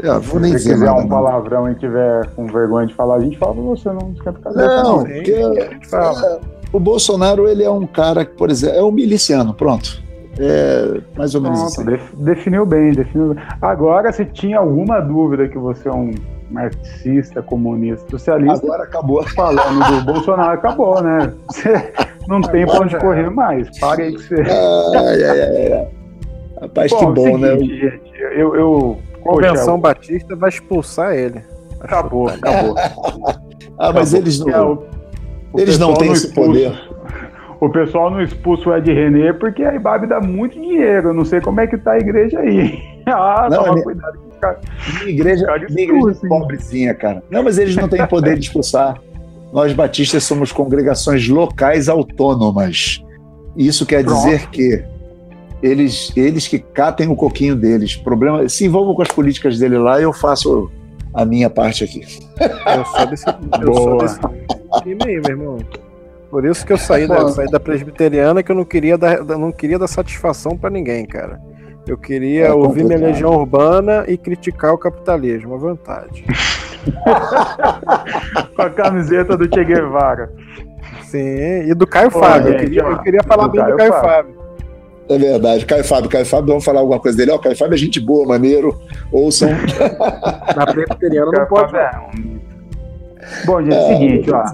É, 0.00 0.16
vou 0.20 0.38
nem 0.38 0.52
Se 0.52 0.60
você 0.60 0.72
quiser 0.74 0.92
um 0.92 1.00
não. 1.00 1.08
palavrão 1.08 1.68
e 1.68 1.74
tiver 1.74 2.28
com 2.36 2.46
vergonha 2.46 2.86
de 2.86 2.94
falar, 2.94 3.16
a 3.16 3.20
gente 3.20 3.36
fala 3.38 3.54
pra 3.54 3.62
você, 3.62 3.88
não 3.88 4.12
esquenta 4.12 4.38
cabeça. 4.38 4.82
Não, 4.82 5.02
porque 5.02 5.32
é, 5.32 6.40
o 6.72 6.78
Bolsonaro 6.78 7.48
ele 7.48 7.64
é 7.64 7.70
um 7.70 7.84
cara 7.84 8.24
que, 8.24 8.36
por 8.36 8.50
exemplo, 8.50 8.76
é 8.76 8.82
um 8.84 8.92
miliciano, 8.92 9.52
pronto. 9.52 10.00
É 10.38 11.00
mais 11.16 11.34
ou 11.34 11.40
menos 11.40 11.74
Pronto, 11.74 11.90
assim. 11.90 12.22
definiu 12.22 12.64
bem, 12.64 12.92
definiu 12.92 13.34
bem. 13.34 13.42
Agora, 13.60 14.12
se 14.12 14.24
tinha 14.24 14.58
alguma 14.58 15.00
dúvida 15.00 15.48
que 15.48 15.58
você 15.58 15.88
é 15.88 15.92
um 15.92 16.12
marxista, 16.50 17.42
comunista, 17.42 18.08
socialista. 18.10 18.64
Agora 18.66 18.84
acabou. 18.84 19.22
Falando 19.28 20.00
do 20.00 20.12
Bolsonaro, 20.12 20.52
acabou, 20.52 21.02
né? 21.02 21.32
Você 21.46 21.92
não 22.26 22.40
tem 22.40 22.66
pra 22.66 22.80
onde 22.80 22.98
correr 22.98 23.30
mais. 23.30 23.78
Paga 23.78 24.04
aí 24.04 24.14
que 24.14 24.22
você. 24.22 24.42
Ai, 24.42 25.24
ai, 25.24 25.72
ai, 25.72 25.88
Rapaz, 26.60 26.90
bom, 26.90 26.98
que 26.98 27.06
bom, 27.06 27.38
né? 27.38 27.50
seguinte, 27.52 27.84
né? 27.84 27.90
Gente, 27.90 28.22
eu, 28.36 28.54
eu 28.56 28.98
Convenção 29.22 29.80
Poxa, 29.80 29.94
Batista 29.94 30.36
vai 30.36 30.48
expulsar 30.48 31.14
ele. 31.14 31.42
Acabou, 31.80 32.28
acabou. 32.28 32.74
ah, 33.78 33.92
mas 33.92 34.14
acabou. 34.14 34.18
eles 34.18 34.40
não. 34.40 34.72
O, 35.52 35.60
eles 35.60 35.78
não 35.78 35.94
têm 35.94 36.12
esse 36.12 36.32
poder. 36.32 36.72
O 37.60 37.68
pessoal 37.68 38.10
não 38.10 38.22
expulsa 38.22 38.70
o 38.70 38.76
Ed 38.76 38.92
René 38.92 39.32
porque 39.32 39.64
a 39.64 39.74
Ibabe 39.74 40.06
dá 40.06 40.20
muito 40.20 40.54
dinheiro. 40.54 41.08
Eu 41.08 41.14
não 41.14 41.24
sei 41.24 41.40
como 41.40 41.60
é 41.60 41.66
que 41.66 41.76
tá 41.76 41.92
a 41.92 41.98
igreja 41.98 42.38
aí. 42.38 42.80
ah, 43.06 43.48
não, 43.50 43.58
toma 43.58 43.72
minha, 43.72 43.84
cuidado. 43.84 44.27
Cara. 44.40 44.60
Minha 45.00 45.10
igreja, 45.10 45.46
minha 45.70 45.82
igreja 45.82 46.20
é 46.22 46.28
pobrezinha, 46.28 46.94
cara. 46.94 47.22
Não, 47.30 47.42
mas 47.42 47.58
eles 47.58 47.76
não 47.76 47.88
têm 47.88 48.06
poder 48.06 48.38
de 48.38 48.46
expulsar. 48.46 49.00
Nós 49.52 49.72
batistas 49.72 50.24
somos 50.24 50.52
congregações 50.52 51.28
locais 51.28 51.88
autônomas. 51.88 53.02
Isso 53.56 53.86
quer 53.86 54.04
Pronto. 54.04 54.16
dizer 54.16 54.48
que 54.50 54.84
eles, 55.62 56.12
eles 56.16 56.46
que 56.46 56.58
catem 56.58 57.08
o 57.08 57.16
coquinho 57.16 57.56
deles. 57.56 57.96
Problema, 57.96 58.48
se 58.48 58.64
envolvam 58.66 58.94
com 58.94 59.02
as 59.02 59.08
políticas 59.08 59.58
dele 59.58 59.78
lá, 59.78 60.00
eu 60.00 60.12
faço 60.12 60.70
a 61.12 61.24
minha 61.24 61.50
parte 61.50 61.82
aqui. 61.84 62.02
Eu 62.38 62.84
sou 62.84 63.06
desse, 63.06 63.24
eu 63.60 63.74
sou 63.74 63.98
desse 63.98 64.20
time 64.82 65.04
aí, 65.04 65.20
meu 65.20 65.30
irmão. 65.30 65.58
Por 66.30 66.44
isso 66.44 66.64
que 66.64 66.72
eu 66.72 66.78
saí 66.78 67.08
da, 67.08 67.28
saí 67.30 67.50
da 67.50 67.58
presbiteriana, 67.58 68.42
que 68.42 68.52
eu 68.52 68.56
não 68.56 68.64
queria 68.64 68.98
dar, 68.98 69.24
não 69.24 69.50
queria 69.50 69.78
dar 69.78 69.88
satisfação 69.88 70.56
para 70.56 70.68
ninguém, 70.68 71.06
cara. 71.06 71.40
Eu 71.88 71.96
queria 71.96 72.48
é 72.48 72.52
ouvir 72.52 72.84
minha 72.84 72.98
legião 72.98 73.34
urbana 73.34 74.04
e 74.06 74.18
criticar 74.18 74.74
o 74.74 74.78
capitalismo, 74.78 75.54
à 75.54 75.56
vontade. 75.56 76.22
com 78.54 78.62
a 78.62 78.68
camiseta 78.68 79.38
do 79.38 79.48
Che 79.52 79.64
Guevara. 79.64 80.30
Sim, 81.04 81.66
e 81.66 81.74
do 81.74 81.86
Caio 81.86 82.10
Pô, 82.10 82.20
Fábio. 82.20 82.52
Gente, 82.52 82.60
eu, 82.60 82.68
queria, 82.68 82.82
eu 82.82 82.98
queria 82.98 83.22
falar 83.22 83.48
bem 83.48 83.64
do 83.64 83.68
Caio, 83.68 83.78
Caio 83.78 83.92
Fábio. 83.92 84.34
É 85.08 85.18
verdade. 85.18 85.64
Caio 85.64 85.84
Fábio, 85.84 86.10
Caio 86.10 86.26
Fábio, 86.26 86.48
vamos 86.48 86.64
falar 86.64 86.80
alguma 86.80 87.00
coisa 87.00 87.16
dele. 87.16 87.30
Ó, 87.30 87.36
oh, 87.36 87.38
Caio 87.38 87.56
Fábio 87.56 87.74
é 87.74 87.78
gente 87.78 87.98
boa, 87.98 88.26
maneiro. 88.26 88.78
Ouçam. 89.10 89.48
Na 90.54 90.66
presbiteriana 90.66 91.32
não 91.32 91.46
pode. 91.46 91.74
É 91.74 91.90
Bom, 93.46 93.62
gente, 93.62 93.74
é 93.74 93.78
o 93.78 93.88
seguinte, 93.88 94.30
ó. 94.30 94.44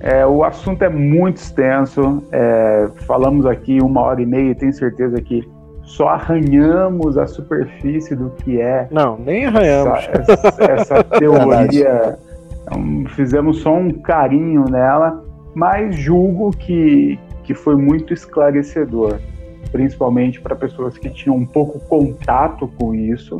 É, 0.00 0.26
o 0.26 0.44
assunto 0.44 0.82
é 0.82 0.90
muito 0.90 1.38
extenso. 1.38 2.22
É, 2.30 2.88
falamos 3.06 3.46
aqui 3.46 3.80
uma 3.80 4.02
hora 4.02 4.20
e 4.20 4.26
meia, 4.26 4.54
tenho 4.54 4.74
certeza 4.74 5.18
que 5.22 5.42
só 5.88 6.08
arranhamos 6.08 7.18
a 7.18 7.26
superfície 7.26 8.14
do 8.14 8.30
que 8.30 8.60
é. 8.60 8.88
Não, 8.90 9.18
nem 9.18 9.46
arranhamos. 9.46 10.08
Essa, 10.12 10.32
essa, 10.32 10.64
essa 10.72 11.04
teoria. 11.18 12.18
Então, 12.62 13.04
fizemos 13.14 13.58
só 13.60 13.74
um 13.74 13.90
carinho 13.90 14.64
nela, 14.64 15.24
mas 15.54 15.96
julgo 15.96 16.50
que, 16.50 17.18
que 17.42 17.54
foi 17.54 17.76
muito 17.76 18.12
esclarecedor 18.12 19.18
principalmente 19.70 20.40
para 20.40 20.56
pessoas 20.56 20.96
que 20.96 21.10
tinham 21.10 21.36
um 21.36 21.46
pouco 21.46 21.78
contato 21.80 22.68
com 22.78 22.94
isso. 22.94 23.38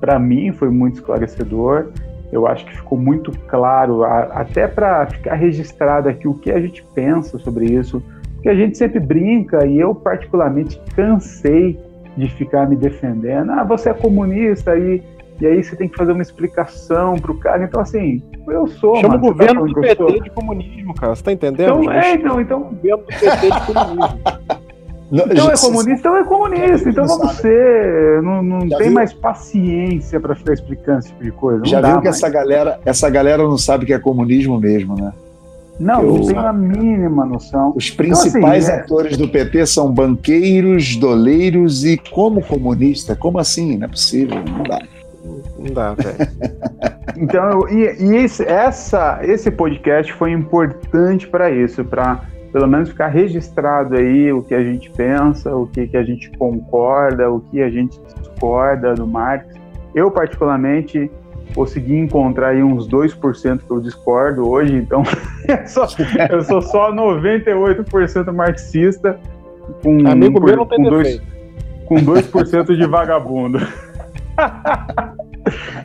Para 0.00 0.18
mim 0.18 0.52
foi 0.52 0.70
muito 0.70 0.94
esclarecedor. 0.96 1.92
Eu 2.30 2.46
acho 2.46 2.64
que 2.64 2.74
ficou 2.74 2.98
muito 2.98 3.30
claro, 3.46 4.04
até 4.04 4.66
para 4.66 5.06
ficar 5.06 5.34
registrado 5.34 6.08
aqui 6.08 6.26
o 6.26 6.34
que 6.34 6.50
a 6.50 6.58
gente 6.58 6.82
pensa 6.94 7.38
sobre 7.38 7.66
isso, 7.66 8.02
porque 8.42 8.48
a 8.48 8.54
gente 8.56 8.76
sempre 8.76 8.98
brinca 8.98 9.64
e 9.64 9.78
eu 9.78 9.94
particularmente 9.94 10.80
cansei 10.96 11.78
de 12.16 12.28
ficar 12.28 12.68
me 12.68 12.74
defendendo. 12.74 13.52
Ah, 13.52 13.62
você 13.62 13.90
é 13.90 13.94
comunista 13.94 14.76
e 14.76 15.00
e 15.40 15.46
aí 15.46 15.62
você 15.62 15.74
tem 15.74 15.88
que 15.88 15.96
fazer 15.96 16.12
uma 16.12 16.22
explicação 16.22 17.18
pro 17.18 17.36
cara. 17.38 17.64
Então, 17.64 17.80
assim, 17.80 18.22
eu 18.46 18.66
sou. 18.66 18.96
Chama 18.96 19.14
mano, 19.14 19.24
o 19.24 19.28
governo 19.28 19.60
tá 19.60 19.66
do 19.66 19.80
PT 19.80 20.20
de 20.20 20.30
comunismo, 20.30 20.94
cara. 20.94 21.16
Você 21.16 21.22
tá 21.22 21.32
entendendo? 21.32 21.82
Então, 21.82 21.92
é, 21.92 22.14
então, 22.14 22.40
então. 22.40 22.60
O 22.60 22.64
governo 22.64 22.98
do 22.98 23.06
PT 23.06 23.50
de 23.50 23.66
comunismo. 23.66 24.20
Não, 25.10 25.24
então 25.26 25.50
é 25.50 25.56
comunista, 25.58 25.92
então 25.92 26.16
é 26.16 26.24
comunista, 26.24 26.88
então 26.88 27.06
vamos 27.06 27.32
ser. 27.32 28.22
Não, 28.22 28.42
não 28.42 28.60
tem 28.66 28.78
viu? 28.78 28.92
mais 28.92 29.12
paciência 29.12 30.18
para 30.18 30.34
ficar 30.34 30.54
explicando 30.54 31.00
esse 31.00 31.08
tipo 31.08 31.24
de 31.24 31.32
coisa. 31.32 31.58
Não 31.58 31.66
já 31.66 31.80
viu 31.82 31.98
que 31.98 32.04
mais. 32.04 32.16
essa 32.16 32.30
galera, 32.30 32.80
essa 32.86 33.10
galera 33.10 33.42
não 33.42 33.58
sabe 33.58 33.84
que 33.84 33.92
é 33.92 33.98
comunismo 33.98 34.58
mesmo, 34.58 34.94
né? 34.94 35.12
Não, 35.78 36.02
eu, 36.02 36.18
não 36.18 36.26
tem 36.26 36.36
a 36.36 36.52
mínima 36.52 37.24
noção. 37.24 37.72
Os 37.74 37.90
principais 37.90 38.34
então, 38.34 38.50
assim, 38.52 38.70
é- 38.70 38.84
atores 38.84 39.14
é... 39.14 39.16
do 39.16 39.28
PT 39.28 39.66
são 39.66 39.92
banqueiros, 39.92 40.96
doleiros 40.96 41.84
e 41.84 41.96
como 41.96 42.42
comunista. 42.42 43.16
Como 43.16 43.38
assim? 43.38 43.76
Não 43.76 43.86
é 43.86 43.88
possível, 43.88 44.36
não 44.44 44.62
dá. 44.62 44.82
Não 45.58 45.72
dá, 45.72 45.94
velho. 45.94 46.16
então, 47.16 47.68
e, 47.68 48.02
e 48.02 48.16
esse, 48.16 48.44
essa, 48.44 49.20
esse 49.22 49.50
podcast 49.50 50.12
foi 50.12 50.32
importante 50.32 51.26
para 51.26 51.50
isso, 51.50 51.84
para 51.84 52.22
pelo 52.52 52.66
menos 52.66 52.90
ficar 52.90 53.08
registrado 53.08 53.96
aí 53.96 54.30
o 54.30 54.42
que 54.42 54.54
a 54.54 54.62
gente 54.62 54.90
pensa, 54.90 55.54
o 55.56 55.66
que, 55.66 55.86
que 55.86 55.96
a 55.96 56.04
gente 56.04 56.30
concorda, 56.36 57.30
o 57.30 57.40
que 57.40 57.62
a 57.62 57.70
gente 57.70 57.98
discorda 58.20 58.94
do 58.94 59.06
Marx. 59.06 59.46
Eu, 59.94 60.10
particularmente, 60.10 61.10
consegui 61.52 61.96
encontrar 61.96 62.48
aí 62.48 62.62
uns 62.62 62.88
2% 62.88 63.60
que 63.66 63.70
eu 63.70 63.80
discordo 63.80 64.48
hoje, 64.48 64.74
então 64.74 65.02
eu, 65.48 65.66
sou, 65.66 65.86
eu 66.30 66.42
sou 66.42 66.62
só 66.62 66.92
98% 66.92 68.32
marxista, 68.32 69.18
com, 69.82 70.08
Amigo 70.08 70.40
por, 70.40 70.46
meu 70.46 70.56
não 70.56 70.66
tem 70.66 70.82
com, 70.82 70.90
dois, 70.90 71.22
com 71.86 71.96
2% 71.96 72.76
de 72.76 72.86
vagabundo. 72.86 73.58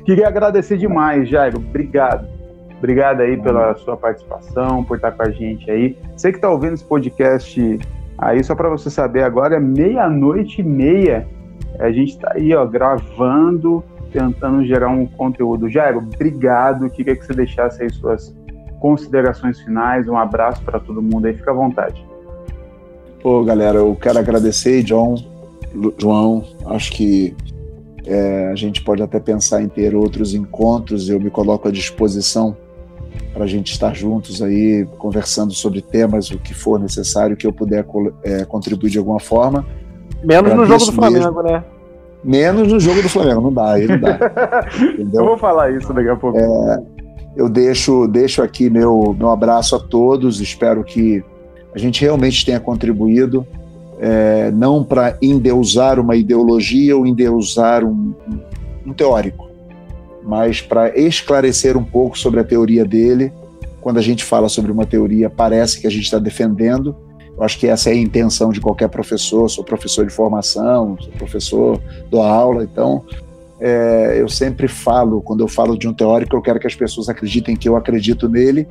Queria 0.06 0.27
agradecer 0.27 0.77
demais, 0.77 1.30
Jairo. 1.30 1.57
Obrigado. 1.57 2.27
Obrigado 2.77 3.22
aí 3.22 3.38
pela 3.38 3.76
sua 3.76 3.98
participação, 3.98 4.84
por 4.84 4.98
estar 4.98 5.11
com 5.11 5.23
a 5.23 5.30
gente 5.30 5.69
aí. 5.69 5.98
Você 6.15 6.31
que 6.31 6.38
está 6.38 6.49
ouvindo 6.49 6.76
esse 6.76 6.84
podcast 6.84 7.80
aí, 8.18 8.44
só 8.44 8.56
para 8.56 8.69
você 8.69 8.89
saber, 8.89 9.23
agora 9.23 9.56
é 9.56 9.60
meia-noite 9.60 10.61
e 10.61 10.64
meia. 10.64 11.27
A 11.80 11.91
gente 11.91 12.11
está 12.11 12.34
aí, 12.35 12.53
ó, 12.53 12.65
gravando, 12.65 13.84
tentando 14.18 14.65
gerar 14.65 14.89
um 14.89 15.06
conteúdo. 15.06 15.69
Jairo, 15.69 15.99
obrigado. 15.99 16.89
Queria 16.89 17.15
que 17.15 17.26
você 17.26 17.34
deixasse 17.34 17.84
aí 17.84 17.89
suas 17.91 18.35
considerações 18.80 19.60
finais. 19.61 20.07
Um 20.07 20.18
abraço 20.18 20.64
para 20.64 20.80
todo 20.80 21.02
mundo 21.02 21.27
aí. 21.27 21.35
Fica 21.35 21.52
à 21.52 21.53
vontade. 21.53 22.03
Pô, 23.22 23.44
galera, 23.44 23.77
eu 23.77 23.95
quero 23.95 24.18
agradecer, 24.18 24.84
John, 24.84 25.15
João. 25.99 26.44
Acho 26.65 26.91
que 26.91 27.35
é, 28.06 28.49
a 28.52 28.56
gente 28.56 28.84
pode 28.84 29.03
até 29.03 29.19
pensar 29.19 29.61
em 29.61 29.68
ter 29.68 29.95
outros 29.95 30.34
encontros. 30.34 31.10
Eu 31.10 31.19
me 31.19 31.30
coloco 31.30 31.68
à 31.68 31.72
disposição 31.72 32.57
para 33.34 33.44
a 33.44 33.48
gente 33.48 33.72
estar 33.72 33.95
juntos 33.95 34.41
aí, 34.41 34.88
conversando 34.98 35.53
sobre 35.53 35.81
temas, 35.81 36.31
o 36.31 36.39
que 36.39 36.56
for 36.56 36.80
necessário, 36.80 37.38
que 37.38 37.45
eu 37.45 37.53
puder 37.53 37.85
é, 38.23 38.45
contribuir 38.45 38.89
de 38.89 38.98
alguma 38.98 39.19
forma. 39.19 39.64
Menos 40.23 40.56
no 40.56 40.65
jogo 40.65 40.85
do 40.85 40.91
Flamengo, 40.91 41.44
mesmo. 41.44 41.44
né? 41.44 41.64
Menos 42.28 42.74
no 42.74 42.78
jogo 42.78 43.02
do 43.02 43.08
Flamengo, 43.08 43.40
não 43.40 43.54
dá, 43.54 43.72
aí 43.72 43.88
não 43.88 43.99
dá. 43.99 44.20
eu 45.14 45.26
vou 45.26 45.38
falar 45.38 45.72
isso 45.72 45.94
daqui 45.94 46.10
a 46.10 46.16
pouco. 46.18 46.38
É, 46.38 46.84
eu 47.38 47.48
deixo, 47.48 48.06
deixo 48.06 48.44
aqui 48.44 48.70
meu, 48.70 49.16
meu 49.18 49.30
abraço 49.30 49.78
a 49.78 49.80
todos, 49.80 50.41
espero 50.41 50.84
que 50.84 51.24
a 51.74 51.80
gente 51.80 52.02
realmente 52.02 52.45
tenha 52.45 52.60
contribuído 52.60 53.48
é, 53.99 54.52
não 54.52 54.84
para 54.84 55.18
endeusar 55.22 55.99
uma 55.99 56.18
ideologia 56.18 56.98
ou 56.98 57.08
endeusar 57.08 57.86
um, 57.86 58.14
um 58.86 58.94
teórico, 58.94 59.49
mas 60.22 60.62
para 60.62 60.98
esclarecer 60.99 61.78
um 61.78 61.84
pouco 61.84 62.18
sobre 62.18 62.40
a 62.40 62.44
teoria 62.44 62.84
dele. 62.84 63.32
Quando 63.80 63.99
a 63.99 64.02
gente 64.02 64.24
fala 64.24 64.49
sobre 64.49 64.70
uma 64.70 64.86
teoria, 64.86 65.30
parece 65.30 65.80
que 65.80 65.88
a 65.88 65.90
gente 65.90 66.04
está 66.04 66.20
defendendo. 66.20 66.94
Eu 67.38 67.43
acho 67.43 67.59
que 67.59 67.68
essa 67.68 67.89
é 67.89 67.93
a 67.93 67.95
intenção 67.95 68.51
de 68.51 68.59
qualquer 68.59 68.89
professor. 68.89 69.47
Sou 69.49 69.64
professor 69.64 70.05
de 70.05 70.11
formação, 70.11 70.97
sou 70.99 71.11
professor, 71.14 71.81
dou 72.09 72.22
aula, 72.22 72.64
então 72.64 73.03
é, 73.59 74.18
eu 74.19 74.27
sempre 74.27 74.68
falo, 74.68 75.22
quando 75.22 75.41
eu 75.41 75.47
falo 75.47 75.77
de 75.77 75.88
um 75.88 75.93
teórico, 75.93 76.35
eu 76.35 76.41
quero 76.41 76.59
que 76.59 76.68
as 76.68 76.76
pessoas 76.76 77.09
acreditem 77.09 77.55
que 77.55 77.69
eu 77.69 77.76
acredito 77.76 78.27
nele. 78.27 78.68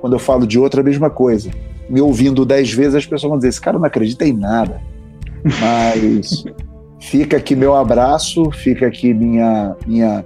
Quando 0.00 0.14
eu 0.14 0.18
falo 0.18 0.46
de 0.46 0.58
outro, 0.58 0.80
a 0.80 0.84
mesma 0.84 1.10
coisa 1.10 1.50
me 1.90 2.00
ouvindo 2.00 2.46
dez 2.46 2.72
vezes, 2.72 2.94
as 2.94 3.04
pessoas 3.04 3.28
vão 3.28 3.36
dizer: 3.36 3.48
esse 3.48 3.60
cara 3.60 3.78
não 3.78 3.84
acredita 3.84 4.24
em 4.24 4.32
nada. 4.32 4.80
Mas 5.60 6.44
fica 7.00 7.36
aqui 7.36 7.56
meu 7.56 7.74
abraço, 7.74 8.50
fica 8.52 8.86
aqui 8.86 9.12
minha, 9.12 9.76
minha, 9.84 10.24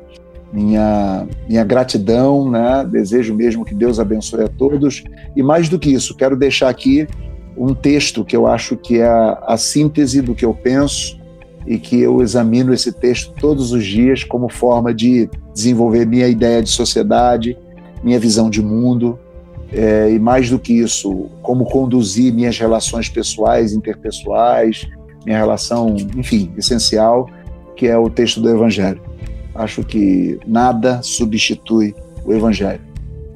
minha, 0.52 1.26
minha 1.48 1.64
gratidão, 1.64 2.50
né? 2.50 2.86
Desejo 2.88 3.34
mesmo 3.34 3.64
que 3.64 3.74
Deus 3.74 3.98
abençoe 3.98 4.44
a 4.44 4.48
todos. 4.48 5.02
E 5.34 5.42
mais 5.42 5.68
do 5.68 5.78
que 5.78 5.90
isso, 5.90 6.14
quero 6.14 6.36
deixar 6.36 6.68
aqui 6.68 7.08
um 7.56 7.74
texto 7.74 8.24
que 8.24 8.36
eu 8.36 8.47
acho 8.47 8.76
que 8.76 8.98
é 8.98 9.06
a, 9.06 9.43
a 9.48 9.56
síntese 9.56 10.20
do 10.20 10.35
que 10.35 10.44
eu 10.44 10.55
penso 10.55 11.18
e 11.66 11.78
que 11.78 12.01
eu 12.01 12.20
examino 12.20 12.72
esse 12.74 12.93
texto 12.93 13.32
todos 13.40 13.72
os 13.72 13.85
dias 13.85 14.22
como 14.22 14.48
forma 14.48 14.93
de 14.93 15.28
desenvolver 15.55 16.06
minha 16.06 16.28
ideia 16.28 16.62
de 16.62 16.68
sociedade, 16.68 17.56
minha 18.02 18.18
visão 18.18 18.51
de 18.51 18.60
mundo, 18.60 19.18
é, 19.72 20.10
e 20.12 20.18
mais 20.18 20.51
do 20.51 20.59
que 20.59 20.72
isso, 20.72 21.28
como 21.43 21.64
conduzir 21.64 22.32
minhas 22.32 22.59
relações 22.59 23.09
pessoais, 23.09 23.72
interpessoais, 23.72 24.86
minha 25.24 25.39
relação, 25.39 25.97
enfim, 26.16 26.52
essencial, 26.56 27.28
que 27.76 27.86
é 27.86 27.97
o 27.97 28.10
texto 28.10 28.40
do 28.40 28.48
Evangelho. 28.48 29.01
Acho 29.55 29.82
que 29.82 30.39
nada 30.47 31.02
substitui 31.02 31.94
o 32.24 32.32
Evangelho. 32.32 32.81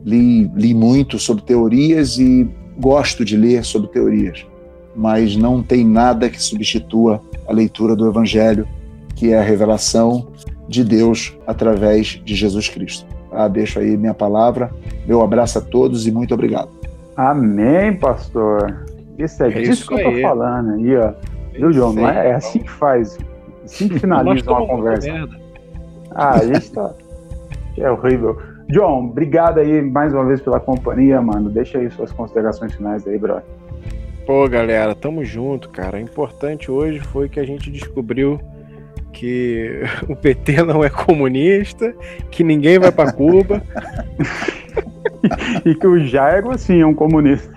Li, 0.05 0.51
li 0.55 0.75
muito 0.75 1.19
sobre 1.19 1.43
teorias 1.45 2.19
e 2.19 2.49
gosto 2.79 3.25
de 3.25 3.37
ler 3.37 3.65
sobre 3.65 3.89
teorias, 3.89 4.47
mas 4.95 5.37
não 5.37 5.63
tem 5.63 5.85
nada 5.85 6.29
que 6.29 6.43
substitua 6.43 7.21
a 7.47 7.53
leitura 7.53 7.97
do 7.97 8.09
Evangelho, 8.09 8.67
que 9.15 9.33
é 9.33 9.39
a 9.39 9.43
revelação 9.43 10.29
de 10.69 10.85
Deus 10.85 11.37
através 11.47 12.21
de 12.25 12.35
Jesus 12.35 12.69
Cristo. 12.69 13.07
Ah, 13.33 13.49
deixo 13.49 13.79
aí 13.79 13.97
minha 13.97 14.15
palavra, 14.15 14.71
meu 15.07 15.23
abraço 15.23 15.59
a 15.59 15.61
todos 15.61 16.07
e 16.07 16.13
muito 16.13 16.33
obrigado. 16.33 16.71
Amém, 17.17 17.97
pastor. 17.97 18.87
Isso 19.19 19.43
é, 19.43 19.49
é 19.49 19.51
disso 19.51 19.73
isso 19.73 19.89
que 19.89 19.95
eu 19.95 20.13
tô 20.13 20.21
falando 20.21 20.75
aí, 20.75 20.97
ó. 20.97 21.13
Viu, 21.53 21.73
João? 21.73 21.93
Não 21.93 22.09
é, 22.09 22.29
é 22.29 22.35
assim 22.35 22.61
que 22.61 22.71
faz. 22.71 23.19
Assim 23.65 23.89
que 23.89 23.99
finaliza 23.99 24.51
uma 24.51 24.67
conversa. 24.67 25.11
Ah, 26.13 26.35
a 26.35 26.47
gente 26.47 26.71
tá. 26.71 26.95
É 27.77 27.91
horrível. 27.91 28.39
John, 28.71 29.07
obrigado 29.07 29.59
aí 29.59 29.81
mais 29.81 30.13
uma 30.13 30.27
vez 30.27 30.41
pela 30.41 30.61
companhia, 30.61 31.21
mano. 31.23 31.49
Deixa 31.49 31.79
aí 31.79 31.91
suas 31.91 32.13
considerações 32.13 32.75
finais 32.75 33.07
aí, 33.07 33.19
brother. 33.19 33.45
Pô, 34.27 34.47
galera, 34.47 34.95
tamo 34.95 35.25
junto, 35.25 35.71
cara. 35.71 35.97
O 35.97 36.01
importante 36.01 36.71
hoje 36.71 37.01
foi 37.01 37.31
que 37.31 37.41
a 37.41 37.47
gente 37.47 37.71
descobriu 37.71 38.39
que 39.11 39.83
o 40.07 40.15
PT 40.15 40.65
não 40.65 40.85
é 40.85 40.91
comunista, 40.91 41.95
que 42.31 42.45
ninguém 42.45 42.79
vai 42.79 42.93
para 42.93 43.11
Cuba. 43.11 43.63
e 45.65 45.75
que 45.75 45.87
o 45.87 45.99
Jairo, 45.99 46.57
sim, 46.59 46.83
é 46.83 46.87
um 46.87 46.95
comunista. 46.95 47.51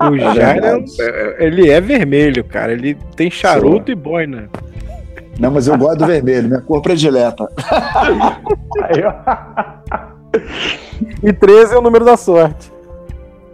O 0.00 0.18
Jairo, 0.18 0.84
é, 1.00 1.36
ele 1.38 1.70
é 1.70 1.80
vermelho, 1.80 2.42
cara. 2.42 2.72
Ele 2.72 2.96
tem 3.14 3.30
charuto 3.30 3.86
Sou. 3.86 3.92
e 3.92 3.94
boina. 3.94 4.50
Não, 5.38 5.52
mas 5.52 5.68
eu 5.68 5.78
gosto 5.78 5.98
do 5.98 6.06
vermelho, 6.06 6.48
minha 6.48 6.60
cor 6.60 6.82
predileta. 6.82 7.48
e 11.22 11.32
13 11.32 11.74
é 11.74 11.78
o 11.78 11.82
número 11.82 12.04
da 12.04 12.16
sorte. 12.16 12.72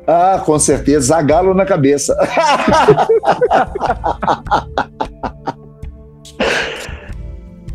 Ah, 0.07 0.43
com 0.45 0.59
certeza. 0.59 1.07
Zagalo 1.07 1.55
na 1.55 1.65
cabeça. 1.65 2.15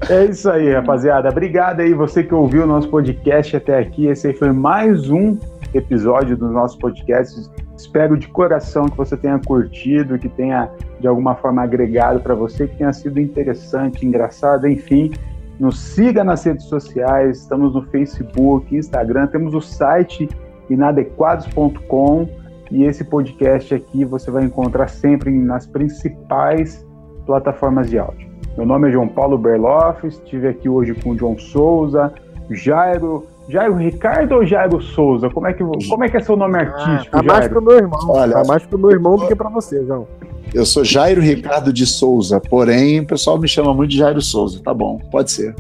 É 0.10 0.26
isso 0.26 0.50
aí, 0.50 0.74
rapaziada. 0.74 1.30
Obrigado 1.30 1.82
aí 1.82 1.94
você 1.94 2.24
que 2.24 2.34
ouviu 2.34 2.64
o 2.64 2.66
nosso 2.66 2.90
podcast 2.90 3.56
até 3.56 3.78
aqui. 3.78 4.08
Esse 4.08 4.28
aí 4.28 4.34
foi 4.34 4.52
mais 4.52 5.08
um 5.08 5.38
episódio 5.72 6.36
do 6.36 6.50
nosso 6.50 6.80
podcast. 6.80 7.48
Espero 7.78 8.18
de 8.18 8.28
coração 8.28 8.88
que 8.88 8.98
você 8.98 9.16
tenha 9.16 9.38
curtido, 9.38 10.18
que 10.18 10.28
tenha 10.28 10.68
de 11.00 11.08
alguma 11.08 11.36
forma 11.36 11.62
agregado 11.62 12.22
para 12.22 12.34
você, 12.34 12.68
que 12.68 12.78
tenha 12.78 12.92
sido 12.92 13.20
interessante, 13.20 14.04
engraçado, 14.04 14.68
enfim. 14.68 15.12
Nos 15.60 15.78
siga 15.78 16.24
nas 16.24 16.44
redes 16.46 16.66
sociais, 16.68 17.40
estamos 17.40 17.74
no 17.74 17.84
Facebook, 17.88 18.74
Instagram, 18.74 19.28
temos 19.28 19.54
o 19.54 19.60
site 19.60 20.30
inadequados.com 20.70 22.30
e 22.72 22.86
esse 22.86 23.04
podcast 23.04 23.76
aqui 23.76 24.06
você 24.06 24.32
vai 24.32 24.46
encontrar 24.46 24.88
sempre 24.88 25.30
nas 25.32 25.68
principais 25.68 26.88
plataformas 27.26 27.90
de 27.90 28.00
áudio. 28.00 28.30
Meu 28.56 28.66
nome 28.66 28.88
é 28.88 28.92
João 28.94 29.10
Paulo 29.10 29.38
Berloff, 29.38 30.08
estive 30.08 30.48
aqui 30.48 30.70
hoje 30.70 30.94
com 30.96 31.10
o 31.10 31.18
João 31.18 31.38
Souza, 31.38 32.14
Jairo 32.50 33.28
Jairo 33.50 33.74
Ricardo 33.74 34.36
ou 34.36 34.46
Jairo 34.46 34.80
Souza? 34.80 35.30
Como 35.30 35.48
é 35.48 35.54
que, 35.54 35.64
como 35.64 36.04
é, 36.04 36.10
que 36.10 36.18
é 36.18 36.20
seu 36.20 36.38
nome 36.38 36.60
artístico, 36.60 37.18
ah, 37.18 37.24
tá 37.24 37.24
mais 37.24 37.48
pro 37.48 37.62
meu 37.62 37.78
irmão. 37.78 38.00
Olha, 38.08 38.34
tá 38.34 38.44
mais 38.46 38.66
pro 38.66 38.78
meu 38.78 38.92
irmão 38.92 39.18
do 39.18 39.28
que 39.28 39.36
para 39.36 39.50
você, 39.50 39.84
João. 39.86 40.08
Eu 40.54 40.66
sou 40.66 40.84
Jairo 40.84 41.22
Ricardo 41.22 41.72
de 41.72 41.86
Souza, 41.86 42.42
porém 42.42 43.02
o 43.02 43.06
pessoal 43.06 43.38
me 43.38 43.48
chama 43.48 43.74
muito 43.74 43.92
de 43.92 43.98
Jairo 43.98 44.22
Souza. 44.22 44.62
Tá 44.64 44.74
bom, 44.74 45.00
pode 45.12 45.32
ser. 45.32 45.56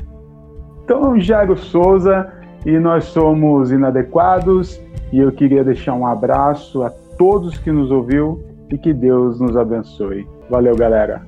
Então, 0.84 1.20
Jairo 1.20 1.56
Souza, 1.56 2.28
e 2.66 2.80
nós 2.80 3.06
somos 3.06 3.72
inadequados, 3.72 4.82
e 5.14 5.20
eu 5.20 5.32
queria 5.32 5.64
deixar 5.64 5.94
um 5.94 6.08
abraço 6.08 6.82
a 6.84 6.90
todos 7.18 7.58
que 7.58 7.72
nos 7.72 7.92
ouviu 7.92 8.44
e 8.72 8.78
que 8.78 8.92
Deus 8.94 9.40
nos 9.40 9.56
abençoe. 9.56 10.28
Valeu, 10.50 10.76
galera. 10.76 11.22